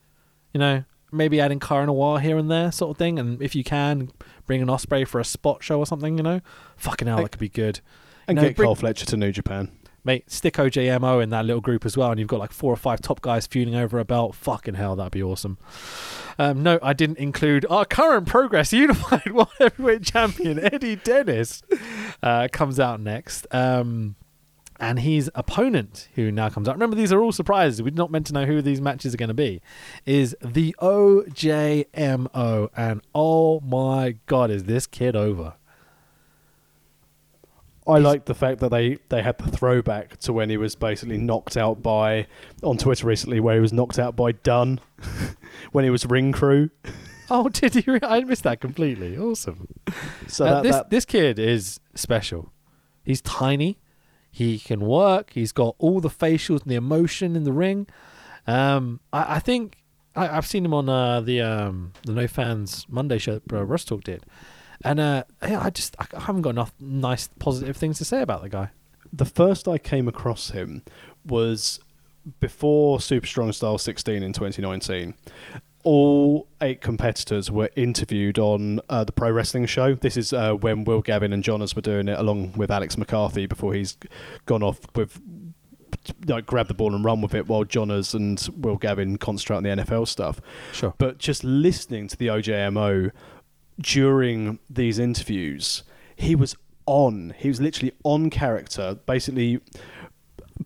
You 0.52 0.60
know, 0.60 0.84
maybe 1.10 1.40
adding 1.40 1.58
Cara 1.58 1.86
Noir 1.86 2.20
here 2.20 2.38
and 2.38 2.48
there, 2.48 2.70
sort 2.70 2.92
of 2.92 2.96
thing. 2.98 3.18
And 3.18 3.42
if 3.42 3.54
you 3.56 3.64
can, 3.64 4.10
bring 4.46 4.62
an 4.62 4.68
Ospreay 4.68 5.06
for 5.06 5.20
a 5.20 5.24
spot 5.24 5.62
show 5.64 5.78
or 5.80 5.86
something. 5.86 6.16
You 6.16 6.22
know, 6.22 6.40
fucking 6.76 7.08
hell, 7.08 7.16
that 7.16 7.32
could 7.32 7.40
be 7.40 7.48
good. 7.48 7.80
And 8.28 8.38
You 8.38 8.42
know, 8.42 8.48
get 8.48 8.56
bring- 8.56 8.66
Kyle 8.68 8.74
Fletcher 8.76 9.06
to 9.06 9.16
New 9.16 9.32
Japan. 9.32 9.72
Mate, 10.04 10.30
stick 10.30 10.54
OJMO 10.54 11.22
in 11.22 11.30
that 11.30 11.46
little 11.46 11.62
group 11.62 11.86
as 11.86 11.96
well, 11.96 12.10
and 12.10 12.20
you've 12.20 12.28
got 12.28 12.38
like 12.38 12.52
four 12.52 12.72
or 12.72 12.76
five 12.76 13.00
top 13.00 13.22
guys 13.22 13.46
feuding 13.46 13.74
over 13.74 13.98
a 13.98 14.04
belt. 14.04 14.34
Fucking 14.34 14.74
hell, 14.74 14.96
that'd 14.96 15.12
be 15.12 15.22
awesome. 15.22 15.56
Um, 16.38 16.62
no, 16.62 16.78
I 16.82 16.92
didn't 16.92 17.18
include 17.18 17.64
our 17.70 17.84
current 17.84 18.26
Progress 18.26 18.72
Unified 18.72 19.26
World 19.32 19.48
Heavyweight 19.58 20.02
Champion 20.02 20.58
Eddie 20.58 20.96
Dennis. 20.96 21.62
Uh, 22.22 22.48
comes 22.52 22.78
out 22.78 23.00
next. 23.00 23.46
Um, 23.50 24.16
and 24.80 24.98
his 25.00 25.30
opponent, 25.34 26.08
who 26.14 26.30
now 26.30 26.50
comes 26.50 26.68
out, 26.68 26.74
remember 26.74 26.96
these 26.96 27.12
are 27.12 27.20
all 27.20 27.32
surprises. 27.32 27.80
We're 27.80 27.94
not 27.94 28.10
meant 28.10 28.26
to 28.26 28.32
know 28.32 28.44
who 28.44 28.60
these 28.60 28.80
matches 28.80 29.14
are 29.14 29.16
going 29.16 29.28
to 29.28 29.34
be. 29.34 29.62
Is 30.04 30.36
the 30.42 30.74
OJMO, 30.80 32.68
and 32.76 33.00
oh 33.14 33.60
my 33.60 34.16
god, 34.26 34.50
is 34.50 34.64
this 34.64 34.86
kid 34.86 35.14
over? 35.16 35.54
I 37.86 37.98
like 37.98 38.24
the 38.24 38.34
fact 38.34 38.60
that 38.60 38.70
they, 38.70 38.96
they 39.10 39.22
had 39.22 39.36
the 39.38 39.50
throwback 39.50 40.16
to 40.20 40.32
when 40.32 40.48
he 40.48 40.56
was 40.56 40.74
basically 40.74 41.18
knocked 41.18 41.56
out 41.56 41.82
by 41.82 42.26
on 42.62 42.78
Twitter 42.78 43.06
recently, 43.06 43.40
where 43.40 43.56
he 43.56 43.60
was 43.60 43.72
knocked 43.74 43.98
out 43.98 44.16
by 44.16 44.32
Dunne 44.32 44.80
when 45.72 45.84
he 45.84 45.90
was 45.90 46.06
ring 46.06 46.32
crew. 46.32 46.70
Oh, 47.30 47.48
did 47.48 47.74
he? 47.74 47.90
Re- 47.90 48.00
I 48.02 48.20
missed 48.20 48.42
that 48.44 48.60
completely. 48.60 49.16
Awesome. 49.18 49.68
So 50.28 50.46
Uh, 50.46 50.54
that, 50.54 50.62
this 50.62 50.76
that 50.76 50.90
this 50.90 51.04
kid 51.04 51.38
is 51.38 51.78
special. 51.94 52.52
He's 53.02 53.20
tiny. 53.20 53.78
He 54.30 54.58
can 54.58 54.80
work. 54.80 55.30
He's 55.34 55.52
got 55.52 55.74
all 55.78 56.00
the 56.00 56.08
facials 56.10 56.62
and 56.62 56.70
the 56.70 56.74
emotion 56.74 57.36
in 57.36 57.44
the 57.44 57.52
ring. 57.52 57.86
Um, 58.46 59.00
I, 59.12 59.36
I 59.36 59.38
think 59.40 59.76
I, 60.16 60.28
I've 60.36 60.46
seen 60.46 60.64
him 60.64 60.74
on 60.74 60.88
uh, 60.88 61.20
the 61.20 61.40
um, 61.40 61.92
the 62.04 62.12
No 62.12 62.26
Fans 62.26 62.86
Monday 62.88 63.18
show 63.18 63.38
that 63.38 63.52
uh, 63.56 63.64
Wrestle 63.64 63.96
Talk 63.98 64.04
did, 64.04 64.24
and 64.84 65.00
uh, 65.00 65.24
I 65.42 65.70
just 65.70 65.96
I, 65.98 66.06
I 66.16 66.20
haven't 66.20 66.42
got 66.42 66.50
enough 66.50 66.72
nice 66.78 67.28
positive 67.38 67.76
things 67.76 67.98
to 67.98 68.04
say 68.04 68.20
about 68.22 68.42
the 68.42 68.48
guy. 68.48 68.70
the 69.12 69.24
first 69.24 69.66
I 69.68 69.78
came 69.78 70.08
across 70.08 70.50
him 70.50 70.82
was 71.24 71.80
before 72.40 73.00
Super 73.00 73.26
Strong 73.26 73.52
Style 73.52 73.78
16 73.78 74.22
in 74.22 74.32
2019. 74.32 75.14
All 75.82 76.48
eight 76.62 76.80
competitors 76.80 77.50
were 77.50 77.68
interviewed 77.76 78.38
on 78.38 78.80
uh, 78.88 79.04
the 79.04 79.12
pro 79.12 79.30
wrestling 79.30 79.66
show. 79.66 79.94
This 79.94 80.16
is 80.16 80.32
uh, 80.32 80.54
when 80.54 80.84
Will 80.84 81.02
Gavin 81.02 81.32
and 81.32 81.44
Jonas 81.44 81.76
were 81.76 81.82
doing 81.82 82.08
it 82.08 82.18
along 82.18 82.52
with 82.52 82.70
Alex 82.70 82.96
McCarthy 82.96 83.44
before 83.46 83.74
he's 83.74 83.98
gone 84.46 84.62
off 84.62 84.80
with 84.96 85.20
like 86.26 86.46
grab 86.46 86.68
the 86.68 86.74
ball 86.74 86.94
and 86.94 87.04
run 87.04 87.20
with 87.20 87.34
it 87.34 87.46
while 87.48 87.64
Jonas 87.64 88.14
and 88.14 88.48
Will 88.56 88.76
Gavin 88.76 89.18
concentrate 89.18 89.56
on 89.58 89.62
the 89.62 89.70
NFL 89.70 90.08
stuff. 90.08 90.40
Sure. 90.72 90.94
But 90.98 91.18
just 91.18 91.44
listening 91.44 92.08
to 92.08 92.16
the 92.16 92.28
OJMO 92.28 93.10
during 93.80 94.58
these 94.68 94.98
interviews, 94.98 95.82
he 96.16 96.34
was 96.34 96.56
on. 96.86 97.34
He 97.36 97.48
was 97.48 97.60
literally 97.60 97.92
on 98.02 98.30
character, 98.30 98.98
basically 99.06 99.60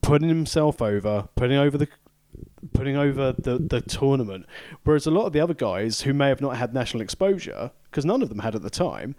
putting 0.00 0.28
himself 0.28 0.82
over, 0.82 1.28
putting 1.34 1.56
over 1.56 1.78
the 1.78 1.88
putting 2.72 2.96
over 2.96 3.32
the, 3.32 3.58
the 3.58 3.80
tournament. 3.80 4.46
Whereas 4.84 5.06
a 5.06 5.10
lot 5.10 5.26
of 5.26 5.32
the 5.32 5.40
other 5.40 5.54
guys 5.54 6.02
who 6.02 6.12
may 6.12 6.28
have 6.28 6.40
not 6.40 6.56
had 6.56 6.74
national 6.74 7.02
exposure, 7.02 7.70
because 7.84 8.04
none 8.04 8.22
of 8.22 8.28
them 8.28 8.40
had 8.40 8.54
at 8.54 8.62
the 8.62 8.70
time, 8.70 9.14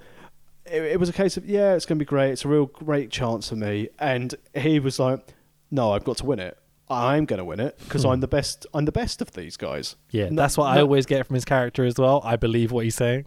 it, 0.65 0.83
it 0.83 0.99
was 0.99 1.09
a 1.09 1.13
case 1.13 1.37
of, 1.37 1.45
yeah, 1.45 1.73
it's 1.73 1.85
going 1.85 1.97
to 1.97 2.03
be 2.03 2.07
great. 2.07 2.31
It's 2.31 2.45
a 2.45 2.47
real 2.47 2.65
great 2.65 3.11
chance 3.11 3.49
for 3.49 3.55
me. 3.55 3.89
And 3.97 4.35
he 4.53 4.79
was 4.79 4.99
like, 4.99 5.25
no, 5.71 5.93
I've 5.93 6.03
got 6.03 6.17
to 6.17 6.25
win 6.25 6.39
it. 6.39 6.57
I'm 6.89 7.25
going 7.25 7.37
to 7.37 7.45
win 7.45 7.59
it 7.59 7.77
because 7.79 8.03
hmm. 8.03 8.09
I'm 8.09 8.19
the 8.19 8.27
best. 8.27 8.65
I'm 8.73 8.85
the 8.85 8.91
best 8.91 9.21
of 9.21 9.33
these 9.33 9.57
guys. 9.57 9.95
Yeah, 10.09 10.29
No- 10.29 10.41
that's 10.41 10.57
what 10.57 10.65
I 10.65 10.81
always 10.81 11.05
get 11.05 11.25
from 11.27 11.35
his 11.35 11.45
character 11.45 11.85
as 11.85 11.97
well. 11.97 12.21
I 12.23 12.35
believe 12.35 12.71
what 12.71 12.83
he's 12.83 12.95
saying. 12.95 13.25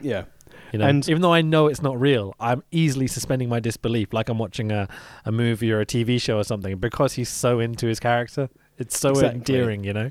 Yeah. 0.00 0.24
You 0.72 0.78
know, 0.80 0.86
And- 0.86 1.08
even 1.08 1.22
though 1.22 1.32
I 1.32 1.42
know 1.42 1.66
it's 1.68 1.82
not 1.82 1.98
real, 2.00 2.34
I'm 2.40 2.62
easily 2.70 3.06
suspending 3.06 3.48
my 3.48 3.60
disbelief, 3.60 4.12
like 4.12 4.28
I'm 4.28 4.38
watching 4.38 4.72
a, 4.72 4.88
a 5.24 5.32
movie 5.32 5.70
or 5.72 5.80
a 5.80 5.86
TV 5.86 6.20
show 6.20 6.38
or 6.38 6.44
something, 6.44 6.76
because 6.78 7.14
he's 7.14 7.28
so 7.28 7.60
into 7.60 7.86
his 7.86 8.00
character. 8.00 8.48
It's 8.78 8.98
so 8.98 9.10
Exactly. 9.10 9.36
endearing, 9.38 9.84
you 9.84 9.92
know. 9.92 10.10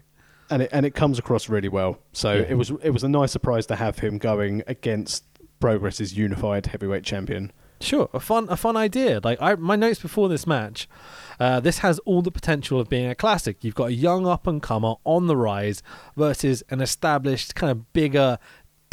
and 0.50 0.62
it 0.62 0.70
and 0.72 0.86
it 0.86 0.94
comes 0.94 1.18
across 1.20 1.50
really 1.50 1.70
well. 1.70 1.98
So 2.14 2.34
Yeah. 2.34 2.42
it 2.50 2.58
was 2.58 2.72
it 2.84 2.92
was 2.92 3.04
a 3.04 3.10
nice 3.10 3.32
surprise 3.32 3.66
to 3.68 3.76
have 3.76 4.00
him 4.00 4.18
going 4.20 4.62
against 4.68 5.24
Progress's 5.60 6.16
unified 6.18 6.68
heavyweight 6.68 7.04
champion. 7.04 7.52
Sure, 7.82 8.10
a 8.14 8.20
fun 8.20 8.48
a 8.50 8.56
fun 8.56 8.78
idea. 8.78 9.20
Like 9.24 9.42
I, 9.42 9.56
my 9.56 9.76
notes 9.76 10.00
before 10.00 10.30
this 10.30 10.46
match, 10.48 10.88
uh, 11.40 11.60
this 11.60 11.80
has 11.80 11.98
all 12.00 12.22
the 12.22 12.32
potential 12.32 12.80
of 12.80 12.90
being 12.90 13.08
a 13.08 13.16
classic. 13.16 13.64
You've 13.64 13.76
got 13.76 13.90
a 13.90 13.94
young 13.94 14.26
up 14.28 14.46
and 14.48 14.62
comer 14.62 14.94
on 15.04 15.26
the 15.28 15.36
rise 15.36 15.82
versus 16.16 16.64
an 16.70 16.80
established 16.80 17.56
kind 17.56 17.72
of 17.72 17.92
bigger 17.92 18.38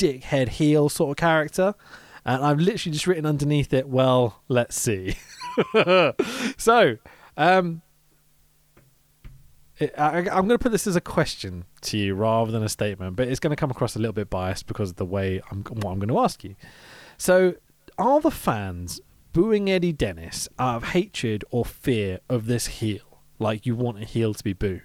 dickhead 0.02 0.48
heel 0.48 0.88
sort 0.88 1.10
of 1.10 1.16
character. 1.16 1.74
And 2.24 2.44
I've 2.44 2.58
literally 2.58 2.92
just 2.92 3.06
written 3.06 3.26
underneath 3.26 3.72
it, 3.72 3.88
well, 3.88 4.42
let's 4.48 4.76
see. 4.76 5.16
so, 6.56 6.96
um, 7.36 7.82
it, 9.78 9.92
I, 9.98 10.18
I'm 10.18 10.24
going 10.24 10.50
to 10.50 10.58
put 10.58 10.72
this 10.72 10.86
as 10.86 10.94
a 10.96 11.00
question 11.00 11.64
to 11.82 11.98
you 11.98 12.14
rather 12.14 12.52
than 12.52 12.62
a 12.62 12.68
statement, 12.68 13.16
but 13.16 13.26
it's 13.26 13.40
going 13.40 13.50
to 13.50 13.56
come 13.56 13.70
across 13.70 13.96
a 13.96 13.98
little 13.98 14.12
bit 14.12 14.30
biased 14.30 14.66
because 14.66 14.90
of 14.90 14.96
the 14.96 15.06
way 15.06 15.40
I'm 15.50 15.62
what 15.64 15.90
I'm 15.90 15.98
going 15.98 16.08
to 16.08 16.18
ask 16.18 16.44
you. 16.44 16.54
So, 17.16 17.54
are 17.98 18.20
the 18.20 18.30
fans 18.30 19.00
booing 19.32 19.70
Eddie 19.70 19.92
Dennis 19.92 20.48
out 20.58 20.76
of 20.76 20.84
hatred 20.90 21.44
or 21.50 21.64
fear 21.64 22.20
of 22.28 22.46
this 22.46 22.66
heel, 22.66 23.20
like 23.38 23.66
you 23.66 23.74
want 23.74 24.00
a 24.00 24.04
heel 24.04 24.34
to 24.34 24.44
be 24.44 24.52
booed? 24.52 24.82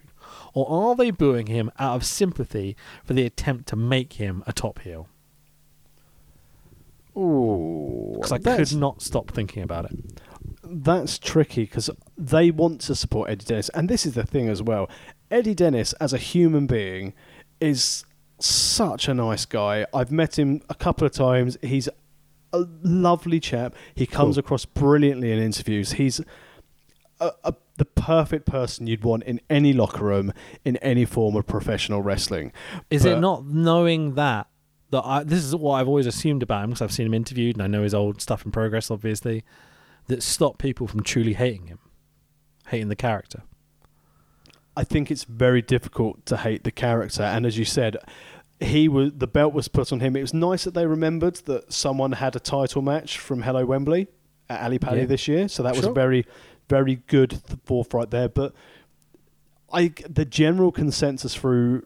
Or 0.58 0.90
are 0.90 0.96
they 0.96 1.12
booing 1.12 1.46
him 1.46 1.70
out 1.78 1.96
of 1.98 2.04
sympathy 2.04 2.76
for 3.06 3.14
the 3.14 3.24
attempt 3.28 3.68
to 3.68 3.76
make 3.76 4.14
him 4.14 4.44
a 4.48 4.54
top 4.54 4.80
heel? 4.80 5.08
Ooh, 7.16 8.14
Because 8.16 8.32
I 8.32 8.40
could 8.40 8.76
not 8.76 9.04
stop 9.04 9.30
thinking 9.32 9.62
about 9.62 9.86
it. 9.86 9.98
That's 10.64 11.20
tricky 11.20 11.66
because 11.66 11.92
they 12.18 12.50
want 12.50 12.82
to 12.82 12.96
support 12.96 13.30
Eddie 13.30 13.46
Dennis, 13.46 13.70
and 13.70 13.88
this 13.88 14.04
is 14.06 14.16
the 14.16 14.26
thing 14.26 14.50
as 14.50 14.64
well. 14.64 14.90
Eddie 15.30 15.54
Dennis, 15.54 15.94
as 15.94 16.12
a 16.12 16.18
human 16.18 16.66
being, 16.66 17.14
is 17.60 18.04
such 18.40 19.08
a 19.08 19.14
nice 19.14 19.46
guy. 19.46 19.86
I've 19.94 20.12
met 20.12 20.40
him 20.40 20.62
a 20.70 20.76
couple 20.76 21.06
of 21.06 21.14
times. 21.14 21.56
He's 21.62 21.88
a 22.52 22.66
lovely 22.82 23.40
chap. 23.40 23.76
He 23.94 24.08
comes 24.08 24.36
Cool. 24.38 24.40
across 24.40 24.66
brilliantly 24.66 25.32
in 25.32 25.40
interviews. 25.40 25.94
He's 25.94 26.20
a, 27.20 27.32
a, 27.44 27.54
the 27.78 27.86
perfect 27.86 28.46
person 28.46 28.88
you'd 28.88 29.04
want 29.04 29.24
in 29.24 29.40
any 29.50 29.72
locker 29.72 30.04
room 30.04 30.34
in 30.66 30.78
any 30.78 31.06
form 31.06 31.36
of 31.36 31.46
professional 31.46 32.02
wrestling. 32.02 32.52
Is 32.90 33.06
it 33.06 33.20
not 33.20 33.46
knowing 33.46 34.16
that 34.16 34.48
that 34.90 35.02
I, 35.04 35.24
this 35.24 35.44
is 35.44 35.56
what 35.56 35.74
I've 35.74 35.88
always 35.88 36.06
assumed 36.08 36.42
about 36.44 36.64
him 36.64 36.70
because 36.72 36.82
I've 36.82 36.92
seen 36.94 37.08
him 37.08 37.14
interviewed 37.14 37.56
and 37.56 37.64
I 37.64 37.68
know 37.68 37.84
his 37.84 37.94
old 37.94 38.22
stuff 38.22 38.46
in 38.46 38.52
progress, 38.52 38.90
obviously, 38.90 39.44
that 40.08 40.24
stop 40.24 40.58
people 40.58 40.88
from 40.88 41.04
truly 41.04 41.34
hating 41.34 41.68
him, 41.68 41.80
hating 42.68 42.88
the 42.88 42.96
character. 42.96 43.44
I 44.78 44.84
think 44.84 45.12
it's 45.12 45.24
very 45.26 45.62
difficult 45.62 46.26
to 46.28 46.38
hate 46.38 46.64
the 46.64 46.72
character, 46.72 47.24
and 47.24 47.46
as 47.46 47.58
you 47.58 47.66
said, 47.66 47.98
he 48.60 48.88
was 48.88 49.12
the 49.16 49.28
belt 49.28 49.54
was 49.54 49.68
put 49.68 49.92
on 49.92 50.00
him. 50.00 50.16
It 50.16 50.22
was 50.22 50.34
nice 50.34 50.64
that 50.64 50.74
they 50.74 50.86
remembered 50.86 51.36
that 51.46 51.74
someone 51.74 52.14
had 52.14 52.36
a 52.36 52.40
title 52.40 52.82
match 52.82 53.18
from 53.18 53.42
Hello 53.42 53.66
Wembley, 53.66 54.08
at 54.50 54.62
Ali 54.64 54.80
Pali 54.80 55.00
Yeah. 55.00 55.06
this 55.06 55.28
year, 55.28 55.48
so 55.48 55.64
that 55.64 55.76
was 55.76 55.86
a 55.86 55.92
very, 55.92 56.26
very 56.70 56.96
good 57.08 57.42
forthright 57.66 58.12
there. 58.12 58.30
But 58.30 58.54
I, 59.72 59.94
the 60.10 60.26
general 60.26 60.72
consensus 60.72 61.36
through 61.36 61.86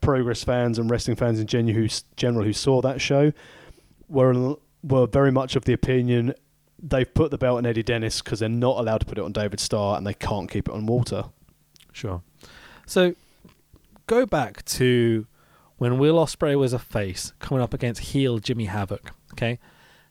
progress 0.00 0.44
fans 0.44 0.78
and 0.78 0.90
wrestling 0.90 1.16
fans 1.16 1.40
in 1.40 1.46
general 1.46 1.74
who, 1.74 1.88
general 2.16 2.44
who 2.44 2.52
saw 2.52 2.80
that 2.82 3.00
show 3.00 3.32
were 4.08 4.56
were 4.82 5.06
very 5.06 5.32
much 5.32 5.56
of 5.56 5.64
the 5.64 5.72
opinion 5.72 6.34
they've 6.82 7.12
put 7.14 7.30
the 7.30 7.38
belt 7.38 7.58
on 7.58 7.66
Eddie 7.66 7.82
Dennis 7.82 8.20
because 8.20 8.40
they're 8.40 8.48
not 8.48 8.78
allowed 8.78 8.98
to 8.98 9.06
put 9.06 9.18
it 9.18 9.24
on 9.24 9.32
David 9.32 9.58
Starr 9.58 9.96
and 9.96 10.06
they 10.06 10.14
can't 10.14 10.50
keep 10.50 10.68
it 10.68 10.74
on 10.74 10.86
Walter. 10.86 11.24
Sure. 11.92 12.22
So 12.86 13.14
go 14.06 14.26
back 14.26 14.64
to 14.66 15.26
when 15.78 15.98
Will 15.98 16.16
Ospreay 16.16 16.58
was 16.58 16.72
a 16.72 16.78
face 16.78 17.32
coming 17.38 17.62
up 17.62 17.72
against 17.72 18.00
heel 18.02 18.38
Jimmy 18.38 18.66
Havoc. 18.66 19.12
Okay, 19.32 19.58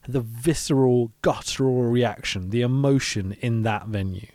the 0.07 0.21
visceral, 0.21 1.11
guttural 1.21 1.83
reaction, 1.83 2.49
the 2.49 2.61
emotion 2.61 3.35
in 3.41 3.63
that 3.63 3.87
venue, 3.87 4.27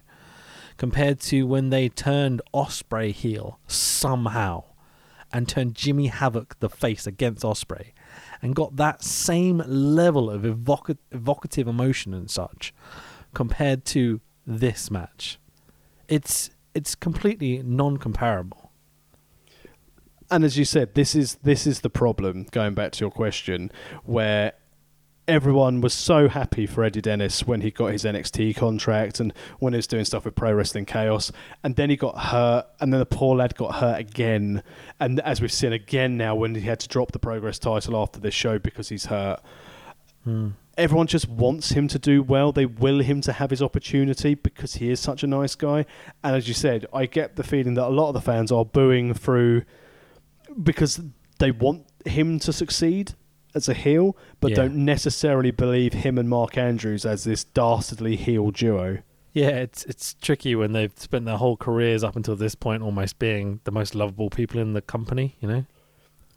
compared 0.76 1.20
to 1.20 1.46
when 1.46 1.70
they 1.70 1.88
turned 1.88 2.40
Ospreay 2.54 3.12
heel 3.12 3.58
somehow, 3.66 4.64
and 5.32 5.48
turned 5.48 5.74
Jimmy 5.74 6.06
Havoc 6.06 6.58
the 6.60 6.70
face 6.70 7.06
against 7.06 7.42
Ospreay, 7.42 7.92
and 8.40 8.54
got 8.54 8.76
that 8.76 9.02
same 9.02 9.62
level 9.66 10.30
of 10.30 10.42
evoca- 10.42 10.96
evocative 11.12 11.68
emotion 11.68 12.14
and 12.14 12.30
such, 12.30 12.72
compared 13.34 13.84
to 13.84 14.20
this 14.46 14.90
match. 14.90 15.38
It's 16.08 16.50
it's 16.74 16.94
completely 16.94 17.62
non-comparable. 17.62 18.70
And 20.30 20.44
as 20.44 20.58
you 20.58 20.64
said, 20.64 20.94
this 20.94 21.14
is 21.14 21.36
this 21.42 21.66
is 21.66 21.80
the 21.80 21.90
problem. 21.90 22.46
Going 22.50 22.74
back 22.74 22.92
to 22.92 23.04
your 23.04 23.10
question, 23.10 23.70
where 24.04 24.52
everyone 25.28 25.82
was 25.82 25.92
so 25.92 26.26
happy 26.26 26.66
for 26.66 26.82
Eddie 26.82 27.02
Dennis 27.02 27.46
when 27.46 27.60
he 27.60 27.70
got 27.70 27.92
his 27.92 28.04
NXT 28.04 28.56
contract 28.56 29.20
and 29.20 29.34
when 29.58 29.74
he 29.74 29.76
was 29.76 29.86
doing 29.86 30.06
stuff 30.06 30.24
with 30.24 30.34
Pro 30.34 30.52
Wrestling 30.52 30.86
Chaos, 30.86 31.30
and 31.62 31.76
then 31.76 31.90
he 31.90 31.96
got 31.96 32.18
hurt, 32.18 32.66
and 32.80 32.92
then 32.92 32.98
the 32.98 33.06
poor 33.06 33.36
lad 33.36 33.54
got 33.54 33.76
hurt 33.76 34.00
again, 34.00 34.62
and 34.98 35.20
as 35.20 35.42
we've 35.42 35.52
seen 35.52 35.74
again 35.74 36.16
now 36.16 36.34
when 36.34 36.54
he 36.54 36.62
had 36.62 36.80
to 36.80 36.88
drop 36.88 37.12
the 37.12 37.18
Progress 37.18 37.58
title 37.58 37.94
after 37.94 38.18
this 38.18 38.34
show 38.34 38.58
because 38.58 38.88
he's 38.88 39.04
hurt. 39.06 39.40
Hmm. 40.24 40.48
Everyone 40.78 41.08
just 41.08 41.28
wants 41.28 41.70
him 41.70 41.88
to 41.88 41.98
do 41.98 42.22
well. 42.22 42.52
They 42.52 42.66
will 42.66 43.00
him 43.00 43.20
to 43.22 43.32
have 43.32 43.50
his 43.50 43.60
opportunity 43.60 44.34
because 44.34 44.76
he 44.76 44.90
is 44.90 45.00
such 45.00 45.24
a 45.24 45.26
nice 45.26 45.56
guy. 45.56 45.84
And 46.22 46.36
as 46.36 46.46
you 46.46 46.54
said, 46.54 46.86
I 46.94 47.06
get 47.06 47.34
the 47.34 47.42
feeling 47.42 47.74
that 47.74 47.86
a 47.86 47.90
lot 47.90 48.08
of 48.08 48.14
the 48.14 48.20
fans 48.20 48.52
are 48.52 48.64
booing 48.64 49.12
through 49.12 49.64
because 50.62 51.00
they 51.40 51.50
want 51.50 51.84
him 52.06 52.38
to 52.38 52.52
succeed 52.52 53.14
as 53.54 53.68
a 53.68 53.74
heel, 53.74 54.16
but 54.40 54.50
Yeah. 54.50 54.56
don't 54.56 54.76
necessarily 54.76 55.50
believe 55.50 55.92
him 55.92 56.18
and 56.18 56.28
Mark 56.28 56.56
Andrews 56.58 57.04
as 57.06 57.24
this 57.24 57.44
dastardly 57.44 58.16
heel 58.16 58.50
duo. 58.50 58.98
Yeah, 59.32 59.48
it's 59.50 59.84
it's 59.84 60.14
tricky 60.14 60.54
when 60.54 60.72
they've 60.72 60.92
spent 60.96 61.24
their 61.24 61.36
whole 61.36 61.56
careers 61.56 62.02
up 62.02 62.16
until 62.16 62.34
this 62.36 62.54
point 62.54 62.82
almost 62.82 63.18
being 63.18 63.60
the 63.64 63.70
most 63.70 63.94
lovable 63.94 64.30
people 64.30 64.60
in 64.60 64.72
the 64.72 64.82
company. 64.82 65.36
You 65.40 65.48
know. 65.48 65.64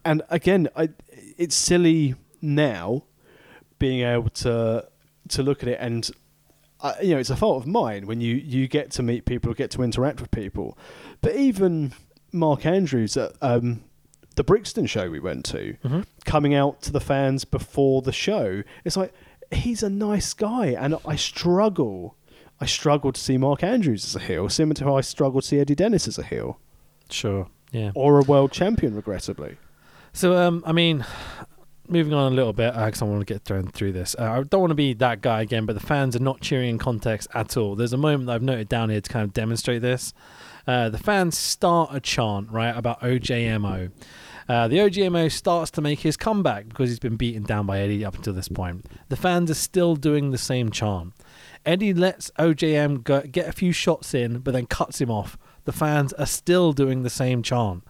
And 0.03 0.21
again, 0.29 0.67
I, 0.75 0.89
it's 1.37 1.55
silly 1.55 2.15
now 2.41 3.03
being 3.79 4.01
able 4.01 4.29
to 4.29 4.87
to 5.29 5.43
look 5.43 5.63
at 5.63 5.69
it 5.69 5.77
and 5.79 6.09
uh, 6.81 6.93
you 7.01 7.11
know 7.13 7.19
it's 7.19 7.29
a 7.29 7.35
fault 7.35 7.61
of 7.63 7.67
mine 7.67 8.05
when 8.07 8.19
you 8.21 8.35
you 8.35 8.67
get 8.67 8.91
to 8.91 9.03
meet 9.03 9.25
people, 9.25 9.53
get 9.53 9.71
to 9.71 9.81
interact 9.83 10.19
with 10.21 10.29
people. 10.31 10.77
But 11.21 11.35
even 11.35 11.93
Mark 12.31 12.65
Andrews 12.65 13.15
at 13.17 13.33
um, 13.41 13.83
the 14.35 14.43
Brixton 14.43 14.85
show 14.85 15.09
we 15.09 15.19
went 15.19 15.45
to, 15.45 15.75
Mhm. 15.83 16.05
coming 16.25 16.53
out 16.53 16.81
to 16.83 16.91
the 16.91 16.99
fans 17.01 17.45
before 17.45 18.01
the 18.01 18.11
show, 18.11 18.63
it's 18.85 18.95
like 18.97 19.13
he's 19.51 19.83
a 19.83 19.89
nice 19.89 20.33
guy, 20.33 20.67
and 20.67 20.95
I 21.05 21.15
struggle. 21.17 22.15
I 22.59 22.65
struggle 22.65 23.11
to 23.11 23.19
see 23.19 23.37
Mark 23.37 23.63
Andrews 23.63 24.05
as 24.05 24.15
a 24.15 24.19
heel, 24.25 24.47
similar 24.49 24.75
to 24.75 24.83
how 24.85 24.95
I 24.97 25.01
struggle 25.01 25.41
to 25.41 25.47
see 25.47 25.59
Eddie 25.59 25.75
Dennis 25.75 26.07
as 26.07 26.17
a 26.17 26.23
heel 26.23 26.59
Sure. 27.09 27.47
Yeah. 27.71 27.91
or 27.95 28.19
a 28.19 28.23
world 28.23 28.51
champion, 28.51 28.95
regrettably. 28.95 29.57
So 30.13 30.35
um, 30.37 30.63
I 30.65 30.71
mean, 30.71 31.03
moving 31.89 32.13
on 32.13 32.31
a 32.31 32.35
little 32.35 32.53
bit, 32.53 32.73
because 32.73 33.01
I 33.01 33.05
want 33.05 33.19
to 33.25 33.33
get 33.33 33.43
thrown 33.43 33.67
through 33.67 33.91
this. 33.93 34.15
Uh, 34.17 34.23
I 34.23 34.43
don't 34.43 34.61
want 34.61 34.71
to 34.71 34.75
be 34.75 34.93
that 34.93 35.21
guy 35.21 35.41
again, 35.41 35.65
but 35.65 35.73
the 35.73 35.85
fans 35.85 36.15
are 36.15 36.19
not 36.19 36.39
cheering 36.39 36.69
in 36.69 36.77
context 36.77 37.27
at 37.33 37.57
all. 37.57 37.75
There's 37.75 37.93
a 37.93 37.97
moment 37.97 38.27
that 38.27 38.33
I've 38.33 38.41
noted 38.43 38.69
down 38.69 38.89
here 38.89 39.01
to 39.01 39.09
kind 39.09 39.23
of 39.25 39.33
demonstrate 39.33 39.81
this. 39.81 40.13
Uh, 40.67 40.89
the 40.89 40.97
fans 40.97 41.37
start 41.37 41.89
a 41.93 41.99
chant 41.99 42.49
right 42.51 42.75
about 42.75 43.01
OJMO. 43.01 43.91
Uh, 44.47 44.67
the 44.67 44.77
OJMO 44.77 45.31
starts 45.31 45.71
to 45.71 45.81
make 45.81 45.99
his 45.99 46.17
comeback 46.17 46.67
because 46.67 46.89
he's 46.89 46.99
been 46.99 47.15
beaten 47.15 47.43
down 47.43 47.65
by 47.65 47.79
Eddie 47.79 48.03
up 48.03 48.15
until 48.15 48.33
this 48.33 48.49
point. 48.49 48.85
The 49.09 49.15
fans 49.15 49.49
are 49.49 49.55
still 49.55 49.95
doing 49.95 50.31
the 50.31 50.37
same 50.37 50.71
chant. 50.71 51.13
Eddie 51.65 51.93
lets 51.93 52.31
OJM 52.31 53.03
go, 53.03 53.21
get 53.21 53.47
a 53.47 53.53
few 53.53 53.71
shots 53.71 54.13
in, 54.13 54.39
but 54.39 54.51
then 54.51 54.65
cuts 54.65 54.99
him 54.99 55.11
off. 55.11 55.37
The 55.65 55.71
fans 55.71 56.11
are 56.13 56.25
still 56.25 56.73
doing 56.73 57.03
the 57.03 57.09
same 57.09 57.43
chant. 57.43 57.83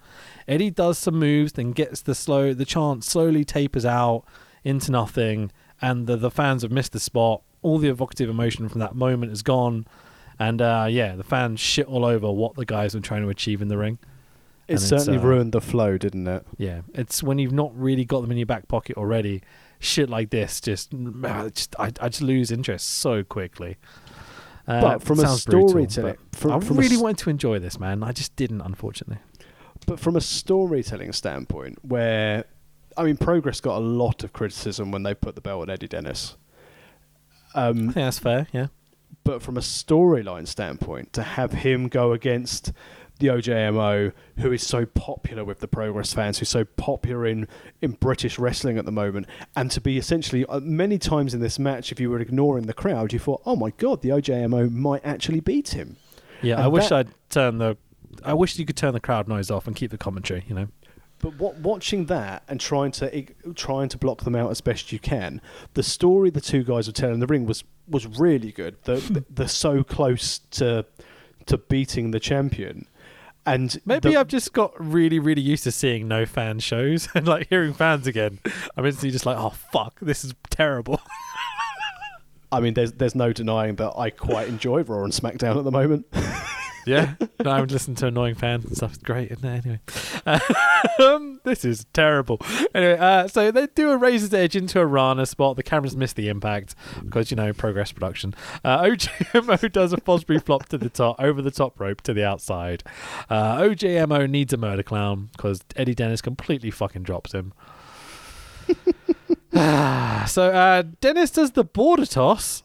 Eddie 0.48 0.70
does 0.70 0.98
some 0.98 1.18
moves, 1.18 1.54
then 1.54 1.72
gets 1.72 2.02
the 2.02 2.14
slow. 2.14 2.54
The 2.54 2.66
chant 2.66 3.04
slowly 3.04 3.46
tapers 3.46 3.86
out 3.86 4.26
into 4.64 4.92
nothing, 4.92 5.52
and 5.82 6.06
the 6.06 6.18
the 6.18 6.32
fans 6.32 6.64
have 6.64 6.72
missed 6.72 6.92
the 6.92 7.00
spot. 7.00 7.42
All 7.62 7.78
the 7.78 7.90
evocative 7.90 8.30
emotion 8.30 8.68
from 8.68 8.80
that 8.80 8.96
moment 8.96 9.32
is 9.32 9.42
gone, 9.42 9.86
and 10.42 10.62
uh, 10.62 10.88
yeah, 10.90 11.16
the 11.16 11.24
fans 11.24 11.60
shit 11.60 11.86
all 11.88 12.04
over 12.06 12.32
what 12.32 12.56
the 12.56 12.66
guys 12.66 12.94
were 12.96 13.02
trying 13.02 13.22
to 13.24 13.30
achieve 13.30 13.62
in 13.62 13.68
the 13.68 13.78
ring. 13.78 14.00
It 14.68 14.74
And 14.74 14.82
certainly 14.82 15.20
uh, 15.20 15.24
ruined 15.24 15.52
the 15.52 15.62
flow, 15.62 15.98
didn't 15.98 16.28
it? 16.28 16.46
Yeah, 16.58 16.82
it's 16.94 17.22
when 17.22 17.38
you've 17.40 17.52
not 17.54 17.72
really 17.76 18.06
got 18.06 18.22
them 18.22 18.32
in 18.32 18.38
your 18.38 18.46
back 18.46 18.68
pocket 18.68 18.98
already. 18.98 19.42
Shit 19.80 20.10
like 20.10 20.30
this, 20.30 20.62
just, 20.62 20.94
ah, 21.26 21.50
just 21.50 21.76
I, 21.80 21.86
I 22.00 22.10
just 22.10 22.22
lose 22.22 22.52
interest 22.52 22.88
so 22.88 23.24
quickly. 23.24 23.78
Uh, 24.68 24.80
But 24.82 25.04
from 25.04 25.20
a 25.20 25.28
storytelling- 25.28 26.18
I 26.34 26.60
from 26.60 26.78
really 26.78 26.96
s- 26.96 27.02
wanted 27.02 27.18
to 27.24 27.30
enjoy 27.32 27.58
this, 27.60 27.80
man. 27.80 28.04
I 28.04 28.12
just 28.12 28.36
didn't, 28.36 28.62
unfortunately. 28.62 29.18
But 29.88 30.00
from 30.00 30.16
a 30.16 30.22
storytelling 30.22 31.12
standpoint, 31.14 31.80
where 31.84 32.46
I 32.96 33.04
mean, 33.04 33.18
Progress 33.18 33.60
got 33.62 33.78
a 33.78 33.86
lot 34.04 34.24
of 34.24 34.34
criticism 34.34 34.92
when 34.92 35.02
they 35.04 35.14
put 35.16 35.34
the 35.36 35.42
belt 35.42 35.62
on 35.64 35.70
Eddie 35.70 35.88
Dennis. 35.88 36.36
I 37.56 37.68
Um, 37.68 37.78
think 37.78 37.94
that's 37.96 38.20
fair. 38.20 38.48
Yeah. 38.54 38.68
But 39.24 39.42
from 39.42 39.58
a 39.58 39.62
storyline 39.62 40.48
standpoint, 40.48 41.14
to 41.14 41.24
have 41.24 41.52
him 41.54 41.88
go 41.88 42.12
against 42.14 42.72
the 43.20 43.28
OJMO, 43.28 44.14
who 44.40 44.52
is 44.52 44.66
so 44.66 44.86
popular 44.86 45.46
with 45.46 45.60
the 45.60 45.68
Progress 45.68 46.12
fans, 46.12 46.40
who's 46.40 46.50
so 46.50 46.66
popular 46.66 47.28
in, 47.28 47.48
in 47.82 47.92
British 47.92 48.40
wrestling 48.40 48.80
at 48.80 48.86
the 48.86 48.92
moment, 48.92 49.28
and 49.56 49.70
to 49.72 49.80
be 49.80 49.98
essentially 49.98 50.44
uh, 50.48 50.60
many 50.60 50.98
times 50.98 51.34
in 51.36 51.40
this 51.40 51.60
match, 51.60 51.92
if 51.92 52.00
you 52.00 52.10
were 52.10 52.20
ignoring 52.20 52.66
the 52.66 52.74
crowd, 52.74 53.14
you 53.14 53.20
thought, 53.20 53.42
oh 53.46 53.56
my 53.56 53.70
god, 53.78 54.02
the 54.02 54.10
OJMO 54.10 54.72
might 54.72 55.06
actually 55.06 55.40
beat 55.40 55.70
him. 55.70 55.98
Yeah, 56.42 56.56
And 56.56 56.64
I 56.64 56.68
wish 56.68 56.90
that- 56.90 57.08
I'd 57.08 57.30
turn 57.30 57.58
the. 57.60 57.78
I 58.26 58.34
wish 58.34 58.60
you 58.60 58.66
could 58.66 58.76
turn 58.76 58.94
the 58.94 59.00
crowd 59.00 59.28
noise 59.28 59.50
off 59.50 59.68
and 59.68 59.76
keep 59.76 59.92
the 59.92 59.98
commentary. 59.98 60.44
You 60.48 60.56
know. 60.56 60.68
But 61.20 61.36
what, 61.36 61.58
watching 61.58 62.08
that 62.08 62.44
and 62.48 62.60
trying 62.60 62.92
to 62.94 63.26
trying 63.54 63.90
to 63.90 63.98
block 63.98 64.24
them 64.24 64.36
out 64.36 64.50
as 64.50 64.60
best 64.60 64.92
you 64.92 64.98
can, 64.98 65.40
the 65.76 65.84
story 65.84 66.32
the 66.32 66.42
two 66.42 66.64
guys 66.64 66.88
were 66.88 66.94
telling 66.94 67.14
in 67.14 67.20
the 67.20 67.28
ring 67.28 67.46
was 67.46 67.64
was 67.92 68.08
really 68.20 68.52
good. 68.52 68.78
The, 68.84 69.24
they're 69.30 69.48
so 69.48 69.84
close 69.84 70.40
to 70.52 70.86
to 71.48 71.58
beating 71.58 72.12
the 72.12 72.20
champion, 72.20 72.88
and 73.46 73.80
Maybe 73.86 74.12
the- 74.12 74.18
I've 74.18 74.28
just 74.28 74.54
got 74.54 74.74
really, 74.80 75.20
really 75.20 75.42
used 75.42 75.64
to 75.66 75.72
seeing 75.72 76.08
no 76.08 76.26
fan 76.26 76.60
shows 76.60 77.10
and 77.16 77.28
like 77.28 77.50
hearing 77.50 77.74
fans 77.74 78.08
again. 78.08 78.40
I'm 78.78 78.86
instantly 78.86 79.12
just 79.12 79.26
like, 79.26 79.38
oh 79.38 79.50
fuck, 79.50 80.00
this 80.00 80.24
is 80.24 80.34
terrible. 80.50 81.02
I 82.52 82.60
mean, 82.60 82.74
there's 82.74 82.92
there's 82.94 83.16
no 83.16 83.32
denying 83.32 83.76
that 83.76 83.94
I 83.98 84.10
quite 84.10 84.48
enjoy 84.50 84.84
Raw 84.84 85.04
and 85.04 85.14
SmackDown 85.14 85.58
at 85.58 85.64
the 85.64 85.72
moment. 85.72 86.06
Yeah, 86.86 87.16
no, 87.44 87.52
I 87.52 87.60
would 87.60 87.72
listen 87.72 87.96
to 87.96 88.08
annoying 88.08 88.36
fans 88.36 88.66
and 88.66 88.76
stuff. 88.76 88.94
It's 88.94 89.04
great, 89.04 89.32
isn't 89.32 89.46
it? 89.46 89.66
Anyway, 89.66 89.80
um, 91.00 91.40
this 91.44 91.64
is 91.66 91.86
terrible. 91.94 92.40
Anyway, 92.74 92.98
uh, 92.98 93.28
so 93.28 93.52
they 93.52 93.68
do 93.68 93.92
a 93.92 93.98
razor's 93.98 94.34
edge 94.34 94.56
into 94.56 94.80
a 94.80 94.86
Rana 94.86 95.26
spot. 95.26 95.56
The 95.56 95.64
cameras 95.64 95.96
miss 95.96 96.14
the 96.14 96.30
impact 96.30 96.76
because 97.04 97.32
you 97.32 97.38
know 97.38 97.54
progress 97.54 97.92
production. 97.92 98.34
Uh, 98.64 98.82
OJMO 98.84 99.72
does 99.72 99.94
a 99.94 99.98
Fosbury 99.98 100.44
flop 100.44 100.70
to 100.70 100.78
the 100.78 100.90
top, 100.90 101.16
over 101.20 101.42
the 101.42 101.52
top 101.52 101.80
rope 101.80 102.02
to 102.02 102.14
the 102.14 102.26
outside. 102.26 102.84
Uh, 103.30 103.58
OJMO 103.58 104.30
needs 104.30 104.54
a 104.54 104.58
murder 104.58 104.84
clown 104.84 105.30
because 105.34 105.62
Eddie 105.76 105.96
Dennis 105.96 106.22
completely 106.22 106.72
fucking 106.72 107.04
drops 107.04 107.34
him. 107.34 107.54
so 109.54 110.52
uh, 110.52 110.84
Dennis 111.02 111.32
does 111.32 111.52
the 111.52 111.64
border 111.64 112.06
toss. 112.06 112.64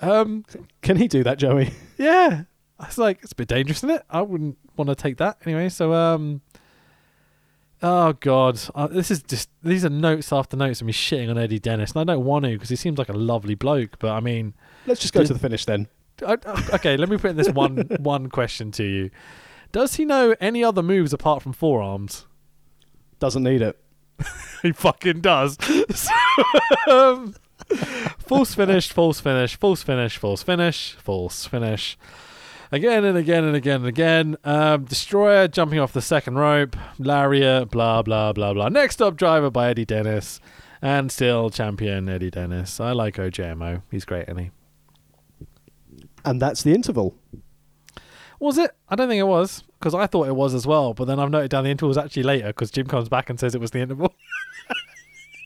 Um, 0.00 0.44
Can 0.80 0.96
he 0.96 1.08
do 1.08 1.22
that, 1.24 1.38
Joey? 1.38 1.72
yeah. 1.98 2.44
I 2.82 2.86
was 2.86 2.98
like, 2.98 3.20
it's 3.22 3.32
a 3.32 3.36
bit 3.36 3.48
dangerous, 3.48 3.78
isn't 3.78 3.90
it? 3.90 4.02
I 4.10 4.20
wouldn't 4.22 4.58
want 4.76 4.88
to 4.88 4.94
take 4.96 5.16
that 5.18 5.38
anyway. 5.46 5.68
So, 5.68 5.92
um, 5.94 6.40
oh 7.82 8.12
god, 8.14 8.60
uh, 8.74 8.88
this 8.88 9.10
is 9.10 9.22
just 9.22 9.48
these 9.62 9.84
are 9.84 9.88
notes 9.90 10.32
after 10.32 10.56
notes 10.56 10.80
of 10.80 10.86
me 10.88 10.92
shitting 10.92 11.30
on 11.30 11.38
Eddie 11.38 11.58
Dennis, 11.60 11.92
and 11.92 12.00
I 12.00 12.12
don't 12.12 12.24
want 12.24 12.44
to 12.44 12.50
because 12.50 12.68
he 12.68 12.76
seems 12.76 12.98
like 12.98 13.08
a 13.08 13.12
lovely 13.14 13.54
bloke. 13.54 13.98
But 14.00 14.10
I 14.10 14.20
mean, 14.20 14.54
Let's 14.86 15.00
just 15.00 15.14
go 15.14 15.20
Did- 15.20 15.28
to 15.28 15.32
the 15.34 15.38
finish 15.38 15.64
then. 15.64 15.88
I, 16.26 16.36
okay, 16.74 16.96
let 16.96 17.08
me 17.08 17.16
put 17.16 17.30
in 17.30 17.36
this 17.36 17.48
one 17.50 17.76
one 18.00 18.28
question 18.28 18.70
to 18.72 18.84
you: 18.84 19.10
Does 19.72 19.94
he 19.94 20.04
know 20.04 20.34
any 20.40 20.62
other 20.64 20.82
moves 20.82 21.12
apart 21.12 21.42
from 21.42 21.52
forearms? 21.52 22.26
Doesn't 23.18 23.42
need 23.44 23.62
it. 23.62 23.78
He 24.62 24.70
fucking 24.72 25.20
does. 25.20 25.56
Um, 26.88 27.34
false 28.18 28.54
finish, 28.54 28.92
false 28.92 29.18
finish, 29.20 29.56
false 29.56 29.82
finish, 29.82 30.16
false 30.18 30.42
finish, 30.42 30.96
false 31.00 31.46
finish. 31.46 31.96
Again 32.72 33.04
and 33.04 33.18
again 33.18 33.44
and 33.44 33.54
again 33.54 33.80
and 33.80 33.86
again. 33.86 34.36
Um, 34.44 34.84
Destroyer 34.86 35.46
jumping 35.46 35.78
off 35.78 35.92
the 35.92 36.00
second 36.00 36.36
rope. 36.36 36.74
Lariat, 36.98 37.70
blah, 37.70 38.00
blah, 38.00 38.32
blah, 38.32 38.54
blah. 38.54 38.70
Next 38.70 39.02
up, 39.02 39.16
driver 39.16 39.50
by 39.50 39.68
Eddie 39.68 39.84
Dennis. 39.84 40.40
And 40.80 41.12
still 41.12 41.50
champion 41.50 42.08
Eddie 42.08 42.30
Dennis. 42.30 42.80
I 42.80 42.92
like 42.92 43.16
OJMO. 43.16 43.82
He's 43.90 44.06
great, 44.06 44.22
isn't 44.22 44.38
he? 44.38 44.50
And 46.24 46.40
that's 46.40 46.62
the 46.62 46.72
interval. 46.72 47.14
Was 48.40 48.56
it? 48.56 48.70
I 48.88 48.96
don't 48.96 49.08
think 49.08 49.20
it 49.20 49.24
was 49.24 49.62
because 49.78 49.94
I 49.94 50.06
thought 50.06 50.26
it 50.26 50.34
was 50.34 50.54
as 50.54 50.66
well. 50.66 50.94
But 50.94 51.04
then 51.04 51.20
I've 51.20 51.30
noted 51.30 51.50
down 51.50 51.64
the 51.64 51.70
interval 51.70 51.88
was 51.88 51.98
actually 51.98 52.22
later 52.24 52.48
because 52.48 52.70
Jim 52.70 52.86
comes 52.86 53.08
back 53.08 53.28
and 53.28 53.38
says 53.38 53.54
it 53.54 53.60
was 53.60 53.70
the 53.70 53.80
interval. 53.80 54.14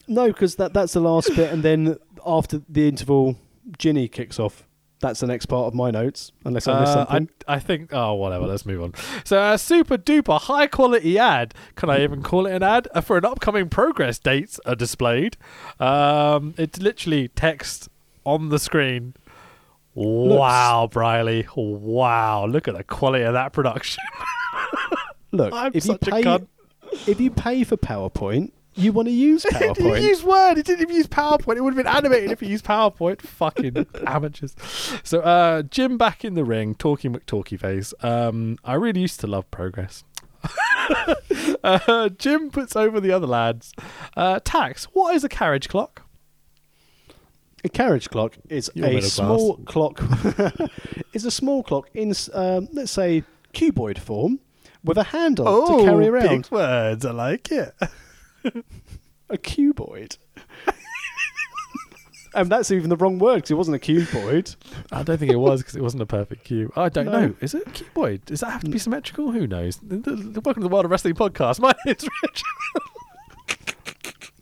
No, 0.09 0.29
because 0.29 0.55
that, 0.57 0.73
that's 0.73 0.93
the 0.93 1.01
last 1.01 1.35
bit, 1.35 1.53
and 1.53 1.65
then 1.65 1.97
after 2.25 2.63
the 2.69 2.87
interval, 2.87 3.37
Jinny 3.77 4.07
kicks 4.07 4.39
off. 4.39 4.66
That's 5.01 5.21
the 5.21 5.27
next 5.27 5.47
part 5.47 5.67
of 5.67 5.75
my 5.75 5.91
notes, 5.91 6.33
unless 6.47 6.67
I 6.67 6.81
missed 6.81 6.93
Uh, 6.97 7.07
something. 7.07 7.29
I, 7.47 7.55
I 7.57 7.59
think. 7.59 7.91
Oh, 7.93 8.15
whatever. 8.15 8.47
Let's 8.47 8.65
move 8.65 8.83
on. 8.83 8.95
So, 9.25 9.53
a 9.53 9.59
super 9.59 9.99
duper 9.99 10.41
high 10.41 10.67
quality 10.69 11.19
ad. 11.19 11.53
Can 11.75 11.91
I 11.91 12.03
even 12.03 12.23
call 12.23 12.47
it 12.47 12.55
an 12.55 12.63
ad? 12.63 12.89
Uh, 12.95 13.03
for 13.03 13.19
an 13.19 13.25
upcoming 13.27 13.69
progress 13.69 14.19
dates 14.19 14.59
are 14.65 14.75
displayed. 14.75 15.37
Um, 15.79 16.55
it's 16.57 16.81
literally 16.81 17.29
text 17.29 17.91
on 18.25 18.49
the 18.49 18.59
screen. 18.59 19.13
Wow, 19.95 20.89
Briley. 20.91 21.47
Wow. 21.57 22.47
Look 22.47 22.67
at 22.69 22.75
the 22.77 22.85
quality 22.85 23.25
of 23.25 23.35
that 23.35 23.53
production. 23.53 24.03
Look, 25.33 25.53
I'm 25.53 25.69
if 25.69 25.75
you 25.75 25.81
such 25.93 26.09
a 26.09 26.11
pay, 26.11 26.23
cunt. 26.23 26.47
if 27.07 27.21
you 27.21 27.31
pay 27.31 27.65
for 27.65 27.77
PowerPoint, 27.77 28.53
you 28.77 28.93
want 28.93 29.09
to 29.09 29.13
use 29.13 29.45
PowerPoint? 29.51 29.99
He 29.99 30.09
used 30.09 30.25
Word. 30.25 30.57
He 30.57 30.63
didn't 30.63 30.83
even 30.83 30.97
use 30.97 31.07
PowerPoint. 31.07 31.57
It 31.57 31.63
would 31.63 31.75
have 31.75 31.85
been 31.85 31.93
animated 31.93 32.31
if 32.31 32.41
he 32.41 32.49
used 32.49 32.65
PowerPoint. 32.65 33.21
Fucking 33.23 33.87
amateurs. 34.07 34.55
So, 35.03 35.21
uh, 35.21 35.63
Jim 35.63 35.99
back 35.99 36.25
in 36.25 36.35
the 36.35 36.45
ring, 36.45 36.75
talking 36.75 37.15
McTalkie 37.15 37.59
face. 37.59 37.95
Um, 38.01 38.59
I 38.65 38.75
really 38.75 39.01
used 39.01 39.21
to 39.21 39.27
love 39.27 39.51
progress. 39.51 40.05
uh, 41.65 42.09
Jim 42.11 42.51
puts 42.51 42.77
over 42.77 43.01
the 43.01 43.11
other 43.13 43.27
lads. 43.27 43.73
Uh, 44.17 44.41
Tax, 44.45 44.85
what 44.93 45.15
is 45.15 45.25
a 45.25 45.29
carriage 45.29 45.69
clock? 45.69 46.03
A 47.65 47.69
carriage 47.69 48.11
clock 48.11 48.37
is 48.49 48.71
You're 48.75 48.87
a 48.87 49.03
small 49.03 49.57
clock. 49.65 50.01
is 51.13 51.25
a 51.25 51.31
small 51.31 51.65
clock 51.65 51.89
in, 51.95 52.15
um, 52.33 52.69
let's 52.73 52.93
say, 52.93 53.25
cuboid 53.53 53.99
form 53.99 54.39
with 54.85 54.99
a 54.99 55.05
handle 55.05 55.67
to 55.67 55.85
carry 55.85 56.07
around. 56.07 56.27
Oh, 56.27 56.29
big 56.29 56.51
words. 56.51 57.05
I 57.05 57.11
like 57.11 57.51
it. 57.51 57.75
A 59.31 59.37
cuboid. 59.37 60.19
and 62.35 62.51
that's 62.51 62.71
even 62.71 62.91
the 62.91 62.97
wrong 62.97 63.19
word 63.19 63.37
because 63.37 63.51
it 63.51 63.55
wasn't 63.55 63.75
a 63.77 63.79
cuboid. 63.81 64.55
I 64.93 65.03
don't 65.03 65.19
think 65.19 65.33
it 65.33 65.37
was 65.37 65.61
because 65.63 65.75
it 65.75 65.83
wasn't 65.83 66.03
a 66.03 66.07
perfect 66.07 66.45
cube. 66.45 66.71
I 66.77 66.89
don't 66.89 67.07
No. 67.07 67.13
know. 67.29 67.35
Is 67.41 67.55
it 67.55 67.67
a 67.67 67.71
cuboid? 67.71 68.25
Does 68.27 68.41
that 68.41 68.51
have 68.51 68.63
to 68.65 68.71
be 68.71 68.79
symmetrical? 68.79 69.33
Who 69.33 69.47
knows? 69.47 69.79
The- 69.79 69.97
the- 69.97 70.15
the- 70.17 70.41
Welcome 70.41 70.63
to 70.63 70.69
the 70.69 70.73
World 70.73 70.85
of 70.85 70.91
Wrestling 70.91 71.15
podcast. 71.15 71.59
My 71.61 71.75
name's 71.85 72.07
Rich. 72.23 72.43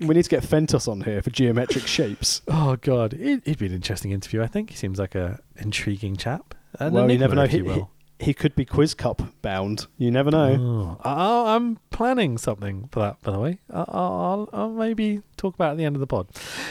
We 0.01 0.13
need 0.15 0.25
to 0.25 0.29
get 0.31 0.43
Fentos 0.43 0.89
on 0.89 1.03
here 1.03 1.23
for 1.23 1.31
geometric 1.31 1.87
shapes. 1.87 2.43
Oh 2.49 2.77
God, 2.77 3.15
it, 3.15 3.43
it'd 3.47 3.59
be 3.59 3.67
an 3.67 3.73
interesting 3.73 4.11
interview. 4.11 4.43
I 4.43 4.49
think 4.49 4.71
he 4.71 4.77
seems 4.77 4.99
like 4.99 5.15
a 5.15 5.39
intriguing 5.57 6.17
chap. 6.17 6.55
Uh, 6.81 6.87
an 6.87 6.93
well, 6.95 7.03
you 7.05 7.11
enigma, 7.11 7.23
never 7.23 7.35
know. 7.37 7.45
if 7.45 7.51
he, 7.53 7.63
will. 7.63 7.91
He 8.25 8.33
could 8.35 8.55
be 8.55 8.65
Quiz 8.65 8.95
Cup 8.95 9.21
bound. 9.43 9.87
You 9.99 10.11
never 10.11 10.31
know. 10.31 10.99
Oh, 11.05 11.09
I- 11.09 11.55
I'm 11.55 11.79
planning 11.91 12.39
something 12.39 12.89
for 12.91 13.01
that, 13.01 13.21
by 13.23 13.33
the 13.33 13.39
way. 13.39 13.59
I- 13.73 13.85
I'll, 13.89 14.49
I'll 14.53 14.71
maybe 14.71 15.21
talk 15.37 15.55
about 15.55 15.69
it 15.69 15.73
at 15.73 15.77
the 15.79 15.85
end 15.85 15.97
of 15.97 16.01
the 16.01 16.07
pod. 16.07 16.29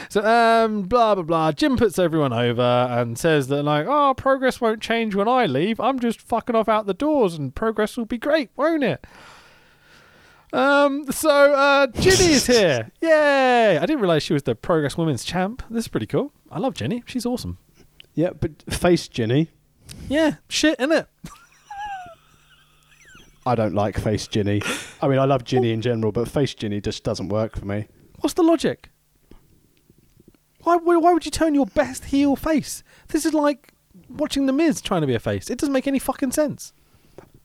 So, 0.08 0.24
um, 0.24 0.82
blah 0.82 1.14
blah 1.14 1.22
blah. 1.24 1.52
Jim 1.52 1.76
puts 1.76 1.98
everyone 1.98 2.32
over 2.32 2.60
and 2.62 3.16
says 3.18 3.48
that 3.48 3.62
like, 3.62 3.86
oh, 3.88 4.14
progress 4.14 4.60
won't 4.60 4.80
change 4.82 5.14
when 5.14 5.28
I 5.28 5.46
leave. 5.46 5.78
I'm 5.80 6.00
just 6.00 6.20
fucking 6.20 6.56
off 6.56 6.68
out 6.68 6.86
the 6.86 6.94
doors, 6.94 7.34
and 7.34 7.54
progress 7.54 7.96
will 7.96 8.04
be 8.06 8.18
great, 8.18 8.50
won't 8.56 8.82
it? 8.82 9.06
Um, 10.52 11.10
so 11.10 11.30
uh, 11.52 11.86
Jinny 11.88 12.32
is 12.34 12.46
here. 12.48 12.90
Yay! 13.00 13.76
I 13.78 13.86
didn't 13.86 14.00
realize 14.00 14.22
she 14.22 14.32
was 14.32 14.44
the 14.44 14.54
Progress 14.54 14.96
Women's 14.96 15.24
Champ. 15.24 15.62
This 15.70 15.84
is 15.84 15.88
pretty 15.88 16.06
cool. 16.06 16.32
I 16.50 16.58
love 16.58 16.74
Jinny. 16.74 17.02
She's 17.06 17.26
awesome. 17.26 17.58
Yeah, 18.14 18.30
but 18.38 18.62
face 18.72 19.08
Jinny. 19.08 19.50
Yeah, 20.08 20.36
shit, 20.48 20.78
innit? 20.78 21.06
I 23.46 23.54
don't 23.54 23.74
like 23.74 23.98
face 23.98 24.26
Jinny. 24.26 24.62
I 25.02 25.08
mean, 25.08 25.18
I 25.18 25.24
love 25.24 25.44
Jinny 25.44 25.72
in 25.72 25.82
general, 25.82 26.12
but 26.12 26.28
face 26.28 26.54
Jinny 26.54 26.80
just 26.80 27.04
doesn't 27.04 27.28
work 27.28 27.56
for 27.58 27.64
me. 27.66 27.86
What's 28.20 28.34
the 28.34 28.42
logic? 28.42 28.90
Why, 30.62 30.76
why, 30.76 31.12
would 31.12 31.26
you 31.26 31.30
turn 31.30 31.54
your 31.54 31.66
best 31.66 32.06
heel 32.06 32.36
face? 32.36 32.82
This 33.08 33.26
is 33.26 33.34
like 33.34 33.74
watching 34.08 34.46
The 34.46 34.52
Miz 34.52 34.80
trying 34.80 35.02
to 35.02 35.06
be 35.06 35.14
a 35.14 35.20
face. 35.20 35.50
It 35.50 35.58
doesn't 35.58 35.74
make 35.74 35.86
any 35.86 35.98
fucking 35.98 36.32
sense. 36.32 36.72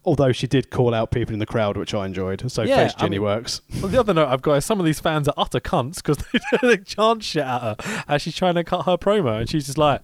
Although 0.06 0.32
she 0.32 0.48
did 0.48 0.70
call 0.70 0.94
out 0.94 1.12
people 1.12 1.34
in 1.34 1.40
the 1.40 1.46
crowd, 1.46 1.76
which 1.76 1.94
I 1.94 2.06
enjoyed. 2.06 2.50
So 2.50 2.64
Yeah, 2.64 2.78
face 2.88 2.94
I 2.96 3.02
Jinny 3.02 3.18
mean- 3.18 3.24
works. 3.24 3.62
Well, 3.82 3.90
the 3.90 4.00
other 4.00 4.14
note 4.14 4.30
I've 4.30 4.42
got 4.42 4.54
is 4.54 4.66
some 4.66 4.80
of 4.80 4.86
these 4.86 5.02
fans 5.02 5.28
are 5.28 5.34
utter 5.36 5.60
cunts 5.60 5.96
because 5.98 6.18
they, 6.62 6.76
they 6.76 6.78
chant 6.78 7.24
shit 7.24 7.44
at 7.44 7.60
her 7.82 8.04
as 8.08 8.22
she's 8.22 8.36
trying 8.38 8.56
to 8.56 8.64
cut 8.64 8.84
her 8.86 8.98
promo, 8.98 9.38
and 9.42 9.50
she's 9.50 9.66
just 9.66 9.78
like, 9.78 10.00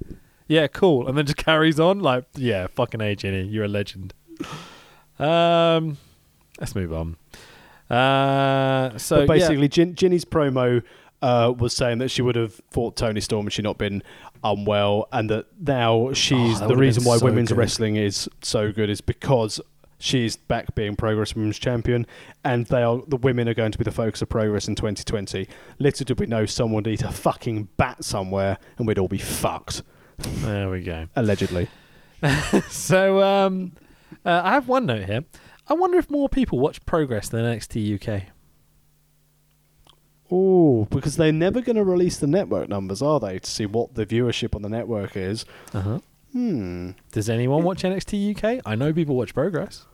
"Yeah, 0.48 0.68
cool," 0.68 1.08
and 1.08 1.18
then 1.18 1.26
just 1.26 1.38
carries 1.46 1.80
on 1.80 2.02
like, 2.02 2.26
"Yeah, 2.36 2.68
fucking 2.68 3.00
a 3.00 3.16
Jinny, 3.16 3.44
you're 3.48 3.64
a 3.64 3.70
legend." 3.70 4.14
Um, 5.20 5.98
let's 6.60 6.76
move 6.76 6.94
on. 6.94 7.16
Uh, 7.90 8.98
so 8.98 9.26
but 9.28 9.38
yeah. 9.38 9.48
basically, 9.48 9.68
Gin- 9.68 9.96
Jinny's 9.96 10.26
promo 10.26 10.82
uh, 11.22 11.54
was 11.58 11.74
saying 11.76 12.00
that 12.00 12.10
she 12.10 12.22
would 12.22 12.36
have 12.36 12.60
fought 12.72 12.96
Toni 12.96 13.22
Storm 13.22 13.46
had 13.46 13.54
she 13.54 13.62
not 13.62 13.78
been 13.78 14.02
unwell, 14.44 15.08
and 15.12 15.30
that 15.30 15.46
now 15.60 16.14
she's 16.14 16.58
Oh, 16.58 16.60
that 16.62 16.68
the 16.68 16.76
reason 16.76 17.04
why 17.04 17.18
so 17.18 17.26
women's 17.26 17.50
good. 17.50 17.58
wrestling 17.58 17.96
is 17.96 18.28
so 18.42 18.72
good 18.72 18.90
is 18.90 19.02
because 19.02 19.62
she's 19.98 20.36
back 20.36 20.76
being 20.76 20.96
Progress 20.96 21.36
Women's 21.36 21.58
Champion, 21.60 22.06
and 22.44 22.66
they 22.68 22.84
are 22.84 23.02
the 23.08 23.18
women 23.18 23.48
are 23.48 23.54
going 23.54 23.72
to 23.72 23.78
be 23.78 23.84
the 23.84 23.92
focus 23.92 24.22
of 24.22 24.30
Progress 24.30 24.68
in 24.68 24.76
2020. 24.76 25.48
Little 25.80 26.04
did 26.06 26.20
we 26.20 26.26
know 26.26 26.46
someone 26.46 26.84
would 26.84 26.88
eat 26.88 27.04
a 27.04 27.12
fucking 27.12 27.70
bat 27.78 28.04
somewhere, 28.04 28.58
and 28.78 28.88
we'd 28.88 29.00
all 29.00 29.08
be 29.08 29.18
fucked. 29.20 29.84
there 30.18 30.70
we 30.70 30.82
go. 30.82 31.08
Allegedly. 31.16 31.68
So 32.70 33.22
um, 33.22 33.74
uh, 34.26 34.42
I 34.44 34.52
have 34.52 34.68
one 34.68 34.86
note 34.86 35.06
here. 35.06 35.24
I 35.68 35.74
wonder 35.74 35.98
if 35.98 36.10
more 36.10 36.30
people 36.30 36.60
watch 36.60 36.86
Progress 36.86 37.30
than 37.30 37.42
NXT 37.42 37.96
UK. 38.02 38.24
Oh, 40.32 40.86
because 40.90 41.18
they're 41.18 41.32
never 41.32 41.62
going 41.62 41.76
to 41.76 41.84
release 41.84 42.18
the 42.18 42.28
network 42.28 42.68
numbers, 42.68 43.02
are 43.02 43.20
they, 43.20 43.40
to 43.40 43.50
see 43.50 43.66
what 43.66 43.94
the 43.94 44.06
viewership 44.06 44.56
on 44.56 44.64
the 44.64 44.70
network 44.70 45.16
is? 45.16 45.46
Uh-huh. 45.74 46.00
Hmm. 46.32 46.92
Does 47.12 47.30
anyone 47.30 47.64
watch 47.64 47.84
NXT 47.84 48.36
UK? 48.36 48.62
I 48.66 48.76
know 48.76 48.92
people 48.92 49.16
watch 49.16 49.34
Progress. 49.34 49.86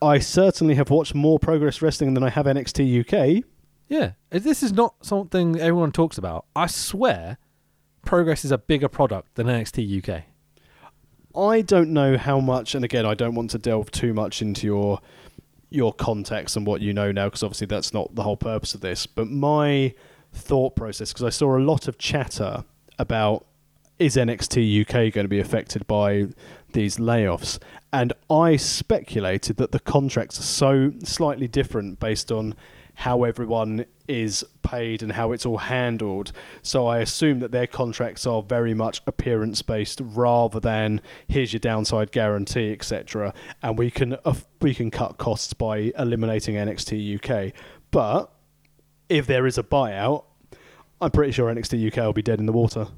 I 0.00 0.18
certainly 0.18 0.74
have 0.76 0.90
watched 0.90 1.14
more 1.14 1.38
Progress 1.38 1.82
Wrestling 1.82 2.14
than 2.14 2.22
I 2.22 2.30
have 2.30 2.46
NXT 2.46 3.00
UK. 3.00 3.44
Yeah, 3.88 4.12
this 4.30 4.62
is 4.62 4.72
not 4.72 4.94
something 5.00 5.58
everyone 5.58 5.92
talks 5.92 6.18
about. 6.18 6.44
I 6.54 6.66
swear, 6.66 7.38
Progress 8.04 8.44
is 8.44 8.52
a 8.52 8.58
bigger 8.58 8.88
product 8.88 9.34
than 9.34 9.46
NXT 9.46 10.08
UK. 10.08 10.24
I 11.36 11.60
don't 11.60 11.92
know 11.92 12.16
how 12.16 12.40
much, 12.40 12.74
and 12.74 12.84
again, 12.84 13.06
I 13.06 13.14
don't 13.14 13.34
want 13.34 13.50
to 13.50 13.58
delve 13.58 13.90
too 13.90 14.14
much 14.14 14.42
into 14.42 14.66
your 14.66 15.00
your 15.70 15.92
context 15.92 16.56
and 16.56 16.66
what 16.66 16.80
you 16.80 16.94
know 16.94 17.12
now, 17.12 17.26
because 17.26 17.42
obviously 17.42 17.66
that's 17.66 17.92
not 17.92 18.14
the 18.14 18.22
whole 18.22 18.38
purpose 18.38 18.74
of 18.74 18.80
this. 18.80 19.06
But 19.06 19.28
my 19.28 19.94
thought 20.32 20.74
process, 20.74 21.12
because 21.12 21.24
I 21.24 21.30
saw 21.30 21.56
a 21.56 21.60
lot 21.60 21.88
of 21.88 21.98
chatter 21.98 22.64
about 22.98 23.44
is 23.98 24.16
NXT 24.16 24.82
UK 24.82 25.12
going 25.12 25.24
to 25.24 25.28
be 25.28 25.40
affected 25.40 25.86
by 25.86 26.28
these 26.72 26.96
layoffs, 26.96 27.58
and 27.92 28.12
I 28.30 28.56
speculated 28.56 29.56
that 29.58 29.72
the 29.72 29.80
contracts 29.80 30.38
are 30.38 30.44
so 30.44 30.92
slightly 31.04 31.48
different 31.48 32.00
based 32.00 32.32
on 32.32 32.54
how 32.98 33.22
everyone 33.22 33.84
is 34.08 34.44
paid 34.62 35.04
and 35.04 35.12
how 35.12 35.30
it's 35.30 35.46
all 35.46 35.58
handled. 35.58 36.32
So 36.62 36.88
I 36.88 36.98
assume 36.98 37.38
that 37.38 37.52
their 37.52 37.68
contracts 37.68 38.26
are 38.26 38.42
very 38.42 38.74
much 38.74 39.02
appearance 39.06 39.62
based 39.62 40.00
rather 40.02 40.58
than 40.58 41.00
here's 41.28 41.52
your 41.52 41.60
downside 41.60 42.10
guarantee, 42.10 42.72
etc. 42.72 43.32
And 43.62 43.78
we 43.78 43.92
can 43.92 44.16
uh, 44.24 44.34
we 44.60 44.74
can 44.74 44.90
cut 44.90 45.16
costs 45.16 45.52
by 45.52 45.92
eliminating 45.96 46.56
NXT 46.56 47.22
UK. 47.22 47.54
But 47.92 48.32
if 49.08 49.28
there 49.28 49.46
is 49.46 49.58
a 49.58 49.62
buyout, 49.62 50.24
I'm 51.00 51.12
pretty 51.12 51.30
sure 51.30 51.54
NXT 51.54 51.92
UK 51.92 51.98
will 51.98 52.12
be 52.12 52.22
dead 52.22 52.40
in 52.40 52.46
the 52.46 52.52
water. 52.52 52.88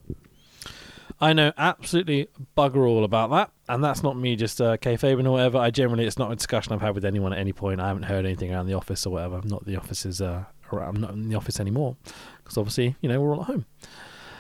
I 1.21 1.33
know 1.35 1.53
absolutely 1.59 2.29
bugger 2.57 2.89
all 2.89 3.05
about 3.05 3.31
that, 3.31 3.51
and 3.69 3.85
that's 3.85 4.03
not 4.03 4.17
me 4.17 4.37
just 4.37 4.61
uh, 4.61 4.77
kayfabing 4.79 5.27
or 5.27 5.33
whatever. 5.33 5.59
I 5.59 5.71
generally, 5.71 6.07
it's 6.07 6.19
not 6.19 6.33
a 6.33 6.35
discussion 6.37 6.73
I've 6.73 6.81
had 6.81 6.95
with 6.95 7.05
anyone 7.05 7.33
at 7.33 7.39
any 7.39 7.53
point. 7.53 7.79
I 7.81 7.89
haven't 7.89 8.05
heard 8.05 8.25
anything 8.25 8.53
around 8.55 8.67
the 8.67 8.75
office 8.75 9.05
or 9.07 9.11
whatever. 9.11 9.37
I'm 9.37 9.49
Not 9.49 9.67
the 9.67 9.77
office 9.77 10.07
is, 10.07 10.23
uh, 10.23 10.45
around, 10.73 10.97
I'm 10.97 11.01
not 11.03 11.11
in 11.13 11.29
the 11.29 11.35
office 11.37 11.61
anymore 11.61 11.97
because 12.39 12.57
obviously, 12.57 12.97
you 13.03 13.09
know, 13.09 13.21
we're 13.21 13.35
all 13.35 13.43
at 13.43 13.47
home. 13.49 13.67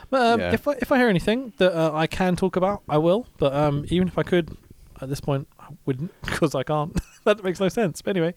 But 0.08 0.26
um, 0.26 0.40
Yeah. 0.40 0.52
if 0.54 0.66
I, 0.66 0.72
if 0.80 0.90
I 0.90 0.96
hear 0.98 1.08
anything 1.08 1.52
that 1.58 1.72
uh, 1.78 1.94
I 1.94 2.06
can 2.06 2.34
talk 2.34 2.56
about, 2.56 2.82
I 2.88 2.96
will. 2.98 3.26
But 3.38 3.54
um, 3.54 3.84
even 3.88 4.08
if 4.08 4.16
I 4.16 4.22
could, 4.22 4.56
at 5.02 5.08
this 5.10 5.20
point, 5.20 5.48
I 5.58 5.66
wouldn't 5.84 6.12
because 6.24 6.54
I 6.54 6.62
can't. 6.62 6.98
that 7.24 7.42
makes 7.44 7.60
no 7.60 7.68
sense. 7.68 8.02
But 8.02 8.16
anyway, 8.16 8.34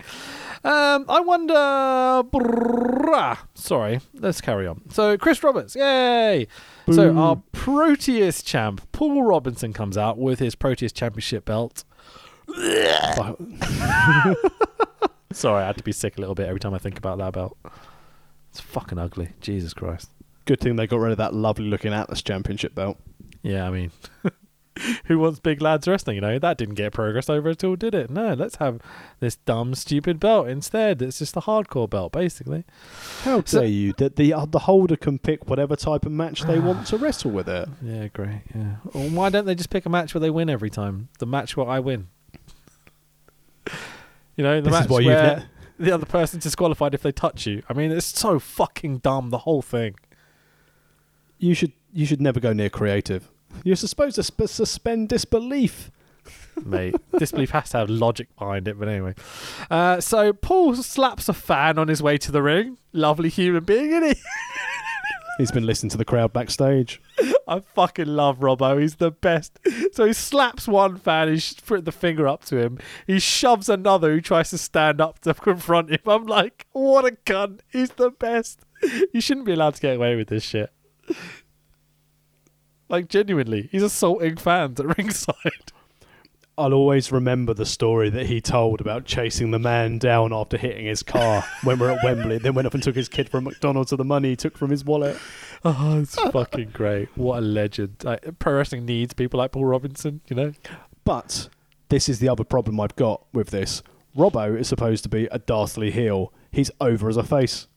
um, 0.64 1.06
I 1.10 1.20
wonder. 1.22 2.24
Sorry, 3.54 4.00
let's 4.14 4.42
carry 4.42 4.68
on. 4.68 4.90
So 4.90 5.18
Chris 5.18 5.44
Roberts, 5.44 5.76
yay! 5.76 6.48
So 6.92 7.16
our 7.16 7.38
Proteus 7.52 8.42
champ 8.44 8.82
Paul 8.92 9.24
Robinson 9.24 9.74
comes 9.74 9.98
out 9.98 10.18
with 10.18 10.40
his 10.40 10.56
Proteus 10.56 10.92
Championship 10.92 11.46
belt. 11.46 11.84
Sorry, 15.32 15.64
I 15.64 15.68
had 15.68 15.78
to 15.78 15.84
be 15.84 15.92
sick 15.92 16.18
a 16.18 16.20
little 16.20 16.36
bit 16.36 16.48
every 16.48 16.60
time 16.60 16.74
I 16.74 16.78
think 16.78 16.98
about 16.98 17.18
that 17.18 17.34
belt. 17.34 17.58
It's 18.52 18.60
fucking 18.60 19.00
ugly. 19.00 19.30
Jesus 19.42 19.74
Christ. 19.74 20.10
Good 20.46 20.60
thing 20.60 20.76
they 20.76 20.86
got 20.86 21.00
rid 21.00 21.12
of 21.12 21.18
that 21.18 21.34
lovely 21.34 21.66
looking 21.66 21.94
Atlas 21.94 22.22
Championship 22.22 22.76
belt. 22.76 22.98
Yeah, 23.42 23.66
I 23.66 23.72
mean, 23.72 23.92
who 25.06 25.20
wants 25.20 25.40
big 25.40 25.62
lads 25.62 25.88
wrestling? 25.88 26.16
You 26.16 26.22
know, 26.22 26.40
that 26.40 26.58
didn't 26.58 26.76
get 26.76 26.94
progress 26.94 27.30
over 27.30 27.50
at 27.50 27.64
all, 27.64 27.76
did 27.76 27.94
it? 27.94 28.10
No, 28.10 28.34
let's 28.34 28.56
have 28.58 28.80
this 29.20 29.36
dumb, 29.36 29.76
stupid 29.76 30.20
belt 30.20 30.48
instead. 30.48 31.02
It's 31.02 31.20
just 31.20 31.36
a 31.38 31.42
hardcore 31.42 31.90
belt, 31.90 32.12
basically. 32.12 32.64
How 33.24 33.44
So- 33.46 33.60
dare 33.60 33.68
you? 33.70 33.94
That 33.94 34.16
the 34.16 34.34
uh, 34.34 34.46
the 34.46 34.60
holder 34.60 34.96
can 34.96 35.20
pick 35.20 35.48
whatever 35.50 35.76
type 35.76 36.06
of 36.06 36.12
match 36.12 36.42
they 36.44 36.60
want 36.60 36.88
to 36.88 36.98
wrestle 37.04 37.32
with 37.32 37.48
it. 37.50 37.70
Yeah, 37.82 38.08
great. 38.08 38.42
Yeah. 38.56 38.76
Well, 38.94 39.10
why 39.10 39.30
don't 39.30 39.46
they 39.46 39.56
just 39.56 39.70
pick 39.70 39.86
a 39.86 39.90
match 39.90 40.14
where 40.14 40.22
they 40.22 40.30
win 40.32 40.50
every 40.50 40.70
time? 40.70 41.10
The 41.20 41.26
match 41.26 41.56
where 41.56 41.68
I 41.68 41.80
win. 41.80 42.08
You 44.36 44.44
know, 44.44 44.62
the 44.62 44.70
This 44.70 44.80
match 44.82 44.90
where 44.90 45.50
the 45.80 45.92
other 45.92 46.06
person's 46.06 46.44
disqualified 46.44 46.94
if 46.94 47.02
they 47.04 47.12
touch 47.12 47.46
you. 47.46 47.62
I 47.70 47.74
mean, 47.74 47.92
it's 47.92 48.06
so 48.20 48.40
fucking 48.40 49.00
dumb. 49.00 49.30
The 49.30 49.40
whole 49.40 49.62
thing. 49.62 49.96
You 51.38 51.54
should 51.54 51.74
you 51.94 52.06
should 52.06 52.22
never 52.22 52.40
go 52.40 52.54
near 52.54 52.70
creative. 52.70 53.30
You're 53.64 53.76
supposed 53.76 54.16
to 54.16 54.24
sp- 54.24 54.48
suspend 54.48 55.10
disbelief. 55.10 55.92
mate. 56.66 56.96
Disbelief 57.18 57.52
has 57.52 57.70
to 57.72 57.80
have 57.80 57.90
logic 57.90 58.28
behind 58.38 58.68
it, 58.68 58.80
but 58.80 58.88
anyway. 58.88 59.16
Uh, 59.70 60.00
so 60.00 60.34
Paul 60.34 60.76
slaps 60.76 61.30
a 61.30 61.34
fan 61.34 61.78
on 61.78 61.88
his 61.88 62.02
way 62.02 62.18
to 62.18 62.32
the 62.32 62.42
ring. 62.42 62.78
Lovely 62.92 63.30
human 63.30 63.64
being, 63.64 63.92
isn't 63.92 64.16
he? 64.16 64.16
He's 65.40 65.52
been 65.52 65.66
listening 65.66 65.90
to 65.90 65.98
the 65.98 66.06
crowd 66.06 66.32
backstage. 66.32 67.02
I 67.48 67.62
fucking 67.62 68.06
love 68.06 68.40
Robbo. 68.40 68.80
He's 68.80 68.96
the 68.96 69.10
best. 69.10 69.58
So 69.92 70.06
he 70.06 70.14
slaps 70.14 70.68
one 70.68 70.98
fan, 70.98 71.28
he's 71.28 71.56
put 71.56 71.86
the 71.86 71.92
finger 71.92 72.28
up 72.28 72.46
to 72.46 72.58
him. 72.58 72.78
He 73.08 73.18
shoves 73.18 73.68
another 73.68 74.12
who 74.12 74.22
tries 74.22 74.52
to 74.52 74.60
stand 74.60 75.02
up 75.02 75.20
to 75.20 75.34
confront 75.34 75.90
him. 75.90 76.00
I'm 76.06 76.28
like, 76.28 76.68
what 76.72 77.06
a 77.06 77.18
cunt. 77.26 77.62
He's 77.72 77.90
the 77.90 78.12
best. 78.12 78.60
You 79.12 79.22
shouldn't 79.22 79.48
be 79.48 79.54
allowed 79.54 79.74
to 79.76 79.82
get 79.82 79.96
away 79.96 80.16
with 80.16 80.28
this 80.28 80.44
shit. 80.44 80.72
Like, 82.94 83.08
genuinely, 83.08 83.70
he's 83.72 83.82
assaulting 83.82 84.38
fans 84.38 84.80
at 84.80 84.86
ringside. 85.00 85.72
I'll 86.60 86.76
always 86.76 87.12
remember 87.12 87.56
the 87.56 87.66
story 87.66 88.12
that 88.12 88.28
he 88.28 88.40
told 88.40 88.82
about 88.82 89.06
chasing 89.06 89.50
the 89.50 89.58
man 89.58 89.98
down 89.98 90.32
after 90.32 90.58
hitting 90.58 90.86
his 90.86 91.02
car 91.02 91.44
when 91.64 91.80
we 91.80 91.88
we're 91.88 91.94
at 91.94 92.04
Wembley. 92.04 92.38
Then 92.38 92.54
went 92.54 92.68
up 92.68 92.76
and 92.76 92.84
took 92.84 92.96
his 92.96 93.10
kid 93.10 93.30
from 93.30 93.46
McDonald's 93.46 93.90
to 93.90 93.96
the 93.96 94.04
money 94.04 94.30
he 94.30 94.36
took 94.36 94.56
from 94.56 94.70
his 94.70 94.86
wallet. 94.86 95.18
Oh, 95.66 96.02
it's 96.02 96.16
fucking 96.20 96.72
great. 96.74 97.08
What 97.16 97.38
a 97.38 97.42
legend. 97.42 97.96
Like, 98.04 98.38
pro 98.38 98.58
wrestling 98.58 98.86
needs 98.86 99.14
people 99.14 99.38
like 99.38 99.54
Paul 99.54 99.64
Robinson, 99.64 100.20
you 100.28 100.36
know? 100.36 100.52
But 101.06 101.48
this 101.88 102.10
is 102.10 102.20
the 102.20 102.28
other 102.28 102.44
problem 102.44 102.82
I've 102.82 102.98
got 102.98 103.24
with 103.32 103.52
this. 103.52 103.82
Robbo 104.14 104.60
is 104.60 104.68
supposed 104.68 105.04
to 105.04 105.10
be 105.10 105.30
a 105.32 105.40
dastardly 105.40 105.92
heel. 105.92 106.34
He's 106.52 106.70
over 106.82 107.08
as 107.08 107.16
a 107.16 107.24
face. 107.24 107.70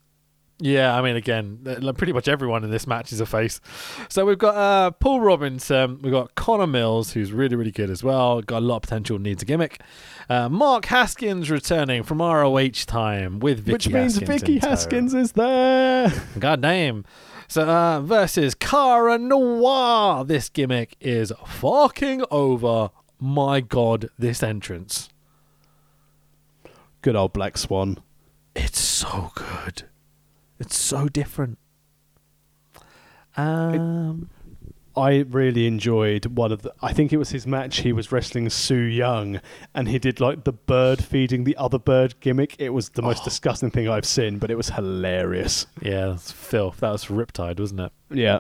Yeah, 0.58 0.96
I 0.96 1.02
mean, 1.02 1.16
again, 1.16 1.58
pretty 1.98 2.14
much 2.14 2.28
everyone 2.28 2.64
in 2.64 2.70
this 2.70 2.86
match 2.86 3.12
is 3.12 3.20
a 3.20 3.26
face. 3.26 3.60
So 4.08 4.24
we've 4.24 4.38
got 4.38 4.54
uh, 4.54 4.90
Paul 4.92 5.20
Robinson, 5.20 6.00
we've 6.00 6.12
got 6.12 6.34
Connor 6.34 6.66
Mills, 6.66 7.12
who's 7.12 7.30
really, 7.30 7.56
really 7.56 7.70
good 7.70 7.90
as 7.90 8.02
well. 8.02 8.40
Got 8.40 8.62
a 8.62 8.64
lot 8.64 8.76
of 8.76 8.82
potential, 8.82 9.18
needs 9.18 9.42
a 9.42 9.46
gimmick. 9.46 9.82
Uh, 10.30 10.48
Mark 10.48 10.86
Haskins 10.86 11.50
returning 11.50 12.02
from 12.02 12.22
ROH 12.22 12.70
time 12.86 13.38
with 13.38 13.60
Vicky 13.60 13.72
Which 13.72 13.88
means 13.90 14.14
Haskins 14.18 14.40
Vicky. 14.40 14.58
Haskins 14.58 15.14
is 15.14 15.32
there. 15.32 16.10
God 16.38 16.62
damn. 16.62 17.04
So 17.48 17.68
uh, 17.68 18.00
versus 18.00 18.54
Cara 18.54 19.18
Noir. 19.18 20.24
This 20.24 20.48
gimmick 20.48 20.96
is 21.00 21.32
fucking 21.46 22.24
over. 22.30 22.90
My 23.20 23.60
God, 23.60 24.08
this 24.18 24.42
entrance. 24.42 25.10
Good 27.02 27.14
old 27.14 27.34
Black 27.34 27.58
Swan. 27.58 27.98
It's 28.54 28.80
so 28.80 29.32
good. 29.34 29.84
It's 30.58 30.76
so 30.76 31.08
different. 31.08 31.58
Um, 33.36 34.30
I 34.96 35.18
really 35.28 35.66
enjoyed 35.66 36.24
one 36.26 36.52
of 36.52 36.62
the. 36.62 36.72
I 36.80 36.92
think 36.94 37.12
it 37.12 37.18
was 37.18 37.30
his 37.30 37.46
match. 37.46 37.78
He 37.80 37.92
was 37.92 38.10
wrestling 38.10 38.48
Su 38.48 38.76
Yung, 38.76 39.40
and 39.74 39.88
he 39.88 39.98
did 39.98 40.20
like 40.20 40.44
the 40.44 40.52
bird 40.52 41.04
feeding 41.04 41.44
the 41.44 41.56
other 41.58 41.78
bird 41.78 42.18
gimmick. 42.20 42.56
It 42.58 42.70
was 42.70 42.88
the 42.90 43.02
most 43.02 43.22
disgusting 43.22 43.70
thing 43.70 43.88
I've 43.88 44.06
seen, 44.06 44.38
but 44.38 44.50
it 44.50 44.56
was 44.56 44.70
hilarious. 44.70 45.66
yeah, 45.82 46.06
that's 46.06 46.32
filth. 46.32 46.78
That 46.78 46.92
was 46.92 47.06
Riptide, 47.06 47.60
wasn't 47.60 47.80
it? 47.80 47.92
Yeah, 48.10 48.38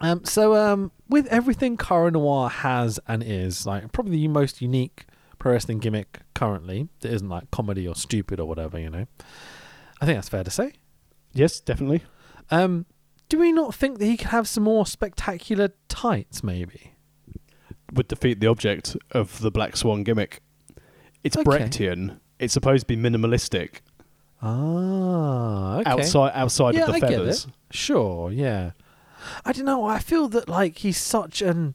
Um, 0.00 0.24
so 0.26 0.54
um, 0.56 0.92
with 1.08 1.26
everything 1.28 1.78
Cara 1.78 2.10
Noir 2.10 2.50
has 2.50 3.00
and 3.08 3.22
is 3.22 3.64
like 3.64 3.90
probably 3.92 4.16
the 4.16 4.28
most 4.28 4.60
unique 4.60 5.06
pro 5.38 5.52
wrestling 5.52 5.78
gimmick 5.78 6.20
currently 6.34 6.88
that 7.00 7.12
isn't 7.12 7.30
like 7.30 7.50
comedy 7.50 7.88
or 7.88 7.94
stupid 7.94 8.38
or 8.40 8.46
whatever, 8.46 8.78
you 8.78 8.90
know. 8.90 9.06
I 10.02 10.04
think 10.04 10.18
that's 10.18 10.28
fair 10.28 10.44
to 10.44 10.50
say. 10.50 10.74
Yes, 11.36 11.60
definitely. 11.60 12.02
Um, 12.50 12.86
do 13.28 13.38
we 13.38 13.52
not 13.52 13.74
think 13.74 13.98
that 13.98 14.06
he 14.06 14.16
could 14.16 14.28
have 14.28 14.46
some 14.48 14.64
more 14.64 14.86
spectacular 14.86 15.70
tights, 15.88 16.42
maybe? 16.44 16.92
Would 17.92 18.08
defeat 18.08 18.40
the 18.40 18.46
object 18.48 18.96
of 19.12 19.40
the 19.40 19.50
Black 19.50 19.76
Swan 19.76 20.02
gimmick. 20.02 20.40
It's 21.24 21.36
Okay. 21.36 21.44
Brechtian. 21.44 22.20
It's 22.38 22.52
supposed 22.54 22.86
to 22.86 22.96
be 22.96 23.00
minimalistic 23.00 23.80
Ah, 24.42 25.78
okay. 25.78 25.90
outside 25.90 26.32
outside 26.34 26.74
yeah, 26.74 26.82
of 26.82 26.86
the 26.88 26.94
I 26.94 27.00
feathers. 27.00 27.46
Sure, 27.70 28.30
yeah. 28.30 28.72
I 29.44 29.52
don't 29.52 29.64
know. 29.64 29.84
I 29.84 29.98
feel 29.98 30.28
that 30.28 30.48
like 30.48 30.78
he's 30.78 30.98
such 30.98 31.42
an 31.42 31.74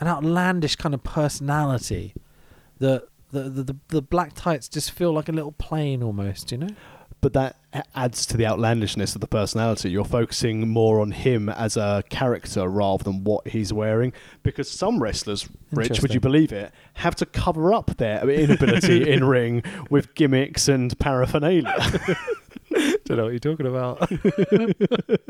an 0.00 0.06
outlandish 0.08 0.76
kind 0.76 0.94
of 0.94 1.04
personality 1.04 2.14
that 2.78 3.04
the 3.30 3.42
the, 3.50 3.62
the 3.64 3.76
the 3.88 4.02
black 4.02 4.32
tights 4.34 4.68
just 4.68 4.90
feel 4.90 5.12
like 5.12 5.28
a 5.28 5.32
little 5.32 5.52
plain 5.52 6.02
almost, 6.02 6.50
you 6.52 6.58
know? 6.58 6.70
But 7.20 7.32
that 7.32 7.56
adds 7.94 8.24
to 8.26 8.36
the 8.36 8.46
outlandishness 8.46 9.14
of 9.14 9.20
the 9.20 9.26
personality. 9.26 9.90
You're 9.90 10.04
focusing 10.04 10.68
more 10.68 11.00
on 11.00 11.10
him 11.10 11.48
as 11.48 11.76
a 11.76 12.04
character 12.08 12.68
rather 12.68 13.04
than 13.04 13.24
what 13.24 13.48
he's 13.48 13.72
wearing. 13.72 14.12
Because 14.42 14.70
some 14.70 15.02
wrestlers, 15.02 15.48
Rich, 15.72 16.00
would 16.00 16.14
you 16.14 16.20
believe 16.20 16.52
it, 16.52 16.72
have 16.94 17.16
to 17.16 17.26
cover 17.26 17.72
up 17.72 17.96
their 17.96 18.28
inability 18.28 19.10
in 19.10 19.24
ring 19.24 19.62
with 19.90 20.14
gimmicks 20.14 20.68
and 20.68 20.96
paraphernalia. 20.98 21.74
Don't 23.04 23.16
know 23.16 23.24
what 23.24 23.30
you're 23.30 23.38
talking 23.38 23.66
about. 23.66 24.10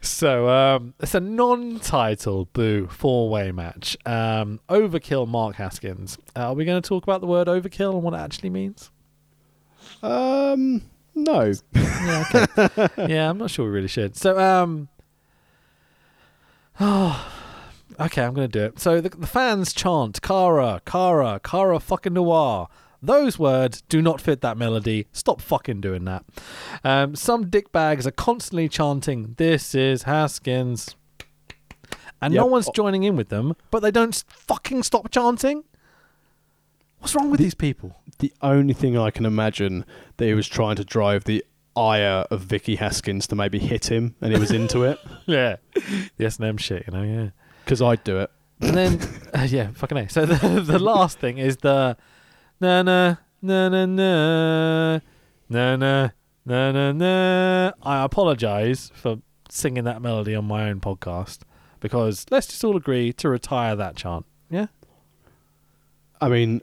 so, 0.00 0.48
um, 0.48 0.94
it's 1.00 1.14
a 1.14 1.20
non-title 1.20 2.46
boo 2.52 2.86
four-way 2.88 3.52
match. 3.52 3.96
Um, 4.06 4.60
Overkill, 4.68 5.28
Mark 5.28 5.56
Haskins. 5.56 6.18
Uh, 6.34 6.48
are 6.48 6.54
we 6.54 6.64
going 6.64 6.80
to 6.80 6.88
talk 6.88 7.04
about 7.04 7.20
the 7.20 7.26
word 7.26 7.46
overkill 7.46 7.94
and 7.94 8.02
what 8.02 8.14
it 8.14 8.18
actually 8.18 8.50
means? 8.50 8.90
Um, 10.02 10.82
no. 11.14 11.52
Yeah, 11.72 12.24
okay. 12.30 12.88
yeah, 13.08 13.30
I'm 13.30 13.38
not 13.38 13.50
sure 13.50 13.66
we 13.66 13.72
really 13.72 13.88
should. 13.88 14.16
So, 14.16 14.38
um, 14.38 14.88
oh, 16.80 17.32
okay, 18.00 18.22
I'm 18.22 18.34
going 18.34 18.48
to 18.48 18.58
do 18.58 18.64
it. 18.66 18.78
So 18.78 19.00
the, 19.00 19.10
the 19.10 19.26
fans 19.26 19.72
chant, 19.72 20.22
Cara, 20.22 20.80
Cara, 20.84 21.40
Cara 21.42 21.80
fucking 21.80 22.14
noir. 22.14 22.68
Those 23.00 23.38
words 23.38 23.82
do 23.82 24.02
not 24.02 24.20
fit 24.20 24.40
that 24.40 24.56
melody. 24.56 25.06
Stop 25.12 25.40
fucking 25.40 25.80
doing 25.80 26.04
that. 26.06 26.24
Um, 26.82 27.14
some 27.14 27.44
dickbags 27.46 28.06
are 28.06 28.12
constantly 28.12 28.68
chanting, 28.68 29.34
This 29.36 29.74
is 29.74 30.02
Haskins. 30.02 30.96
And 32.20 32.34
no 32.34 32.46
one's 32.46 32.68
joining 32.74 33.04
in 33.04 33.14
with 33.14 33.28
them, 33.28 33.54
but 33.70 33.80
they 33.80 33.92
don't 33.92 34.24
fucking 34.28 34.82
stop 34.82 35.12
chanting. 35.12 35.62
What's 37.00 37.14
wrong 37.14 37.30
with 37.30 37.40
these 37.40 37.54
people? 37.54 37.96
The 38.18 38.32
only 38.42 38.74
thing 38.74 38.98
I 38.98 39.10
can 39.10 39.24
imagine 39.24 39.84
that 40.16 40.26
he 40.26 40.34
was 40.34 40.48
trying 40.48 40.76
to 40.76 40.84
drive 40.84 41.24
the 41.24 41.44
ire 41.76 42.24
of 42.30 42.40
Vicky 42.40 42.76
Haskins 42.76 43.26
to 43.28 43.36
maybe 43.36 43.58
hit 43.58 43.90
him 43.90 44.16
and 44.20 44.32
he 44.32 44.38
was 44.38 44.50
into 44.50 44.82
it. 44.84 44.98
Yeah. 45.26 45.56
The 46.16 46.24
S&M 46.24 46.56
shit, 46.56 46.84
you 46.86 46.92
know, 46.92 47.02
yeah. 47.02 47.30
Because 47.64 47.82
I'd 47.82 48.02
do 48.02 48.18
it. 48.20 48.30
And 48.60 48.74
then, 48.74 48.98
uh, 49.34 49.46
yeah, 49.48 49.70
fucking 49.74 49.98
A. 49.98 50.08
So 50.08 50.24
the, 50.24 50.60
the 50.60 50.78
last 50.78 51.18
thing 51.18 51.36
is 51.36 51.58
the 51.58 51.96
na 52.60 52.82
na 52.82 53.16
na 53.42 53.68
na 53.68 53.86
na 53.86 55.00
na 55.50 55.76
na 55.76 56.10
na 56.46 56.72
na 56.72 56.92
na. 56.92 57.72
I 57.82 58.04
apologize 58.04 58.90
for 58.94 59.18
singing 59.50 59.84
that 59.84 60.00
melody 60.00 60.34
on 60.34 60.46
my 60.46 60.68
own 60.70 60.80
podcast 60.80 61.40
because 61.80 62.24
let's 62.30 62.46
just 62.46 62.64
all 62.64 62.76
agree 62.76 63.12
to 63.12 63.28
retire 63.28 63.76
that 63.76 63.96
chant. 63.96 64.24
Yeah, 64.50 64.66
I 66.20 66.28
mean, 66.28 66.62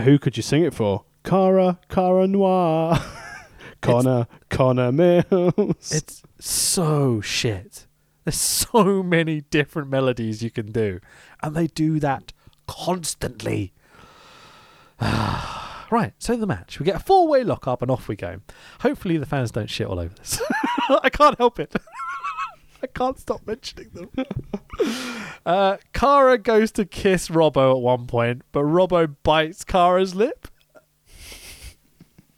who 0.00 0.18
could 0.18 0.36
you 0.36 0.42
sing 0.42 0.64
it 0.64 0.74
for? 0.74 1.04
Cara, 1.24 1.78
Cara 1.88 2.26
Noir. 2.26 3.00
Connor, 3.80 4.26
Connor 4.48 4.92
Mills. 4.92 5.92
it's 5.92 6.22
so 6.38 7.20
shit. 7.20 7.86
There's 8.24 8.40
so 8.40 9.02
many 9.02 9.42
different 9.42 9.90
melodies 9.90 10.42
you 10.42 10.50
can 10.50 10.72
do, 10.72 11.00
and 11.42 11.54
they 11.54 11.66
do 11.66 12.00
that 12.00 12.32
constantly. 12.66 13.74
right, 15.00 16.12
so 16.18 16.36
the 16.36 16.46
match. 16.46 16.80
We 16.80 16.86
get 16.86 16.96
a 16.96 17.00
four 17.00 17.28
way 17.28 17.44
lock 17.44 17.68
up 17.68 17.82
and 17.82 17.90
off 17.90 18.08
we 18.08 18.16
go. 18.16 18.40
Hopefully 18.80 19.18
the 19.18 19.26
fans 19.26 19.50
don't 19.50 19.68
shit 19.68 19.86
all 19.86 20.00
over 20.00 20.14
this. 20.14 20.40
I 21.02 21.10
can't 21.10 21.36
help 21.38 21.60
it. 21.60 21.74
I 22.84 22.86
can't 22.88 23.18
stop 23.18 23.46
mentioning 23.46 23.88
them. 23.94 24.10
uh, 25.46 25.78
Cara 25.94 26.36
goes 26.36 26.70
to 26.72 26.84
kiss 26.84 27.28
Robbo 27.30 27.72
at 27.76 27.80
one 27.80 28.06
point, 28.06 28.42
but 28.52 28.60
Robbo 28.64 29.14
bites 29.22 29.64
Cara's 29.64 30.14
lip. 30.14 30.46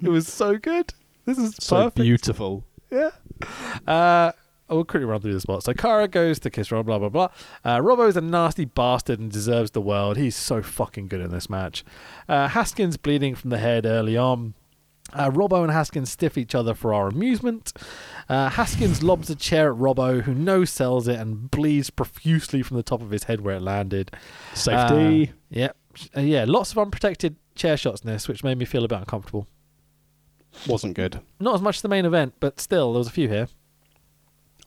It 0.01 0.09
was 0.09 0.29
so 0.29 0.57
good. 0.57 0.95
This 1.25 1.37
is 1.39 1.57
So 1.59 1.77
perfect. 1.77 1.97
beautiful. 1.97 2.65
Yeah. 2.93 3.11
Uh, 3.89 4.31
I'll 4.69 4.85
quickly 4.85 5.05
run 5.05 5.21
through 5.21 5.33
the 5.33 5.41
spot. 5.41 5.65
So 5.65 5.73
Cara 5.75 6.07
goes 6.07 6.39
to 6.41 6.51
kiss 6.51 6.71
Rob, 6.71 6.87
blah, 6.87 6.99
blah, 7.01 7.09
blah. 7.09 7.29
Uh, 7.65 7.79
Robbo 7.79 8.09
is 8.09 8.17
a 8.17 8.21
nasty 8.21 8.65
bastard 8.67 9.19
and 9.19 9.31
deserves 9.33 9.73
the 9.73 9.81
world. 9.81 10.17
He's 10.17 10.37
so 10.37 10.63
fucking 10.63 11.09
good 11.09 11.21
in 11.21 11.31
this 11.31 11.51
match. 11.51 11.85
Uh, 12.29 12.49
Haskins 12.49 12.97
bleeding 12.97 13.35
from 13.35 13.51
the 13.51 13.59
head 13.59 13.85
early 13.85 14.17
on. 14.17 14.55
Uh, 15.13 15.31
Robbo 15.31 15.63
and 15.63 15.73
Haskins 15.73 16.11
stiff 16.11 16.37
each 16.37 16.55
other 16.55 16.75
for 16.75 16.93
our 16.93 17.09
amusement. 17.09 17.73
Uh, 18.29 18.51
Haskins 18.51 19.03
lobs 19.03 19.31
a 19.31 19.37
chair 19.37 19.73
at 19.73 19.79
Robbo, 19.79 20.23
who 20.23 20.35
no 20.35 20.65
sells 20.65 21.09
it 21.09 21.19
and 21.19 21.51
bleeds 21.51 21.91
profusely 21.91 22.63
from 22.63 22.77
the 22.77 22.83
top 22.83 23.01
of 23.01 23.11
his 23.11 23.25
head 23.25 23.41
where 23.41 23.57
it 23.57 23.63
landed. 23.63 24.11
Safety. 24.55 25.29
Uh, 25.29 25.33
yeah. 25.51 25.71
Uh, 26.17 26.21
yeah, 26.21 26.45
lots 26.47 26.73
of 26.73 26.79
unprotected 26.79 27.37
chair 27.55 27.77
shots 27.77 28.03
in 28.03 28.11
this, 28.11 28.29
which 28.29 28.45
made 28.45 28.59
me 28.59 28.65
feel 28.65 28.85
a 28.85 28.89
bit 28.89 28.99
uncomfortable. 28.99 29.47
wasn't 30.67 30.95
good. 30.95 31.21
Not 31.41 31.55
as 31.55 31.63
much 31.63 31.77
as 31.77 31.83
the 31.83 31.89
main 31.89 32.05
event, 32.05 32.35
but 32.41 32.61
still, 32.61 32.93
there 32.93 32.99
was 32.99 33.09
a 33.09 33.13
few 33.13 33.29
here. 33.29 33.49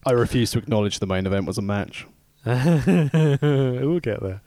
I 0.06 0.12
refuse 0.12 0.52
to 0.52 0.60
acknowledge 0.60 1.00
the 1.00 1.06
main 1.08 1.26
event 1.28 1.46
was 1.46 1.58
a 1.58 1.62
match. 1.62 2.08
we'll 2.46 4.00
get 4.00 4.24
there. 4.24 4.42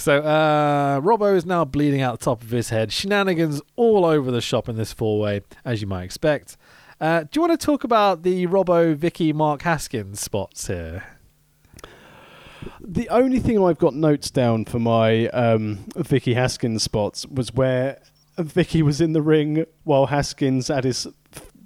So, 0.00 0.20
uh, 0.20 0.98
Robbo 1.02 1.36
is 1.36 1.44
now 1.44 1.66
bleeding 1.66 2.00
out 2.00 2.18
the 2.18 2.24
top 2.24 2.40
of 2.40 2.48
his 2.48 2.70
head. 2.70 2.90
Shenanigans 2.90 3.60
all 3.76 4.06
over 4.06 4.30
the 4.30 4.40
shop 4.40 4.66
in 4.66 4.76
this 4.76 4.94
four 4.94 5.20
way, 5.20 5.42
as 5.62 5.82
you 5.82 5.86
might 5.86 6.04
expect. 6.04 6.56
Uh, 7.02 7.24
do 7.24 7.28
you 7.34 7.42
want 7.42 7.60
to 7.60 7.62
talk 7.62 7.84
about 7.84 8.22
the 8.22 8.46
Robbo, 8.46 8.96
Vicky, 8.96 9.34
Mark 9.34 9.60
Haskins 9.60 10.18
spots 10.18 10.68
here? 10.68 11.04
The 12.80 13.10
only 13.10 13.40
thing 13.40 13.62
I've 13.62 13.76
got 13.76 13.94
notes 13.94 14.30
down 14.30 14.64
for 14.64 14.78
my 14.78 15.28
um, 15.28 15.84
Vicky 15.94 16.32
Haskins 16.32 16.82
spots 16.82 17.26
was 17.26 17.52
where 17.52 18.00
Vicky 18.38 18.80
was 18.80 19.02
in 19.02 19.12
the 19.12 19.20
ring 19.20 19.66
while 19.84 20.06
Haskins 20.06 20.68
had 20.68 20.84
his 20.84 21.08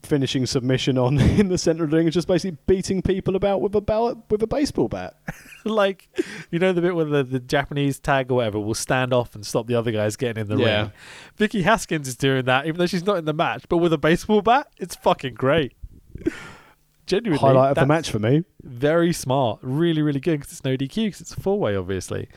finishing 0.04 0.46
submission 0.46 0.96
on 0.98 1.18
in 1.40 1.48
the 1.48 1.58
center 1.58 1.84
of 1.84 1.90
the 1.90 1.96
ring, 1.96 2.06
and 2.06 2.12
just 2.12 2.28
basically 2.28 2.56
beating 2.66 3.02
people 3.02 3.36
about 3.36 3.60
with 3.60 3.74
a 3.74 3.80
ball- 3.80 4.22
with 4.30 4.42
a 4.42 4.46
baseball 4.46 4.88
bat. 4.88 5.16
like, 5.64 6.08
you 6.50 6.58
know, 6.58 6.72
the 6.72 6.80
bit 6.80 6.94
where 6.94 7.04
the, 7.04 7.22
the 7.24 7.40
Japanese 7.40 7.98
tag 7.98 8.30
or 8.30 8.36
whatever 8.36 8.58
will 8.60 8.74
stand 8.74 9.12
off 9.12 9.34
and 9.34 9.44
stop 9.46 9.66
the 9.66 9.74
other 9.74 9.90
guys 9.90 10.16
getting 10.16 10.42
in 10.42 10.48
the 10.48 10.56
Yeah. 10.62 10.80
ring. 10.82 10.92
Vicky 11.36 11.62
Haskins 11.62 12.06
is 12.08 12.16
doing 12.16 12.44
that, 12.44 12.66
even 12.66 12.78
though 12.78 12.86
she's 12.86 13.04
not 13.06 13.16
in 13.16 13.24
the 13.24 13.32
match, 13.34 13.64
but 13.68 13.78
with 13.78 13.92
a 13.92 13.98
baseball 13.98 14.42
bat. 14.42 14.68
It's 14.78 14.94
fucking 14.96 15.34
great. 15.34 15.72
Genuinely. 17.06 17.38
Highlight 17.38 17.70
of 17.72 17.74
the 17.74 17.86
match 17.86 18.10
for 18.10 18.18
me. 18.18 18.44
very 18.62 19.12
smart, 19.12 19.58
really, 19.62 20.00
really 20.00 20.20
good 20.20 20.40
because 20.40 20.52
it's 20.52 20.64
no 20.64 20.74
DQ 20.74 20.94
because 21.06 21.20
it's 21.20 21.34
a 21.34 21.40
four 21.40 21.58
way, 21.58 21.76
obviously. 21.76 22.28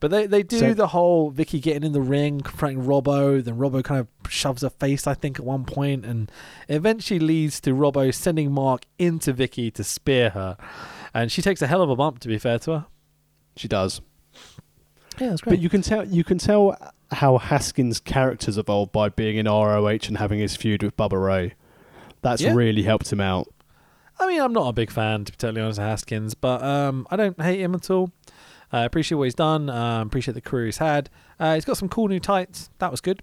But 0.00 0.12
they, 0.12 0.26
they 0.26 0.42
do 0.44 0.58
So- 0.60 0.74
the 0.74 0.88
whole 0.88 1.30
Vicky 1.30 1.58
getting 1.58 1.82
in 1.82 1.92
the 1.92 2.00
ring, 2.00 2.40
confronting 2.40 2.84
Robbo. 2.84 3.42
Then 3.42 3.56
Robbo 3.56 3.82
kind 3.82 4.00
of 4.00 4.30
shoves 4.32 4.62
her 4.62 4.70
face, 4.70 5.06
I 5.08 5.14
think, 5.14 5.38
at 5.40 5.44
one 5.44 5.64
point, 5.64 6.04
and 6.04 6.30
eventually 6.68 7.18
leads 7.18 7.60
to 7.62 7.70
Robbo 7.74 8.14
sending 8.14 8.52
Mark 8.52 8.84
into 8.98 9.32
Vicky 9.32 9.70
to 9.72 9.82
spear 9.82 10.30
her, 10.30 10.56
and 11.12 11.32
she 11.32 11.42
takes 11.42 11.60
a 11.62 11.66
hell 11.66 11.82
of 11.82 11.90
a 11.90 11.96
bump. 11.96 12.20
To 12.20 12.28
be 12.28 12.38
fair 12.38 12.58
to 12.60 12.70
her, 12.72 12.86
She 13.56 13.66
does. 13.66 14.00
yeah, 15.20 15.30
that's 15.30 15.40
great. 15.40 15.54
But 15.54 15.60
you 15.60 15.68
can 15.68 15.82
tell 15.82 16.06
you 16.06 16.22
can 16.24 16.38
tell 16.38 16.76
how 17.10 17.38
Haskins' 17.38 17.98
character's 18.00 18.58
evolved 18.58 18.92
by 18.92 19.08
being 19.08 19.36
in 19.36 19.46
ROH 19.46 20.06
and 20.08 20.18
having 20.18 20.38
his 20.38 20.54
feud 20.54 20.82
with 20.82 20.96
Bubba 20.96 21.20
Ray. 21.24 21.54
That's 22.22 22.42
Yeah. 22.42 22.52
really 22.54 22.82
helped 22.82 23.12
him 23.12 23.20
out. 23.20 23.48
I 24.20 24.26
mean, 24.26 24.40
I'm 24.40 24.52
not 24.52 24.68
a 24.68 24.72
big 24.72 24.90
fan, 24.90 25.24
to 25.24 25.32
be 25.32 25.36
totally 25.36 25.60
honest, 25.62 25.78
of 25.78 25.84
Haskins, 25.86 26.34
but 26.34 26.62
um, 26.62 27.06
I 27.10 27.16
don't 27.16 27.40
hate 27.40 27.60
him 27.60 27.74
at 27.74 27.88
all. 27.90 28.10
I 28.72 28.84
appreciate 28.84 29.16
what 29.16 29.24
he's 29.24 29.34
done. 29.34 29.70
Um, 29.70 30.06
appreciate 30.08 30.34
the 30.34 30.40
career 30.40 30.66
he's 30.66 30.78
had. 30.78 31.08
Uh, 31.40 31.54
he's 31.54 31.64
got 31.64 31.76
some 31.76 31.88
cool 31.88 32.08
new 32.08 32.20
tights. 32.20 32.70
That 32.78 32.90
was 32.90 33.00
good. 33.00 33.22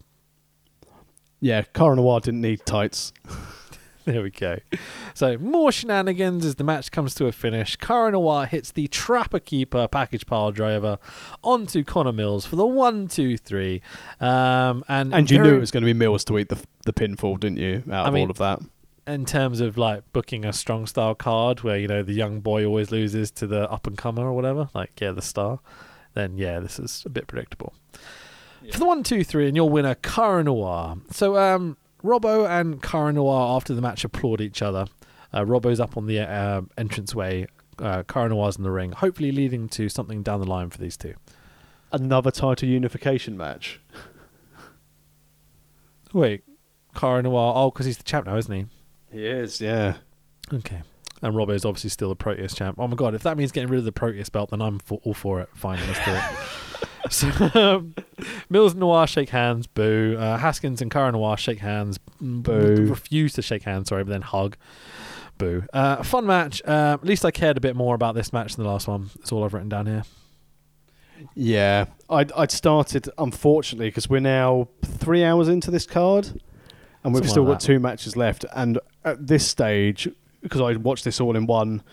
Yeah, 1.42 1.64
Cara 1.74 1.96
Noir 1.96 2.20
didn't 2.22 2.42
need 2.42 2.66
tights. 2.66 3.14
There 4.06 4.22
we 4.22 4.30
go. 4.30 4.60
So 5.16 5.36
more 5.40 5.72
shenanigans 5.72 6.46
as 6.46 6.54
the 6.58 6.64
match 6.64 6.92
comes 6.92 7.16
to 7.16 7.26
a 7.26 7.32
finish. 7.32 7.76
Cara 7.78 8.12
Noir 8.12 8.46
hits 8.46 8.72
the 8.72 8.88
Trapper 8.88 9.40
Keeper 9.40 9.88
package 9.88 10.28
pile 10.28 10.52
driver 10.52 11.00
onto 11.44 11.84
Connor 11.84 12.12
Mills 12.12 12.46
for 12.46 12.56
the 12.56 12.68
one, 12.68 13.08
two, 13.08 13.36
three. 13.36 13.82
Um, 14.22 14.84
and 14.88 15.12
And 15.12 15.32
you 15.32 15.38
very- 15.38 15.50
knew 15.50 15.58
it 15.58 15.60
was 15.60 15.72
going 15.72 15.82
to 15.82 15.88
be 15.88 15.94
Mills 15.94 16.24
to 16.26 16.38
eat 16.38 16.50
the 16.50 16.64
the 16.86 16.94
pinfall, 16.94 17.40
didn't 17.40 17.58
you? 17.58 17.82
Out 17.92 18.06
I 18.06 18.10
of 18.10 18.14
mean- 18.14 18.26
all 18.26 18.30
of 18.30 18.38
that. 18.38 18.60
In 19.08 19.26
terms 19.26 19.62
of 19.62 19.78
like 19.78 20.04
booking 20.14 20.46
a 20.46 20.54
strong 20.54 20.88
style 20.88 21.16
card 21.16 21.62
where 21.62 21.78
you 21.78 21.88
know 21.88 22.04
the 22.04 22.14
young 22.14 22.40
boy 22.40 22.66
always 22.66 22.92
loses 22.92 23.32
to 23.32 23.48
the 23.48 23.70
up 23.72 23.88
and 23.88 23.98
comer 23.98 24.24
or 24.24 24.34
whatever, 24.34 24.70
like 24.74 25.00
yeah, 25.00 25.12
the 25.12 25.22
star. 25.22 25.60
Then 26.14 26.38
yeah, 26.38 26.60
this 26.60 26.80
is 26.80 27.04
a 27.06 27.10
bit 27.10 27.28
predictable. 27.28 27.74
For 28.72 28.80
the 28.80 28.86
one, 28.86 29.04
two, 29.04 29.24
three, 29.24 29.48
and 29.48 29.56
your 29.56 29.70
winner, 29.70 29.94
Cara 29.96 30.44
Noir. 30.44 30.98
So 31.12 31.38
um, 31.38 31.78
Robbo 32.04 32.50
and 32.50 32.82
Cara 32.82 33.14
Noir 33.14 33.56
after 33.56 33.76
the 33.76 33.82
match 33.82 34.04
applaud 34.04 34.42
each 34.42 34.62
other. 34.62 34.88
Uh, 35.32 35.42
Robbo's 35.42 35.80
up 35.80 35.98
on 35.98 36.08
the 36.08 36.20
uh, 36.20 36.62
entranceway. 36.78 37.48
Uh, 37.78 38.04
Cara 38.04 38.30
Noir's 38.30 38.56
in 38.56 38.64
the 38.64 38.72
ring, 38.72 38.94
hopefully 38.94 39.32
leading 39.32 39.68
to 39.70 39.90
something 39.90 40.24
down 40.24 40.40
the 40.40 40.48
line 40.48 40.70
for 40.70 40.78
these 40.78 40.98
two. 40.98 41.14
Another 41.92 42.32
title 42.32 42.68
unification 42.68 43.38
match. 43.38 43.80
Wait, 46.14 46.44
Cara 46.96 47.22
Noir. 47.22 47.54
Oh, 47.56 47.70
because 47.70 47.86
he's 47.86 47.98
the 47.98 48.04
champ 48.04 48.26
now, 48.26 48.38
isn't 48.38 48.54
he? 48.54 48.66
He 49.16 49.26
is, 49.26 49.62
yeah. 49.62 49.96
Okay. 50.54 50.82
And 51.22 51.34
Robbo 51.34 51.52
is 51.52 51.64
obviously 51.64 51.90
still 51.90 52.10
the 52.10 52.18
Proteus 52.18 52.54
champ. 52.54 52.78
Oh 52.78 52.86
my 52.86 52.98
god, 52.98 53.16
if 53.16 53.24
that 53.24 53.38
means 53.38 53.54
getting 53.54 53.70
rid 53.70 53.80
of 53.80 53.86
the 53.86 53.94
Proteus 53.94 54.28
belt, 54.28 54.50
then 54.50 54.62
I'm 54.62 54.78
for, 54.80 55.00
all 55.04 55.14
for 55.14 55.40
it. 55.40 55.48
Fine, 55.56 55.80
let's 55.88 56.04
do 56.04 56.12
it. 56.12 57.12
so, 57.54 57.60
um, 57.60 57.96
Mills 58.50 58.74
and 58.74 58.82
Noir 58.82 59.08
shake 59.08 59.30
hands, 59.30 59.68
boo. 59.68 60.18
Uh, 60.20 60.38
Haskins 60.38 60.82
and 60.82 60.92
Cara 60.92 61.14
Noir 61.14 61.38
shake 61.38 61.60
hands, 61.60 61.98
mm, 62.22 62.44
Boo. 62.44 62.88
Refuse 62.90 63.32
to 63.36 63.42
shake 63.42 63.64
hands, 63.64 63.88
sorry, 63.88 64.04
but 64.04 64.12
then 64.12 64.22
hug, 64.22 64.58
boo. 65.38 65.64
Uh, 65.72 66.04
fun 66.04 66.26
match. 66.26 66.62
Uh, 66.68 66.98
at 67.00 67.06
least 67.06 67.24
I 67.24 67.32
cared 67.32 67.56
a 67.56 67.62
bit 67.62 67.78
more 67.78 67.96
about 67.96 68.16
this 68.16 68.34
match 68.34 68.58
than 68.58 68.66
the 68.66 68.70
last 68.70 68.90
one. 68.90 69.12
That's 69.16 69.32
all 69.32 69.46
I've 69.46 69.54
written 69.54 69.70
down 69.70 69.86
here. 69.86 70.04
Yeah. 71.36 71.86
I'd, 72.10 72.34
I'd 72.34 72.52
started, 72.52 73.10
unfortunately, 73.18 73.88
because 73.88 74.10
we're 74.10 74.20
now 74.20 74.68
three 74.84 75.24
hours 75.24 75.48
into 75.48 75.72
this 75.72 75.86
card, 75.86 76.42
and 77.06 77.14
we've 77.14 77.20
Something 77.22 77.30
still 77.30 77.44
like 77.44 77.54
got 77.54 77.60
that. 77.62 77.68
two 77.68 77.80
matches 77.80 78.18
left. 78.18 78.46
And 78.56 78.80
at 79.04 79.28
this 79.28 79.48
stage, 79.48 80.10
because 80.42 80.60
I 80.60 80.74
watched 80.76 81.04
this 81.04 81.22
all 81.22 81.36
in 81.36 81.46
one, 81.46 81.84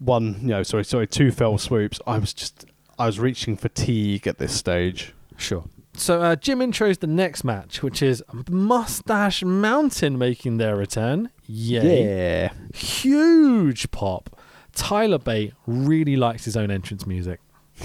one, 0.00 0.38
you 0.42 0.48
know, 0.48 0.64
sorry, 0.64 0.84
sorry, 0.84 1.06
two 1.06 1.30
fell 1.30 1.56
swoops, 1.56 2.00
I 2.04 2.18
was 2.18 2.34
just, 2.34 2.64
I 2.98 3.06
was 3.06 3.20
reaching 3.20 3.56
fatigue 3.56 4.26
at 4.26 4.38
this 4.38 4.52
stage. 4.52 5.14
Sure. 5.36 5.64
So 5.94 6.20
uh, 6.20 6.34
Jim 6.34 6.58
intros 6.58 6.98
the 6.98 7.06
next 7.06 7.44
match, 7.44 7.80
which 7.80 8.02
is 8.02 8.24
Moustache 8.48 9.44
Mountain 9.44 10.18
making 10.18 10.56
their 10.56 10.74
return. 10.74 11.30
Yay. 11.46 12.04
Yeah. 12.04 12.52
huge 12.74 13.90
pop. 13.92 14.36
Tyler 14.74 15.18
Bate 15.18 15.52
really 15.66 16.16
likes 16.16 16.44
his 16.44 16.56
own 16.56 16.72
entrance 16.72 17.06
music. 17.06 17.38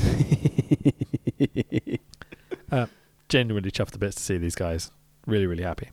uh, 2.72 2.88
genuinely 3.30 3.70
chuffed 3.70 3.92
to 3.92 4.00
bits 4.00 4.16
to 4.16 4.24
see 4.24 4.38
these 4.38 4.56
guys. 4.56 4.92
Really, 5.28 5.46
really 5.46 5.64
happy. 5.64 5.90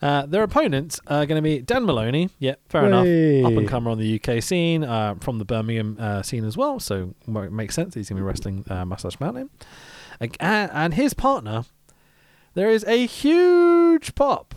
Uh, 0.00 0.26
their 0.26 0.42
opponents 0.42 1.00
are 1.08 1.26
going 1.26 1.42
to 1.42 1.42
be 1.42 1.60
Dan 1.60 1.84
Maloney. 1.84 2.30
Yeah, 2.38 2.54
fair 2.68 2.86
enough. 2.86 3.00
Up 3.46 3.58
and 3.58 3.68
comer 3.68 3.90
on 3.90 3.98
the 3.98 4.20
UK 4.20 4.42
scene, 4.42 4.84
uh, 4.84 5.16
from 5.20 5.38
the 5.38 5.44
Birmingham 5.44 5.96
uh, 5.98 6.22
scene 6.22 6.44
as 6.44 6.56
well. 6.56 6.78
So 6.78 7.14
it 7.26 7.52
makes 7.52 7.74
sense. 7.74 7.94
He's 7.94 8.08
going 8.08 8.16
to 8.18 8.22
be 8.22 8.26
wrestling 8.26 8.64
uh, 8.70 8.84
Moustache 8.84 9.18
Mountain. 9.18 9.50
And, 10.20 10.36
and 10.40 10.94
his 10.94 11.14
partner, 11.14 11.64
there 12.54 12.70
is 12.70 12.84
a 12.84 13.06
huge 13.06 14.14
pop. 14.14 14.54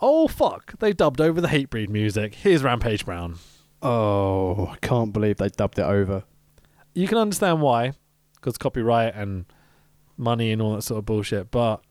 Oh 0.00 0.28
fuck! 0.28 0.78
They 0.80 0.92
dubbed 0.92 1.20
over 1.20 1.40
the 1.40 1.48
Hatebreed 1.48 1.88
music. 1.88 2.34
Here's 2.34 2.62
Rampage 2.62 3.06
Brown. 3.06 3.36
Oh, 3.80 4.66
I 4.66 4.76
can't 4.82 5.12
believe 5.12 5.36
they 5.36 5.48
dubbed 5.48 5.78
it 5.78 5.84
over. 5.84 6.24
You 6.94 7.06
can 7.08 7.18
understand 7.18 7.62
why, 7.62 7.92
because 8.36 8.58
copyright 8.58 9.14
and 9.14 9.46
money 10.16 10.52
and 10.52 10.60
all 10.60 10.74
that 10.74 10.82
sort 10.82 10.98
of 10.98 11.06
bullshit. 11.06 11.50
But 11.50 11.82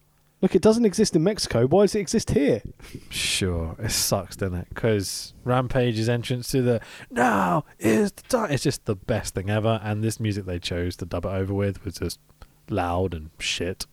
Look, 0.44 0.56
it 0.56 0.62
doesn't 0.62 0.84
exist 0.84 1.16
in 1.16 1.24
Mexico. 1.24 1.66
Why 1.68 1.86
does 1.86 1.96
it 1.96 2.02
exist 2.02 2.32
here? 2.32 2.62
sure, 3.10 3.78
it 3.80 3.92
sucks, 3.92 4.36
doesn't 4.36 4.58
it? 4.58 4.68
Because 4.68 5.34
Rampage's 5.46 6.10
entrance 6.10 6.52
to 6.52 6.62
the 6.62 6.82
now 7.10 7.64
is 7.80 8.12
the 8.12 8.24
time. 8.24 8.52
It's 8.52 8.62
just 8.62 8.84
the 8.84 8.96
best 8.98 9.36
thing 9.36 9.50
ever. 9.50 9.80
And 9.82 10.04
this 10.04 10.20
music 10.20 10.44
they 10.44 10.60
chose 10.60 10.98
to 10.98 11.06
dub 11.06 11.24
it 11.24 11.30
over 11.30 11.54
with 11.54 11.86
was 11.86 11.96
just 11.96 12.20
loud 12.70 13.14
and 13.14 13.30
shit. 13.40 13.86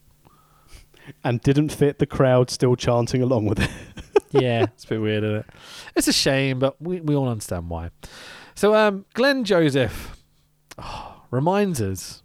And 1.22 1.40
didn't 1.40 1.68
fit 1.68 2.00
the 2.00 2.06
crowd 2.06 2.50
still 2.50 2.74
chanting 2.74 3.22
along 3.22 3.46
with 3.46 3.60
it. 3.60 3.70
yeah, 4.32 4.64
it's 4.64 4.82
a 4.86 4.88
bit 4.88 5.00
weird, 5.02 5.22
isn't 5.22 5.36
it? 5.36 5.46
It's 5.94 6.08
a 6.08 6.12
shame, 6.12 6.58
but 6.58 6.82
we, 6.82 7.00
we 7.00 7.14
all 7.14 7.28
understand 7.28 7.70
why. 7.70 7.90
So, 8.56 8.74
um, 8.74 9.06
Glen 9.14 9.44
Joseph 9.44 10.16
oh, 10.78 11.22
reminds 11.30 11.80
us 11.80 12.24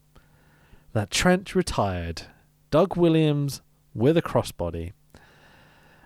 that 0.93 1.11
Trent 1.11 1.53
retired, 1.53 2.23
Doug 2.71 2.97
Williams 2.97 3.61
with 3.95 4.17
a 4.17 4.21
crossbody. 4.21 4.91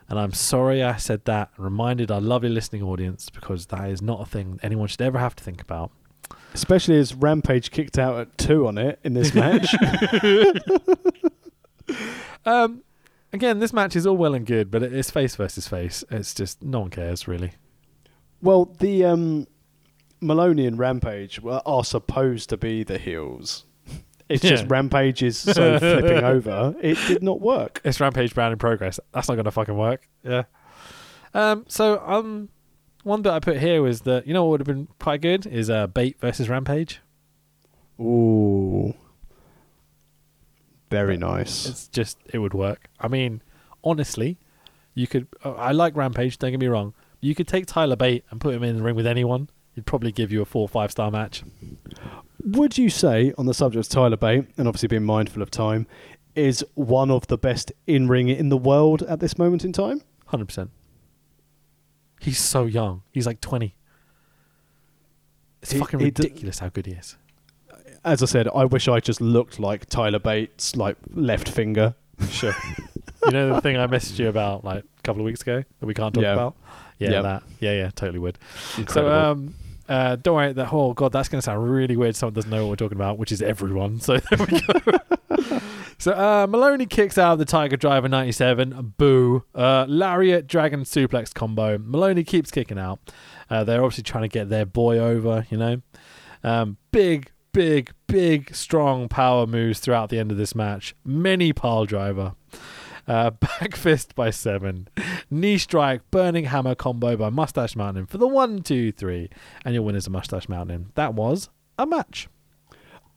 And 0.07 0.18
I'm 0.18 0.32
sorry 0.32 0.82
I 0.82 0.95
said 0.95 1.26
that 1.26 1.52
reminded 1.57 2.10
our 2.10 2.22
lovely 2.22 2.49
listening 2.49 2.82
audience 2.84 3.30
because 3.30 3.66
that 3.68 3.90
is 3.90 4.02
not 4.02 4.22
a 4.22 4.26
thing 4.26 4.60
anyone 4.64 4.88
should 4.88 5.02
ever 5.02 5.20
have 5.20 5.36
to 5.36 5.44
think 5.44 5.61
about. 5.61 5.91
Especially 6.53 6.98
as 6.98 7.14
Rampage 7.14 7.70
kicked 7.72 7.99
out 7.99 8.20
at 8.20 8.38
two 8.38 8.68
on 8.68 8.78
it 8.78 8.99
in 9.03 9.14
this 9.14 9.34
match. 9.34 9.76
Um, 12.45 12.84
again, 13.34 13.60
this 13.60 13.74
match 13.74 13.95
is 13.95 14.07
all 14.07 14.18
well 14.18 14.34
and 14.34 14.45
good, 14.45 14.72
but 14.72 14.82
it's 14.84 15.11
face 15.11 15.36
versus 15.36 15.68
face. 15.68 16.03
It's 16.10 16.34
just 16.34 16.64
no 16.64 16.82
one 16.82 16.90
cares 16.90 17.28
really. 17.28 17.52
well, 18.41 18.66
the 18.80 19.06
um, 19.06 19.48
Maloney 20.22 20.66
and 20.66 20.78
Rampage 20.78 21.40
are 21.45 21.84
supposed 21.84 22.49
to 22.49 22.57
be 22.57 22.84
the 22.84 22.98
heels. 22.98 23.66
It's 24.30 24.43
just 24.43 24.64
Yeah. 24.64 24.69
Rampage 24.69 25.23
is 25.23 25.38
so 25.38 25.80
flipping 25.80 26.23
over. 26.23 26.76
It 26.80 26.97
did 27.07 27.23
not 27.23 27.41
work. 27.41 27.81
It's 27.84 27.99
Rampage 27.99 28.34
Brown 28.35 28.51
in 28.51 28.57
progress. 28.60 28.99
That's 29.11 29.27
not 29.27 29.35
gonna 29.35 29.51
fucking 29.51 29.76
work. 29.76 30.07
Yeah. 30.23 30.43
Um. 31.34 31.65
So 31.68 31.99
um, 32.06 32.49
one 33.03 33.22
bit 33.22 33.31
I 33.34 33.39
put 33.39 33.57
here 33.57 33.81
was 33.81 34.01
that 34.01 34.27
you 34.27 34.34
know 34.34 34.43
what 34.45 34.51
would 34.51 34.60
have 34.61 34.68
been 34.68 34.88
quite 34.99 35.22
good 35.22 35.45
is 35.47 35.69
uh 35.69 35.88
Bate 35.88 36.19
versus 36.19 36.47
Rampage. 36.47 37.01
Ooh. 37.99 38.93
Very 40.89 41.18
nice. 41.18 41.68
It's 41.68 41.88
just 41.88 42.18
it 42.34 42.39
would 42.39 42.53
work. 42.53 42.88
I 42.99 43.07
mean, 43.07 43.41
honestly, 43.84 44.38
you 44.95 45.06
could. 45.07 45.27
Uh, 45.43 45.53
I 45.53 45.72
like 45.72 45.95
Rampage. 45.95 46.38
Don't 46.39 46.51
get 46.51 46.60
me 46.60 46.68
wrong. 46.68 46.93
You 47.22 47.35
could 47.35 47.47
take 47.47 47.65
Tyler 47.65 47.95
Bate 47.95 48.23
and 48.31 48.39
put 48.39 48.56
him 48.56 48.64
in 48.64 48.77
the 48.77 48.84
ring 48.84 48.95
with 48.95 49.06
anyone. 49.06 49.49
He'd 49.73 49.85
probably 49.85 50.11
give 50.11 50.31
you 50.31 50.41
a 50.41 50.45
four 50.45 50.61
or 50.64 50.69
five 50.69 50.91
star 50.91 51.11
match. 51.11 51.43
Would 52.44 52.78
you 52.78 52.90
say, 52.90 53.34
on 53.38 53.45
the 53.45 53.53
subject 53.53 53.86
of 53.86 53.90
Tyler 53.91 54.18
Bate, 54.18 54.45
and 54.57 54.68
obviously 54.68 54.88
being 54.88 55.03
mindful 55.03 55.41
of 55.41 55.52
time, 55.52 55.88
is 56.36 56.64
one 56.76 57.11
of 57.11 57.28
the 57.28 57.38
best 57.38 57.72
in 57.86 58.07
ring 58.07 58.30
in 58.30 58.49
the 58.49 58.57
world 58.57 59.02
at 59.03 59.20
this 59.20 59.38
moment 59.38 59.66
in 59.66 59.74
time? 59.74 60.02
Hundred 60.28 60.45
percent. 60.48 60.72
He's 62.22 62.40
so 62.40 62.66
young. 62.66 63.02
He's 63.11 63.26
like 63.26 63.41
twenty. 63.41 63.76
It's 65.61 65.72
He- 65.74 65.80
fucking 65.80 65.99
d- 65.99 66.06
ridiculous 66.06 66.60
how 66.60 66.70
good 66.70 66.86
he 66.86 66.94
is. 66.94 67.18
As 68.06 68.24
I 68.24 68.28
said, 68.28 68.48
I 68.56 68.64
wish 68.66 68.88
I 68.88 68.99
just 69.02 69.20
looked 69.20 69.60
like 69.60 69.88
Tyler 69.88 70.20
Bate's 70.20 70.76
like 70.76 70.95
left 71.14 71.49
finger. 71.49 71.95
Sure. 72.30 72.53
you 73.26 73.32
know 73.32 73.53
the 73.56 73.61
thing 73.61 73.76
I 73.78 73.88
messaged 73.88 74.20
you 74.20 74.30
about 74.30 74.64
like 74.64 74.84
a 74.84 75.02
couple 75.03 75.22
of 75.22 75.26
weeks 75.26 75.41
ago 75.41 75.64
that 75.80 75.86
we 75.86 75.94
can't 75.94 76.14
talk 76.14 76.22
Yeah. 76.24 76.34
about? 76.34 76.56
Yeah, 76.98 77.11
Yeah. 77.11 77.22
that. 77.22 77.44
Yeah, 77.60 77.74
yeah, 77.74 77.90
totally 77.95 78.20
would. 78.20 78.38
Incredible. 78.78 79.10
So 79.11 79.32
um 79.32 79.56
uh 79.90 80.16
don't 80.16 80.36
worry 80.36 80.53
that 80.53 80.66
whole 80.68 80.94
god 80.94 81.11
that's 81.11 81.28
gonna 81.28 81.41
sound 81.41 81.70
really 81.70 81.98
weird 81.98 82.16
someone 82.16 82.34
doesn't 82.34 82.49
know 82.49 82.64
what 82.66 82.70
we're 82.70 82.76
talking 82.76 82.98
about, 82.98 83.18
which 83.18 83.32
is 83.32 83.41
everyone. 83.41 83.99
So 83.99 84.18
there 84.18 84.45
we 84.45 84.61
go. 84.61 85.60
so 85.98 86.14
uh 86.14 86.48
Maloney 86.49 86.86
kicks 86.86 87.18
out 87.18 87.34
of 87.34 87.40
the 87.40 87.45
Tiger 87.45 87.76
Driver 87.76 88.07
ninety 88.07 88.32
seven, 88.32 88.94
boo. 88.98 89.44
Uh 89.53 89.86
Lariat 89.90 90.48
Dragon 90.48 90.82
Suplex 90.82 91.34
combo. 91.34 91.78
Maloney 91.78 92.24
keeps 92.24 92.52
kicking 92.52 92.80
out. 92.80 92.99
Uh 93.49 93.64
they're 93.64 93.84
obviously 93.84 94.03
trying 94.03 94.24
to 94.24 94.30
get 94.30 94.49
their 94.49 94.66
boy 94.66 94.98
over, 94.99 95.45
you 95.49 95.57
know. 95.57 95.82
Um 96.44 96.78
big 96.91 97.32
big, 97.52 97.91
big, 98.07 98.53
strong 98.56 99.10
power 99.10 99.48
moves 99.48 99.80
throughout 99.80 100.10
the 100.10 100.20
end 100.20 100.32
of 100.32 100.38
this 100.38 100.56
match. 100.56 100.95
Many 101.03 101.53
pile 101.53 101.86
driver. 101.86 102.34
Uh, 103.10 103.31
back 103.60 103.76
fist 103.76 104.14
by 104.14 104.30
seven. 104.30 104.88
Knee 105.31 105.57
strike, 105.57 106.02
burning 106.11 106.45
hammer 106.45 106.76
combo 106.76 107.18
by 107.18 107.30
Moustache 107.30 107.76
Mountain 107.76 108.06
for 108.06 108.19
the 108.19 108.27
one, 108.27 108.61
two, 108.61 108.91
three. 108.91 109.30
And 109.65 109.73
your 109.73 109.84
winner's 109.84 110.07
a 110.07 110.11
Moustache 110.11 110.48
Mountain. 110.48 110.91
That 110.94 111.15
was 111.15 111.49
a 111.80 111.88
match. 111.88 112.30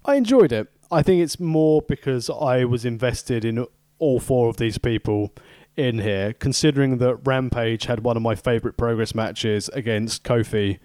I 0.05 0.17
enjoyed 0.17 0.51
it. 0.51 0.69
I 0.91 1.03
think 1.03 1.23
it's 1.23 1.39
more 1.39 1.83
because 1.83 2.31
I 2.31 2.65
was 2.65 2.85
invested 2.85 3.45
in 3.45 3.67
all 3.99 4.19
four 4.19 4.49
of 4.49 4.57
these 4.57 4.79
people 4.79 5.33
in 5.77 5.99
here, 5.99 6.33
considering 6.33 6.99
that 6.99 7.17
Rampage 7.27 7.85
had 7.85 8.01
one 8.01 8.17
of 8.17 8.23
my 8.23 8.35
favourite 8.35 8.77
progress 8.77 9.15
matches 9.15 9.69
against 9.75 10.25
Kofi. 10.25 10.79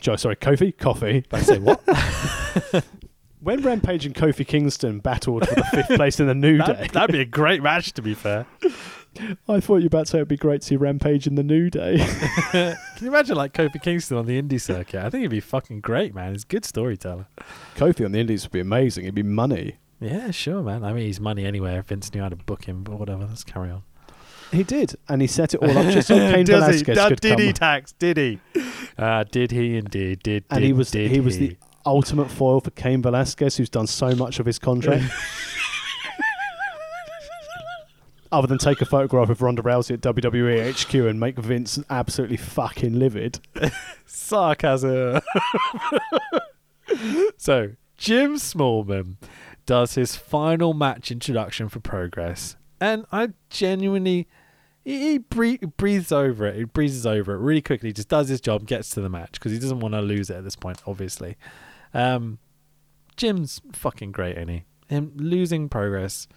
Sorry, 0.00 0.36
Kofi? 0.36 0.76
Coffee. 0.76 1.24
I 1.32 1.42
say 1.42 1.58
what? 1.58 1.82
When 3.46 3.62
Rampage 3.62 4.04
and 4.04 4.12
Kofi 4.12 4.44
Kingston 4.44 4.98
battled 4.98 5.46
for 5.48 5.54
the 5.54 5.62
fifth 5.66 5.90
place 5.94 6.18
in 6.18 6.26
the 6.26 6.34
New 6.34 6.58
Day, 6.66 6.66
that, 6.66 6.92
that'd 6.92 7.12
be 7.12 7.20
a 7.20 7.24
great 7.24 7.62
match, 7.62 7.92
to 7.92 8.02
be 8.02 8.12
fair. 8.12 8.44
I 9.48 9.60
thought 9.60 9.76
you 9.76 9.82
were 9.82 9.86
about 9.86 10.06
to 10.06 10.10
say 10.10 10.18
it'd 10.18 10.26
be 10.26 10.36
great 10.36 10.62
to 10.62 10.66
see 10.66 10.74
Rampage 10.74 11.28
in 11.28 11.36
the 11.36 11.44
New 11.44 11.70
Day. 11.70 11.98
Can 12.50 12.76
you 13.00 13.06
imagine 13.06 13.36
like 13.36 13.52
Kofi 13.52 13.80
Kingston 13.80 14.18
on 14.18 14.26
the 14.26 14.42
indie 14.42 14.60
circuit? 14.60 15.00
I 15.00 15.10
think 15.10 15.22
he'd 15.22 15.28
be 15.28 15.38
fucking 15.38 15.78
great, 15.78 16.12
man. 16.12 16.32
He's 16.32 16.42
a 16.42 16.46
good 16.48 16.64
storyteller. 16.64 17.28
Kofi 17.76 18.04
on 18.04 18.10
the 18.10 18.18
Indies 18.18 18.42
would 18.42 18.50
be 18.50 18.58
amazing. 18.58 19.04
It'd 19.04 19.14
be 19.14 19.22
money. 19.22 19.76
Yeah, 20.00 20.32
sure, 20.32 20.60
man. 20.64 20.82
I 20.82 20.92
mean, 20.92 21.04
he's 21.06 21.20
money 21.20 21.44
anywhere. 21.46 21.78
If 21.78 21.86
Vince 21.86 22.12
knew 22.12 22.22
how 22.22 22.30
to 22.30 22.34
book 22.36 22.64
him, 22.64 22.82
but 22.82 22.98
whatever. 22.98 23.26
Let's 23.26 23.44
carry 23.44 23.70
on. 23.70 23.84
He 24.50 24.64
did, 24.64 24.96
and 25.08 25.22
he 25.22 25.28
set 25.28 25.54
it 25.54 25.58
all 25.62 25.78
up 25.78 25.86
just 25.92 26.08
so 26.08 26.16
Cain 26.16 26.44
Does 26.44 26.66
he? 26.78 26.82
Velasquez 26.82 26.96
Did- 26.98 27.08
could 27.10 27.20
did 27.20 27.36
come. 27.36 27.40
he 27.42 27.52
tax? 27.52 27.92
Did 27.92 28.16
he? 28.16 28.40
Uh, 28.98 29.22
did 29.30 29.52
he 29.52 29.76
indeed? 29.76 30.24
Did 30.24 30.44
and 30.50 30.60
did, 30.60 30.66
he 30.66 30.72
was 30.72 30.90
did 30.90 31.12
he 31.12 31.20
was 31.20 31.38
the 31.38 31.56
ultimate 31.86 32.30
foil 32.30 32.60
for 32.60 32.70
Cain 32.72 33.00
Velasquez, 33.00 33.56
who's 33.56 33.70
done 33.70 33.86
so 33.86 34.14
much 34.14 34.38
of 34.38 34.46
his 34.46 34.58
contract. 34.58 35.04
Other 38.32 38.48
than 38.48 38.58
take 38.58 38.80
a 38.80 38.84
photograph 38.84 39.30
of 39.30 39.40
Ronda 39.40 39.62
Rousey 39.62 39.94
at 39.94 40.00
WWE 40.00 40.72
HQ 40.72 40.92
and 40.94 41.20
make 41.20 41.38
Vince 41.38 41.78
absolutely 41.88 42.36
fucking 42.36 42.98
livid. 42.98 43.38
sarcasm. 44.04 45.20
so 47.36 47.70
Jim 47.96 48.34
Smallman 48.34 49.16
does 49.64 49.94
his 49.94 50.16
final 50.16 50.74
match 50.74 51.10
introduction 51.10 51.68
for 51.68 51.80
Progress, 51.80 52.56
and 52.80 53.06
I 53.12 53.30
genuinely. 53.48 54.26
He, 54.84 55.12
he 55.12 55.18
bre- 55.18 55.66
breathes 55.76 56.12
over 56.12 56.46
it. 56.46 56.56
He 56.56 56.64
breezes 56.64 57.06
over 57.06 57.34
it 57.34 57.38
really 57.38 57.62
quickly. 57.62 57.92
Just 57.92 58.08
does 58.08 58.28
his 58.28 58.40
job, 58.40 58.66
gets 58.66 58.90
to 58.90 59.00
the 59.00 59.08
match 59.08 59.32
because 59.32 59.50
he 59.50 59.58
doesn't 59.58 59.80
want 59.80 59.94
to 59.94 60.00
lose 60.00 60.30
it 60.30 60.36
at 60.36 60.44
this 60.44 60.54
point. 60.54 60.80
Obviously, 60.86 61.36
um, 61.94 62.38
Jim's 63.16 63.60
fucking 63.72 64.12
great, 64.12 64.36
he? 64.48 64.64
Him 64.88 65.12
losing 65.16 65.68
Progress, 65.68 66.28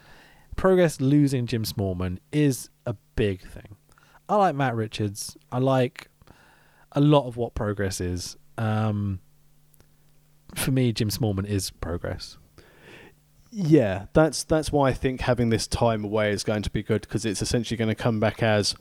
Progress 0.55 0.99
losing 0.99 1.45
Jim 1.45 1.63
Smallman 1.63 2.17
is 2.31 2.69
a 2.85 2.95
big 3.15 3.41
thing. 3.41 3.77
I 4.27 4.35
like 4.35 4.55
Matt 4.55 4.75
Richards. 4.75 5.37
I 5.51 5.59
like 5.59 6.09
a 6.91 6.99
lot 6.99 7.27
of 7.27 7.37
what 7.37 7.55
progress 7.55 8.01
is. 8.01 8.35
Um, 8.57 9.21
for 10.55 10.71
me, 10.71 10.91
Jim 10.91 11.09
Smallman 11.09 11.45
is 11.45 11.71
progress. 11.71 12.37
Yeah, 13.51 14.07
that's 14.13 14.43
that's 14.43 14.71
why 14.71 14.89
I 14.89 14.93
think 14.93 15.21
having 15.21 15.49
this 15.49 15.65
time 15.65 16.03
away 16.03 16.31
is 16.31 16.43
going 16.43 16.61
to 16.63 16.69
be 16.69 16.83
good 16.83 17.01
because 17.01 17.25
it's 17.25 17.41
essentially 17.41 17.77
going 17.77 17.87
to 17.87 17.95
come 17.95 18.19
back 18.19 18.43
as 18.43 18.75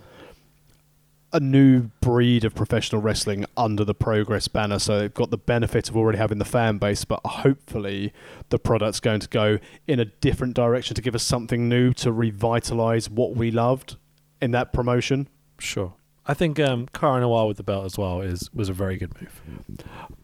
a 1.32 1.40
new 1.40 1.90
breed 2.00 2.44
of 2.44 2.55
professional 2.55 3.02
wrestling 3.02 3.44
under 3.56 3.84
the 3.84 3.94
Progress 3.94 4.48
banner. 4.48 4.78
So 4.78 4.98
they've 4.98 5.12
got 5.12 5.30
the 5.30 5.38
benefit 5.38 5.88
of 5.88 5.96
already 5.96 6.18
having 6.18 6.38
the 6.38 6.44
fan 6.44 6.78
base, 6.78 7.05
but 7.05 7.20
hopefully 7.24 8.12
the 8.48 8.59
product's 8.59 9.00
going 9.00 9.20
to 9.20 9.28
go 9.28 9.59
in 9.86 10.00
a 10.00 10.06
different 10.06 10.55
direction 10.55 10.94
to 10.94 11.02
give 11.02 11.14
us 11.14 11.22
something 11.22 11.68
new 11.68 11.92
to 11.94 12.12
revitalize 12.12 13.10
what 13.10 13.36
we 13.36 13.50
loved 13.50 13.96
in 14.40 14.52
that 14.52 14.72
promotion. 14.72 15.28
Sure. 15.59 15.94
I 16.26 16.34
think 16.34 16.60
um, 16.60 16.86
Cara 16.92 17.20
Noir 17.20 17.48
with 17.48 17.56
the 17.56 17.62
belt 17.62 17.86
as 17.86 17.96
well 17.96 18.20
is 18.20 18.50
was 18.52 18.68
a 18.68 18.74
very 18.74 18.98
good 18.98 19.18
move. 19.20 19.40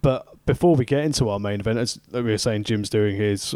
But 0.02 0.44
before 0.44 0.76
we 0.76 0.85
get 0.85 1.02
into 1.02 1.31
our 1.31 1.39
main 1.39 1.60
event, 1.60 1.78
as 1.78 1.98
we 2.12 2.22
were 2.22 2.39
saying, 2.39 2.64
Jim's 2.64 2.90
doing 2.90 3.16
his 3.16 3.55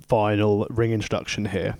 final 0.00 0.66
ring 0.70 0.92
introduction 0.92 1.46
here. 1.46 1.76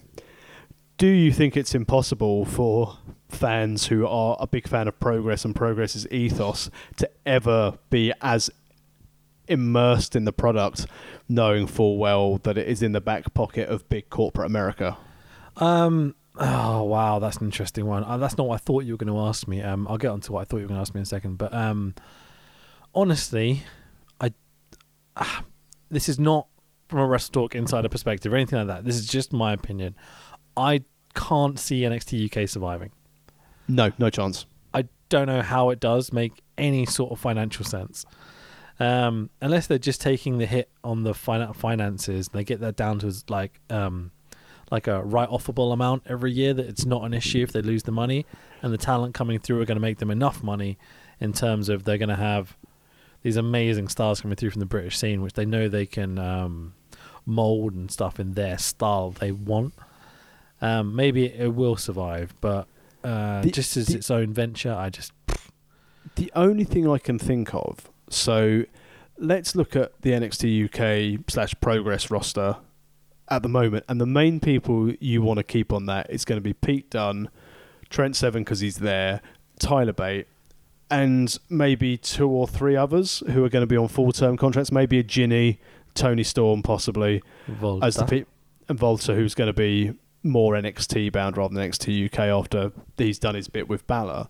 Do 0.98 1.06
you 1.06 1.32
think 1.32 1.56
it's 1.56 1.74
impossible 1.74 2.44
for 2.44 2.98
fans 3.28 3.86
who 3.86 4.07
are 4.07 4.36
a 4.40 4.47
big 4.47 4.69
fan 4.69 4.89
of 4.89 4.98
Progress 5.01 5.44
and 5.44 5.55
Progress's 5.55 6.07
ethos 6.11 6.70
to 6.97 7.11
ever 7.24 7.78
be 7.90 8.12
as 8.20 8.51
immersed 9.48 10.16
in 10.16 10.24
the 10.24 10.32
product, 10.32 10.86
knowing 11.28 11.66
full 11.66 11.98
well 11.98 12.39
that 12.39 12.59
it 12.59 12.69
is 12.69 12.82
in 12.82 12.93
the 12.93 13.01
back 13.01 13.32
pocket 13.35 13.69
of 13.69 13.89
big 13.89 14.11
corporate 14.11 14.47
America? 14.47 14.97
Um. 15.57 16.15
Oh 16.39 16.82
wow, 16.82 17.19
that's 17.19 17.39
an 17.39 17.47
interesting 17.47 17.86
one. 17.86 18.05
Uh, 18.05 18.19
that's 18.19 18.36
not 18.36 18.47
what 18.47 18.57
I 18.57 18.59
thought 18.59 18.85
you 18.85 18.93
were 18.93 18.98
going 18.98 19.12
to 19.12 19.20
ask 19.20 19.48
me. 19.48 19.62
Um, 19.62 19.89
I'll 19.89 19.97
get 19.97 20.11
on 20.11 20.20
to 20.20 20.32
what 20.32 20.43
I 20.43 20.44
thought 20.44 20.59
you 20.59 20.65
were 20.65 20.69
going 20.69 20.78
to 20.78 20.82
ask 20.82 20.94
me 20.94 20.98
in 20.98 21.05
a 21.05 21.07
second. 21.07 21.39
But 21.39 21.55
um, 21.55 21.94
honestly, 22.94 23.62
I 24.20 24.32
ah, 25.16 25.44
this 25.90 26.11
is 26.11 26.19
not 26.19 26.48
from 26.89 27.01
a 27.01 27.07
Wrestle 27.07 27.32
Talk 27.32 27.55
insider 27.55 27.89
perspective 27.89 28.32
or 28.32 28.36
anything 28.36 28.59
like 28.59 28.69
that. 28.69 28.85
This 28.85 28.97
is 28.97 29.07
just 29.07 29.32
my 29.32 29.55
opinion. 29.55 29.97
I 30.57 30.85
can't 31.15 31.59
see 31.59 31.81
NXT 31.81 32.36
UK 32.36 32.48
surviving. 32.48 32.93
No, 33.68 33.93
no 33.98 34.10
chance. 34.10 34.47
I 34.72 34.84
don't 35.09 35.26
know 35.26 35.43
how 35.43 35.70
it 35.70 35.80
does 35.80 36.12
make 36.12 36.43
any 36.59 36.86
sort 36.86 37.12
of 37.12 37.18
financial 37.18 37.64
sense. 37.64 38.05
Um, 38.78 39.30
unless 39.40 39.66
they're 39.66 39.78
just 39.78 40.01
taking 40.01 40.38
the 40.38 40.47
hit 40.47 40.68
on 40.84 41.02
the 41.02 41.14
fin- 41.14 41.52
finances, 41.55 42.28
they 42.28 42.44
get 42.44 42.60
that 42.60 42.76
down 42.76 42.98
to 43.01 43.12
like 43.28 43.60
um, 43.70 44.10
like 44.70 44.86
a 44.86 45.02
write 45.02 45.30
offable 45.30 45.72
amount 45.72 46.02
every 46.06 46.32
year 46.32 46.52
that 46.52 46.66
it's 46.66 46.84
not 46.84 47.05
an 47.05 47.14
issue 47.14 47.43
if 47.43 47.52
they 47.52 47.62
lose 47.62 47.84
the 47.84 47.93
money, 47.93 48.26
and 48.62 48.72
the 48.72 48.78
talent 48.78 49.14
coming 49.14 49.38
through 49.38 49.60
are 49.60 49.64
going 49.64 49.76
to 49.76 49.82
make 49.82 49.98
them 49.98 50.10
enough 50.10 50.43
money 50.43 50.76
in 51.20 51.32
terms 51.32 51.68
of 51.68 51.84
they're 51.84 51.98
going 51.98 52.10
to 52.10 52.16
have 52.16 52.56
these 53.22 53.36
amazing 53.36 53.88
stars 53.88 54.20
coming 54.20 54.36
through 54.36 54.51
from 54.51 54.60
the 54.60 54.66
British 54.66 54.98
scene, 54.98 55.22
which 55.22 55.32
they 55.32 55.47
know 55.47 55.68
they 55.68 55.86
can 55.86 56.18
um, 56.18 56.74
mold 57.24 57.74
and 57.74 57.90
stuff 57.90 58.20
in 58.20 58.32
their 58.34 58.59
style 58.59 59.10
they 59.10 59.32
want. 59.32 59.74
Um, 60.60 60.94
maybe 60.94 61.26
it 61.26 61.55
will 61.55 61.76
survive, 61.76 62.34
but 62.40 62.66
uh, 63.07 63.43
The- 63.43 63.51
just 63.51 63.77
as 63.77 63.87
the- 63.87 63.97
its 63.97 64.11
own 64.11 64.33
venture, 64.33 64.74
I 64.74 64.91
just 64.91 65.12
The 66.16 66.33
only 66.35 66.65
thing 66.65 66.89
I 66.89 66.99
can 66.99 67.19
think 67.19 67.55
of, 67.55 67.91
so 68.09 68.65
let's 69.19 69.55
look 69.55 69.77
at 69.77 70.01
the 70.03 70.11
NXT 70.12 70.65
UK 70.65 71.24
slash 71.28 71.55
Progress 71.61 72.11
roster 72.11 72.57
at 73.28 73.43
the 73.43 73.49
moment, 73.49 73.85
and 73.89 74.01
the 74.01 74.07
main 74.07 74.41
people 74.41 74.93
you 75.01 75.20
want 75.20 75.39
to 75.39 75.43
keep 75.43 75.73
on 75.73 75.87
that 75.87 76.09
is 76.11 76.24
going 76.24 76.37
to 76.39 76.43
be 76.43 76.53
Pete 76.53 76.89
Dunne, 76.91 77.28
Trent 77.91 78.16
Seven 78.16 78.45
because 78.45 78.61
he's 78.61 78.77
there, 78.77 79.20
Tyler 79.59 79.93
Bate, 79.93 80.27
and 80.91 81.37
maybe 81.51 81.97
two 81.97 82.28
or 82.28 82.47
three 82.47 82.77
others 82.77 83.23
who 83.33 83.45
are 83.45 83.49
going 83.49 83.62
to 83.62 83.66
be 83.66 83.77
on 83.77 83.89
full 83.89 84.12
term 84.12 84.37
contracts. 84.37 84.70
Maybe 84.73 84.99
a 84.99 85.03
Jinny, 85.03 85.59
Toni 85.95 86.23
Storm, 86.23 86.62
possibly 86.62 87.23
Volta. 87.49 87.85
as 87.87 87.97
the 87.97 88.05
pe- 88.05 88.24
and 88.69 88.78
Volta, 88.78 89.15
who's 89.15 89.35
going 89.35 89.49
to 89.49 89.53
be 89.53 89.93
more 90.27 90.55
NXT 90.55 91.12
bound 91.12 91.36
rather 91.36 91.55
than 91.55 91.70
NXT 91.70 92.07
UK 92.07 92.19
after 92.20 92.73
he's 92.98 93.19
done 93.19 93.35
his 93.35 93.48
bit 93.48 93.69
with 93.69 93.86
Balor. 93.86 94.28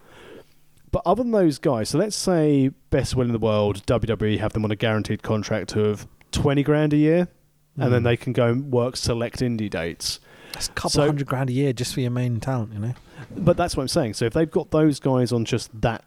But 0.93 1.03
other 1.05 1.23
than 1.23 1.33
those 1.33 1.59
guys, 1.59 1.91
so 1.91 1.99
let's 1.99 2.17
say 2.17 2.71
best 2.91 3.17
will 3.17 3.27
in 3.27 3.33
the 3.33 3.39
world, 3.39 3.85
WWE 3.87 4.39
have 4.39 4.53
them 4.53 4.65
on 4.65 4.71
a 4.71 4.77
guaranteed 4.77 5.23
contract 5.23 5.77
of 5.77 6.07
twenty 6.33 6.63
grand 6.63 6.93
a 6.93 6.97
year, 6.97 7.29
and 7.77 7.93
then 7.93 8.01
Mm. 8.03 8.05
they 8.05 8.17
can 8.17 8.33
go 8.33 8.47
and 8.49 8.71
work 8.73 8.97
select 8.97 9.41
indie 9.41 9.69
dates. 9.69 10.21
That's 10.53 10.69
a 10.69 10.73
couple 10.73 10.91
So- 10.91 11.07
hundred 11.07 11.27
grand 11.27 11.51
a 11.51 11.53
year 11.53 11.73
just 11.73 11.93
for 11.93 12.01
your 12.01 12.11
main 12.13 12.41
talent, 12.41 12.73
you 12.73 12.79
know. 12.79 12.95
But 13.37 13.57
that's 13.57 13.77
what 13.77 13.83
I'm 13.83 13.89
saying. 13.89 14.15
So 14.15 14.25
if 14.27 14.33
they've 14.33 14.51
got 14.51 14.71
those 14.71 15.01
guys 15.01 15.33
on 15.33 15.45
just 15.45 15.81
that 15.83 16.05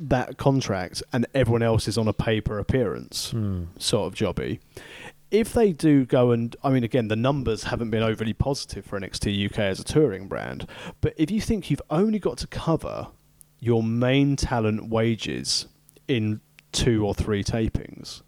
that 0.00 0.36
contract, 0.36 1.00
and 1.12 1.26
everyone 1.32 1.62
else 1.62 1.86
is 1.86 1.96
on 1.96 2.08
a 2.08 2.12
paper 2.12 2.58
appearance, 2.58 3.30
Hmm. 3.30 3.64
sort 3.78 4.12
of 4.12 4.18
jobby. 4.18 4.58
If 5.32 5.54
they 5.54 5.72
do 5.72 6.04
go 6.04 6.30
and, 6.30 6.54
I 6.62 6.68
mean, 6.68 6.84
again, 6.84 7.08
the 7.08 7.16
numbers 7.16 7.64
haven't 7.64 7.88
been 7.88 8.02
overly 8.02 8.34
positive 8.34 8.84
for 8.84 9.00
NXT 9.00 9.46
UK 9.46 9.60
as 9.60 9.80
a 9.80 9.84
touring 9.84 10.28
brand, 10.28 10.68
but 11.00 11.14
if 11.16 11.30
you 11.30 11.40
think 11.40 11.70
you've 11.70 11.80
only 11.88 12.18
got 12.18 12.36
to 12.38 12.46
cover 12.46 13.08
your 13.58 13.82
main 13.82 14.36
talent 14.36 14.90
wages 14.90 15.68
in 16.06 16.42
two 16.70 17.06
or 17.06 17.14
three 17.14 17.42
tapings, 17.42 18.20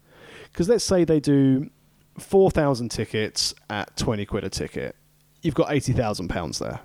because 0.51 0.67
let's 0.67 0.83
say 0.83 1.03
they 1.03 1.19
do 1.19 1.69
4,000 2.17 2.89
tickets 2.89 3.53
at 3.69 3.95
20 3.97 4.25
quid 4.25 4.43
a 4.43 4.49
ticket, 4.49 4.95
you've 5.43 5.53
got 5.53 5.69
£80,000 5.69 6.57
there. 6.57 6.79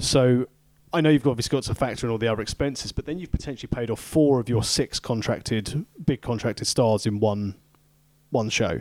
So 0.00 0.48
I 0.92 1.00
know 1.00 1.10
you've 1.10 1.28
obviously 1.28 1.56
got 1.56 1.62
to 1.64 1.74
factor 1.76 2.04
in 2.04 2.10
all 2.10 2.18
the 2.18 2.26
other 2.26 2.42
expenses, 2.42 2.90
but 2.90 3.06
then 3.06 3.20
you've 3.20 3.30
potentially 3.30 3.68
paid 3.72 3.90
off 3.90 4.00
four 4.00 4.40
of 4.40 4.48
your 4.48 4.64
six 4.64 4.98
contracted, 4.98 5.86
big 6.04 6.20
contracted 6.20 6.66
stars 6.66 7.06
in 7.06 7.20
one, 7.20 7.54
one 8.30 8.48
show. 8.48 8.80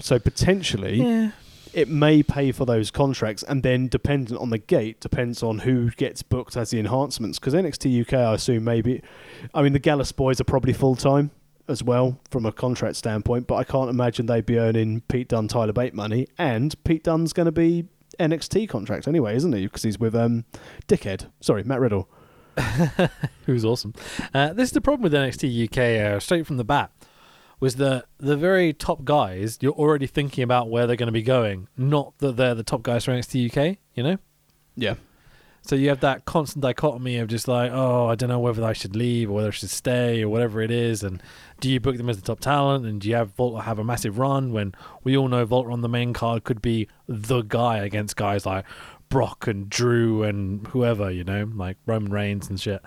So 0.00 0.18
potentially, 0.18 1.02
Yeah. 1.02 1.30
it 1.72 1.88
may 1.88 2.22
pay 2.22 2.52
for 2.52 2.64
those 2.64 2.90
contracts, 2.90 3.42
and 3.42 3.62
then 3.62 3.86
dependent 3.88 4.40
on 4.40 4.50
the 4.50 4.58
gate, 4.58 5.00
depends 5.00 5.42
on 5.42 5.60
who 5.60 5.90
gets 5.92 6.22
booked 6.22 6.56
as 6.56 6.70
the 6.70 6.78
enhancements. 6.80 7.38
Because 7.38 7.54
NXT 7.54 8.00
UK, 8.00 8.14
I 8.14 8.34
assume 8.34 8.64
maybe, 8.64 9.02
I 9.54 9.62
mean 9.62 9.72
the 9.72 9.78
Gallus 9.78 10.12
boys 10.12 10.40
are 10.40 10.44
probably 10.44 10.72
full 10.72 10.96
time 10.96 11.30
as 11.68 11.82
well 11.84 12.18
from 12.30 12.44
a 12.44 12.50
contract 12.52 12.96
standpoint, 12.96 13.46
but 13.46 13.54
I 13.56 13.64
can't 13.64 13.88
imagine 13.90 14.26
they'd 14.26 14.44
be 14.46 14.58
earning 14.58 15.02
Pete 15.02 15.28
Dunne, 15.28 15.46
Tyler 15.48 15.72
Bate 15.72 15.94
money, 15.94 16.26
and 16.36 16.74
Pete 16.82 17.04
Dunne's 17.04 17.32
going 17.32 17.46
to 17.46 17.52
be 17.52 17.86
NXT 18.18 18.68
contract 18.68 19.06
anyway, 19.06 19.36
isn't 19.36 19.52
he? 19.52 19.66
Because 19.66 19.84
he's 19.84 19.98
with 20.00 20.16
um, 20.16 20.44
Dickhead. 20.88 21.30
Sorry, 21.40 21.62
Matt 21.62 21.78
Riddle. 21.80 22.08
who's 23.46 23.64
awesome. 23.64 23.94
Uh, 24.34 24.52
this 24.52 24.68
is 24.70 24.72
the 24.72 24.80
problem 24.80 25.02
with 25.02 25.12
NXT 25.12 25.64
UK 25.68 26.14
uh, 26.16 26.20
straight 26.20 26.46
from 26.46 26.56
the 26.56 26.64
bat. 26.64 26.90
Was 27.60 27.76
that 27.76 28.06
the 28.18 28.36
very 28.36 28.72
top 28.72 29.04
guys? 29.04 29.58
You're 29.60 29.72
already 29.74 30.06
thinking 30.06 30.42
about 30.42 30.70
where 30.70 30.86
they're 30.86 30.96
going 30.96 31.08
to 31.08 31.12
be 31.12 31.22
going, 31.22 31.68
not 31.76 32.16
that 32.18 32.36
they're 32.36 32.54
the 32.54 32.62
top 32.64 32.82
guys 32.82 33.04
for 33.04 33.12
NXT 33.12 33.54
UK. 33.54 33.76
You 33.94 34.02
know, 34.02 34.16
Yeah. 34.76 34.94
so 35.62 35.76
you 35.76 35.90
have 35.90 36.00
that 36.00 36.24
constant 36.24 36.62
dichotomy 36.62 37.18
of 37.18 37.28
just 37.28 37.46
like, 37.48 37.70
oh, 37.70 38.06
I 38.06 38.14
don't 38.14 38.30
know 38.30 38.38
whether 38.38 38.64
I 38.64 38.72
should 38.72 38.96
leave 38.96 39.28
or 39.30 39.34
whether 39.34 39.48
I 39.48 39.50
should 39.50 39.68
stay 39.68 40.22
or 40.22 40.30
whatever 40.30 40.62
it 40.62 40.70
is. 40.70 41.02
And 41.02 41.22
do 41.60 41.68
you 41.70 41.80
book 41.80 41.98
them 41.98 42.08
as 42.08 42.16
the 42.16 42.22
top 42.22 42.40
talent? 42.40 42.86
And 42.86 42.98
do 43.00 43.10
you 43.10 43.14
have 43.16 43.34
Volta 43.34 43.62
have 43.64 43.78
a 43.78 43.84
massive 43.84 44.18
run 44.18 44.52
when 44.52 44.74
we 45.04 45.14
all 45.16 45.28
know 45.28 45.44
Volta 45.44 45.70
on 45.70 45.82
the 45.82 45.88
main 45.88 46.14
card 46.14 46.44
could 46.44 46.62
be 46.62 46.88
the 47.06 47.42
guy 47.42 47.78
against 47.78 48.16
guys 48.16 48.46
like 48.46 48.64
Brock 49.10 49.46
and 49.46 49.68
Drew 49.68 50.22
and 50.22 50.66
whoever, 50.68 51.10
you 51.10 51.24
know, 51.24 51.50
like 51.54 51.76
Roman 51.84 52.10
Reigns 52.10 52.48
and 52.48 52.58
shit. 52.58 52.80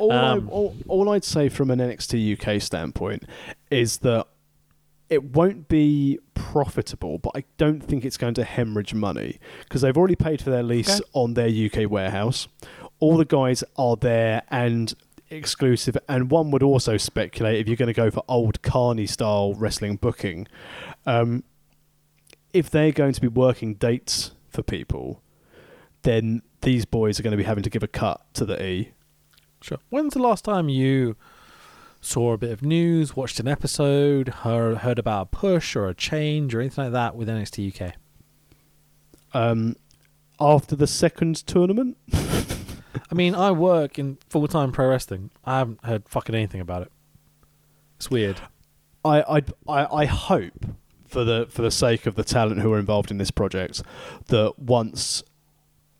All, 0.00 0.12
Um, 0.12 0.48
I, 0.48 0.50
all, 0.52 0.76
all 0.88 1.08
I'd 1.10 1.24
say 1.24 1.48
from 1.48 1.70
an 1.70 1.78
NXT 1.78 2.40
UK 2.40 2.60
standpoint 2.60 3.24
is 3.70 3.98
that 3.98 4.26
it 5.08 5.22
won't 5.34 5.68
be 5.68 6.18
profitable, 6.34 7.18
but 7.18 7.32
I 7.34 7.44
don't 7.58 7.80
think 7.80 8.04
it's 8.04 8.16
going 8.16 8.34
to 8.34 8.44
hemorrhage 8.44 8.94
money 8.94 9.38
because 9.60 9.82
they've 9.82 9.96
already 9.96 10.16
paid 10.16 10.40
for 10.40 10.50
their 10.50 10.62
lease 10.62 10.88
Okay. 11.00 11.08
on 11.12 11.34
their 11.34 11.48
UK 11.48 11.90
warehouse. 11.90 12.48
All 13.00 13.16
the 13.16 13.24
guys 13.24 13.62
are 13.76 13.96
there 13.96 14.42
and 14.50 14.92
exclusive, 15.30 15.96
and 16.08 16.30
one 16.30 16.50
would 16.50 16.62
also 16.62 16.96
speculate 16.96 17.58
if 17.60 17.66
you're 17.68 17.76
going 17.76 17.88
to 17.88 17.92
go 17.92 18.10
for 18.10 18.22
old 18.28 18.62
Carney 18.62 19.06
style 19.06 19.54
wrestling 19.54 19.96
booking, 19.96 20.46
um, 21.06 21.44
if 22.52 22.68
they're 22.70 22.92
going 22.92 23.12
to 23.12 23.20
be 23.20 23.28
working 23.28 23.74
dates 23.74 24.32
for 24.48 24.62
people, 24.62 25.22
then 26.02 26.42
these 26.62 26.84
boys 26.84 27.18
are 27.18 27.22
going 27.22 27.30
to 27.32 27.36
be 27.36 27.44
having 27.44 27.62
to 27.62 27.70
give 27.70 27.82
a 27.82 27.88
cut 27.88 28.20
to 28.34 28.44
the 28.44 28.60
E. 28.64 28.90
Sure. 29.62 29.78
When's 29.90 30.14
the 30.14 30.20
last 30.22 30.44
time 30.44 30.68
you 30.68 31.16
saw 32.00 32.32
a 32.32 32.38
bit 32.38 32.50
of 32.50 32.62
news, 32.62 33.14
watched 33.14 33.40
an 33.40 33.48
episode, 33.48 34.28
heard, 34.28 34.78
heard 34.78 34.98
about 34.98 35.22
a 35.22 35.26
push 35.26 35.76
or 35.76 35.88
a 35.88 35.94
change 35.94 36.54
or 36.54 36.60
anything 36.60 36.84
like 36.84 36.92
that 36.94 37.14
with 37.16 37.28
NXT 37.28 37.80
UK? 37.80 37.94
um, 39.32 39.76
after 40.40 40.74
the 40.76 40.86
second 40.86 41.46
tournament. 41.46 41.96
I 42.12 43.14
mean, 43.14 43.34
I 43.34 43.50
work 43.50 43.98
in 43.98 44.18
full 44.28 44.46
time 44.48 44.72
pro 44.72 44.88
wrestling. 44.88 45.30
I 45.44 45.58
haven't 45.58 45.84
heard 45.84 46.08
fucking 46.08 46.34
anything 46.34 46.60
about 46.60 46.82
it. 46.82 46.92
It's 47.96 48.10
weird. 48.10 48.40
I, 49.04 49.22
I, 49.22 49.42
I, 49.68 49.86
I 50.02 50.04
hope 50.06 50.66
for 51.06 51.24
the 51.24 51.46
for 51.50 51.62
the 51.62 51.70
sake 51.70 52.06
of 52.06 52.14
the 52.14 52.24
talent 52.24 52.60
who 52.60 52.72
are 52.72 52.78
involved 52.78 53.10
in 53.10 53.18
this 53.18 53.30
project 53.30 53.82
that 54.26 54.58
once 54.58 55.22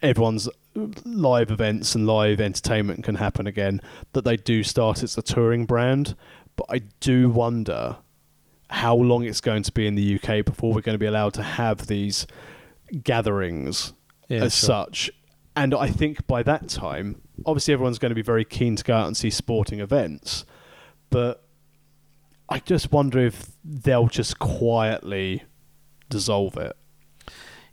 everyone's 0.03 0.49
live 0.75 1.51
events 1.51 1.95
and 1.95 2.07
live 2.07 2.41
entertainment 2.41 3.05
can 3.05 3.17
happen 3.17 3.47
again, 3.47 3.81
that 4.13 4.25
they 4.25 4.37
do 4.37 4.63
start 4.63 5.03
as 5.03 5.17
a 5.19 5.23
touring 5.23 5.67
brand. 5.67 6.15
But 6.57 6.67
I 6.71 6.79
do 7.01 7.29
wonder 7.29 7.97
how 8.69 8.95
long 8.95 9.25
it's 9.25 9.41
going 9.41 9.63
to 9.65 9.73
be 9.73 9.87
in 9.87 9.95
the 9.97 10.15
UK 10.23 10.45
before 10.45 10.73
we're 10.73 10.81
going 10.81 10.95
to 10.95 10.99
be 10.99 11.07
allowed 11.07 11.35
to 11.35 11.43
have 11.43 11.87
these 11.89 12.27
gatherings 13.03 13.93
Yeah, 14.29 14.45
as 14.45 14.55
sure. 14.55 14.67
such. 14.67 15.11
And 15.57 15.75
I 15.75 15.89
think 15.89 16.27
by 16.27 16.43
that 16.45 16.69
time, 16.69 17.21
obviously 17.45 17.75
everyone's 17.75 17.99
going 17.99 18.11
to 18.11 18.15
be 18.15 18.23
very 18.23 18.45
keen 18.45 18.77
to 18.77 18.85
go 18.85 18.95
out 18.95 19.07
and 19.07 19.17
see 19.17 19.31
sporting 19.31 19.81
events, 19.81 20.45
but 21.11 21.45
I 22.49 22.61
just 22.61 22.93
wonder 22.93 23.19
if 23.19 23.47
they'll 23.65 24.07
just 24.09 24.39
quietly 24.39 25.43
dissolve 26.09 26.57
it. 26.57 26.77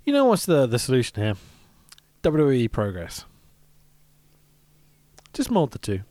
You 0.03 0.13
know 0.13 0.25
what's 0.25 0.45
the, 0.45 0.65
the 0.65 0.79
solution 0.79 1.21
here? 1.21 1.35
WWE 2.27 2.69
Progress. 2.69 3.23
Just 5.31 5.49
mold 5.49 5.71
the 5.71 5.79
two. 5.79 6.01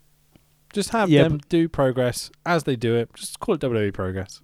Just 0.72 0.90
have 0.90 1.10
Yeah, 1.10 1.24
them 1.24 1.40
do 1.50 1.68
Progress 1.68 2.30
as 2.46 2.64
they 2.64 2.74
do 2.74 2.96
it. 2.96 3.12
Just 3.12 3.38
call 3.38 3.56
it 3.56 3.60
WWE 3.60 3.92
Progress. 3.92 4.40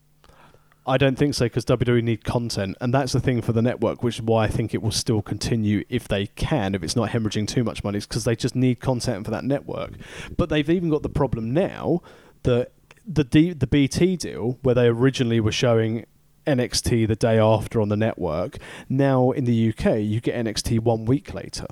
I 0.87 0.99
don't 0.99 1.17
think 1.17 1.33
so 1.33 1.47
because 1.47 1.65
WWE 1.65 2.03
need 2.03 2.25
content, 2.25 2.77
and 2.83 2.93
that's 2.93 3.15
the 3.15 3.21
thing 3.21 3.41
for 3.41 3.53
the 3.53 3.63
network, 3.63 4.03
which 4.03 4.17
is 4.17 4.23
why 4.23 4.45
I 4.45 4.49
think 4.49 4.75
it 4.75 4.83
will 4.83 4.91
still 4.91 5.23
continue 5.23 5.83
if 5.89 6.09
they 6.09 6.27
can, 6.27 6.75
if 6.75 6.83
it's 6.83 6.95
not 6.95 7.09
hemorrhaging 7.09 7.49
too 7.49 7.65
much 7.65 7.83
money, 7.83 8.01
because 8.01 8.25
they 8.25 8.37
just 8.37 8.55
need 8.55 8.81
content 8.81 9.25
for 9.25 9.31
that 9.31 9.45
network. 9.45 9.93
But 10.37 10.51
they've 10.51 10.69
even 10.69 10.91
got 10.91 11.03
the 11.03 11.09
problem 11.09 11.55
now 11.55 12.03
that 12.43 12.73
the 13.07 13.25
D, 13.25 13.55
the 13.55 13.67
BT 13.67 14.17
deal, 14.17 14.59
where 14.61 14.75
they 14.75 14.89
originally 14.89 15.41
were 15.41 15.53
showing 15.53 16.05
NXT 16.47 17.07
the 17.09 17.17
day 17.17 17.39
after 17.39 17.81
on 17.81 17.89
the 17.89 17.97
network, 17.97 18.59
now 18.89 19.31
in 19.31 19.45
the 19.45 19.69
UK 19.71 20.01
you 20.01 20.21
get 20.21 20.35
NXT 20.35 20.81
one 20.81 21.05
week 21.05 21.35
later. 21.35 21.67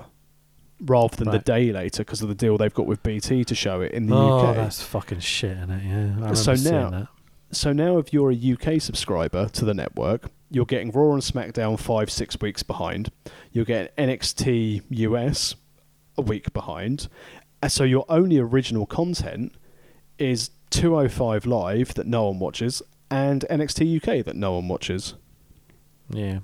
Rather 0.83 1.15
than 1.15 1.29
the 1.29 1.37
day 1.37 1.71
later, 1.71 2.03
because 2.03 2.23
of 2.23 2.27
the 2.27 2.33
deal 2.33 2.57
they've 2.57 2.73
got 2.73 2.87
with 2.87 3.03
BT 3.03 3.43
to 3.43 3.53
show 3.53 3.81
it 3.81 3.91
in 3.91 4.07
the 4.07 4.15
oh, 4.15 4.47
UK. 4.47 4.55
that's 4.55 4.81
fucking 4.81 5.19
shit, 5.19 5.55
isn't 5.55 5.69
it? 5.69 5.83
Yeah. 6.19 6.29
I 6.29 6.33
So 6.33 6.53
now- 6.53 6.89
that. 6.89 7.07
So 7.53 7.73
now, 7.73 7.97
if 7.97 8.13
you're 8.13 8.31
a 8.31 8.35
UK 8.53 8.81
subscriber 8.81 9.49
to 9.49 9.65
the 9.65 9.73
network, 9.73 10.31
you're 10.49 10.65
getting 10.65 10.89
Raw 10.89 11.11
and 11.11 11.21
SmackDown 11.21 11.77
five, 11.77 12.09
six 12.09 12.39
weeks 12.39 12.63
behind. 12.63 13.11
You're 13.51 13.65
getting 13.65 13.91
NXT 13.97 14.83
US 14.89 15.55
a 16.17 16.21
week 16.21 16.53
behind. 16.53 17.09
And 17.61 17.71
so 17.71 17.83
your 17.83 18.05
only 18.07 18.37
original 18.37 18.85
content 18.85 19.53
is 20.17 20.51
205 20.71 21.45
Live 21.45 21.93
that 21.95 22.07
no 22.07 22.27
one 22.27 22.39
watches 22.39 22.81
and 23.11 23.45
NXT 23.49 23.97
UK 23.97 24.25
that 24.25 24.35
no 24.35 24.53
one 24.53 24.67
watches. 24.67 25.15
Yeah. 26.09 26.39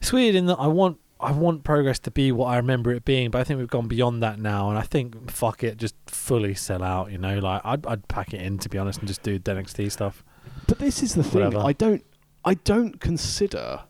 It's 0.00 0.12
weird 0.12 0.34
in 0.34 0.46
that 0.46 0.58
I 0.58 0.66
want 0.66 0.98
I 1.18 1.32
want 1.32 1.64
progress 1.64 1.98
to 2.00 2.10
be 2.10 2.30
what 2.30 2.48
I 2.48 2.56
remember 2.56 2.92
it 2.92 3.06
being, 3.06 3.30
but 3.30 3.40
I 3.40 3.44
think 3.44 3.58
we've 3.58 3.68
gone 3.68 3.88
beyond 3.88 4.22
that 4.22 4.38
now, 4.38 4.68
and 4.68 4.78
I 4.78 4.82
think 4.82 5.30
fuck 5.30 5.64
it, 5.64 5.78
just 5.78 5.94
fully 6.06 6.54
sell 6.54 6.82
out. 6.82 7.10
You 7.10 7.18
know, 7.18 7.38
like 7.38 7.62
I'd 7.64 7.86
I'd 7.86 8.06
pack 8.08 8.34
it 8.34 8.42
in 8.42 8.58
to 8.58 8.68
be 8.68 8.76
honest 8.76 8.98
and 8.98 9.08
just 9.08 9.22
do 9.22 9.38
the 9.38 9.52
NXT 9.52 9.90
stuff. 9.90 10.22
But 10.66 10.78
this 10.78 11.02
is 11.02 11.14
the 11.14 11.22
thing. 11.22 11.44
Whatever. 11.44 11.66
I 11.66 11.72
don't 11.72 12.04
I 12.44 12.54
don't 12.54 13.00
consider 13.00 13.84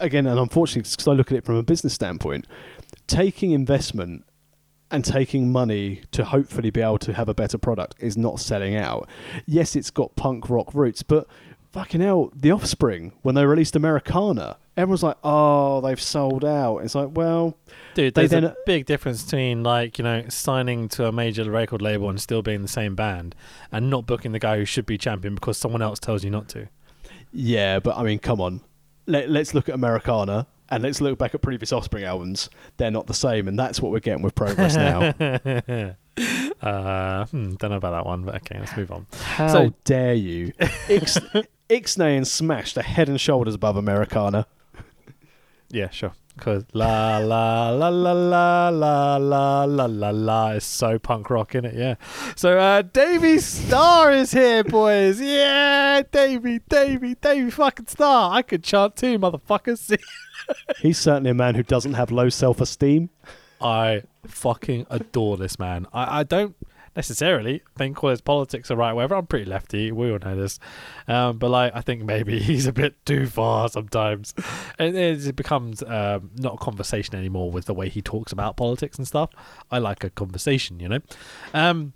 again, 0.00 0.26
and 0.26 0.40
unfortunately, 0.40 0.90
because 0.90 1.06
I 1.06 1.12
look 1.12 1.30
at 1.30 1.38
it 1.38 1.44
from 1.44 1.56
a 1.56 1.62
business 1.62 1.94
standpoint, 1.94 2.46
taking 3.06 3.52
investment 3.52 4.24
and 4.96 5.04
taking 5.04 5.52
money 5.52 6.00
to 6.10 6.24
hopefully 6.24 6.70
be 6.70 6.80
able 6.80 6.98
to 6.98 7.12
have 7.12 7.28
a 7.28 7.34
better 7.34 7.58
product 7.58 7.94
is 8.00 8.16
not 8.16 8.40
selling 8.40 8.74
out. 8.74 9.08
Yes, 9.46 9.76
it's 9.76 9.90
got 9.90 10.16
punk 10.16 10.50
rock 10.50 10.74
roots, 10.74 11.02
but 11.02 11.26
fucking 11.72 12.00
hell, 12.00 12.32
The 12.34 12.50
Offspring, 12.50 13.12
when 13.22 13.34
they 13.34 13.44
released 13.44 13.76
Americana, 13.76 14.56
everyone's 14.76 15.02
like, 15.02 15.18
oh, 15.22 15.80
they've 15.82 16.00
sold 16.00 16.44
out. 16.44 16.78
It's 16.78 16.94
like, 16.94 17.10
well, 17.12 17.56
Dude, 17.94 18.14
there's 18.14 18.30
then- 18.30 18.44
a 18.44 18.56
big 18.64 18.86
difference 18.86 19.22
between 19.22 19.62
like 19.62 19.98
you 19.98 20.04
know 20.04 20.24
signing 20.28 20.88
to 20.90 21.06
a 21.06 21.12
major 21.12 21.48
record 21.50 21.82
label 21.82 22.08
and 22.10 22.20
still 22.20 22.42
being 22.42 22.62
the 22.62 22.68
same 22.68 22.94
band, 22.96 23.34
and 23.70 23.90
not 23.90 24.06
booking 24.06 24.32
the 24.32 24.38
guy 24.38 24.56
who 24.56 24.64
should 24.64 24.86
be 24.86 24.96
champion 24.98 25.34
because 25.34 25.56
someone 25.58 25.82
else 25.82 25.98
tells 26.00 26.24
you 26.24 26.30
not 26.30 26.48
to. 26.48 26.68
yeah, 27.32 27.78
but 27.80 27.96
I 27.98 28.02
mean, 28.02 28.18
come 28.18 28.40
on. 28.40 28.62
Let, 29.06 29.30
let's 29.30 29.54
look 29.54 29.68
at 29.68 29.74
Americana 29.74 30.46
and 30.68 30.82
let's 30.82 31.00
look 31.00 31.18
back 31.18 31.34
at 31.34 31.42
previous 31.42 31.72
Offspring 31.72 32.04
albums. 32.04 32.50
They're 32.76 32.90
not 32.90 33.06
the 33.06 33.14
same, 33.14 33.48
and 33.48 33.58
that's 33.58 33.80
what 33.80 33.92
we're 33.92 34.00
getting 34.00 34.22
with 34.22 34.34
Progress 34.34 34.76
now. 34.76 35.14
uh, 36.62 37.26
hmm, 37.26 37.54
don't 37.54 37.70
know 37.70 37.76
about 37.76 37.90
that 37.92 38.06
one, 38.06 38.22
but 38.24 38.36
okay, 38.36 38.58
let's 38.58 38.76
move 38.76 38.90
on. 38.90 39.06
How 39.12 39.48
So- 39.48 39.74
dare 39.84 40.14
you? 40.14 40.52
Ix- 40.88 41.18
Ixnay 41.68 42.16
and 42.16 42.26
Smashed 42.26 42.78
are 42.78 42.82
head 42.82 43.08
and 43.08 43.20
shoulders 43.20 43.54
above 43.54 43.76
Americana. 43.76 44.46
Yeah, 45.68 45.90
sure. 45.90 46.12
Cause 46.38 46.66
la 46.74 47.18
la 47.18 47.70
la 47.70 47.88
la 47.88 48.12
la 48.12 48.68
la 48.68 49.16
la 49.16 49.64
la 49.64 49.86
la 49.86 50.10
la 50.10 50.48
is 50.50 50.64
so 50.64 50.98
punk 50.98 51.30
rock 51.30 51.54
in 51.54 51.64
it, 51.64 51.74
yeah. 51.74 51.94
So 52.36 52.58
uh 52.58 52.82
Davy 52.82 53.38
Starr 53.38 54.12
is 54.12 54.32
here, 54.32 54.62
boys. 54.62 55.20
Yeah, 55.20 56.02
Davy, 56.10 56.60
Davy, 56.68 57.14
Davy 57.14 57.50
fucking 57.50 57.86
Starr. 57.86 58.34
I 58.34 58.42
could 58.42 58.62
chant 58.62 58.96
too, 58.96 59.18
motherfuckers. 59.18 59.98
He's 60.78 60.98
certainly 60.98 61.30
a 61.30 61.34
man 61.34 61.54
who 61.54 61.62
doesn't 61.62 61.94
have 61.94 62.10
low 62.10 62.28
self 62.28 62.60
esteem. 62.60 63.08
I 63.60 64.02
fucking 64.26 64.86
adore 64.90 65.38
this 65.38 65.58
man. 65.58 65.86
I, 65.92 66.20
I 66.20 66.22
don't 66.22 66.54
necessarily 66.96 67.62
think 67.76 68.02
all 68.02 68.10
his 68.10 68.20
politics 68.20 68.70
are 68.70 68.76
right, 68.76 68.92
whatever. 68.92 69.14
I'm 69.16 69.26
pretty 69.26 69.44
lefty. 69.44 69.92
We 69.92 70.10
all 70.10 70.18
know 70.18 70.34
this. 70.34 70.58
Um, 71.06 71.38
but 71.38 71.50
like, 71.50 71.72
I 71.74 71.80
think 71.82 72.02
maybe 72.04 72.38
he's 72.42 72.66
a 72.66 72.72
bit 72.72 73.04
too 73.06 73.26
far 73.26 73.68
sometimes. 73.68 74.34
And 74.78 74.96
it 74.96 75.36
becomes 75.36 75.82
um, 75.82 76.30
not 76.36 76.54
a 76.54 76.58
conversation 76.58 77.14
anymore 77.14 77.50
with 77.50 77.66
the 77.66 77.74
way 77.74 77.88
he 77.88 78.02
talks 78.02 78.32
about 78.32 78.56
politics 78.56 78.98
and 78.98 79.06
stuff. 79.06 79.30
I 79.70 79.78
like 79.78 80.02
a 80.04 80.10
conversation, 80.10 80.80
you 80.80 80.88
know. 80.88 81.00
Um, 81.54 81.92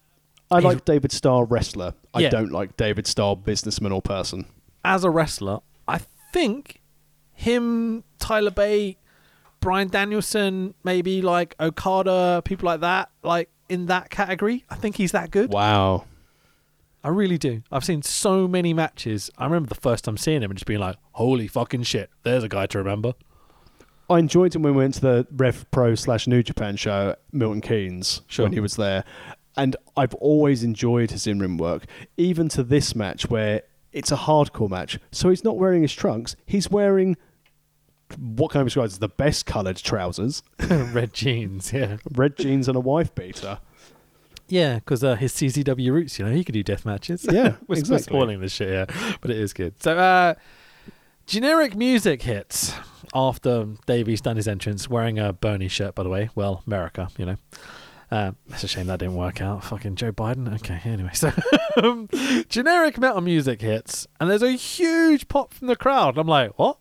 I 0.50 0.58
like 0.58 0.84
David 0.84 1.12
Starr 1.12 1.44
wrestler. 1.44 1.94
I 2.12 2.20
Yeah. 2.20 2.30
don't 2.30 2.50
like 2.52 2.76
David 2.76 3.06
Starr 3.06 3.36
businessman 3.36 3.92
or 3.92 4.02
person. 4.02 4.46
as 4.84 5.04
a 5.04 5.10
wrestler, 5.10 5.60
I 5.86 6.00
think 6.32 6.80
him, 7.32 8.02
Tyler 8.18 8.50
Bate, 8.50 8.98
Bryan 9.60 9.88
Danielson, 9.88 10.74
maybe 10.84 11.20
like 11.22 11.54
Okada, 11.60 12.42
people 12.44 12.66
like 12.66 12.80
that, 12.80 13.10
like 13.22 13.50
in 13.70 13.86
that 13.86 14.10
category. 14.10 14.64
I 14.68 14.74
think 14.74 14.96
he's 14.96 15.12
that 15.12 15.30
good. 15.30 15.52
Wow. 15.52 16.04
I 17.02 17.08
really 17.08 17.38
do. 17.38 17.62
I've 17.72 17.84
seen 17.84 18.02
so 18.02 18.46
many 18.46 18.74
matches. 18.74 19.30
I 19.38 19.44
remember 19.46 19.68
the 19.70 19.80
first 19.80 20.04
time 20.04 20.16
seeing 20.18 20.42
him 20.42 20.50
and 20.50 20.58
just 20.58 20.66
being 20.66 20.80
like, 20.80 20.96
"Holy 21.12 21.46
fucking 21.48 21.84
shit!" 21.84 22.10
There's 22.24 22.44
a 22.44 22.48
guy 22.48 22.66
to 22.66 22.78
remember. 22.78 23.14
I 24.10 24.18
enjoyed 24.18 24.54
him 24.54 24.62
when 24.62 24.74
we 24.74 24.82
went 24.82 24.94
to 24.94 25.00
the 25.00 25.26
Rev 25.30 25.70
Pro 25.70 25.94
slash 25.94 26.26
New 26.26 26.42
Japan 26.42 26.76
show 26.76 27.14
Milton 27.32 27.60
Keynes 27.62 28.20
Sure. 28.26 28.44
when 28.44 28.52
he 28.52 28.60
was 28.60 28.76
there. 28.76 29.04
And 29.56 29.76
I've 29.96 30.14
always 30.14 30.62
enjoyed 30.62 31.10
his 31.12 31.26
in 31.26 31.38
ring 31.38 31.56
work, 31.56 31.84
even 32.16 32.48
to 32.50 32.62
this 32.62 32.94
match 32.94 33.30
where 33.30 33.62
it's 33.92 34.12
a 34.12 34.16
hardcore 34.16 34.68
match. 34.68 34.98
So 35.12 35.30
he's 35.30 35.44
not 35.44 35.56
wearing 35.56 35.82
his 35.82 35.92
trunks, 35.94 36.36
he's 36.44 36.70
wearing 36.70 37.16
what 38.18 38.50
can 38.50 38.60
I 38.60 38.64
describe 38.64 38.86
as 38.86 38.98
the 38.98 39.08
best 39.08 39.46
coloured 39.46 39.76
trousers, 39.76 40.42
Red 40.68 41.12
jeans, 41.12 41.72
yeah, 41.72 41.96
red 42.12 42.36
jeans, 42.36 42.68
and 42.68 42.76
a 42.76 42.80
wife 42.80 43.14
beater. 43.14 43.58
yeah, 44.48 44.76
because 44.76 45.02
uh, 45.04 45.14
his 45.16 45.32
CZW 45.32 45.90
roots, 45.92 46.18
you 46.18 46.24
know, 46.24 46.32
he 46.32 46.44
could 46.44 46.52
do 46.52 46.62
death 46.62 46.84
matches. 46.84 47.26
Yeah, 47.30 47.32
we're, 47.66 47.76
we're 47.76 47.78
exactly. 47.78 48.02
spoiling 48.02 48.40
this 48.40 48.52
shit, 48.52 48.68
yeah, 48.70 49.14
but 49.20 49.30
it 49.30 49.38
is 49.38 49.52
good. 49.52 49.80
So, 49.82 49.96
uh, 49.96 50.34
generic 51.26 51.76
music 51.76 52.22
hits 52.22 52.74
after 53.14 53.66
Davey's 53.86 54.20
done 54.20 54.36
his 54.36 54.48
entrance, 54.48 54.88
wearing 54.88 55.18
a 55.18 55.32
Bernie 55.32 55.68
shirt, 55.68 55.94
by 55.94 56.02
the 56.02 56.08
way. 56.08 56.30
Well, 56.34 56.62
America, 56.66 57.08
you 57.16 57.26
know. 57.26 57.36
Uh, 58.10 58.32
it's 58.48 58.64
a 58.64 58.68
shame 58.68 58.88
that 58.88 58.98
didn't 58.98 59.14
work 59.14 59.40
out. 59.40 59.62
Fucking 59.62 59.94
Joe 59.94 60.10
Biden. 60.10 60.52
Okay, 60.56 60.80
anyway, 60.84 61.10
so 61.14 61.30
um, 61.76 62.08
generic 62.48 62.98
metal 62.98 63.20
music 63.20 63.60
hits, 63.60 64.08
and 64.18 64.28
there's 64.28 64.42
a 64.42 64.50
huge 64.50 65.28
pop 65.28 65.54
from 65.54 65.68
the 65.68 65.76
crowd. 65.76 66.18
I'm 66.18 66.26
like, 66.26 66.58
what? 66.58 66.78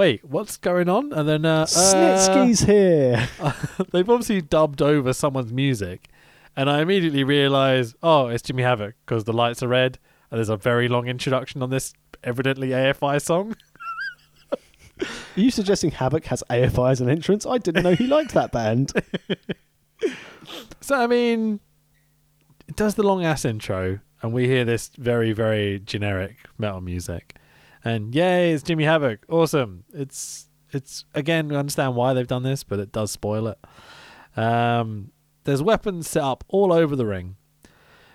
Wait, 0.00 0.24
what's 0.24 0.56
going 0.56 0.88
on? 0.88 1.12
And 1.12 1.28
then 1.28 1.44
uh, 1.44 1.60
uh, 1.60 1.66
Snitsky's 1.66 2.60
here. 2.60 3.28
they've 3.92 4.08
obviously 4.08 4.40
dubbed 4.40 4.80
over 4.80 5.12
someone's 5.12 5.52
music, 5.52 6.08
and 6.56 6.70
I 6.70 6.80
immediately 6.80 7.22
realise, 7.22 7.94
oh, 8.02 8.28
it's 8.28 8.42
Jimmy 8.42 8.62
Havoc 8.62 8.94
because 9.04 9.24
the 9.24 9.34
lights 9.34 9.62
are 9.62 9.68
red, 9.68 9.98
and 10.30 10.38
there's 10.38 10.48
a 10.48 10.56
very 10.56 10.88
long 10.88 11.06
introduction 11.06 11.62
on 11.62 11.68
this 11.68 11.92
evidently 12.24 12.70
AFI 12.70 13.20
song. 13.20 13.54
Are 15.02 15.06
you 15.34 15.50
suggesting 15.50 15.90
Havoc 15.90 16.24
has 16.24 16.42
AFI 16.48 16.92
as 16.92 17.02
an 17.02 17.10
entrance? 17.10 17.44
I 17.44 17.58
didn't 17.58 17.82
know 17.82 17.94
he 17.94 18.06
liked 18.06 18.32
that 18.32 18.52
band. 18.52 18.94
So 20.80 20.96
I 20.96 21.08
mean, 21.08 21.60
it 22.66 22.74
does 22.74 22.94
the 22.94 23.02
long 23.02 23.22
ass 23.22 23.44
intro, 23.44 24.00
and 24.22 24.32
we 24.32 24.46
hear 24.46 24.64
this 24.64 24.88
very 24.96 25.32
very 25.32 25.78
generic 25.78 26.36
metal 26.56 26.80
music, 26.80 27.36
and 27.84 28.14
yay, 28.14 28.52
it's 28.52 28.62
Jimmy 28.62 28.84
Havoc, 28.84 29.24
awesome. 29.28 29.84
It's 29.92 30.48
it's 30.72 31.04
again, 31.14 31.48
we 31.48 31.56
understand 31.56 31.96
why 31.96 32.12
they've 32.12 32.26
done 32.26 32.42
this, 32.42 32.64
but 32.64 32.78
it 32.78 32.92
does 32.92 33.10
spoil 33.10 33.48
it. 33.48 33.58
Um, 34.36 35.12
there's 35.44 35.62
weapons 35.62 36.08
set 36.08 36.22
up 36.22 36.44
all 36.48 36.72
over 36.72 36.94
the 36.94 37.06
ring. 37.06 37.36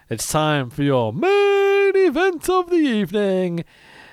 It's 0.09 0.31
time 0.31 0.69
for 0.69 0.83
your 0.83 1.11
main 1.11 1.95
event 1.95 2.49
of 2.49 2.69
the 2.69 2.75
evening. 2.75 3.65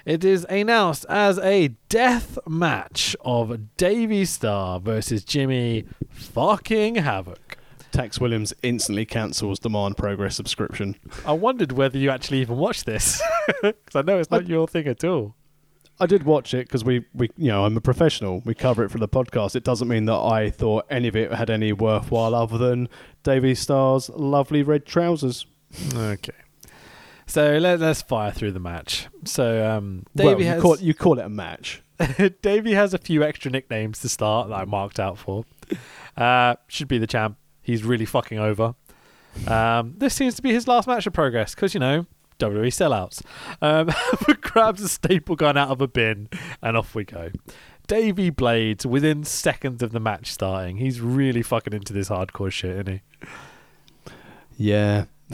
It 0.05 0.25
is 0.25 0.45
announced 0.49 1.07
as 1.09 1.39
a 1.39 1.69
death 1.89 2.39
match 2.49 3.15
of 3.21 3.77
Davy 3.77 4.25
Starr 4.25 4.81
versus 4.81 5.23
Jimmy 5.23 5.85
fucking 6.11 6.97
Havoc. 6.97 7.59
Tex 7.93 8.19
Williams 8.19 8.55
instantly 8.63 9.05
cancels 9.05 9.59
Demand 9.61 9.97
Progress 9.97 10.35
subscription. 10.35 10.97
I 11.27 11.33
wondered 11.33 11.73
whether 11.73 11.99
you 11.99 12.11
actually 12.11 12.41
even 12.41 12.57
watched 12.57 12.87
this 12.87 13.23
because 13.63 13.95
I 13.95 14.03
know 14.03 14.19
it's 14.19 14.31
not 14.31 14.49
your 14.49 14.67
thing 14.67 14.87
at 14.87 15.05
all. 15.05 15.37
I 16.03 16.07
did 16.07 16.25
watch 16.25 16.53
it 16.53 16.67
because 16.67 16.85
we, 16.85 17.05
we, 17.15 17.31
you 17.37 17.47
know, 17.47 17.65
I'm 17.65 17.77
a 17.77 17.81
professional. 17.81 18.43
We 18.45 18.55
cover 18.55 18.83
it 18.83 18.91
for 18.91 18.99
the 18.99 19.09
podcast. 19.09 19.55
It 19.55 19.63
doesn't 19.63 19.87
mean 19.87 20.07
that 20.07 20.19
I 20.19 20.51
thought 20.51 20.85
any 20.91 21.07
of 21.07 21.15
it 21.15 21.33
had 21.33 21.49
any 21.49 21.73
worthwhile 21.73 22.35
other 22.35 22.59
than 22.59 22.89
Davy 23.23 23.55
Starr's 23.55 24.09
lovely 24.09 24.65
red 24.65 24.85
trousers. 24.85 25.47
Okay, 25.95 26.33
so 27.29 27.57
let, 27.59 27.79
let's 27.79 28.03
fire 28.03 28.33
through 28.33 28.51
the 28.51 28.59
match. 28.59 29.07
So 29.25 29.65
um, 29.65 30.05
well, 30.17 30.41
you, 30.41 30.47
has 30.47 30.61
call, 30.61 30.77
you 30.81 30.93
call 30.93 31.21
it 31.21 31.25
a 31.25 31.29
match. 31.29 31.85
Davey 32.43 32.73
has 32.73 32.93
a 32.93 32.99
few 32.99 33.23
extra 33.23 33.53
nicknames 33.53 34.01
to 34.01 34.09
start 34.09 34.49
that 34.49 34.57
I 34.57 34.65
marked 34.65 34.99
out 34.99 35.19
for. 35.19 35.45
Uh, 36.17 36.57
should 36.67 36.89
be 36.89 36.99
the 36.99 37.07
champ. 37.07 37.39
He's 37.63 37.85
really 37.85 38.07
fucking 38.07 38.41
over. 38.41 38.75
Um, 39.47 39.95
this 39.99 40.15
seems 40.15 40.35
to 40.35 40.43
be 40.43 40.53
his 40.53 40.67
last 40.67 40.89
match 40.89 41.07
of 41.07 41.13
progress 41.13 41.55
because 41.55 41.75
you 41.75 41.81
know 41.81 42.07
WWE 42.43 42.69
sellouts. 42.69 43.23
Um, 43.61 43.91
grabs 44.41 44.83
a 44.83 44.89
staple 44.89 45.37
gun 45.37 45.57
out 45.57 45.71
of 45.71 45.81
a 45.81 45.87
bin 45.87 46.29
and 46.61 46.77
off 46.77 46.95
we 46.95 47.05
go. 47.05 47.31
Davey 47.87 48.31
Blades 48.31 48.87
within 48.87 49.25
seconds 49.25 49.83
of 49.83 49.93
the 49.93 50.01
match 50.01 50.33
starting. 50.33 50.77
He's 50.77 51.01
really 51.01 51.43
fucking 51.43 51.73
into 51.73 51.93
this 51.93 52.09
hardcore 52.09 52.51
shit, 52.51 52.89
isn't 52.89 52.89
he? 52.89 53.03
Yeah. 54.57 55.05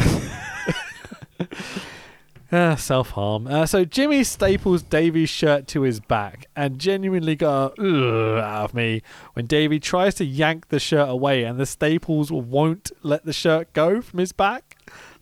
Uh, 2.51 2.76
Self 2.76 3.10
harm. 3.10 3.47
Uh, 3.47 3.66
so 3.66 3.85
Jimmy 3.85 4.24
staples 4.24 4.82
Davy's 4.82 5.28
shirt 5.28 5.66
to 5.68 5.82
his 5.82 6.01
back 6.01 6.47
and 6.56 6.78
genuinely 6.78 7.36
got 7.36 7.78
a 7.78 8.39
out 8.40 8.64
of 8.64 8.74
me 8.74 9.02
when 9.35 9.44
Davy 9.44 9.78
tries 9.78 10.14
to 10.14 10.24
yank 10.24 10.68
the 10.68 10.80
shirt 10.80 11.10
away 11.10 11.44
and 11.44 11.60
the 11.60 11.66
staples 11.66 12.32
won't 12.32 12.90
let 13.02 13.26
the 13.26 13.35
shirt 13.35 13.70
go 13.74 14.01
from 14.01 14.18
his 14.20 14.32
back. 14.32 14.67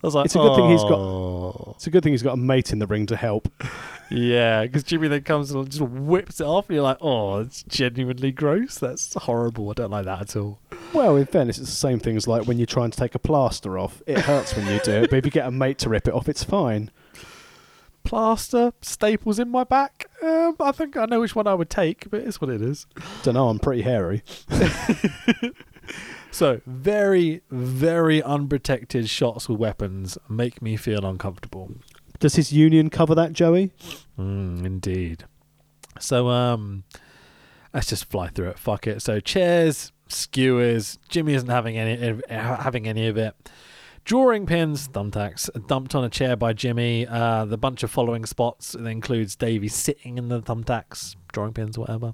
I 0.03 0.07
was 0.07 0.15
like, 0.15 0.27
It's 0.27 0.35
a 0.37 0.39
good 0.39 0.55
thing 0.57 0.71
he's 0.71 0.83
got- 0.83 0.93
"Oh." 0.99 1.73
It's 1.77 1.87
a 1.87 1.91
good 1.91 2.03
thing 2.03 2.13
he's 2.13 2.23
got 2.23 2.35
a 2.35 2.37
mate 2.37 2.73
in 2.73 2.79
the 2.79 2.87
ring 2.87 3.07
to 3.07 3.17
help. 3.17 3.49
Yeah, 4.09 4.63
because 4.63 4.85
Jimmy 4.85 5.09
then 5.09 5.23
comes 5.23 5.51
and 5.51 5.69
just 5.69 5.81
whips 5.83 6.41
it 6.41 6.45
off, 6.47 6.69
and 6.69 6.75
you're 6.77 6.85
like, 6.85 6.99
oh, 7.01 7.41
it's 7.41 7.65
genuinely 7.65 8.31
gross. 8.31 8.79
That's 8.79 9.13
horrible. 9.15 9.69
I 9.71 9.73
don't 9.73 9.91
like 9.91 10.05
that 10.05 10.21
at 10.21 10.37
all. 10.37 10.61
Well, 10.93 11.17
in 11.17 11.27
fairness, 11.27 11.59
it's 11.59 11.71
the 11.71 11.75
same 11.75 11.99
thing 11.99 12.17
as 12.17 12.29
like 12.29 12.47
when 12.47 12.57
you're 12.57 12.67
trying 12.69 12.93
to 12.93 12.97
take 12.97 13.17
a 13.17 13.19
plaster 13.19 13.77
off. 13.81 14.01
It 14.07 14.19
hurts 14.21 14.55
when 14.55 14.65
you 14.73 14.79
do 14.85 14.93
it, 14.93 15.11
but 15.11 15.17
if 15.17 15.25
you 15.25 15.33
get 15.33 15.49
a 15.49 15.51
mate 15.51 15.79
to 15.79 15.89
rip 15.89 16.07
it 16.07 16.15
off, 16.15 16.29
it's 16.29 16.45
fine. 16.45 16.93
Plaster, 18.05 18.73
staples 18.81 19.41
in 19.41 19.49
my 19.51 19.65
back. 19.65 20.09
Um, 20.23 20.55
I 20.61 20.71
think 20.71 20.97
I 20.97 21.07
know 21.07 21.19
which 21.19 21.35
one 21.35 21.49
I 21.49 21.55
would 21.55 21.69
take, 21.69 22.09
but 22.09 22.21
it's 22.23 22.41
what 22.41 22.49
it 22.49 22.63
is. 22.63 22.87
Don't 23.25 23.35
know, 23.35 23.49
I'm 23.49 23.59
pretty 23.59 23.83
hairy. 23.83 24.23
So, 26.37 26.61
very, 26.67 27.41
very 27.51 28.23
unprotected 28.23 29.09
shots 29.09 29.49
with 29.49 29.59
weapons 29.59 30.19
make 30.29 30.61
me 30.61 30.77
feel 30.77 31.07
uncomfortable. 31.07 31.73
Does 32.21 32.35
his 32.35 32.53
union 32.53 32.91
cover 32.91 33.15
that, 33.15 33.33
Joey? 33.33 33.73
Mm, 34.19 34.67
indeed. 34.67 35.25
So, 35.99 36.29
um, 36.29 36.85
let's 37.73 37.87
just 37.87 38.11
fly 38.11 38.29
through 38.29 38.49
it. 38.49 38.59
Fuck 38.59 38.87
it. 38.87 39.01
So 39.01 39.19
chairs, 39.19 39.93
skewers. 40.09 40.99
Jimmy 41.09 41.33
isn't 41.33 41.49
having 41.49 41.79
any 41.79 42.21
having 42.29 42.87
any 42.87 43.07
of 43.07 43.17
it. 43.17 43.35
Drawing 44.05 44.45
pins, 44.45 44.89
thumbtacks, 44.89 45.49
dumped 45.67 45.95
on 45.95 46.05
a 46.05 46.11
chair 46.11 46.37
by 46.37 46.53
Jimmy. 46.53 47.07
Uh, 47.07 47.47
the 47.47 47.57
bunch 47.57 47.83
of 47.83 47.91
following 47.91 48.27
spots 48.27 48.75
it 48.75 48.85
includes 48.85 49.37
Davey 49.37 49.69
sitting 49.69 50.19
in 50.19 50.29
the 50.29 50.43
thumbtacks, 50.43 51.17
drawing 51.33 51.55
pins, 51.55 51.79
whatever. 51.79 52.13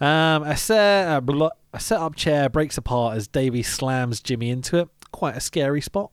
Um, 0.00 0.42
a 0.42 0.56
set 0.56 1.16
a, 1.16 1.20
blo- 1.20 1.50
a 1.72 1.80
set 1.80 2.00
up 2.00 2.16
chair 2.16 2.48
breaks 2.48 2.76
apart 2.76 3.16
as 3.16 3.28
Davey 3.28 3.62
slams 3.62 4.20
Jimmy 4.20 4.50
into 4.50 4.78
it. 4.78 4.88
Quite 5.12 5.36
a 5.36 5.40
scary 5.40 5.80
spot. 5.80 6.10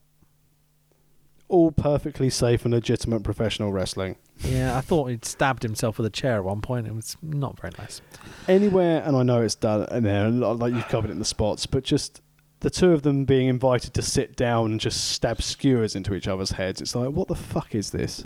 All 1.49 1.71
perfectly 1.71 2.29
safe 2.29 2.65
and 2.65 2.73
legitimate 2.73 3.23
professional 3.23 3.71
wrestling. 3.71 4.17
Yeah, 4.39 4.77
I 4.77 4.81
thought 4.81 5.09
he'd 5.09 5.25
stabbed 5.25 5.63
himself 5.63 5.97
with 5.97 6.05
a 6.05 6.11
chair 6.11 6.35
at 6.35 6.43
one 6.43 6.61
point. 6.61 6.88
It 6.88 6.93
was 6.93 7.15
not 7.21 7.59
very 7.59 7.73
nice. 7.77 8.01
Anywhere, 8.47 9.01
and 9.05 9.15
I 9.15 9.23
know 9.23 9.41
it's 9.41 9.55
done 9.55 9.88
and 9.89 10.05
there, 10.05 10.29
like 10.29 10.73
you've 10.73 10.88
covered 10.89 11.09
it 11.09 11.13
in 11.13 11.19
the 11.19 11.25
spots, 11.25 11.65
but 11.65 11.84
just 11.84 12.21
the 12.59 12.69
two 12.69 12.91
of 12.91 13.03
them 13.03 13.25
being 13.25 13.47
invited 13.47 13.93
to 13.93 14.01
sit 14.01 14.35
down 14.35 14.71
and 14.71 14.79
just 14.79 15.11
stab 15.11 15.41
skewers 15.41 15.95
into 15.95 16.13
each 16.13 16.27
other's 16.27 16.51
heads. 16.51 16.81
It's 16.81 16.95
like, 16.95 17.09
what 17.09 17.27
the 17.27 17.35
fuck 17.35 17.73
is 17.73 17.91
this? 17.91 18.25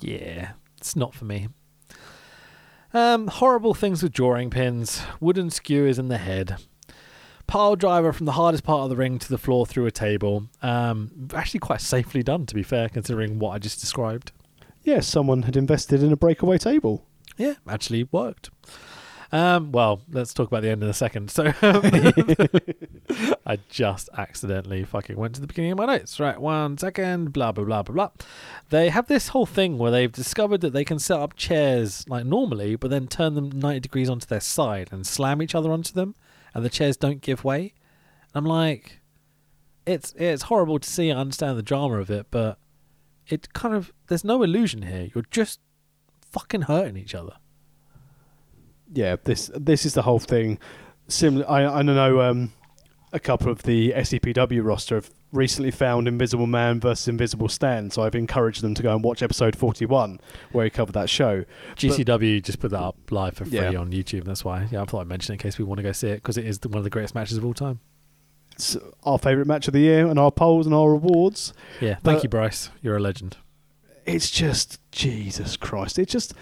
Yeah, 0.00 0.52
it's 0.78 0.96
not 0.96 1.14
for 1.14 1.26
me. 1.26 1.48
Um, 2.92 3.28
horrible 3.28 3.74
things 3.74 4.02
with 4.02 4.12
drawing 4.12 4.50
pins, 4.50 5.02
wooden 5.20 5.50
skewers 5.50 5.98
in 5.98 6.08
the 6.08 6.18
head, 6.18 6.56
pile 7.46 7.76
driver 7.76 8.12
from 8.12 8.26
the 8.26 8.32
hardest 8.32 8.64
part 8.64 8.82
of 8.82 8.90
the 8.90 8.96
ring 8.96 9.18
to 9.20 9.28
the 9.28 9.38
floor 9.38 9.64
through 9.64 9.86
a 9.86 9.92
table. 9.92 10.48
Um, 10.60 11.28
actually, 11.34 11.60
quite 11.60 11.80
safely 11.80 12.22
done, 12.22 12.46
to 12.46 12.54
be 12.54 12.64
fair, 12.64 12.88
considering 12.88 13.38
what 13.38 13.50
I 13.50 13.58
just 13.58 13.80
described. 13.80 14.32
Yeah, 14.82 15.00
someone 15.00 15.42
had 15.42 15.56
invested 15.56 16.02
in 16.02 16.10
a 16.12 16.16
breakaway 16.16 16.58
table. 16.58 17.06
Yeah, 17.36 17.54
actually 17.68 18.08
worked. 18.10 18.50
Um, 19.32 19.70
well, 19.70 20.02
let's 20.10 20.34
talk 20.34 20.48
about 20.48 20.62
the 20.62 20.70
end 20.70 20.82
in 20.82 20.88
a 20.88 20.94
second. 20.94 21.30
So, 21.30 21.52
I 23.46 23.58
just 23.68 24.08
accidentally 24.16 24.84
fucking 24.84 25.16
went 25.16 25.36
to 25.36 25.40
the 25.40 25.46
beginning 25.46 25.72
of 25.72 25.78
my 25.78 25.86
notes. 25.86 26.18
Right, 26.18 26.40
one 26.40 26.78
second, 26.78 27.32
blah, 27.32 27.52
blah, 27.52 27.64
blah, 27.64 27.82
blah, 27.82 27.94
blah. 27.94 28.10
They 28.70 28.88
have 28.88 29.06
this 29.06 29.28
whole 29.28 29.46
thing 29.46 29.78
where 29.78 29.92
they've 29.92 30.10
discovered 30.10 30.60
that 30.62 30.72
they 30.72 30.84
can 30.84 30.98
set 30.98 31.20
up 31.20 31.36
chairs 31.36 32.04
like 32.08 32.26
normally, 32.26 32.74
but 32.74 32.90
then 32.90 33.06
turn 33.06 33.34
them 33.34 33.50
90 33.50 33.80
degrees 33.80 34.10
onto 34.10 34.26
their 34.26 34.40
side 34.40 34.88
and 34.90 35.06
slam 35.06 35.40
each 35.42 35.54
other 35.54 35.70
onto 35.70 35.92
them, 35.92 36.16
and 36.52 36.64
the 36.64 36.70
chairs 36.70 36.96
don't 36.96 37.20
give 37.20 37.44
way. 37.44 37.72
And 38.34 38.44
I'm 38.44 38.46
like, 38.46 39.00
it's 39.86 40.12
it's 40.16 40.42
horrible 40.42 40.78
to 40.78 40.88
see. 40.88 41.10
I 41.10 41.16
understand 41.16 41.56
the 41.56 41.62
drama 41.62 41.98
of 41.98 42.10
it, 42.10 42.26
but 42.30 42.58
it 43.28 43.52
kind 43.52 43.74
of 43.74 43.92
there's 44.08 44.24
no 44.24 44.42
illusion 44.42 44.82
here. 44.82 45.08
You're 45.14 45.24
just 45.30 45.60
fucking 46.30 46.62
hurting 46.62 46.96
each 46.96 47.14
other 47.14 47.36
yeah, 48.92 49.16
this 49.24 49.50
this 49.54 49.86
is 49.86 49.94
the 49.94 50.02
whole 50.02 50.18
thing. 50.18 50.58
Similar, 51.08 51.48
I 51.48 51.64
I 51.64 51.82
know 51.82 52.20
um, 52.20 52.52
a 53.12 53.20
couple 53.20 53.50
of 53.50 53.62
the 53.62 53.92
SCPW 53.92 54.64
roster 54.64 54.96
have 54.96 55.10
recently 55.32 55.70
found 55.70 56.08
Invisible 56.08 56.46
Man 56.46 56.80
versus 56.80 57.08
Invisible 57.08 57.48
Stan, 57.48 57.90
so 57.90 58.02
I've 58.02 58.14
encouraged 58.14 58.62
them 58.62 58.74
to 58.74 58.82
go 58.82 58.94
and 58.94 59.02
watch 59.02 59.22
episode 59.22 59.56
forty 59.56 59.86
one 59.86 60.20
where 60.52 60.64
he 60.64 60.70
covered 60.70 60.92
that 60.92 61.10
show. 61.10 61.44
GCW 61.76 62.38
but, 62.38 62.44
just 62.44 62.60
put 62.60 62.70
that 62.70 62.80
up 62.80 62.96
live 63.10 63.34
for 63.34 63.44
free 63.44 63.58
yeah. 63.58 63.74
on 63.74 63.92
YouTube. 63.92 64.24
That's 64.24 64.44
why. 64.44 64.68
Yeah, 64.70 64.82
I 64.82 64.84
thought 64.84 65.00
I'd 65.00 65.08
mention 65.08 65.32
it 65.32 65.36
in 65.36 65.38
case 65.38 65.58
we 65.58 65.64
want 65.64 65.78
to 65.78 65.82
go 65.82 65.92
see 65.92 66.08
it 66.08 66.16
because 66.16 66.36
it 66.36 66.46
is 66.46 66.60
one 66.64 66.78
of 66.78 66.84
the 66.84 66.90
greatest 66.90 67.14
matches 67.14 67.36
of 67.36 67.44
all 67.44 67.54
time. 67.54 67.80
It's 68.52 68.76
our 69.04 69.18
favourite 69.18 69.46
match 69.46 69.68
of 69.68 69.72
the 69.72 69.80
year 69.80 70.06
and 70.06 70.18
our 70.18 70.30
polls 70.30 70.66
and 70.66 70.74
our 70.74 70.92
awards. 70.92 71.54
Yeah, 71.80 71.96
thank 72.02 72.22
you, 72.22 72.28
Bryce. 72.28 72.70
You're 72.82 72.96
a 72.96 73.00
legend. 73.00 73.36
It's 74.06 74.30
just 74.30 74.80
Jesus 74.92 75.56
Christ. 75.56 75.98
It 75.98 76.08
just 76.08 76.34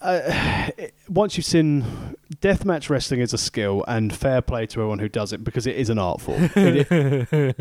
uh, 0.00 0.70
once 1.08 1.36
you've 1.36 1.46
seen 1.46 2.16
deathmatch 2.40 2.90
wrestling 2.90 3.20
is 3.20 3.32
a 3.32 3.38
skill 3.38 3.84
and 3.88 4.14
fair 4.14 4.42
play 4.42 4.66
to 4.66 4.80
everyone 4.80 4.98
who 4.98 5.08
does 5.08 5.32
it 5.32 5.44
because 5.44 5.66
it 5.66 5.76
is 5.76 5.90
an 5.90 5.98
art 5.98 6.20
form. 6.20 6.50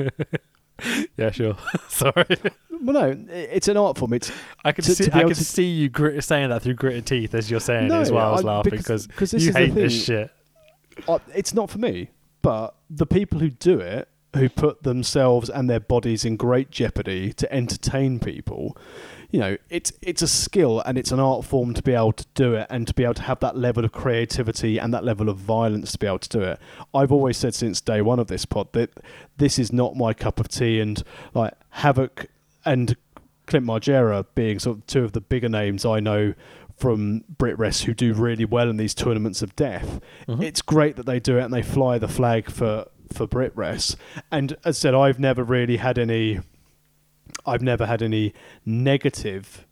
yeah, 1.17 1.31
sure. 1.31 1.57
Sorry. 1.89 2.25
Well, 2.69 2.93
no, 2.93 3.25
it's 3.29 3.67
an 3.67 3.77
art 3.77 3.97
form. 3.97 4.13
It's 4.13 4.31
I 4.63 4.71
can 4.71 4.83
see 4.83 5.09
I 5.11 5.23
can 5.23 5.35
see 5.35 5.65
you 5.65 5.89
grit, 5.89 6.23
saying 6.23 6.49
that 6.49 6.61
through 6.61 6.75
gritted 6.75 7.05
teeth 7.05 7.33
as 7.33 7.49
you're 7.49 7.59
saying 7.59 7.87
no, 7.87 7.99
it 7.99 8.01
as 8.01 8.11
well. 8.11 8.29
I 8.29 8.31
was 8.31 8.43
laughing 8.43 8.71
because 8.71 9.07
because 9.07 9.33
you 9.33 9.51
hate 9.51 9.73
this 9.73 10.05
shit. 10.05 10.31
Uh, 11.07 11.19
it's 11.33 11.53
not 11.53 11.69
for 11.69 11.77
me, 11.77 12.09
but 12.41 12.75
the 12.89 13.05
people 13.05 13.39
who 13.39 13.49
do 13.49 13.79
it, 13.79 14.07
who 14.35 14.49
put 14.49 14.83
themselves 14.83 15.49
and 15.49 15.69
their 15.69 15.79
bodies 15.79 16.25
in 16.25 16.37
great 16.37 16.71
jeopardy 16.71 17.33
to 17.33 17.51
entertain 17.53 18.19
people, 18.19 18.75
you 19.29 19.39
know, 19.39 19.57
it's 19.69 19.91
it's 20.01 20.21
a 20.21 20.27
skill 20.27 20.81
and 20.81 20.97
it's 20.97 21.11
an 21.11 21.19
art 21.19 21.43
form 21.43 21.73
to 21.73 21.81
be 21.81 21.93
able 21.93 22.13
to 22.13 22.25
do 22.33 22.53
it 22.53 22.67
and 22.69 22.87
to 22.87 22.93
be 22.93 23.03
able 23.03 23.15
to 23.15 23.23
have 23.23 23.39
that 23.41 23.57
level 23.57 23.83
of 23.83 23.91
creativity 23.91 24.77
and 24.77 24.93
that 24.93 25.03
level 25.03 25.27
of 25.29 25.37
violence 25.37 25.91
to 25.91 25.99
be 25.99 26.07
able 26.07 26.19
to 26.19 26.29
do 26.29 26.41
it. 26.41 26.59
I've 26.93 27.11
always 27.11 27.37
said 27.37 27.53
since 27.53 27.81
day 27.81 28.01
one 28.01 28.19
of 28.19 28.27
this 28.27 28.45
pod 28.45 28.71
that 28.73 28.91
this 29.37 29.59
is 29.59 29.73
not 29.73 29.95
my 29.95 30.13
cup 30.13 30.39
of 30.39 30.47
tea, 30.47 30.79
and 30.79 31.03
like 31.33 31.53
Havoc 31.69 32.27
and 32.65 32.95
Clint 33.47 33.65
Margera 33.65 34.25
being 34.33 34.59
sort 34.59 34.77
of 34.77 34.87
two 34.87 35.03
of 35.03 35.11
the 35.11 35.21
bigger 35.21 35.49
names 35.49 35.85
I 35.85 35.99
know 35.99 36.33
from 36.77 37.23
Brit 37.37 37.57
Rest 37.57 37.83
who 37.83 37.93
do 37.93 38.13
really 38.13 38.45
well 38.45 38.69
in 38.69 38.77
these 38.77 38.93
tournaments 38.93 39.41
of 39.41 39.55
death. 39.55 39.99
Mm-hmm. 40.27 40.43
It's 40.43 40.61
great 40.61 40.95
that 40.95 41.05
they 41.05 41.19
do 41.19 41.37
it 41.37 41.43
and 41.43 41.53
they 41.53 41.63
fly 41.63 41.97
the 41.97 42.07
flag 42.07 42.49
for 42.49 42.85
for 43.11 43.25
Brit 43.25 43.53
Rest. 43.55 43.97
And 44.31 44.53
as 44.63 44.77
I 44.77 44.79
said, 44.79 44.95
I've 44.95 45.19
never 45.19 45.43
really 45.43 45.77
had 45.77 45.97
any 45.97 46.39
I've 47.45 47.61
never 47.61 47.85
had 47.85 48.01
any 48.01 48.33
negative 48.65 49.65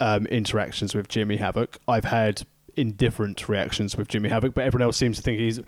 um, 0.00 0.26
interactions 0.26 0.94
with 0.94 1.08
Jimmy 1.08 1.36
Havoc. 1.36 1.78
I've 1.88 2.04
had 2.04 2.42
indifferent 2.76 3.48
reactions 3.48 3.96
with 3.96 4.08
Jimmy 4.08 4.28
Havoc, 4.28 4.54
but 4.54 4.64
everyone 4.64 4.84
else 4.84 4.96
seems 4.96 5.16
to 5.16 5.22
think 5.22 5.40
he's 5.40 5.60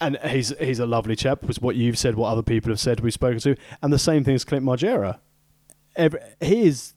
and 0.00 0.18
he's 0.24 0.52
he's 0.58 0.78
a 0.78 0.86
lovely 0.86 1.14
chap. 1.14 1.42
Was 1.42 1.60
what 1.60 1.76
you've 1.76 1.98
said, 1.98 2.14
what 2.14 2.30
other 2.30 2.42
people 2.42 2.70
have 2.70 2.80
said, 2.80 3.00
we've 3.00 3.12
spoken 3.12 3.38
to, 3.40 3.56
and 3.82 3.92
the 3.92 3.98
same 3.98 4.24
thing 4.24 4.34
as 4.34 4.44
Clint 4.44 4.64
Margera. 4.64 5.18
Every, 5.96 6.20
he 6.40 6.66
is 6.66 6.94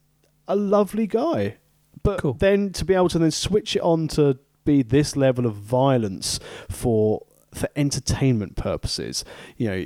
a 0.47 0.55
lovely 0.55 1.07
guy, 1.07 1.57
but 2.03 2.19
cool. 2.19 2.33
then 2.33 2.71
to 2.73 2.85
be 2.85 2.93
able 2.93 3.09
to 3.09 3.19
then 3.19 3.31
switch 3.31 3.75
it 3.75 3.81
on 3.81 4.07
to 4.09 4.37
be 4.63 4.83
this 4.83 5.15
level 5.15 5.45
of 5.45 5.55
violence 5.55 6.39
for 6.69 7.25
for 7.53 7.67
entertainment 7.75 8.55
purposes, 8.55 9.25
you 9.57 9.69
know 9.69 9.85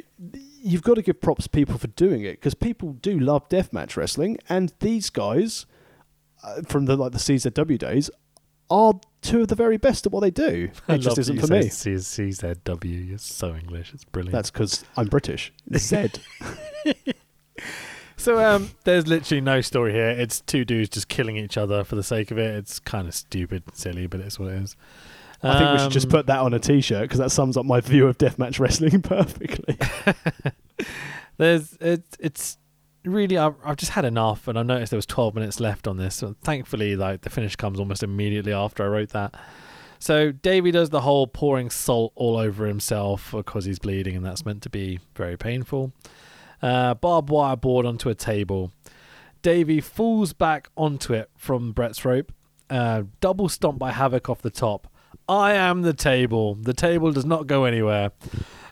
you've 0.66 0.82
got 0.82 0.96
to 0.96 1.02
give 1.04 1.22
props 1.22 1.44
to 1.44 1.50
people 1.50 1.78
for 1.78 1.88
doing 1.88 2.24
it 2.24 2.32
because 2.32 2.56
people 2.56 2.94
do 2.94 3.20
love 3.20 3.48
deathmatch 3.50 3.96
wrestling, 3.96 4.38
and 4.50 4.74
these 4.80 5.10
guys 5.12 5.68
uh, 6.44 6.62
from 6.64 6.86
the 6.86 6.98
like 6.98 7.12
the 7.12 7.20
CZW 7.20 7.78
days 7.78 8.10
are 8.72 8.96
two 9.22 9.42
of 9.42 9.48
the 9.48 9.56
very 9.56 9.78
best 9.78 10.08
at 10.08 10.12
what 10.12 10.22
they 10.22 10.32
do. 10.32 10.72
It 10.90 10.98
just 11.00 11.20
isn't 11.20 11.40
for 11.40 11.48
me. 11.48 11.66
CZW, 11.66 13.10
you're 13.10 13.18
so 13.20 13.56
English. 13.56 13.94
It's 13.94 14.06
brilliant. 14.06 14.34
That's 14.34 14.50
because 14.50 14.84
I'm 14.98 15.08
British. 15.08 15.54
Z. 15.78 16.08
so 18.18 18.44
um, 18.44 18.72
there's 18.86 19.06
literally 19.06 19.42
no 19.42 19.62
story 19.62 19.94
here. 19.94 20.10
It's 20.10 20.42
two 20.42 20.66
dudes 20.66 20.90
just 20.90 21.10
killing 21.10 21.38
each 21.38 21.58
other 21.58 21.84
for 21.84 21.96
the 21.96 22.04
sake 22.04 22.32
of 22.32 22.40
it. 22.40 22.56
It's 22.56 22.80
kind 22.80 23.08
of 23.08 23.14
stupid, 23.14 23.64
silly, 23.74 24.08
but 24.08 24.20
it's 24.20 24.40
what 24.40 24.52
it 24.52 24.64
is. 24.64 24.76
I 25.46 25.60
think 25.60 25.72
we 25.74 25.80
should 25.80 25.92
just 25.92 26.08
um, 26.08 26.12
put 26.12 26.28
that 26.28 26.40
on 26.40 26.54
a 26.54 26.60
T-shirt 26.60 27.04
because 27.04 27.20
that 27.20 27.32
sums 27.32 27.58
up 27.58 27.66
my 27.66 27.82
view 27.82 28.08
of 28.08 28.18
deathmatch 28.18 28.60
wrestling 28.60 29.02
perfectly. 29.02 29.78
There's 31.38 31.78
it's 31.82 32.18
it's 32.20 32.58
really 33.04 33.38
I've, 33.38 33.56
I've 33.64 33.78
just 33.78 33.92
had 33.92 34.06
enough, 34.06 34.48
and 34.48 34.58
I 34.58 34.64
noticed 34.64 34.92
there 34.92 34.98
was 34.98 35.06
12 35.06 35.36
minutes 35.36 35.60
left 35.60 35.88
on 35.88 35.98
this. 35.98 36.16
So 36.16 36.36
thankfully, 36.42 36.96
like 36.96 37.22
the 37.22 37.30
finish 37.30 37.56
comes 37.56 37.80
almost 37.80 38.04
immediately 38.04 38.54
after 38.54 38.84
I 38.84 38.88
wrote 38.88 39.10
that. 39.10 39.36
So 40.00 40.32
Davey 40.32 40.72
does 40.72 40.90
the 40.90 41.02
whole 41.02 41.26
pouring 41.28 41.70
salt 41.70 42.12
all 42.16 42.38
over 42.38 42.66
himself 42.66 43.32
because 43.32 43.66
he's 43.66 43.80
bleeding, 43.80 44.16
and 44.16 44.26
that's 44.26 44.46
meant 44.46 44.62
to 44.64 44.70
be 44.70 45.00
very 45.16 45.38
painful. 45.38 45.94
Uh, 46.62 46.94
barbed 46.94 47.30
wire 47.30 47.56
board 47.56 47.86
onto 47.86 48.10
a 48.10 48.16
table. 48.16 48.72
Davey 49.42 49.80
falls 49.80 50.34
back 50.34 50.70
onto 50.76 51.14
it 51.14 51.30
from 51.36 51.72
Brett's 51.72 52.04
rope. 52.04 52.32
Uh, 52.70 53.04
double 53.22 53.48
stomp 53.48 53.78
by 53.78 53.92
Havoc 53.92 54.30
off 54.30 54.42
the 54.42 54.50
top. 54.50 54.88
I 55.28 55.54
am 55.54 55.82
the 55.82 55.94
table. 55.94 56.56
The 56.56 56.74
table 56.74 57.12
does 57.12 57.26
not 57.26 57.48
go 57.48 57.66
anywhere. 57.66 58.12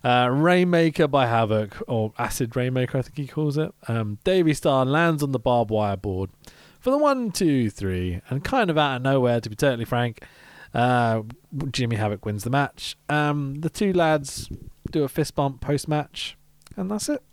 Uh, 0.03 0.29
Rainmaker 0.31 1.07
by 1.07 1.27
Havoc, 1.27 1.81
or 1.87 2.13
Acid 2.17 2.55
Rainmaker, 2.55 2.97
I 2.97 3.01
think 3.01 3.17
he 3.17 3.27
calls 3.27 3.57
it. 3.57 3.73
Um, 3.87 4.19
Davey 4.23 4.53
Starr 4.53 4.85
lands 4.85 5.23
on 5.23 5.31
the 5.31 5.39
barbed 5.39 5.71
wire 5.71 5.95
board 5.95 6.29
for 6.79 6.91
the 6.91 6.97
one, 6.97 7.31
two, 7.31 7.69
three, 7.69 8.19
and 8.29 8.43
kind 8.43 8.69
of 8.69 8.77
out 8.77 8.97
of 8.97 9.01
nowhere, 9.01 9.39
to 9.39 9.49
be 9.49 9.55
totally 9.55 9.85
frank. 9.85 10.21
Uh, 10.73 11.21
Jimmy 11.71 11.95
Havoc 11.95 12.25
wins 12.25 12.43
the 12.43 12.49
match. 12.49 12.97
Um, 13.07 13.55
the 13.61 13.69
two 13.69 13.93
lads 13.93 14.49
do 14.91 15.03
a 15.03 15.07
fist 15.07 15.35
bump 15.35 15.61
post 15.61 15.87
match, 15.87 16.35
and 16.75 16.91
that's 16.91 17.07
it. 17.07 17.23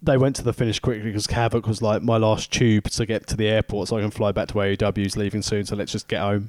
They 0.00 0.16
went 0.16 0.34
to 0.36 0.42
the 0.42 0.54
finish 0.54 0.80
quickly 0.80 1.04
because 1.04 1.26
Havoc 1.26 1.66
was 1.66 1.82
like 1.82 2.02
my 2.02 2.16
last 2.16 2.50
tube 2.50 2.84
to 2.84 3.04
get 3.04 3.26
to 3.28 3.36
the 3.36 3.48
airport, 3.48 3.88
so 3.88 3.98
I 3.98 4.00
can 4.00 4.10
fly 4.10 4.32
back 4.32 4.48
to 4.48 4.54
AEW's 4.54 5.16
leaving 5.18 5.42
soon. 5.42 5.66
So 5.66 5.76
let's 5.76 5.92
just 5.92 6.08
get 6.08 6.20
home. 6.20 6.48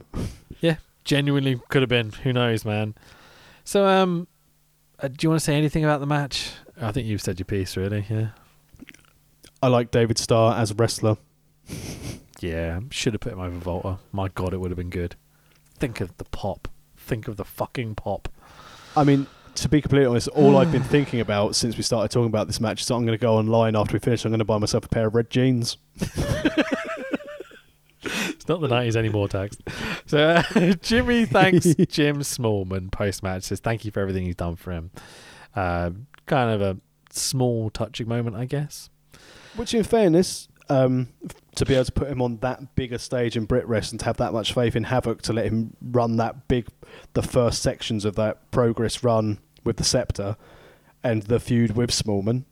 Yeah, 0.61 0.77
genuinely 1.03 1.59
could 1.69 1.81
have 1.81 1.89
been. 1.89 2.11
Who 2.11 2.33
knows, 2.33 2.65
man? 2.65 2.95
So, 3.63 3.85
um, 3.87 4.27
uh, 4.99 5.07
do 5.07 5.15
you 5.21 5.29
want 5.29 5.39
to 5.39 5.45
say 5.45 5.55
anything 5.55 5.83
about 5.83 5.99
the 5.99 6.05
match? 6.05 6.51
I 6.81 6.91
think 6.91 7.07
you've 7.07 7.21
said 7.21 7.39
your 7.39 7.45
piece, 7.45 7.77
really. 7.77 8.05
Yeah. 8.09 8.29
I 9.61 9.67
like 9.67 9.91
David 9.91 10.17
Starr 10.17 10.55
as 10.57 10.71
a 10.71 10.75
wrestler. 10.75 11.17
Yeah, 12.39 12.81
should 12.89 13.13
have 13.13 13.21
put 13.21 13.31
him 13.31 13.39
over 13.39 13.57
Volta. 13.57 13.99
My 14.11 14.27
God, 14.27 14.53
it 14.53 14.57
would 14.59 14.69
have 14.69 14.77
been 14.77 14.89
good. 14.89 15.15
think 15.79 16.01
of 16.01 16.17
the 16.17 16.25
pop. 16.25 16.67
Think 16.97 17.29
of 17.29 17.37
the 17.37 17.45
fucking 17.45 17.95
pop. 17.95 18.27
I 18.97 19.05
mean, 19.05 19.27
to 19.55 19.69
be 19.69 19.79
completely 19.79 20.07
honest, 20.07 20.27
all 20.27 20.57
I've 20.57 20.69
been 20.69 20.83
thinking 20.95 21.21
about 21.21 21.55
since 21.55 21.77
we 21.77 21.83
started 21.83 22.11
talking 22.11 22.27
about 22.27 22.47
this 22.47 22.59
match 22.59 22.81
is 22.81 22.91
I'm 22.91 23.05
going 23.05 23.17
to 23.17 23.21
go 23.21 23.35
online 23.37 23.77
after 23.77 23.93
we 23.93 23.99
finish. 23.99 24.25
I'm 24.25 24.31
going 24.31 24.39
to 24.39 24.45
buy 24.45 24.57
myself 24.57 24.83
a 24.83 24.89
pair 24.89 25.07
of 25.07 25.15
red 25.15 25.29
jeans. 25.29 25.77
It's 28.43 28.49
not 28.49 28.59
the 28.59 28.67
90s 28.67 28.97
anymore, 28.97 29.29
Tex. 29.29 29.57
So 30.05 30.19
uh, 30.19 30.73
Jimmy 30.81 31.23
thanks 31.23 31.63
Jim 31.87 32.17
Smallman 32.19 32.91
post 32.91 33.23
match. 33.23 33.43
Says 33.43 33.61
thank 33.61 33.85
you 33.85 33.91
for 33.91 34.01
everything 34.01 34.25
he's 34.25 34.35
done 34.35 34.57
for 34.57 34.73
him. 34.73 34.91
Uh, 35.55 35.91
kind 36.25 36.51
of 36.51 36.61
a 36.61 36.77
small 37.09 37.69
touching 37.69 38.09
moment, 38.09 38.35
I 38.35 38.43
guess. 38.43 38.89
Which, 39.55 39.73
in 39.73 39.85
fairness, 39.85 40.49
um, 40.67 41.07
to 41.55 41.65
be 41.65 41.73
able 41.73 41.85
to 41.85 41.91
put 41.93 42.09
him 42.09 42.21
on 42.21 42.37
that 42.39 42.75
bigger 42.75 42.97
stage 42.97 43.37
in 43.37 43.45
Brit 43.45 43.65
Rest 43.65 43.93
and 43.93 43.99
to 44.01 44.05
have 44.07 44.17
that 44.17 44.33
much 44.33 44.51
faith 44.53 44.75
in 44.75 44.83
Havoc 44.83 45.21
to 45.21 45.31
let 45.31 45.45
him 45.45 45.77
run 45.81 46.17
that 46.17 46.49
big, 46.49 46.67
the 47.13 47.23
first 47.23 47.63
sections 47.63 48.03
of 48.03 48.15
that 48.17 48.51
progress 48.51 49.05
run 49.05 49.39
with 49.63 49.77
the 49.77 49.85
Scepter 49.85 50.35
and 51.01 51.23
the 51.23 51.39
feud 51.39 51.77
with 51.77 51.91
Smallman, 51.91 52.43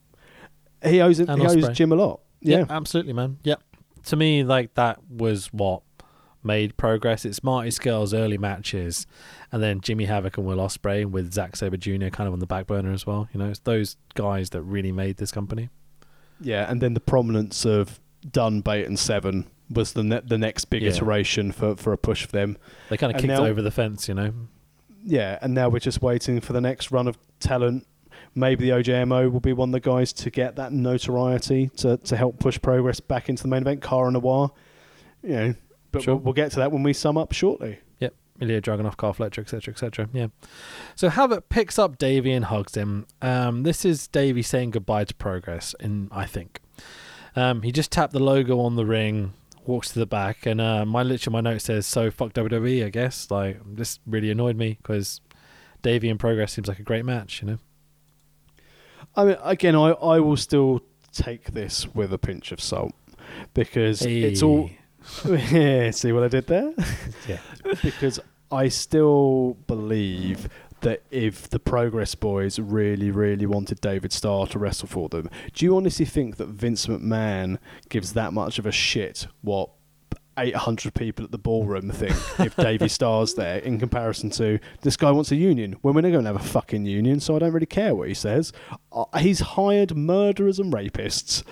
he 0.86 1.02
owes, 1.02 1.20
him, 1.20 1.30
And 1.30 1.42
he 1.42 1.48
owes 1.48 1.70
Jim 1.78 1.92
a 1.92 1.96
lot. 1.96 2.22
Yeah. 2.40 2.66
absolutely, 2.70 3.12
man. 3.12 3.40
Yep. 3.44 3.62
To 4.06 4.16
me, 4.16 4.44
like 4.44 4.74
that 4.76 5.00
was 5.10 5.48
what 5.54 5.82
made 6.44 6.76
progress. 6.78 7.24
It's 7.26 7.44
Marty 7.44 7.70
Scurll's 7.70 8.14
early 8.14 8.38
matches, 8.38 9.06
and 9.52 9.62
then 9.62 9.80
Jimmy 9.82 10.06
Havoc 10.06 10.38
and 10.38 10.46
Will 10.48 10.58
Ospreay 10.58 11.06
with 11.06 11.34
Zack 11.34 11.56
Sabre 11.56 11.78
Jr. 11.78 12.08
kind 12.10 12.28
of 12.28 12.34
on 12.34 12.40
the 12.40 12.48
back 12.48 12.68
burner 12.68 12.92
as 12.92 13.06
well. 13.06 13.28
You 13.34 13.40
know, 13.40 13.50
it's 13.50 13.60
those 13.60 13.98
guys 14.16 14.50
that 14.52 14.62
really 14.64 14.92
made 14.92 15.18
this 15.18 15.32
company. 15.32 15.70
Yeah, 16.40 16.70
and 16.70 16.82
then 16.82 16.96
the 16.96 17.00
prominence 17.00 17.66
of 17.66 18.00
Dunne, 18.32 18.62
Bate, 18.62 18.88
and 18.88 18.98
Seven 18.98 19.48
was 19.70 19.94
the 19.94 20.04
ne- 20.04 20.22
the 20.26 20.38
next 20.38 20.66
big 20.66 20.82
Yeah. 20.82 20.90
iteration 20.90 21.52
for, 21.52 21.76
for 21.76 21.94
a 21.94 21.98
push 21.98 22.26
for 22.26 22.32
them. 22.32 22.58
They 22.90 22.98
kind 22.98 23.12
of 23.12 23.16
And 23.16 23.22
kicked 23.30 23.40
now- 23.40 23.46
over 23.46 23.62
the 23.62 23.72
fence, 23.72 24.08
you 24.08 24.16
know. 24.16 24.34
Yeah, 25.04 25.38
and 25.42 25.54
now 25.54 25.70
we're 25.70 25.80
just 25.80 26.02
waiting 26.02 26.40
for 26.42 26.54
the 26.54 26.62
next 26.62 26.92
run 26.92 27.08
of 27.08 27.18
talent. 27.40 27.88
Maybe 28.34 28.66
the 28.66 28.78
OJMO 28.78 29.32
will 29.32 29.40
be 29.42 29.52
one 29.54 29.70
of 29.70 29.74
the 29.74 29.80
guys 29.82 30.14
to 30.14 30.30
get 30.30 30.56
that 30.56 30.72
notoriety 30.72 31.70
to, 31.78 31.98
to 31.98 32.16
help 32.16 32.40
push 32.40 32.62
progress 32.62 33.00
back 33.02 33.28
into 33.28 33.44
the 33.44 33.50
main 33.50 33.62
event. 33.64 33.82
Cara 33.82 34.10
Noir, 34.12 34.52
you 35.22 35.30
know, 35.30 35.54
but 35.92 36.04
Sure. 36.04 36.16
we'll, 36.16 36.24
we'll 36.26 36.34
get 36.34 36.52
to 36.52 36.58
that 36.58 36.72
when 36.72 36.82
we 36.84 36.94
sum 36.94 37.18
up 37.18 37.34
shortly. 37.34 37.80
Yep. 38.00 38.14
Ilja 38.40 38.62
Dragunov, 38.62 38.96
Kyle 38.96 39.12
Fletcher, 39.14 39.42
etc., 39.42 39.74
etc. 39.74 40.08
Yeah. 40.14 40.28
So 40.96 41.10
Havoc 41.10 41.50
picks 41.50 41.78
up 41.78 41.98
Davey 41.98 42.32
and 42.32 42.46
hugs 42.46 42.76
him. 42.76 43.06
Um, 43.22 43.64
this 43.64 43.84
is 43.84 44.08
Davey 44.08 44.42
saying 44.42 44.72
goodbye 44.72 45.04
to 45.04 45.14
Progress, 45.16 45.76
in 45.82 46.08
I 46.12 46.26
think. 46.26 46.62
Um, 47.36 47.62
he 47.64 47.72
just 47.74 47.92
tapped 47.92 48.14
the 48.14 48.20
logo 48.20 48.60
on 48.62 48.78
the 48.78 48.86
ring, 48.86 49.34
walks 49.66 49.90
to 49.90 50.00
the 50.00 50.06
back, 50.06 50.46
and 50.46 50.60
uh, 50.62 50.86
my 50.86 51.04
literally 51.04 51.34
my 51.34 51.42
note 51.42 51.62
says, 51.62 51.86
"So 51.86 52.10
fuck 52.12 52.34
WWE." 52.34 52.86
I 52.86 52.90
guess 52.90 53.30
like 53.30 53.60
this 53.66 54.00
really 54.06 54.32
annoyed 54.32 54.56
me 54.56 54.78
because 54.82 55.20
Davey 55.82 56.10
and 56.10 56.20
Progress 56.20 56.54
seems 56.54 56.68
like 56.68 56.80
a 56.80 56.84
great 56.84 57.06
match. 57.06 57.42
You 57.42 57.48
know. 57.50 57.58
I 59.16 59.26
mean, 59.26 59.38
again, 59.44 59.76
I, 59.76 59.92
I 59.92 60.20
will 60.20 60.38
still 60.38 60.82
take 61.12 61.52
this 61.52 61.88
with 61.94 62.14
a 62.14 62.18
pinch 62.18 62.52
of 62.52 62.62
salt 62.62 62.94
because 63.54 64.02
it's 64.04 64.42
all. 64.42 64.70
yeah, 65.30 65.92
see 65.92 66.12
what 66.12 66.24
I 66.24 66.28
did 66.28 66.48
there? 66.48 66.74
Yeah. 67.28 67.40
because 67.84 68.20
I 68.52 68.68
still 68.68 69.58
believe 69.68 70.50
that 70.82 71.04
if 71.12 71.50
the 71.50 71.60
Progress 71.60 72.16
Boys 72.16 72.60
really, 72.60 73.12
really 73.12 73.46
wanted 73.46 73.82
David 73.82 74.12
Starr 74.12 74.48
to 74.48 74.60
wrestle 74.60 74.88
for 74.88 75.10
them, 75.10 75.30
do 75.54 75.66
you 75.66 75.76
honestly 75.76 76.06
think 76.06 76.38
that 76.38 76.48
Vince 76.48 76.88
McMahon 76.88 77.58
gives 77.90 78.14
that 78.14 78.34
much 78.34 78.60
of 78.60 78.66
a 78.66 78.72
shit 78.72 79.28
what 79.42 79.70
800 80.38 80.94
people 80.94 81.26
at 81.26 81.32
the 81.32 81.38
ballroom 81.38 81.92
think 81.92 82.16
if 82.40 82.56
Davey 82.56 82.88
Starr's 82.90 83.34
there 83.34 83.58
in 83.60 83.80
comparison 83.80 84.30
to 84.32 84.60
this 84.82 84.96
guy 84.98 85.12
wants 85.12 85.32
a 85.32 85.36
union 85.36 85.74
when 85.82 85.94
we're 85.94 86.02
not 86.02 86.12
going 86.12 86.24
to 86.24 86.32
have 86.32 86.42
a 86.42 86.48
fucking 86.48 86.86
union, 86.86 87.20
so 87.20 87.36
I 87.36 87.40
don't 87.40 87.52
really 87.52 87.66
care 87.66 87.94
what 87.96 88.08
he 88.08 88.14
says. 88.14 88.54
Uh, 88.92 89.06
he's 89.20 89.40
hired 89.42 89.96
murderers 89.96 90.60
and 90.60 90.72
rapists. 90.74 91.44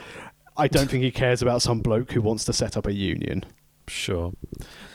I 0.57 0.67
don't 0.67 0.89
think 0.89 1.03
he 1.03 1.11
cares 1.11 1.41
about 1.41 1.61
some 1.61 1.79
bloke 1.81 2.11
who 2.11 2.21
wants 2.21 2.45
to 2.45 2.53
set 2.53 2.75
up 2.75 2.85
a 2.85 2.93
union. 2.93 3.45
Sure. 3.87 4.33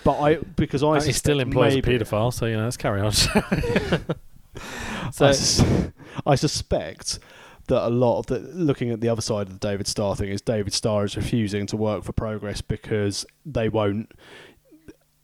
But 0.05 0.21
I 0.21 0.35
because 0.37 0.83
I 0.83 1.01
he 1.01 1.13
still 1.13 1.41
employs 1.41 1.75
maybe- 1.75 1.97
a 1.97 1.99
paedophile, 1.99 2.33
so 2.33 2.47
you 2.47 2.57
know, 2.57 2.65
let's 2.65 2.77
carry 2.77 3.01
on. 3.01 3.13
I, 4.57 5.11
sus- 5.11 5.65
I 6.27 6.35
suspect 6.37 7.19
that 7.69 7.87
a 7.87 7.91
lot 7.91 8.19
of 8.19 8.27
the 8.27 8.39
looking 8.39 8.91
at 8.91 9.01
the 9.01 9.09
other 9.09 9.23
side 9.23 9.49
of 9.49 9.59
the 9.59 9.67
David 9.67 9.87
Starr 9.87 10.17
thing 10.17 10.29
is 10.29 10.41
David 10.41 10.73
Starr 10.73 11.05
is 11.05 11.17
refusing 11.17 11.67
to 11.67 11.77
work 11.77 12.05
for 12.05 12.13
Progress 12.13 12.61
because 12.61 13.25
they 13.45 13.69
won't 13.69 14.13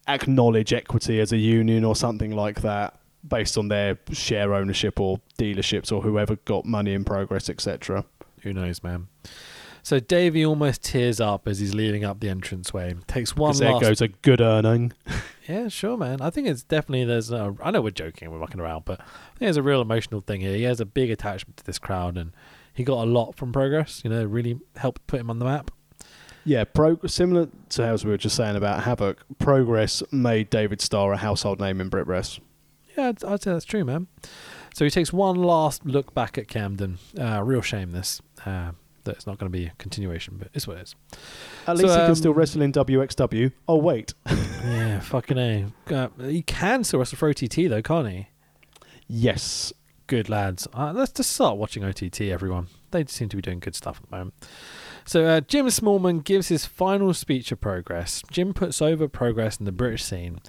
acknowledge 0.08 0.72
equity 0.72 1.20
as 1.20 1.32
a 1.32 1.36
union 1.36 1.84
or 1.84 1.94
something 1.94 2.32
like 2.32 2.62
that 2.62 2.98
based 3.26 3.58
on 3.58 3.68
their 3.68 3.98
share 4.12 4.54
ownership 4.54 4.98
or 4.98 5.20
dealerships 5.38 5.92
or 5.92 6.02
whoever 6.02 6.36
got 6.36 6.64
money 6.64 6.94
in 6.94 7.04
Progress, 7.04 7.48
etc. 7.50 8.04
Who 8.42 8.52
knows, 8.52 8.82
man? 8.82 9.08
So 9.82 9.98
Davey 10.00 10.44
almost 10.44 10.82
tears 10.82 11.20
up 11.20 11.48
as 11.48 11.58
he's 11.58 11.74
leading 11.74 12.04
up 12.04 12.20
the 12.20 12.28
entranceway. 12.28 12.94
Takes 13.06 13.34
one 13.36 13.56
there 13.56 13.72
last. 13.72 13.82
goes 13.82 14.00
a 14.00 14.08
good 14.08 14.40
earning. 14.40 14.92
Yeah, 15.48 15.66
sure, 15.66 15.96
man. 15.96 16.20
I 16.20 16.30
think 16.30 16.46
it's 16.46 16.62
definitely 16.62 17.06
there's. 17.06 17.32
A, 17.32 17.56
I 17.60 17.72
know 17.72 17.80
we're 17.80 17.90
joking, 17.90 18.30
we're 18.30 18.38
mucking 18.38 18.60
around, 18.60 18.84
but 18.84 19.00
I 19.00 19.04
think 19.04 19.40
there's 19.40 19.56
a 19.56 19.64
real 19.64 19.80
emotional 19.80 20.20
thing 20.20 20.42
here. 20.42 20.54
He 20.54 20.62
has 20.62 20.78
a 20.78 20.86
big 20.86 21.10
attachment 21.10 21.56
to 21.56 21.64
this 21.64 21.76
crowd, 21.76 22.16
and 22.16 22.30
he 22.72 22.84
got 22.84 23.02
a 23.02 23.10
lot 23.10 23.34
from 23.34 23.52
Progress. 23.52 24.02
You 24.04 24.10
know, 24.10 24.22
really 24.24 24.60
helped 24.76 25.04
put 25.08 25.18
him 25.18 25.28
on 25.28 25.40
the 25.40 25.44
map. 25.46 25.72
Yeah, 26.44 26.62
pro- 26.62 27.00
similar 27.06 27.48
to 27.70 27.82
as 27.82 28.04
we 28.04 28.12
were 28.12 28.16
just 28.16 28.36
saying 28.36 28.54
about 28.54 28.84
Havoc, 28.84 29.24
Progress 29.40 30.04
made 30.12 30.50
David 30.50 30.80
Starr 30.80 31.14
a 31.14 31.16
household 31.16 31.58
name 31.58 31.80
in 31.80 31.88
Brit 31.88 32.06
Rest. 32.06 32.38
Yeah, 32.96 33.08
I'd, 33.08 33.24
I'd 33.24 33.42
say 33.42 33.52
that's 33.52 33.64
true, 33.64 33.84
man. 33.84 34.06
So 34.74 34.84
he 34.84 34.90
takes 34.90 35.12
one 35.12 35.34
last 35.34 35.84
look 35.84 36.14
back 36.14 36.38
at 36.38 36.46
Camden. 36.46 36.98
Uh, 37.18 37.42
real 37.42 37.60
shame 37.60 37.90
this. 37.90 38.20
Uh, 38.46 38.70
that 39.04 39.16
it's 39.16 39.26
not 39.26 39.38
going 39.38 39.50
to 39.50 39.58
be 39.58 39.66
a 39.66 39.72
continuation, 39.78 40.36
but 40.38 40.48
it's 40.54 40.66
what 40.66 40.76
it 40.78 40.82
is. 40.82 40.94
At 41.66 41.76
So, 41.76 41.82
least 41.82 41.94
he 41.94 42.00
um, 42.00 42.06
can 42.06 42.14
still 42.16 42.34
wrestle 42.34 42.62
in 42.62 42.72
WXW. 42.72 43.52
Oh 43.68 43.76
wait, 43.76 44.14
yeah, 44.30 45.00
fucking 45.00 45.38
a. 45.38 45.66
Uh, 45.90 46.08
he 46.22 46.42
can 46.42 46.84
still 46.84 46.98
wrestle 47.00 47.18
for 47.18 47.28
OTT 47.28 47.68
though, 47.68 47.82
can't 47.82 48.08
he? 48.08 48.28
yes, 49.06 49.72
Good 50.06 50.28
lads. 50.28 50.66
Uh, 50.74 50.92
let's 50.92 51.12
just 51.12 51.32
start 51.32 51.56
watching 51.56 51.84
OTT, 51.84 52.22
everyone. 52.22 52.66
They 52.90 53.04
seem 53.06 53.28
to 53.28 53.36
be 53.36 53.42
doing 53.42 53.60
good 53.60 53.76
stuff 53.76 54.00
at 54.02 54.10
the 54.10 54.16
moment. 54.16 54.34
So 55.04 55.24
uh, 55.24 55.40
Jim 55.40 55.66
Smallman 55.66 56.24
gives 56.24 56.48
his 56.48 56.66
final 56.66 57.14
speech 57.14 57.52
of 57.52 57.60
progress. 57.60 58.20
Jim 58.28 58.52
puts 58.52 58.82
over 58.82 59.06
progress 59.06 59.58
in 59.58 59.66
the 59.66 59.72
British 59.72 60.02
scene. 60.02 60.40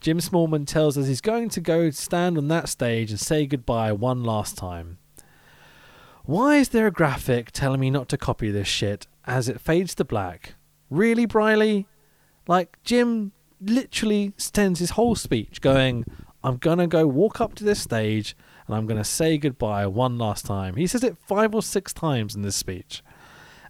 Jim 0.00 0.18
Smallman 0.18 0.66
tells 0.66 0.98
us 0.98 1.06
he's 1.06 1.20
going 1.20 1.48
to 1.50 1.60
go 1.60 1.90
stand 1.90 2.36
on 2.36 2.48
that 2.48 2.68
stage 2.68 3.10
and 3.12 3.20
say 3.20 3.46
goodbye 3.46 3.92
one 3.92 4.24
last 4.24 4.56
time. 4.56 4.98
Why 6.28 6.56
is 6.56 6.68
there 6.68 6.86
a 6.86 6.90
graphic 6.90 7.52
telling 7.52 7.80
me 7.80 7.88
not 7.88 8.10
to 8.10 8.18
copy 8.18 8.50
this 8.50 8.68
shit 8.68 9.06
as 9.24 9.48
it 9.48 9.62
fades 9.62 9.94
to 9.94 10.04
black? 10.04 10.56
Really, 10.90 11.24
Briley? 11.24 11.86
Like, 12.46 12.76
Jim 12.84 13.32
literally 13.62 14.34
spends 14.36 14.78
his 14.78 14.90
whole 14.90 15.14
speech 15.14 15.62
going, 15.62 16.04
I'm 16.44 16.58
to 16.76 16.86
go 16.86 17.06
walk 17.06 17.40
up 17.40 17.54
to 17.54 17.64
this 17.64 17.80
stage 17.80 18.36
and 18.66 18.76
I'm 18.76 18.86
to 18.98 19.04
say 19.04 19.38
goodbye 19.38 19.86
one 19.86 20.18
last 20.18 20.44
time. 20.44 20.76
He 20.76 20.86
says 20.86 21.02
it 21.02 21.16
five 21.16 21.54
or 21.54 21.62
six 21.62 21.94
times 21.94 22.36
in 22.36 22.42
this 22.42 22.56
speech. 22.56 23.02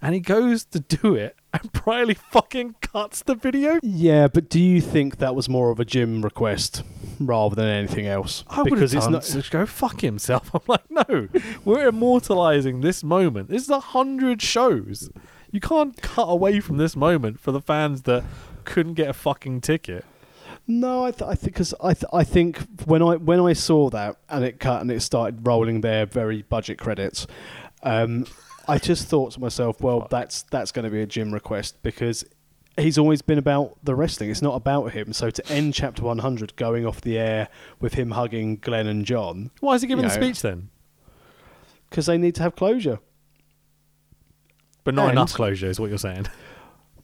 And 0.02 0.16
he 0.16 0.20
goes 0.20 0.64
to 0.64 0.80
do 0.80 1.14
it, 1.14 1.36
and 1.62 1.72
Briley 1.72 2.14
fucking 2.14 2.74
cuts 2.80 3.22
the 3.22 3.34
video. 3.34 3.78
yeah, 3.82 4.28
but 4.28 4.48
do 4.48 4.60
you 4.60 4.80
think 4.80 5.18
that 5.18 5.34
was 5.34 5.48
more 5.48 5.70
of 5.70 5.80
a 5.80 5.84
Jim 5.84 6.22
request 6.22 6.82
rather 7.18 7.54
than 7.56 7.66
anything 7.66 8.06
else? 8.06 8.44
I 8.48 8.62
would 8.62 8.70
because 8.70 8.92
have 8.92 9.04
it's 9.14 9.32
not. 9.34 9.42
to 9.42 9.50
go 9.50 9.66
fuck 9.66 10.00
himself. 10.02 10.50
I'm 10.54 10.60
like, 10.66 10.90
no, 10.90 11.28
we're 11.64 11.88
immortalizing 11.88 12.80
this 12.80 13.02
moment. 13.02 13.48
This 13.48 13.62
is 13.62 13.70
a 13.70 13.80
hundred 13.80 14.42
shows. 14.42 15.10
You 15.50 15.60
can't 15.60 16.00
cut 16.02 16.26
away 16.26 16.60
from 16.60 16.76
this 16.76 16.94
moment 16.94 17.40
for 17.40 17.52
the 17.52 17.60
fans 17.62 18.02
that 18.02 18.24
couldn't 18.64 18.94
get 18.94 19.08
a 19.08 19.14
fucking 19.14 19.62
ticket. 19.62 20.04
No, 20.66 21.06
I, 21.06 21.12
th- 21.12 21.22
I 21.22 21.34
think 21.34 21.54
because 21.54 21.72
I, 21.82 21.94
th- 21.94 22.04
I 22.12 22.24
think 22.24 22.58
when 22.84 23.00
I 23.00 23.16
when 23.16 23.40
I 23.40 23.54
saw 23.54 23.88
that 23.88 24.16
and 24.28 24.44
it 24.44 24.60
cut 24.60 24.82
and 24.82 24.90
it 24.90 25.00
started 25.00 25.46
rolling 25.46 25.80
their 25.80 26.04
very 26.04 26.42
budget 26.42 26.76
credits, 26.76 27.26
um, 27.82 28.26
I 28.68 28.78
just 28.78 29.08
thought 29.08 29.32
to 29.32 29.40
myself, 29.40 29.80
well, 29.80 30.06
that's 30.10 30.42
that's 30.42 30.70
going 30.72 30.84
to 30.84 30.90
be 30.90 31.00
a 31.02 31.06
Jim 31.06 31.32
request 31.32 31.82
because 31.82 32.24
he's 32.76 32.98
always 32.98 33.22
been 33.22 33.38
about 33.38 33.76
the 33.82 33.94
wrestling. 33.94 34.30
It's 34.30 34.42
not 34.42 34.54
about 34.54 34.92
him. 34.92 35.12
So 35.12 35.30
to 35.30 35.46
end 35.52 35.74
chapter 35.74 36.02
100 36.02 36.54
going 36.56 36.86
off 36.86 37.00
the 37.00 37.18
air 37.18 37.48
with 37.80 37.94
him 37.94 38.12
hugging 38.12 38.56
Glen 38.56 38.86
and 38.86 39.04
Jon 39.04 39.50
Why 39.60 39.74
is 39.74 39.82
he 39.82 39.88
giving 39.88 40.04
You 40.04 40.10
the 40.10 40.16
know. 40.16 40.22
speech 40.22 40.42
then? 40.42 40.68
because 41.90 42.04
they 42.06 42.18
need 42.18 42.34
to 42.34 42.42
have 42.42 42.54
closure. 42.54 42.98
But 44.84 44.94
not 44.94 45.04
And- 45.04 45.12
enough 45.12 45.32
closure 45.32 45.66
is 45.68 45.80
what 45.80 45.88
you're 45.88 45.98
saying. 45.98 46.26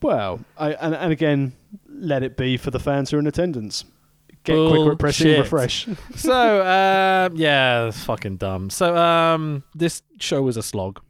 Well, 0.03 0.41
I, 0.59 0.73
and 0.74 0.95
and 0.95 1.12
again, 1.12 1.55
let 1.89 2.23
it 2.23 2.36
be 2.36 2.59
for 2.59 2.70
the 2.70 2.78
fans 2.78 3.11
who 3.11 3.16
are 3.16 3.20
in 3.20 3.27
attendance. 3.27 3.86
Get 4.43 4.53
quicker 4.69 4.93
at 4.93 4.99
pressing 4.99 5.28
Bullshit. 5.28 5.41
refresh. 5.45 5.86
so, 6.16 6.61
um, 6.61 7.35
yeah, 7.36 7.91
fucking 7.91 8.36
dumb. 8.36 8.69
So, 8.69 8.95
um, 8.95 9.62
this 9.74 10.03
show 10.20 10.43
was 10.43 10.59
a 10.59 10.62
slog. 10.62 11.01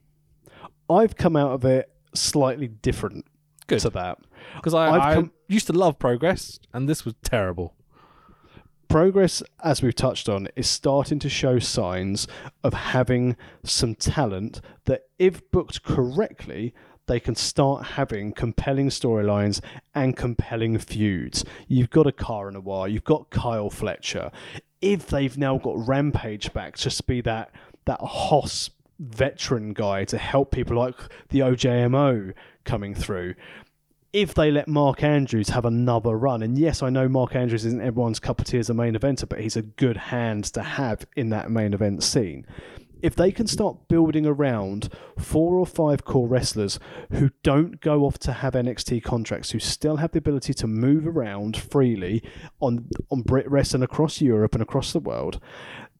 I've 0.88 1.16
come 1.16 1.36
out 1.36 1.52
of 1.52 1.64
it 1.64 1.90
slightly 2.14 2.68
different 2.68 3.26
Good. 3.66 3.80
to 3.80 3.90
that. 3.90 4.18
Because 4.56 4.74
I, 4.74 4.90
I 4.90 5.14
come- 5.14 5.32
used 5.48 5.66
to 5.68 5.72
love 5.72 5.98
Progress, 5.98 6.58
and 6.72 6.88
this 6.88 7.04
was 7.04 7.14
terrible. 7.22 7.74
Progress, 8.88 9.42
as 9.62 9.82
we've 9.82 9.94
touched 9.94 10.28
on, 10.28 10.46
is 10.54 10.68
starting 10.68 11.18
to 11.20 11.28
show 11.28 11.58
signs 11.58 12.28
of 12.62 12.74
having 12.74 13.36
some 13.64 13.94
talent 13.94 14.60
that, 14.84 15.02
if 15.18 15.50
booked 15.50 15.82
correctly, 15.82 16.74
they 17.06 17.18
can 17.18 17.34
start 17.34 17.84
having 17.84 18.32
compelling 18.32 18.90
storylines 18.90 19.60
and 19.94 20.16
compelling 20.16 20.78
feuds. 20.78 21.44
You've 21.66 21.90
got 21.90 22.06
a 22.06 22.12
Cara 22.12 22.52
Noir, 22.52 22.86
you've 22.88 23.04
got 23.04 23.30
Kyle 23.30 23.68
Fletcher. 23.70 24.30
If 24.80 25.08
they've 25.08 25.36
now 25.36 25.58
got 25.58 25.86
Rampage 25.88 26.52
back, 26.52 26.76
just 26.76 26.98
to 26.98 27.02
be 27.04 27.20
that 27.22 27.50
that 27.86 28.00
Hoss 28.00 28.70
veteran 28.98 29.72
guy 29.72 30.04
to 30.04 30.18
help 30.18 30.50
people 30.50 30.76
like 30.76 30.96
the 31.30 31.40
OJMO 31.40 32.32
coming 32.64 32.94
through. 32.94 33.34
If 34.12 34.32
they 34.34 34.52
let 34.52 34.68
Mark 34.68 35.02
Andrews 35.02 35.48
have 35.48 35.64
another 35.64 36.16
run, 36.16 36.42
and 36.42 36.56
yes, 36.56 36.82
I 36.82 36.90
know 36.90 37.08
Mark 37.08 37.34
Andrews 37.34 37.64
isn't 37.64 37.82
everyone's 37.82 38.20
cup 38.20 38.40
of 38.40 38.46
tea 38.46 38.58
as 38.58 38.70
a 38.70 38.74
main 38.74 38.94
eventer, 38.94 39.28
but 39.28 39.40
he's 39.40 39.56
a 39.56 39.62
good 39.62 39.96
hand 39.96 40.44
to 40.54 40.62
have 40.62 41.04
in 41.16 41.30
that 41.30 41.50
main 41.50 41.74
event 41.74 42.04
scene 42.04 42.46
if 43.04 43.14
they 43.14 43.30
can 43.30 43.46
start 43.46 43.86
building 43.86 44.24
around 44.24 44.88
four 45.18 45.56
or 45.56 45.66
five 45.66 46.06
core 46.06 46.26
wrestlers 46.26 46.78
who 47.12 47.28
don't 47.42 47.82
go 47.82 48.06
off 48.06 48.18
to 48.18 48.32
have 48.32 48.54
NXT 48.54 49.02
contracts, 49.02 49.50
who 49.50 49.58
still 49.58 49.96
have 49.96 50.12
the 50.12 50.18
ability 50.18 50.54
to 50.54 50.66
move 50.66 51.06
around 51.06 51.54
freely 51.54 52.22
on 52.60 52.88
on 53.10 53.20
Brit 53.20 53.50
Wrestling 53.50 53.82
across 53.82 54.22
Europe 54.22 54.54
and 54.54 54.62
across 54.62 54.94
the 54.94 55.00
world, 55.00 55.38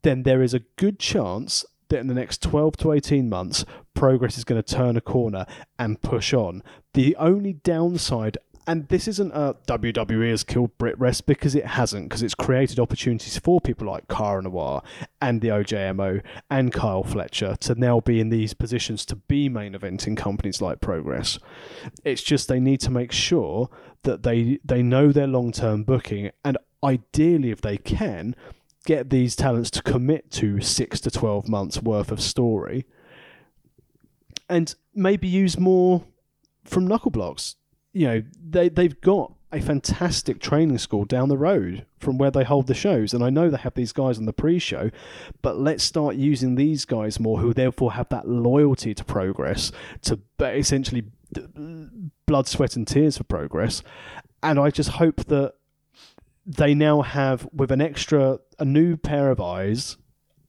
then 0.01 0.23
there 0.23 0.43
is 0.43 0.55
a 0.55 0.61
good 0.77 0.99
chance 0.99 1.62
that 1.89 1.98
in 1.98 2.06
the 2.06 2.15
next 2.15 2.43
12 2.43 2.77
to 2.78 2.93
18 2.93 3.28
months, 3.28 3.65
progress 3.94 4.39
is 4.39 4.44
going 4.44 4.62
to 4.62 4.74
turn 4.74 4.97
a 4.97 5.01
corner 5.01 5.47
and 5.78 6.01
push 6.01 6.32
on. 6.32 6.62
The 6.94 7.16
only 7.16 7.55
downside 7.55 8.39
and 8.66 8.89
this 8.89 9.06
isn't 9.09 9.32
a 9.32 9.56
WWE 9.66 10.31
has 10.31 10.43
killed 10.43 10.77
Brit 10.78 10.98
Rest 10.98 11.27
because 11.27 11.55
it 11.55 11.66
hasn't, 11.66 12.09
because 12.09 12.23
it's 12.23 12.35
created 12.35 12.78
opportunities 12.78 13.39
for 13.39 13.61
people 13.61 13.86
like 13.86 14.09
Cara 14.09 14.43
Noir 14.43 14.82
and 15.20 15.40
the 15.40 15.48
OJMO 15.48 16.23
and 16.51 16.73
Kyle 16.73 17.05
Fletcher 17.05 17.56
to 17.61 17.74
now 17.74 18.01
be 18.01 18.20
in 18.20 18.31
these 18.31 18.55
positions 18.55 19.05
to 19.06 19.16
be 19.16 19.48
main 19.48 19.74
eventing 19.74 20.16
companies 20.16 20.62
like 20.62 20.81
Progress. 20.81 21.39
It's 22.05 22.23
just 22.23 22.48
they 22.48 22.61
need 22.61 22.81
to 22.81 22.90
make 22.90 23.12
sure 23.12 23.69
that 24.02 24.23
they 24.23 24.59
they 24.65 24.82
know 24.82 25.12
their 25.12 25.27
long 25.27 25.52
term 25.52 25.82
booking 25.82 26.31
and 26.44 26.56
ideally 26.82 27.51
if 27.51 27.61
they 27.61 27.77
can 27.78 28.35
get 28.85 29.11
these 29.11 29.36
talents 29.36 29.70
to 29.70 29.82
commit 29.82 30.31
to 30.32 30.61
six 30.61 31.01
to 31.01 31.11
twelve 31.11 31.48
months 31.48 31.82
worth 31.82 32.11
of 32.11 32.20
story 32.20 32.86
and 34.48 34.74
maybe 34.94 35.27
use 35.27 35.59
more 35.59 36.05
from 36.65 36.89
Knucklelocks. 36.89 37.56
You 37.93 38.06
know 38.06 38.23
they 38.43 38.69
they've 38.69 39.01
got 39.01 39.32
a 39.52 39.61
fantastic 39.61 40.40
training 40.40 40.78
school 40.78 41.05
down 41.05 41.28
the 41.28 41.39
road 41.39 41.86
from 41.98 42.19
where 42.19 42.31
they 42.31 42.43
hold 42.43 42.66
the 42.66 42.74
shows 42.74 43.15
and 43.15 43.23
I 43.23 43.31
know 43.31 43.48
they 43.48 43.56
have 43.59 43.74
these 43.74 43.93
guys 43.93 44.19
on 44.19 44.27
the 44.27 44.32
pre-show 44.32 44.90
but 45.43 45.56
let's 45.56 45.85
start 45.85 46.16
using 46.16 46.56
these 46.56 46.85
guys 46.85 47.20
more 47.20 47.39
who 47.39 47.55
therefore 47.55 47.93
have 47.93 48.09
that 48.09 48.27
loyalty 48.27 48.94
to 48.94 49.05
progress 49.05 49.70
to 50.02 50.19
essentially 50.40 51.05
blood 52.27 52.48
sweat 52.48 52.77
and 52.77 52.86
tears 52.86 53.19
for 53.19 53.24
progress. 53.24 53.82
And 54.43 54.59
I 54.59 54.70
just 54.70 54.90
hope 54.90 55.24
that 55.27 55.55
they 56.47 56.75
now 56.75 57.03
have 57.03 57.49
with 57.53 57.71
an 57.71 57.81
extra 57.81 58.39
a 58.59 58.65
new 58.65 58.97
pair 58.97 59.31
of 59.31 59.41
eyes 59.41 59.97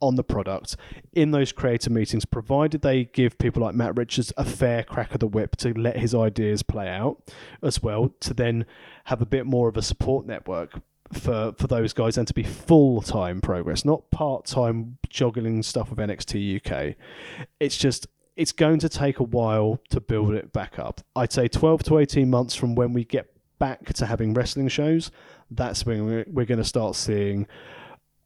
on 0.02 0.16
the 0.16 0.24
product 0.24 0.76
in 1.14 1.32
those 1.32 1.52
creator 1.52 1.90
meetings, 1.90 2.26
provided 2.26 2.82
they 2.82 3.06
give 3.06 3.38
people 3.38 3.62
like 3.62 3.76
Matt 3.76 3.96
Richards 3.96 4.34
a 4.38 4.46
fair 4.46 4.84
crack 4.84 5.14
of 5.14 5.20
the 5.20 5.28
whip 5.28 5.56
to 5.58 5.74
let 5.74 5.98
his 5.98 6.14
ideas 6.14 6.64
play 6.64 6.88
out 6.88 7.22
as 7.64 7.82
well, 7.82 8.14
to 8.20 8.34
then 8.34 8.66
have 9.06 9.22
a 9.22 9.26
bit 9.26 9.46
more 9.46 9.70
of 9.70 9.78
a 9.78 9.82
support 9.82 10.26
network 10.26 10.82
for 11.14 11.54
for 11.58 11.68
those 11.68 11.94
guys 11.94 12.18
and 12.18 12.28
to 12.28 12.34
be 12.34 12.44
full 12.44 13.02
time 13.02 13.42
progress, 13.42 13.86
not 13.86 14.10
part 14.12 14.46
time 14.46 14.98
juggling 15.10 15.64
stuff 15.64 15.90
with 15.90 16.00
NXT 16.00 16.58
UK. 16.66 16.96
It's 17.60 17.78
just 17.78 18.08
it's 18.36 18.52
going 18.52 18.80
to 18.80 18.90
take 18.90 19.20
a 19.20 19.24
while 19.24 19.80
to 19.90 20.02
build 20.02 20.34
it 20.34 20.52
back 20.52 20.78
up. 20.78 21.02
I'd 21.16 21.32
say 21.32 21.48
12 21.48 21.84
to 21.84 22.00
18 22.00 22.30
months 22.30 22.54
from 22.54 22.76
when 22.76 22.92
we 22.92 23.06
get 23.06 23.35
back 23.60 23.94
to 23.94 24.06
having 24.06 24.34
wrestling 24.34 24.68
shows, 24.68 25.12
that's 25.52 25.86
when 25.86 26.06
we're, 26.06 26.26
we're 26.28 26.46
going 26.46 26.58
to 26.58 26.64
start 26.64 26.96
seeing 26.96 27.48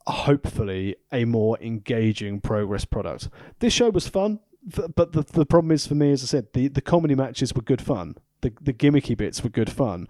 hopefully 0.07 0.95
a 1.11 1.25
more 1.25 1.57
engaging 1.61 2.41
progress 2.41 2.85
product. 2.85 3.29
This 3.59 3.73
show 3.73 3.89
was 3.89 4.07
fun, 4.07 4.39
but 4.95 5.13
the 5.13 5.23
the 5.23 5.45
problem 5.45 5.71
is 5.71 5.87
for 5.87 5.95
me, 5.95 6.11
as 6.11 6.23
I 6.23 6.25
said, 6.25 6.47
the, 6.53 6.67
the 6.67 6.81
comedy 6.81 7.15
matches 7.15 7.53
were 7.53 7.61
good 7.61 7.81
fun. 7.81 8.15
The 8.41 8.51
the 8.61 8.73
gimmicky 8.73 9.15
bits 9.15 9.43
were 9.43 9.49
good 9.49 9.69
fun, 9.69 10.07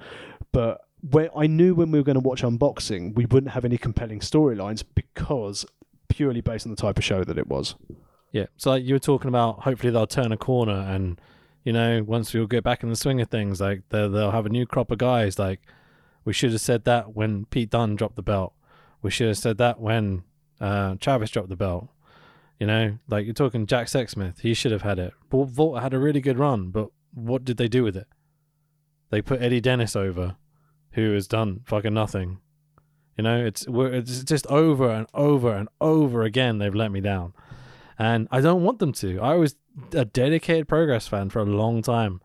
but 0.52 0.82
where 1.02 1.30
I 1.38 1.48
knew 1.48 1.76
when 1.76 1.91
we 1.91 2.00
were 2.00 2.04
going 2.04 2.22
to 2.22 2.28
watch 2.28 2.41
unboxing, 2.41 3.16
we 3.16 3.26
wouldn't 3.26 3.54
have 3.54 3.66
any 3.66 3.78
compelling 3.78 4.20
storylines 4.20 4.84
because 4.96 5.66
purely 6.10 6.41
based 6.41 6.66
on 6.66 6.72
the 6.72 6.76
type 6.76 6.98
of 6.98 7.04
show 7.04 7.24
that 7.24 7.38
it 7.38 7.48
was. 7.48 7.76
Yeah, 8.32 8.48
so 8.58 8.76
you 8.76 8.96
were 8.96 9.00
talking 9.00 9.30
about, 9.30 9.62
hopefully 9.62 9.91
they'll 9.91 10.08
turn 10.08 10.32
a 10.32 10.38
corner, 10.38 10.74
and 10.74 11.20
you 11.64 11.73
know, 11.73 12.03
once 12.03 12.34
we'll 12.34 12.48
get 12.48 12.64
back 12.64 12.84
in 12.84 12.90
the 12.90 12.95
swing 12.95 13.22
of 13.22 13.30
things, 13.30 13.60
like 13.61 13.84
they'll, 13.90 14.31
have 14.31 14.45
a 14.45 14.49
new 14.49 14.65
crop 14.65 14.91
of 14.91 14.98
guys. 14.98 15.38
Like 15.38 15.61
we 16.26 16.34
should 16.34 16.52
have 16.52 16.61
said 16.61 16.86
that 16.86 17.15
when 17.15 17.45
Pete 17.45 17.69
Dunne 17.69 17.95
dropped 17.95 18.15
the 18.15 18.22
belt 18.22 18.53
we 19.02 19.11
should 19.11 19.27
have 19.27 19.38
said 19.38 19.57
that 19.57 19.80
when 19.80 20.23
uh, 20.60 20.95
Travis 20.99 21.31
dropped 21.31 21.49
the 21.49 21.56
belt. 21.56 21.90
You 22.60 22.68
know, 22.68 22.98
like 23.07 23.26
you're 23.26 23.34
talking 23.34 23.65
Jack 23.65 23.88
Sexsmith, 23.88 24.41
he 24.41 24.53
should 24.53 24.73
have 24.73 24.81
had 24.81 24.99
it. 24.99 25.14
But 25.30 25.80
had 25.80 25.94
a 25.94 25.99
really 25.99 26.19
good 26.19 26.38
run, 26.38 26.72
but 26.72 26.90
what 27.14 27.45
did 27.45 27.56
they 27.56 27.69
do 27.69 27.84
with 27.84 27.95
it? 27.95 28.07
They 29.11 29.22
put 29.22 29.41
Eddie 29.41 29.61
Dennis 29.61 29.95
over, 29.95 30.36
who 30.91 31.14
has 31.14 31.27
done 31.27 31.61
fucking 31.65 31.94
nothing. 31.94 32.40
You 33.18 33.23
know, 33.23 33.45
it's 33.45 33.65
it's 33.69 34.23
just 34.23 34.45
over 34.48 34.90
and 34.90 35.07
over 35.14 35.53
and 35.53 35.69
over 35.80 36.23
again. 36.23 36.57
They've 36.57 36.76
let 36.76 36.91
me 36.91 36.99
down, 36.99 37.34
and 37.99 38.30
I 38.31 38.39
don't 38.39 38.63
want 38.63 38.80
them 38.80 38.93
to. 38.93 39.19
I 39.19 39.35
was 39.35 39.57
a 39.93 40.05
dedicated 40.05 40.67
Progress 40.69 41.07
fan 41.07 41.30
for 41.30 41.39
a 41.39 41.45
long 41.45 41.81
time, 41.81 42.21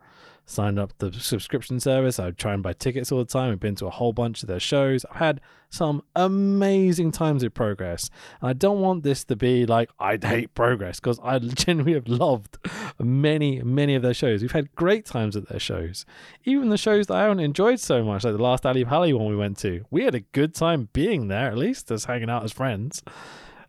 signed 0.46 0.78
up 0.78 0.96
the 0.98 1.12
subscription 1.12 1.80
service. 1.80 2.20
I 2.20 2.26
would 2.26 2.38
try 2.38 2.54
and 2.54 2.62
buy 2.62 2.74
tickets 2.74 3.10
all 3.10 3.18
the 3.18 3.24
time. 3.24 3.52
I've 3.52 3.60
been 3.60 3.74
to 3.76 3.86
a 3.86 3.90
whole 3.90 4.12
bunch 4.12 4.42
of 4.42 4.48
their 4.48 4.60
shows. 4.60 5.04
I've 5.10 5.16
had 5.16 5.40
some 5.70 6.02
amazing 6.14 7.10
times 7.10 7.42
with 7.42 7.54
Progress. 7.54 8.08
And 8.40 8.50
I 8.50 8.52
don't 8.52 8.80
want 8.80 9.02
this 9.02 9.24
to 9.24 9.34
be 9.34 9.66
like 9.66 9.90
I 9.98 10.16
hate 10.22 10.54
Progress 10.54 11.00
because 11.00 11.18
I 11.24 11.38
genuinely 11.40 11.94
have 11.94 12.06
loved 12.06 12.56
many, 13.00 13.60
many 13.62 13.96
of 13.96 14.02
their 14.02 14.14
shows. 14.14 14.42
We've 14.42 14.52
had 14.52 14.72
great 14.76 15.06
times 15.06 15.34
at 15.34 15.48
their 15.48 15.58
shows. 15.58 16.06
Even 16.44 16.68
the 16.68 16.78
shows 16.78 17.08
that 17.08 17.14
I 17.14 17.22
haven't 17.22 17.40
enjoyed 17.40 17.80
so 17.80 18.04
much, 18.04 18.22
like 18.22 18.36
the 18.36 18.42
last 18.42 18.64
Ali 18.64 18.84
Pali 18.84 19.12
one 19.12 19.26
we 19.26 19.36
went 19.36 19.58
to, 19.58 19.84
we 19.90 20.04
had 20.04 20.14
a 20.14 20.20
good 20.20 20.54
time 20.54 20.88
being 20.92 21.26
there, 21.26 21.48
at 21.48 21.58
least 21.58 21.90
as 21.90 22.04
hanging 22.04 22.30
out 22.30 22.44
as 22.44 22.52
friends. 22.52 23.02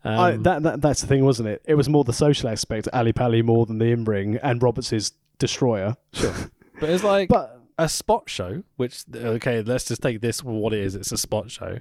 Um, 0.05 0.19
I, 0.19 0.31
that, 0.37 0.63
that 0.63 0.81
that's 0.81 1.01
the 1.01 1.07
thing, 1.07 1.25
wasn't 1.25 1.49
it? 1.49 1.63
It 1.65 1.73
was 1.73 1.89
more 1.89 2.03
the 2.03 2.13
social 2.13 2.47
aspect, 2.49 2.87
Ali 2.93 3.11
Pali 3.11 3.41
more 3.41 3.65
than 3.65 3.79
the 3.79 3.85
in 3.85 4.05
ring, 4.05 4.37
and 4.41 4.61
Roberts' 4.61 5.11
Destroyer. 5.39 5.97
Sure. 6.13 6.33
But 6.77 6.89
it's 6.89 7.05
like 7.05 7.29
but, 7.29 7.61
a 7.77 7.87
spot 7.87 8.29
show, 8.29 8.61
which 8.75 9.05
okay, 9.15 9.61
let's 9.61 9.85
just 9.85 10.01
take 10.01 10.19
this 10.19 10.41
for 10.41 10.49
what 10.49 10.73
it 10.73 10.81
is. 10.81 10.93
It's 10.93 11.09
a 11.13 11.17
spot 11.17 11.49
show. 11.49 11.79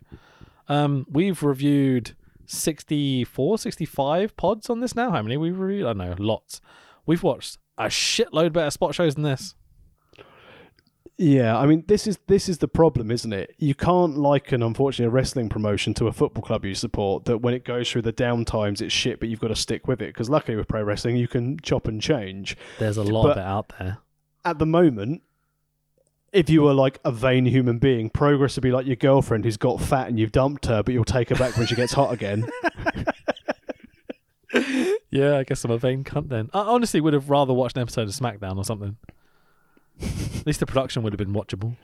Um, 0.68 1.04
we've 1.10 1.42
reviewed 1.42 2.14
64, 2.46 3.58
65 3.58 4.36
pods 4.36 4.70
on 4.70 4.78
this 4.78 4.94
now. 4.94 5.10
How 5.10 5.20
many 5.20 5.36
we've 5.36 5.58
reviewed? 5.58 5.86
I 5.86 5.94
don't 5.94 5.98
know, 5.98 6.14
lots. 6.18 6.60
We've 7.06 7.24
watched 7.24 7.58
a 7.76 7.86
shitload 7.86 8.52
better 8.52 8.70
spot 8.70 8.94
shows 8.94 9.16
than 9.16 9.24
this. 9.24 9.56
Yeah, 11.16 11.56
I 11.56 11.66
mean 11.66 11.84
this 11.86 12.06
is 12.06 12.18
this 12.26 12.48
is 12.48 12.58
the 12.58 12.66
problem, 12.66 13.10
isn't 13.10 13.32
it? 13.32 13.54
You 13.58 13.74
can't 13.74 14.16
liken, 14.16 14.62
unfortunately, 14.62 15.06
a 15.06 15.10
wrestling 15.10 15.48
promotion 15.48 15.94
to 15.94 16.08
a 16.08 16.12
football 16.12 16.42
club 16.42 16.64
you 16.64 16.74
support. 16.74 17.26
That 17.26 17.38
when 17.38 17.54
it 17.54 17.64
goes 17.64 17.90
through 17.90 18.02
the 18.02 18.12
down 18.12 18.44
times, 18.44 18.80
it's 18.80 18.92
shit, 18.92 19.20
but 19.20 19.28
you've 19.28 19.40
got 19.40 19.48
to 19.48 19.56
stick 19.56 19.86
with 19.86 20.02
it. 20.02 20.08
Because 20.08 20.28
luckily 20.28 20.56
with 20.56 20.66
pro 20.66 20.82
wrestling, 20.82 21.16
you 21.16 21.28
can 21.28 21.58
chop 21.60 21.86
and 21.86 22.02
change. 22.02 22.56
There's 22.78 22.96
a 22.96 23.04
lot 23.04 23.22
but, 23.22 23.30
of 23.32 23.36
it 23.38 23.44
out 23.44 23.72
there 23.78 23.98
at 24.44 24.58
the 24.58 24.66
moment, 24.66 25.22
if 26.32 26.50
you 26.50 26.62
were 26.62 26.74
like 26.74 26.98
a 27.04 27.12
vain 27.12 27.46
human 27.46 27.78
being, 27.78 28.10
progress 28.10 28.56
would 28.56 28.62
be 28.62 28.72
like 28.72 28.86
your 28.86 28.96
girlfriend 28.96 29.44
who's 29.44 29.56
got 29.56 29.80
fat 29.80 30.08
and 30.08 30.18
you've 30.18 30.32
dumped 30.32 30.66
her, 30.66 30.82
but 30.82 30.92
you'll 30.92 31.04
take 31.04 31.30
her 31.30 31.36
back 31.36 31.56
when 31.56 31.66
she 31.66 31.74
gets 31.74 31.92
hot 31.92 32.12
again. 32.12 32.48
yeah, 35.10 35.38
I 35.38 35.44
guess 35.44 35.64
I'm 35.64 35.70
a 35.70 35.78
vain 35.78 36.04
cunt 36.04 36.28
then. 36.28 36.50
I 36.52 36.60
honestly 36.60 37.00
would 37.00 37.14
have 37.14 37.30
rather 37.30 37.52
watched 37.52 37.76
an 37.76 37.82
episode 37.82 38.08
of 38.08 38.14
SmackDown 38.14 38.56
or 38.56 38.64
something. 38.64 38.96
At 40.00 40.46
least 40.46 40.60
the 40.60 40.66
production 40.66 41.02
would 41.02 41.12
have 41.12 41.18
been 41.18 41.32
watchable. 41.32 41.76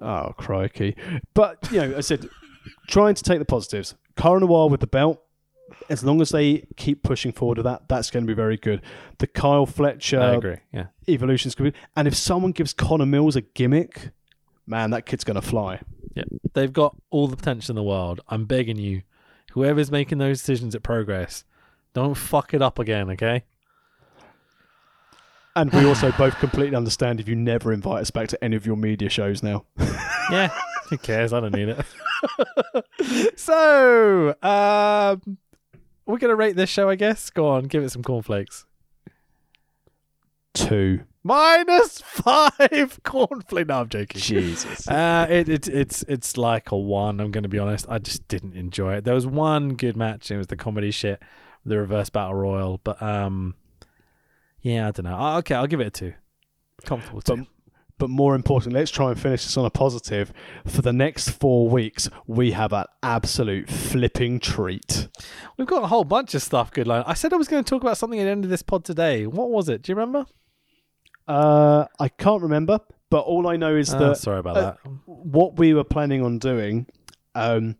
Oh, 0.00 0.34
crikey. 0.36 0.96
But, 1.34 1.70
you 1.70 1.78
know, 1.80 1.96
I 1.96 2.00
said, 2.00 2.28
trying 2.88 3.14
to 3.14 3.22
take 3.22 3.38
the 3.38 3.44
positives. 3.44 3.94
Cara 4.16 4.40
Noir 4.40 4.68
with 4.68 4.80
the 4.80 4.86
belt, 4.86 5.22
as 5.88 6.02
long 6.04 6.20
as 6.20 6.30
they 6.30 6.64
keep 6.76 7.02
pushing 7.02 7.32
forward 7.32 7.58
with 7.58 7.64
that, 7.64 7.88
that's 7.88 8.10
going 8.10 8.24
to 8.24 8.26
be 8.26 8.34
very 8.34 8.56
good. 8.56 8.82
The 9.18 9.26
Kyle 9.26 9.66
Fletcher 9.66 10.20
I 10.20 10.34
agree. 10.34 10.56
Yeah. 10.72 10.86
evolution 11.08 11.48
is 11.48 11.54
good. 11.54 11.74
And 11.96 12.08
if 12.08 12.14
someone 12.14 12.52
gives 12.52 12.72
Connor 12.72 13.06
Mills 13.06 13.36
a 13.36 13.40
gimmick, 13.42 14.10
man, 14.66 14.90
that 14.90 15.06
kid's 15.06 15.24
going 15.24 15.40
to 15.40 15.42
fly. 15.42 15.80
Yeah. 16.14 16.24
They've 16.54 16.72
got 16.72 16.96
all 17.10 17.28
the 17.28 17.36
potential 17.36 17.72
in 17.72 17.76
the 17.76 17.82
world. 17.82 18.20
I'm 18.28 18.46
begging 18.46 18.78
you, 18.78 19.02
whoever's 19.52 19.90
making 19.90 20.18
those 20.18 20.38
decisions 20.38 20.74
at 20.74 20.82
Progress, 20.82 21.44
don't 21.94 22.14
fuck 22.14 22.54
it 22.54 22.62
up 22.62 22.78
again, 22.78 23.10
okay? 23.10 23.44
And 25.56 25.72
we 25.72 25.86
also 25.86 26.12
both 26.12 26.38
completely 26.38 26.76
understand 26.76 27.18
if 27.18 27.26
you 27.26 27.34
never 27.34 27.72
invite 27.72 28.02
us 28.02 28.10
back 28.10 28.28
to 28.28 28.44
any 28.44 28.56
of 28.56 28.66
your 28.66 28.76
media 28.76 29.08
shows 29.08 29.42
now. 29.42 29.64
yeah. 30.30 30.50
Who 30.90 30.98
cares? 30.98 31.32
I 31.32 31.40
don't 31.40 31.54
need 31.54 31.70
it. 31.70 33.38
so, 33.38 34.34
um, 34.42 35.38
we're 36.04 36.18
gonna 36.18 36.36
rate 36.36 36.56
this 36.56 36.68
show, 36.68 36.90
I 36.90 36.94
guess. 36.94 37.30
Go 37.30 37.48
on, 37.48 37.64
give 37.64 37.82
it 37.82 37.90
some 37.90 38.02
cornflakes. 38.02 38.66
Two. 40.52 41.00
Minus 41.24 42.02
five 42.02 42.58
cornflake. 43.02 43.68
No, 43.68 43.80
I'm 43.80 43.88
joking. 43.88 44.20
Jesus. 44.20 44.86
Uh, 44.86 45.26
it, 45.28 45.48
it 45.48 45.68
it's 45.68 46.02
it's 46.02 46.36
like 46.36 46.70
a 46.70 46.76
one. 46.76 47.18
I'm 47.18 47.30
going 47.30 47.42
to 47.42 47.48
be 47.48 47.58
honest. 47.58 47.86
I 47.88 47.98
just 47.98 48.28
didn't 48.28 48.54
enjoy 48.54 48.96
it. 48.96 49.04
There 49.04 49.14
was 49.14 49.26
one 49.26 49.70
good 49.70 49.96
match. 49.96 50.30
It 50.30 50.36
was 50.36 50.48
the 50.48 50.56
comedy 50.56 50.90
shit, 50.90 51.20
the 51.64 51.78
reverse 51.78 52.10
battle 52.10 52.34
royal. 52.34 52.78
But 52.84 53.02
um, 53.02 53.54
yeah, 54.66 54.88
I 54.88 54.90
don't 54.90 55.04
know. 55.04 55.16
Uh, 55.16 55.38
Okay, 55.38 55.54
I'll 55.54 55.66
give 55.66 55.80
it 55.80 55.86
a 55.86 55.90
two. 55.90 56.12
Comfortable 56.84 57.20
two. 57.22 57.36
But, 57.36 57.46
but 57.98 58.10
more 58.10 58.34
importantly, 58.34 58.78
let's 58.80 58.90
try 58.90 59.10
and 59.10 59.18
finish 59.18 59.44
this 59.44 59.56
on 59.56 59.64
a 59.64 59.70
positive. 59.70 60.32
For 60.66 60.82
the 60.82 60.92
next 60.92 61.30
four 61.30 61.68
weeks, 61.68 62.10
we 62.26 62.52
have 62.52 62.72
an 62.72 62.84
absolute 63.02 63.70
flipping 63.70 64.38
treat. 64.40 65.08
We've 65.56 65.66
got 65.66 65.82
a 65.82 65.86
whole 65.86 66.04
bunch 66.04 66.34
of 66.34 66.42
stuff 66.42 66.70
good 66.72 66.86
line. 66.86 67.04
I 67.06 67.14
said 67.14 67.32
I 67.32 67.36
was 67.36 67.48
going 67.48 67.64
to 67.64 67.68
talk 67.68 67.82
about 67.82 67.96
something 67.96 68.20
at 68.20 68.24
the 68.24 68.30
end 68.30 68.44
of 68.44 68.50
this 68.50 68.62
pod 68.62 68.84
today. 68.84 69.26
What 69.26 69.50
was 69.50 69.68
it? 69.68 69.82
Do 69.82 69.92
you 69.92 69.96
remember? 69.96 70.26
Uh, 71.26 71.86
I 71.98 72.08
can't 72.08 72.42
remember, 72.42 72.80
but 73.10 73.20
all 73.20 73.48
I 73.48 73.56
know 73.56 73.74
is 73.74 73.92
Oh, 73.94 73.98
that 73.98 74.16
sorry 74.18 74.38
about 74.40 74.56
uh, 74.56 74.60
that. 74.62 74.78
what 75.06 75.56
we 75.58 75.74
were 75.74 75.84
planning 75.84 76.22
on 76.22 76.38
doing. 76.38 76.86
Um, 77.34 77.76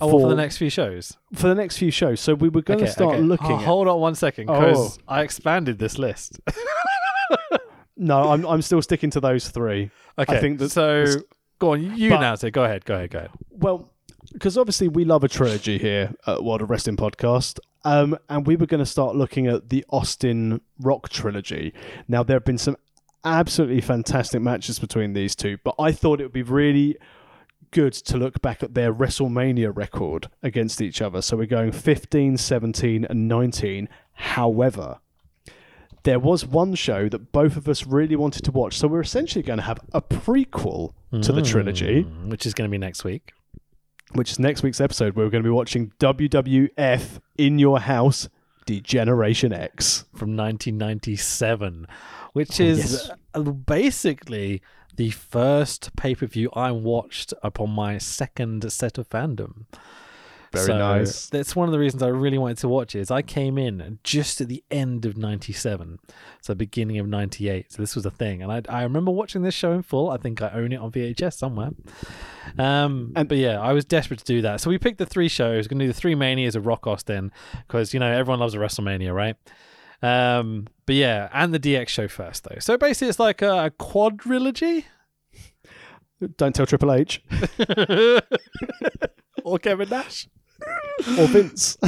Oh, 0.00 0.06
well, 0.08 0.20
for 0.20 0.28
the 0.28 0.34
next 0.36 0.56
few 0.58 0.70
shows. 0.70 1.16
for 1.34 1.48
the 1.48 1.54
next 1.54 1.78
few 1.78 1.90
shows, 1.90 2.20
so 2.20 2.34
we 2.34 2.48
were 2.48 2.62
going 2.62 2.78
to 2.78 2.84
Okay, 2.84 2.92
start 2.92 3.14
okay. 3.14 3.22
looking. 3.22 3.52
Oh, 3.52 3.56
at, 3.58 3.64
hold 3.64 3.88
on 3.88 4.00
one 4.00 4.14
second, 4.14 4.46
because 4.46 4.98
Oh. 4.98 5.02
I 5.08 5.22
expanded 5.22 5.78
this 5.78 5.98
list. 5.98 6.40
no, 7.96 8.30
I'm 8.30 8.46
I'm 8.46 8.62
still 8.62 8.82
sticking 8.82 9.10
to 9.10 9.20
those 9.20 9.48
three. 9.48 9.90
Okay, 10.18 10.40
think 10.40 10.58
that 10.60 10.70
so. 10.70 11.04
this- 11.04 11.16
Go 11.60 11.72
on, 11.72 11.96
you 11.96 12.10
But- 12.10 12.18
announce 12.18 12.44
it. 12.44 12.52
Go 12.52 12.62
ahead, 12.62 12.84
go 12.84 12.94
ahead, 12.94 13.10
go 13.10 13.18
ahead. 13.18 13.30
Well, 13.50 13.90
because 14.32 14.56
obviously 14.56 14.86
we 14.86 15.04
love 15.04 15.24
a 15.24 15.28
trilogy 15.28 15.76
here 15.76 16.14
at 16.24 16.44
World 16.44 16.62
of 16.62 16.70
Wrestling 16.70 16.96
Podcast. 16.96 17.58
Um, 17.84 18.16
and 18.28 18.46
we 18.46 18.54
were 18.54 18.66
going 18.66 18.78
to 18.78 18.86
start 18.86 19.16
looking 19.16 19.48
at 19.48 19.68
the 19.68 19.84
Austin 19.90 20.60
Rock 20.78 21.08
trilogy. 21.08 21.72
Now, 22.06 22.22
there 22.22 22.36
have 22.36 22.44
been 22.44 22.58
some 22.58 22.76
absolutely 23.24 23.80
fantastic 23.80 24.40
matches 24.40 24.78
between 24.78 25.14
these 25.14 25.34
two, 25.34 25.58
but 25.64 25.74
I 25.80 25.90
thought 25.90 26.20
it 26.20 26.24
would 26.24 26.32
be 26.32 26.42
really 26.42 26.96
good 27.70 27.92
to 27.92 28.16
look 28.16 28.40
back 28.42 28.62
at 28.62 28.74
their 28.74 28.92
WrestleMania 28.92 29.74
record 29.76 30.28
against 30.42 30.80
each 30.80 31.00
other. 31.02 31.22
So 31.22 31.36
we're 31.36 31.46
going 31.46 31.72
15, 31.72 32.36
17, 32.36 33.04
and 33.04 33.28
19. 33.28 33.88
However, 34.12 34.98
there 36.04 36.18
was 36.18 36.44
one 36.46 36.74
show 36.74 37.08
that 37.08 37.32
both 37.32 37.56
of 37.56 37.68
us 37.68 37.86
really 37.86 38.16
wanted 38.16 38.44
to 38.44 38.50
watch. 38.52 38.78
So 38.78 38.88
we're 38.88 39.00
essentially 39.00 39.42
going 39.42 39.58
to 39.58 39.64
have 39.64 39.80
a 39.92 40.00
prequel 40.00 40.92
to 41.22 41.32
the 41.32 41.42
trilogy 41.42 42.04
Mm, 42.04 42.28
which 42.30 42.46
is 42.46 42.54
going 42.54 42.68
to 42.68 42.72
be 42.72 42.78
next 42.78 43.04
week. 43.04 43.32
which 44.12 44.30
is 44.30 44.38
next 44.38 44.62
week's 44.62 44.80
episode 44.80 45.14
where 45.16 45.26
we're 45.26 45.30
going 45.30 45.42
to 45.42 45.48
be 45.48 45.52
watching 45.52 45.92
WWF 45.98 47.20
in 47.36 47.58
your 47.58 47.78
house 47.80 48.28
Degeneration 48.66 49.52
X. 49.52 50.04
from 50.14 50.34
1997, 50.36 51.86
which 52.32 52.60
Oh, 52.60 52.64
is 52.64 53.10
yes. 53.34 53.48
basically 53.66 54.62
the 54.98 55.10
first 55.10 55.94
pay 55.96 56.14
per 56.14 56.26
view 56.26 56.50
I 56.54 56.70
watched 56.72 57.32
upon 57.42 57.70
my 57.70 57.96
second 57.98 58.70
set 58.72 58.98
of 58.98 59.08
fandom. 59.08 59.64
Very 60.50 60.64
So 60.64 60.78
nice. 60.78 61.26
That's 61.28 61.54
one 61.54 61.68
of 61.68 61.72
the 61.72 61.78
reasons 61.78 62.02
I 62.02 62.08
really 62.08 62.38
wanted 62.38 62.56
to 62.58 62.68
watch 62.68 62.94
it. 62.94 63.00
Is 63.00 63.10
I 63.10 63.20
came 63.20 63.58
in 63.58 63.98
just 64.02 64.40
at 64.40 64.48
the 64.48 64.64
end 64.70 65.04
of 65.04 65.14
'97, 65.16 65.98
so 66.40 66.54
beginning 66.54 66.98
of 66.98 67.06
'98. 67.06 67.70
So 67.72 67.82
this 67.82 67.94
was 67.94 68.06
a 68.06 68.10
thing, 68.10 68.42
and 68.42 68.50
I 68.50 68.62
I 68.68 68.82
remember 68.82 69.10
watching 69.10 69.42
this 69.42 69.54
show 69.54 69.72
in 69.72 69.82
full. 69.82 70.08
I 70.10 70.16
think 70.16 70.40
I 70.40 70.48
own 70.50 70.72
it 70.72 70.76
on 70.80 70.90
VHS 70.90 71.34
somewhere. 71.36 71.70
Um, 72.58 73.12
And- 73.14 73.28
but 73.28 73.36
yeah, 73.38 73.60
I 73.60 73.72
was 73.72 73.84
desperate 73.84 74.20
to 74.20 74.24
do 74.24 74.40
that. 74.42 74.60
So 74.62 74.70
we 74.70 74.78
picked 74.78 74.98
the 74.98 75.06
three 75.06 75.28
shows. 75.28 75.66
We're 75.66 75.70
gonna 75.74 75.84
do 75.84 75.88
the 75.92 76.00
three 76.00 76.14
manias 76.14 76.56
of 76.56 76.66
Rock 76.66 76.86
Austin 76.86 77.30
because 77.66 77.92
you 77.92 78.00
know 78.00 78.10
everyone 78.10 78.40
loves 78.40 78.54
a 78.54 78.58
WrestleMania, 78.58 79.14
right? 79.14 79.36
Um, 80.02 80.68
but 80.86 80.94
yeah, 80.94 81.28
and 81.32 81.52
the 81.52 81.58
DX 81.58 81.88
show 81.88 82.08
first 82.08 82.44
though. 82.44 82.58
So 82.60 82.76
basically, 82.78 83.08
it's 83.08 83.18
like 83.18 83.42
a, 83.42 83.66
a 83.66 83.70
quadrilogy. 83.70 84.84
Don't 86.36 86.54
tell 86.54 86.66
Triple 86.66 86.92
H 86.92 87.22
or 89.44 89.58
Kevin 89.58 89.88
Nash. 89.88 90.28
or 91.18 91.26
Vince. 91.26 91.78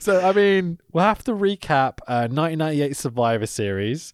So 0.00 0.20
I 0.20 0.32
mean, 0.32 0.78
we'll 0.92 1.04
have 1.04 1.24
to 1.24 1.32
recap 1.32 1.98
uh, 2.06 2.28
1998 2.28 2.96
Survivor 2.96 3.46
Series 3.46 4.12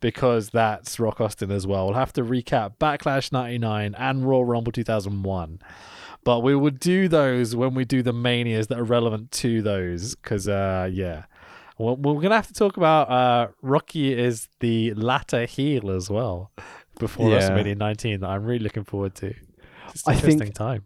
because 0.00 0.50
that's 0.50 0.98
Rock 0.98 1.20
Austin 1.20 1.52
as 1.52 1.66
well. 1.66 1.86
We'll 1.86 1.94
have 1.94 2.12
to 2.14 2.22
recap 2.24 2.78
Backlash 2.80 3.30
99 3.30 3.94
and 3.96 4.28
Raw 4.28 4.40
Rumble 4.40 4.72
2001. 4.72 5.60
But 6.24 6.40
we 6.40 6.54
will 6.54 6.70
do 6.70 7.08
those 7.08 7.56
when 7.56 7.74
we 7.74 7.84
do 7.84 8.02
the 8.02 8.12
manias 8.12 8.66
that 8.68 8.78
are 8.78 8.84
relevant 8.84 9.30
to 9.32 9.62
those 9.62 10.14
because 10.14 10.48
uh 10.48 10.88
yeah. 10.92 11.24
Well, 11.78 11.96
we're 11.96 12.20
gonna 12.20 12.34
have 12.36 12.48
to 12.48 12.52
talk 12.54 12.76
about 12.76 13.08
uh, 13.08 13.48
Rocky 13.62 14.12
is 14.12 14.48
the 14.60 14.92
latter 14.94 15.46
heel 15.46 15.90
as 15.92 16.10
well 16.10 16.50
before 16.98 17.30
Yeah. 17.30 17.38
WrestleMania 17.48 17.76
19 17.76 18.20
that 18.20 18.26
I'm 18.28 18.44
really 18.44 18.64
looking 18.64 18.84
forward 18.84 19.14
to. 19.16 19.28
It's 19.90 20.06
an 20.06 20.12
I 20.14 20.16
think- 20.16 20.54
time. 20.54 20.84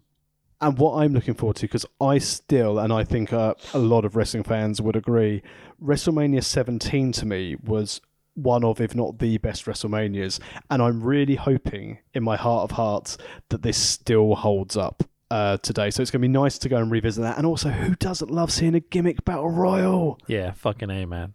and 0.61 0.77
what 0.77 0.93
I'm 0.97 1.11
looking 1.13 1.33
forward 1.33 1.55
to, 1.57 1.63
because 1.63 1.85
I 1.99 2.19
still, 2.19 2.77
and 2.79 2.93
I 2.93 3.03
think 3.03 3.33
uh, 3.33 3.55
a 3.73 3.79
lot 3.79 4.05
of 4.05 4.15
wrestling 4.15 4.43
fans 4.43 4.81
would 4.81 4.95
agree, 4.95 5.41
WrestleMania 5.83 6.43
17 6.43 7.11
to 7.13 7.25
me 7.25 7.55
was 7.61 7.99
one 8.35 8.63
of, 8.63 8.79
if 8.79 8.95
not 8.95 9.17
the 9.19 9.37
best 9.39 9.65
WrestleManias. 9.65 10.39
And 10.69 10.81
I'm 10.81 11.03
really 11.03 11.35
hoping 11.35 11.97
in 12.13 12.23
my 12.23 12.37
heart 12.37 12.63
of 12.69 12.77
hearts 12.77 13.17
that 13.49 13.61
this 13.63 13.77
still 13.77 14.35
holds 14.35 14.77
up. 14.77 15.03
Uh, 15.33 15.57
today, 15.57 15.89
so 15.89 15.99
it's 16.03 16.11
going 16.11 16.21
to 16.21 16.27
be 16.27 16.31
nice 16.31 16.59
to 16.59 16.69
go 16.69 16.77
and 16.77 16.91
revisit 16.91 17.23
that. 17.23 17.37
And 17.39 17.47
also, 17.47 17.69
who 17.69 17.95
doesn't 17.95 18.29
love 18.29 18.51
seeing 18.51 18.75
a 18.75 18.79
gimmick 18.79 19.25
battle 19.25 19.49
royal? 19.49 20.19
Yeah, 20.27 20.51
fucking 20.51 20.91
A, 20.91 21.05
man. 21.07 21.33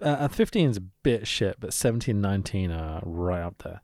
Uh, 0.00 0.28
15 0.28 0.70
is 0.70 0.76
a 0.76 0.80
bit 0.80 1.26
shit, 1.26 1.56
but 1.58 1.74
17 1.74 2.20
19 2.20 2.70
are 2.70 3.00
right 3.04 3.40
up 3.42 3.60
there. 3.64 3.80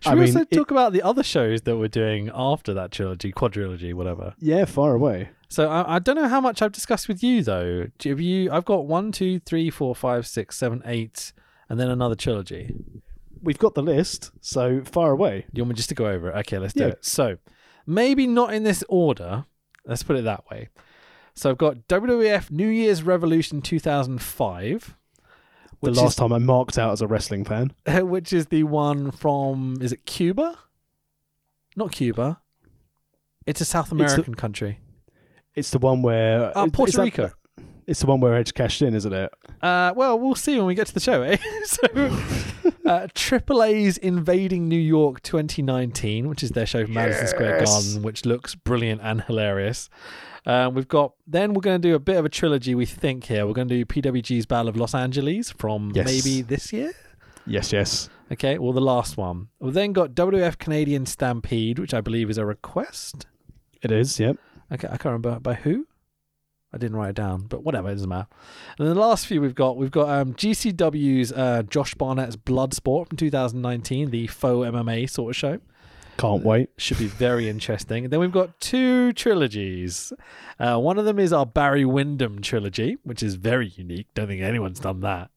Should 0.00 0.12
I 0.12 0.14
we 0.14 0.20
mean, 0.22 0.28
also 0.30 0.40
it- 0.40 0.50
talk 0.50 0.70
about 0.70 0.94
the 0.94 1.02
other 1.02 1.22
shows 1.22 1.60
that 1.62 1.76
we're 1.76 1.88
doing 1.88 2.30
after 2.32 2.72
that 2.72 2.90
trilogy, 2.90 3.32
quadrilogy, 3.32 3.92
whatever? 3.92 4.32
Yeah, 4.38 4.64
far 4.64 4.94
away. 4.94 5.28
So 5.50 5.68
I, 5.68 5.96
I 5.96 5.98
don't 5.98 6.16
know 6.16 6.28
how 6.28 6.40
much 6.40 6.62
I've 6.62 6.72
discussed 6.72 7.06
with 7.06 7.22
you, 7.22 7.42
though. 7.42 7.88
Have 8.04 8.18
you? 8.20 8.50
I've 8.50 8.64
got 8.64 8.86
one, 8.86 9.12
two, 9.12 9.40
three, 9.40 9.68
four, 9.68 9.94
five, 9.94 10.26
six, 10.26 10.56
seven, 10.56 10.80
eight, 10.86 11.34
and 11.68 11.78
then 11.78 11.90
another 11.90 12.14
trilogy. 12.14 12.74
We've 13.42 13.58
got 13.58 13.74
the 13.74 13.82
list, 13.82 14.30
so 14.40 14.82
far 14.84 15.10
away. 15.10 15.44
You 15.52 15.64
want 15.64 15.70
me 15.70 15.74
just 15.74 15.90
to 15.90 15.94
go 15.94 16.06
over 16.06 16.30
it? 16.30 16.36
Okay, 16.46 16.58
let's 16.58 16.72
do 16.72 16.86
it. 16.86 17.04
So, 17.04 17.36
maybe 17.86 18.26
not 18.26 18.52
in 18.54 18.62
this 18.62 18.84
order. 18.88 19.44
Let's 19.84 20.02
put 20.02 20.16
it 20.16 20.24
that 20.24 20.48
way. 20.50 20.68
So 21.34 21.50
I've 21.50 21.58
got 21.58 21.88
WWF 21.88 22.50
New 22.50 22.68
Year's 22.68 23.02
Revolution 23.02 23.62
2005. 23.62 24.96
The 25.82 25.90
last 25.90 26.10
is, 26.10 26.14
time 26.16 26.32
I 26.32 26.38
marked 26.38 26.78
out 26.78 26.92
as 26.92 27.00
a 27.02 27.06
wrestling 27.08 27.44
fan. 27.44 27.72
which 28.02 28.32
is 28.32 28.46
the 28.46 28.62
one 28.64 29.10
from 29.10 29.78
is 29.80 29.92
it 29.92 30.06
Cuba? 30.06 30.56
Not 31.74 31.90
Cuba. 31.92 32.40
It's 33.46 33.60
a 33.60 33.64
South 33.64 33.88
the- 33.88 33.96
American 33.96 34.34
country. 34.34 34.78
It's 35.54 35.70
the 35.70 35.78
one 35.78 36.02
where 36.02 36.56
Uh, 36.56 36.68
Puerto 36.68 36.90
is 36.90 36.94
that- 36.96 37.02
Rico. 37.02 37.32
It's 37.86 38.00
the 38.00 38.06
one 38.06 38.20
where 38.20 38.34
Edge 38.36 38.54
cashed 38.54 38.80
in, 38.80 38.94
isn't 38.94 39.12
it? 39.12 39.32
Uh, 39.62 39.92
well, 39.94 40.18
we'll 40.18 40.34
see 40.34 40.56
when 40.56 40.66
we 40.66 40.74
get 40.74 40.88
to 40.88 40.94
the 40.94 41.00
show, 41.00 41.22
eh? 41.22 41.36
so, 41.64 41.86
uh, 42.84 43.06
Triple 43.14 43.62
A's 43.62 43.96
invading 43.96 44.68
New 44.68 44.74
York 44.78 45.22
2019, 45.22 46.28
which 46.28 46.42
is 46.42 46.50
their 46.50 46.66
show 46.66 46.84
from 46.84 46.94
Madison 46.94 47.28
Square 47.28 47.64
Garden, 47.64 48.02
which 48.02 48.24
looks 48.24 48.54
brilliant 48.56 49.00
and 49.02 49.22
hilarious. 49.22 49.88
Um, 50.44 50.74
we've 50.74 50.88
got 50.88 51.12
then 51.28 51.54
we're 51.54 51.60
going 51.60 51.80
to 51.80 51.88
do 51.88 51.94
a 51.94 52.00
bit 52.00 52.16
of 52.16 52.24
a 52.24 52.28
trilogy. 52.28 52.74
We 52.74 52.86
think 52.86 53.24
here 53.24 53.46
we're 53.46 53.52
going 53.52 53.68
to 53.68 53.84
do 53.84 53.84
PWG's 53.84 54.46
Battle 54.46 54.68
of 54.68 54.76
Los 54.76 54.92
Angeles 54.94 55.52
from 55.52 55.92
Yes. 55.94 56.06
maybe 56.06 56.42
this 56.42 56.72
year. 56.72 56.92
Yes, 57.46 57.72
yes. 57.72 58.08
Okay, 58.32 58.58
well 58.58 58.72
the 58.72 58.80
last 58.80 59.16
one. 59.16 59.48
We've 59.60 59.72
then 59.74 59.92
got 59.92 60.14
WF 60.14 60.58
Canadian 60.58 61.06
Stampede, 61.06 61.78
which 61.78 61.94
I 61.94 62.00
believe 62.00 62.28
is 62.30 62.38
a 62.38 62.44
request. 62.44 63.26
It 63.82 63.92
is, 63.92 64.18
yep. 64.18 64.36
Okay, 64.72 64.88
I 64.88 64.96
can't 64.96 65.04
remember 65.06 65.38
by 65.38 65.54
who. 65.54 65.86
I 66.74 66.78
didn't 66.78 66.96
write 66.96 67.10
it 67.10 67.16
down, 67.16 67.42
but 67.42 67.62
whatever, 67.62 67.90
it 67.90 67.94
doesn't 67.94 68.08
matter. 68.08 68.28
And 68.78 68.88
then 68.88 68.94
the 68.94 69.00
last 69.00 69.26
few 69.26 69.40
we've 69.40 69.54
got, 69.54 69.76
we've 69.76 69.90
got 69.90 70.08
um, 70.08 70.34
GCW's 70.34 71.32
uh, 71.32 71.62
Josh 71.64 71.94
Barnett's 71.94 72.36
Bloodsport 72.36 73.08
from 73.08 73.16
2019, 73.18 74.10
the 74.10 74.26
faux 74.26 74.68
MMA 74.68 75.08
sort 75.08 75.30
of 75.30 75.36
show. 75.36 75.60
Can't 76.18 76.44
wait. 76.44 76.70
Should 76.76 76.98
be 76.98 77.06
very 77.06 77.48
interesting. 77.48 78.08
Then 78.08 78.20
we've 78.20 78.32
got 78.32 78.60
two 78.60 79.12
trilogies. 79.12 80.12
Uh, 80.58 80.78
one 80.78 80.98
of 80.98 81.04
them 81.04 81.18
is 81.18 81.32
our 81.32 81.46
Barry 81.46 81.84
Windham 81.84 82.40
trilogy, 82.40 82.96
which 83.02 83.22
is 83.22 83.34
very 83.34 83.68
unique. 83.68 84.06
Don't 84.14 84.28
think 84.28 84.42
anyone's 84.42 84.80
done 84.80 85.00
that. 85.00 85.30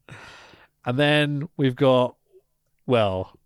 And 0.85 0.99
then 0.99 1.49
we've 1.57 1.75
got, 1.75 2.15
well, 2.85 3.37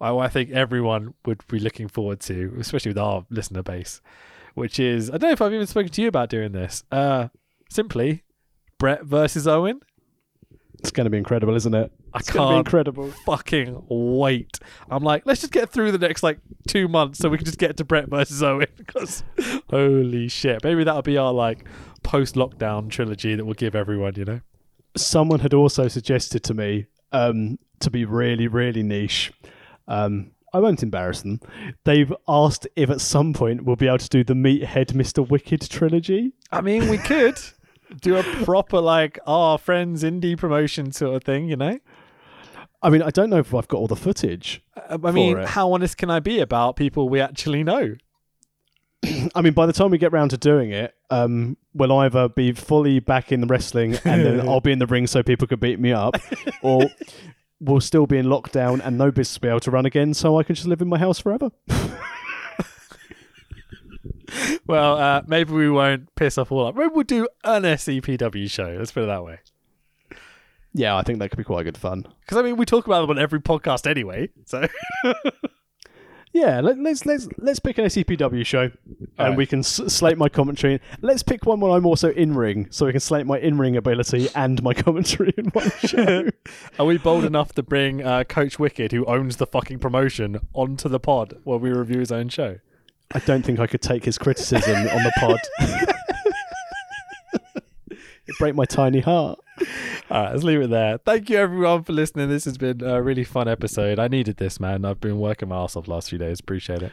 I, 0.00 0.14
I 0.14 0.28
think 0.28 0.50
everyone 0.50 1.14
would 1.24 1.46
be 1.48 1.58
looking 1.58 1.88
forward 1.88 2.20
to, 2.20 2.54
especially 2.58 2.90
with 2.90 2.98
our 2.98 3.24
listener 3.30 3.62
base, 3.62 4.00
which 4.58 4.78
is 4.80 5.08
I 5.10 5.12
don't 5.12 5.28
know 5.30 5.32
if 5.32 5.40
I've 5.42 5.54
even 5.54 5.66
spoken 5.66 5.90
to 5.92 6.02
you 6.02 6.08
about 6.08 6.28
doing 6.28 6.52
this. 6.52 6.84
Uh, 6.92 7.28
simply, 7.70 8.24
Brett 8.78 9.04
versus 9.04 9.46
Owen. 9.48 9.80
It's 10.80 10.92
going 10.92 11.04
to 11.06 11.10
be 11.10 11.18
incredible, 11.18 11.54
isn't 11.56 11.74
it? 11.74 11.90
I 12.14 12.18
It's 12.20 12.30
gonna 12.30 12.46
be 12.46 12.54
can't 12.54 12.66
incredible. 12.66 13.10
fucking 13.26 13.84
wait. 13.88 14.60
I'm 14.88 15.02
like, 15.02 15.24
let's 15.26 15.40
just 15.40 15.52
get 15.52 15.70
through 15.70 15.90
the 15.92 15.98
next 15.98 16.22
like 16.22 16.38
two 16.68 16.86
months 16.86 17.18
so 17.18 17.28
we 17.28 17.36
can 17.36 17.44
just 17.44 17.58
get 17.58 17.76
to 17.78 17.84
Brett 17.84 18.08
versus 18.08 18.42
Owen 18.42 18.68
because 18.76 19.24
holy 19.70 20.28
shit. 20.28 20.62
Maybe 20.62 20.84
that'll 20.84 21.02
be 21.02 21.18
our 21.18 21.32
like 21.32 21.64
post 22.04 22.36
lockdown 22.36 22.90
trilogy 22.90 23.34
that 23.34 23.44
we'll 23.44 23.54
give 23.54 23.74
everyone, 23.74 24.14
you 24.16 24.24
know? 24.24 24.40
Someone 24.96 25.40
had 25.40 25.52
also 25.52 25.88
suggested 25.88 26.44
to 26.44 26.54
me 26.54 26.86
um, 27.12 27.58
to 27.80 27.90
be 27.90 28.04
really, 28.04 28.46
really 28.46 28.82
niche. 28.84 29.32
Um, 29.88 30.30
I 30.52 30.60
won't 30.60 30.82
embarrass 30.82 31.22
them. 31.22 31.40
They've 31.84 32.12
asked 32.26 32.66
if 32.76 32.90
at 32.90 33.00
some 33.00 33.32
point 33.32 33.64
we'll 33.64 33.76
be 33.76 33.86
able 33.86 33.98
to 33.98 34.08
do 34.08 34.24
the 34.24 34.34
Meathead 34.34 34.92
Mr. 34.92 35.28
Wicked 35.28 35.68
trilogy. 35.68 36.32
I 36.50 36.60
mean, 36.60 36.88
we 36.88 36.98
could 36.98 37.38
do 38.00 38.16
a 38.16 38.22
proper 38.44 38.80
like 38.80 39.18
our 39.26 39.58
friends 39.58 40.02
indie 40.02 40.36
promotion 40.36 40.92
sort 40.92 41.16
of 41.16 41.24
thing, 41.24 41.48
you 41.48 41.56
know? 41.56 41.78
I 42.82 42.90
mean, 42.90 43.02
I 43.02 43.10
don't 43.10 43.30
know 43.30 43.38
if 43.38 43.54
I've 43.54 43.68
got 43.68 43.78
all 43.78 43.88
the 43.88 43.96
footage. 43.96 44.62
Uh, 44.76 44.98
I 45.02 45.10
mean, 45.10 45.36
how 45.38 45.72
honest 45.72 45.96
can 45.96 46.10
I 46.10 46.20
be 46.20 46.38
about 46.40 46.76
people 46.76 47.08
we 47.08 47.20
actually 47.20 47.64
know? 47.64 47.96
I 49.34 49.42
mean, 49.42 49.52
by 49.52 49.66
the 49.66 49.72
time 49.72 49.90
we 49.90 49.98
get 49.98 50.12
round 50.12 50.30
to 50.30 50.36
doing 50.36 50.70
it, 50.70 50.94
um, 51.10 51.56
we'll 51.74 51.96
either 51.98 52.28
be 52.28 52.52
fully 52.52 53.00
back 53.00 53.32
in 53.32 53.40
the 53.40 53.46
wrestling 53.46 53.96
and 54.04 54.24
then 54.24 54.40
I'll 54.48 54.60
be 54.60 54.72
in 54.72 54.78
the 54.78 54.86
ring 54.86 55.06
so 55.06 55.22
people 55.22 55.48
could 55.48 55.60
beat 55.60 55.80
me 55.80 55.92
up, 55.92 56.16
or 56.62 56.88
we'll 57.60 57.80
still 57.80 58.06
be 58.06 58.18
in 58.18 58.26
lockdown 58.26 58.80
and 58.84 58.98
no 58.98 59.10
business 59.10 59.36
will 59.36 59.46
be 59.46 59.48
able 59.48 59.60
to 59.60 59.70
run 59.70 59.86
again, 59.86 60.14
so 60.14 60.38
I 60.38 60.42
can 60.42 60.54
just 60.54 60.68
live 60.68 60.80
in 60.80 60.88
my 60.88 60.98
house 60.98 61.18
forever. 61.18 61.50
Well, 64.66 64.98
uh, 64.98 65.22
maybe 65.26 65.52
we 65.52 65.70
won't 65.70 66.14
piss 66.14 66.36
off 66.36 66.52
all 66.52 66.66
up. 66.66 66.76
Maybe 66.76 66.90
we'll 66.92 67.04
do 67.04 67.26
an 67.42 67.62
SCPW 67.62 68.50
show. 68.50 68.76
Let's 68.78 68.92
put 68.92 69.04
it 69.04 69.06
that 69.06 69.24
way. 69.24 69.38
Yeah, 70.74 70.94
I 70.94 71.02
think 71.02 71.18
that 71.18 71.30
could 71.30 71.38
be 71.38 71.44
quite 71.44 71.64
good 71.64 71.78
fun. 71.78 72.06
Because 72.20 72.36
I 72.36 72.42
mean, 72.42 72.56
we 72.58 72.66
talk 72.66 72.86
about 72.86 73.00
them 73.00 73.10
on 73.10 73.18
every 73.18 73.40
podcast 73.40 73.86
anyway. 73.86 74.28
So 74.44 74.66
Yeah, 76.32 76.60
let, 76.60 76.78
let's 76.78 77.06
let's 77.06 77.26
let's 77.38 77.58
pick 77.58 77.78
an 77.78 77.86
SCPW 77.86 78.44
show, 78.44 78.62
and 78.64 79.08
Alright. 79.18 79.36
we 79.36 79.46
can 79.46 79.60
s- 79.60 79.80
slate 79.88 80.18
my 80.18 80.28
commentary. 80.28 80.80
Let's 81.00 81.22
pick 81.22 81.46
one 81.46 81.58
where 81.60 81.72
I'm 81.72 81.86
also 81.86 82.10
in 82.12 82.34
ring, 82.34 82.66
so 82.70 82.84
we 82.86 82.92
can 82.92 83.00
slate 83.00 83.26
my 83.26 83.38
in 83.38 83.56
ring 83.58 83.76
ability 83.76 84.28
and 84.34 84.62
my 84.62 84.74
commentary 84.84 85.32
in 85.38 85.46
one 85.46 85.70
show. 85.80 86.28
Are 86.78 86.86
we 86.86 86.98
bold 86.98 87.24
enough 87.24 87.52
to 87.54 87.62
bring 87.62 88.04
uh, 88.04 88.24
Coach 88.24 88.58
Wicked, 88.58 88.92
who 88.92 89.04
owns 89.06 89.36
the 89.36 89.46
fucking 89.46 89.78
promotion, 89.78 90.38
onto 90.52 90.88
the 90.88 91.00
pod 91.00 91.38
while 91.44 91.58
we 91.58 91.70
review 91.70 92.00
his 92.00 92.12
own 92.12 92.28
show? 92.28 92.58
I 93.14 93.20
don't 93.20 93.42
think 93.42 93.58
I 93.58 93.66
could 93.66 93.80
take 93.80 94.04
his 94.04 94.18
criticism 94.18 94.76
on 94.76 95.02
the 95.02 95.12
pod. 95.18 95.40
It'd 98.28 98.38
break 98.38 98.54
my 98.54 98.64
tiny 98.66 99.00
heart. 99.00 99.38
All 100.10 100.22
right, 100.22 100.32
let's 100.32 100.44
leave 100.44 100.60
it 100.60 100.70
there. 100.70 100.98
Thank 100.98 101.30
you, 101.30 101.38
everyone, 101.38 101.82
for 101.82 101.92
listening. 101.92 102.28
This 102.28 102.44
has 102.44 102.56
been 102.58 102.82
a 102.82 103.02
really 103.02 103.24
fun 103.24 103.48
episode. 103.48 103.98
I 103.98 104.08
needed 104.08 104.36
this, 104.36 104.60
man. 104.60 104.84
I've 104.84 105.00
been 105.00 105.18
working 105.18 105.48
my 105.48 105.56
ass 105.56 105.76
off 105.76 105.86
the 105.86 105.90
last 105.90 106.10
few 106.10 106.18
days. 106.18 106.38
Appreciate 106.40 106.82
it. 106.82 106.92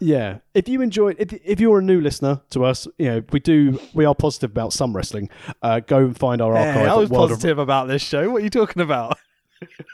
Yeah, 0.00 0.38
if 0.52 0.68
you 0.68 0.82
enjoyed, 0.82 1.16
if 1.18 1.32
if 1.44 1.60
you're 1.60 1.78
a 1.78 1.82
new 1.82 2.00
listener 2.00 2.40
to 2.50 2.64
us, 2.64 2.86
you 2.98 3.06
know 3.06 3.22
we 3.32 3.40
do 3.40 3.78
we 3.94 4.04
are 4.04 4.14
positive 4.14 4.50
about 4.50 4.72
some 4.72 4.94
wrestling. 4.94 5.30
Uh, 5.62 5.80
go 5.80 5.98
and 5.98 6.18
find 6.18 6.42
our 6.42 6.54
archive. 6.54 6.74
Hey, 6.74 6.86
I 6.86 6.94
was 6.94 7.08
World 7.08 7.30
of- 7.30 7.36
positive 7.36 7.58
about 7.58 7.88
this 7.88 8.02
show. 8.02 8.28
What 8.30 8.42
are 8.42 8.44
you 8.44 8.50
talking 8.50 8.82
about? 8.82 9.16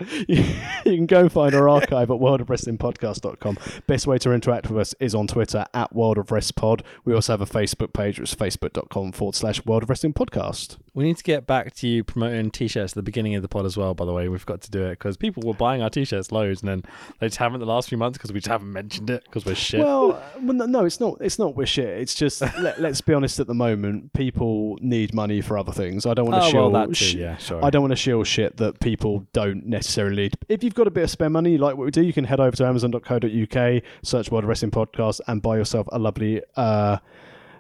you 0.28 0.44
can 0.84 1.06
go 1.06 1.28
find 1.28 1.54
our 1.54 1.68
archive 1.68 2.10
at 2.10 2.18
worldofwrestlingpodcast.com. 2.18 3.58
Best 3.86 4.06
way 4.06 4.18
to 4.18 4.32
interact 4.32 4.70
with 4.70 4.78
us 4.78 4.94
is 5.00 5.14
on 5.14 5.26
Twitter 5.26 5.66
at 5.74 5.94
World 5.94 6.18
of 6.18 6.30
Rest 6.30 6.56
Pod. 6.56 6.82
We 7.04 7.14
also 7.14 7.32
have 7.32 7.40
a 7.40 7.46
Facebook 7.46 7.92
page, 7.92 8.18
which 8.18 8.32
is 8.32 8.38
facebook.com 8.38 9.12
forward 9.12 9.34
slash 9.34 9.64
World 9.64 9.82
of 9.84 9.90
Wrestling 9.90 10.14
Podcast. 10.14 10.76
We 10.92 11.04
need 11.04 11.18
to 11.18 11.22
get 11.22 11.46
back 11.46 11.74
to 11.76 11.86
you 11.86 12.02
promoting 12.02 12.50
t-shirts 12.50 12.92
at 12.92 12.96
the 12.96 13.02
beginning 13.02 13.36
of 13.36 13.42
the 13.42 13.48
pod 13.48 13.64
as 13.64 13.76
well. 13.76 13.94
By 13.94 14.04
the 14.04 14.12
way, 14.12 14.28
we've 14.28 14.44
got 14.44 14.60
to 14.62 14.70
do 14.70 14.84
it 14.86 14.90
because 14.90 15.16
people 15.16 15.42
were 15.46 15.54
buying 15.54 15.82
our 15.82 15.90
t-shirts 15.90 16.32
loads, 16.32 16.62
and 16.62 16.68
then 16.68 16.82
they 17.20 17.28
just 17.28 17.38
haven't 17.38 17.60
the 17.60 17.66
last 17.66 17.88
few 17.88 17.98
months 17.98 18.18
because 18.18 18.32
we 18.32 18.40
just 18.40 18.48
haven't 18.48 18.72
mentioned 18.72 19.08
it 19.08 19.22
because 19.24 19.46
we're 19.46 19.54
shit. 19.54 19.80
Well, 19.80 20.20
no, 20.40 20.66
no, 20.66 20.84
it's 20.84 20.98
not. 20.98 21.18
It's 21.20 21.38
not 21.38 21.54
we're 21.54 21.66
shit. 21.66 21.88
It's 21.88 22.14
just 22.14 22.40
let, 22.58 22.80
let's 22.80 23.00
be 23.00 23.14
honest. 23.14 23.38
At 23.38 23.46
the 23.46 23.54
moment, 23.54 24.12
people 24.14 24.78
need 24.80 25.14
money 25.14 25.40
for 25.40 25.56
other 25.56 25.72
things. 25.72 26.06
I 26.06 26.14
don't 26.14 26.28
want 26.28 26.42
to 26.42 26.48
oh, 26.48 26.50
shill. 26.50 26.70
well, 26.70 26.86
that 26.86 26.96
too. 26.96 27.18
yeah, 27.18 27.36
sorry. 27.38 27.62
I 27.62 27.70
don't 27.70 27.82
want 27.82 27.92
to 27.92 27.96
shill 27.96 28.24
shit 28.24 28.56
that 28.56 28.80
people 28.80 29.26
don't 29.32 29.59
necessarily 29.66 30.16
need. 30.24 30.34
If 30.48 30.62
you've 30.64 30.74
got 30.74 30.86
a 30.86 30.90
bit 30.90 31.04
of 31.04 31.10
spare 31.10 31.30
money, 31.30 31.52
you 31.52 31.58
like 31.58 31.76
what 31.76 31.84
we 31.84 31.90
do, 31.90 32.02
you 32.02 32.12
can 32.12 32.24
head 32.24 32.40
over 32.40 32.56
to 32.56 32.66
amazon.co.uk, 32.66 33.82
search 34.02 34.30
World 34.30 34.44
Wrestling 34.44 34.70
Podcast, 34.70 35.20
and 35.26 35.40
buy 35.42 35.56
yourself 35.56 35.86
a 35.92 35.98
lovely 35.98 36.42
uh, 36.56 36.98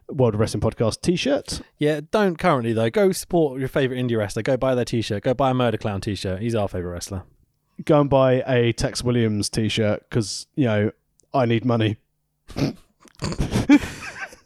World 0.08 0.34
Wrestling 0.36 0.60
Podcast 0.60 1.00
t-shirt. 1.02 1.60
Yeah, 1.78 2.00
don't 2.10 2.36
currently 2.38 2.72
though. 2.72 2.90
Go 2.90 3.12
support 3.12 3.58
your 3.60 3.68
favorite 3.68 3.98
indie 3.98 4.16
wrestler. 4.18 4.42
Go 4.42 4.56
buy 4.56 4.74
their 4.74 4.84
t-shirt. 4.84 5.22
Go 5.22 5.34
buy 5.34 5.50
a 5.50 5.54
Murder 5.54 5.76
Clown 5.78 6.00
t-shirt. 6.00 6.40
He's 6.40 6.54
our 6.54 6.68
favorite 6.68 6.90
wrestler. 6.92 7.22
Go 7.84 8.00
and 8.00 8.10
buy 8.10 8.42
a 8.46 8.72
Tex 8.72 9.02
Williams 9.04 9.48
t-shirt 9.48 10.04
because 10.08 10.46
you 10.54 10.64
know 10.66 10.90
I 11.32 11.46
need 11.46 11.64
money. 11.64 11.96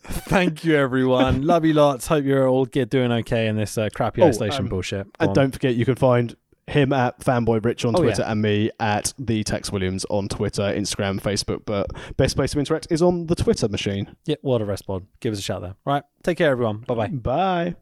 Thank 0.07 0.65
you, 0.65 0.77
everyone. 0.77 1.43
Love 1.47 1.65
you 1.65 1.73
lots. 1.73 2.07
Hope 2.07 2.25
you're 2.25 2.47
all 2.47 2.67
get 2.67 2.91
doing 2.91 3.11
okay 3.11 3.47
in 3.47 3.57
this 3.57 3.79
uh, 3.79 3.89
crappy 3.95 4.23
Oh, 4.23 4.27
isolation 4.29 4.65
um, 4.65 4.69
bullshit. 4.69 5.07
Go 5.07 5.11
And 5.21 5.29
on. 5.31 5.35
don't 5.35 5.51
forget, 5.53 5.75
you 5.77 5.85
can 5.85 5.95
find 5.95 6.37
him 6.67 6.93
at 6.93 7.21
Fanboy 7.21 7.65
Rich 7.65 7.85
on 7.85 7.95
Oh, 7.97 8.01
Twitter 8.03 8.23
yeah. 8.23 8.33
and 8.33 8.41
me 8.43 8.71
at 8.81 9.13
the 9.19 9.45
Tex 9.45 9.71
Williams 9.71 10.07
on 10.11 10.29
Twitter, 10.29 10.63
Instagram, 10.63 11.21
Facebook. 11.21 11.63
But 11.67 11.91
best 12.17 12.37
place 12.37 12.53
to 12.53 12.59
interact 12.59 12.87
is 12.91 13.03
on 13.03 13.27
the 13.27 13.35
Twitter 13.35 13.69
machine. 13.69 14.15
Yeah, 14.25 14.37
what 14.43 14.63
a 14.63 14.65
Rest 14.65 14.87
Pod. 14.87 15.07
Give 15.21 15.33
us 15.33 15.39
a 15.39 15.43
shout 15.43 15.61
there. 15.63 15.75
Right. 15.85 16.03
Take 16.23 16.39
care, 16.39 16.51
everyone. 16.51 16.79
Bye 16.87 16.95
bye. 16.95 17.75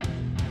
Bye. 0.00 0.47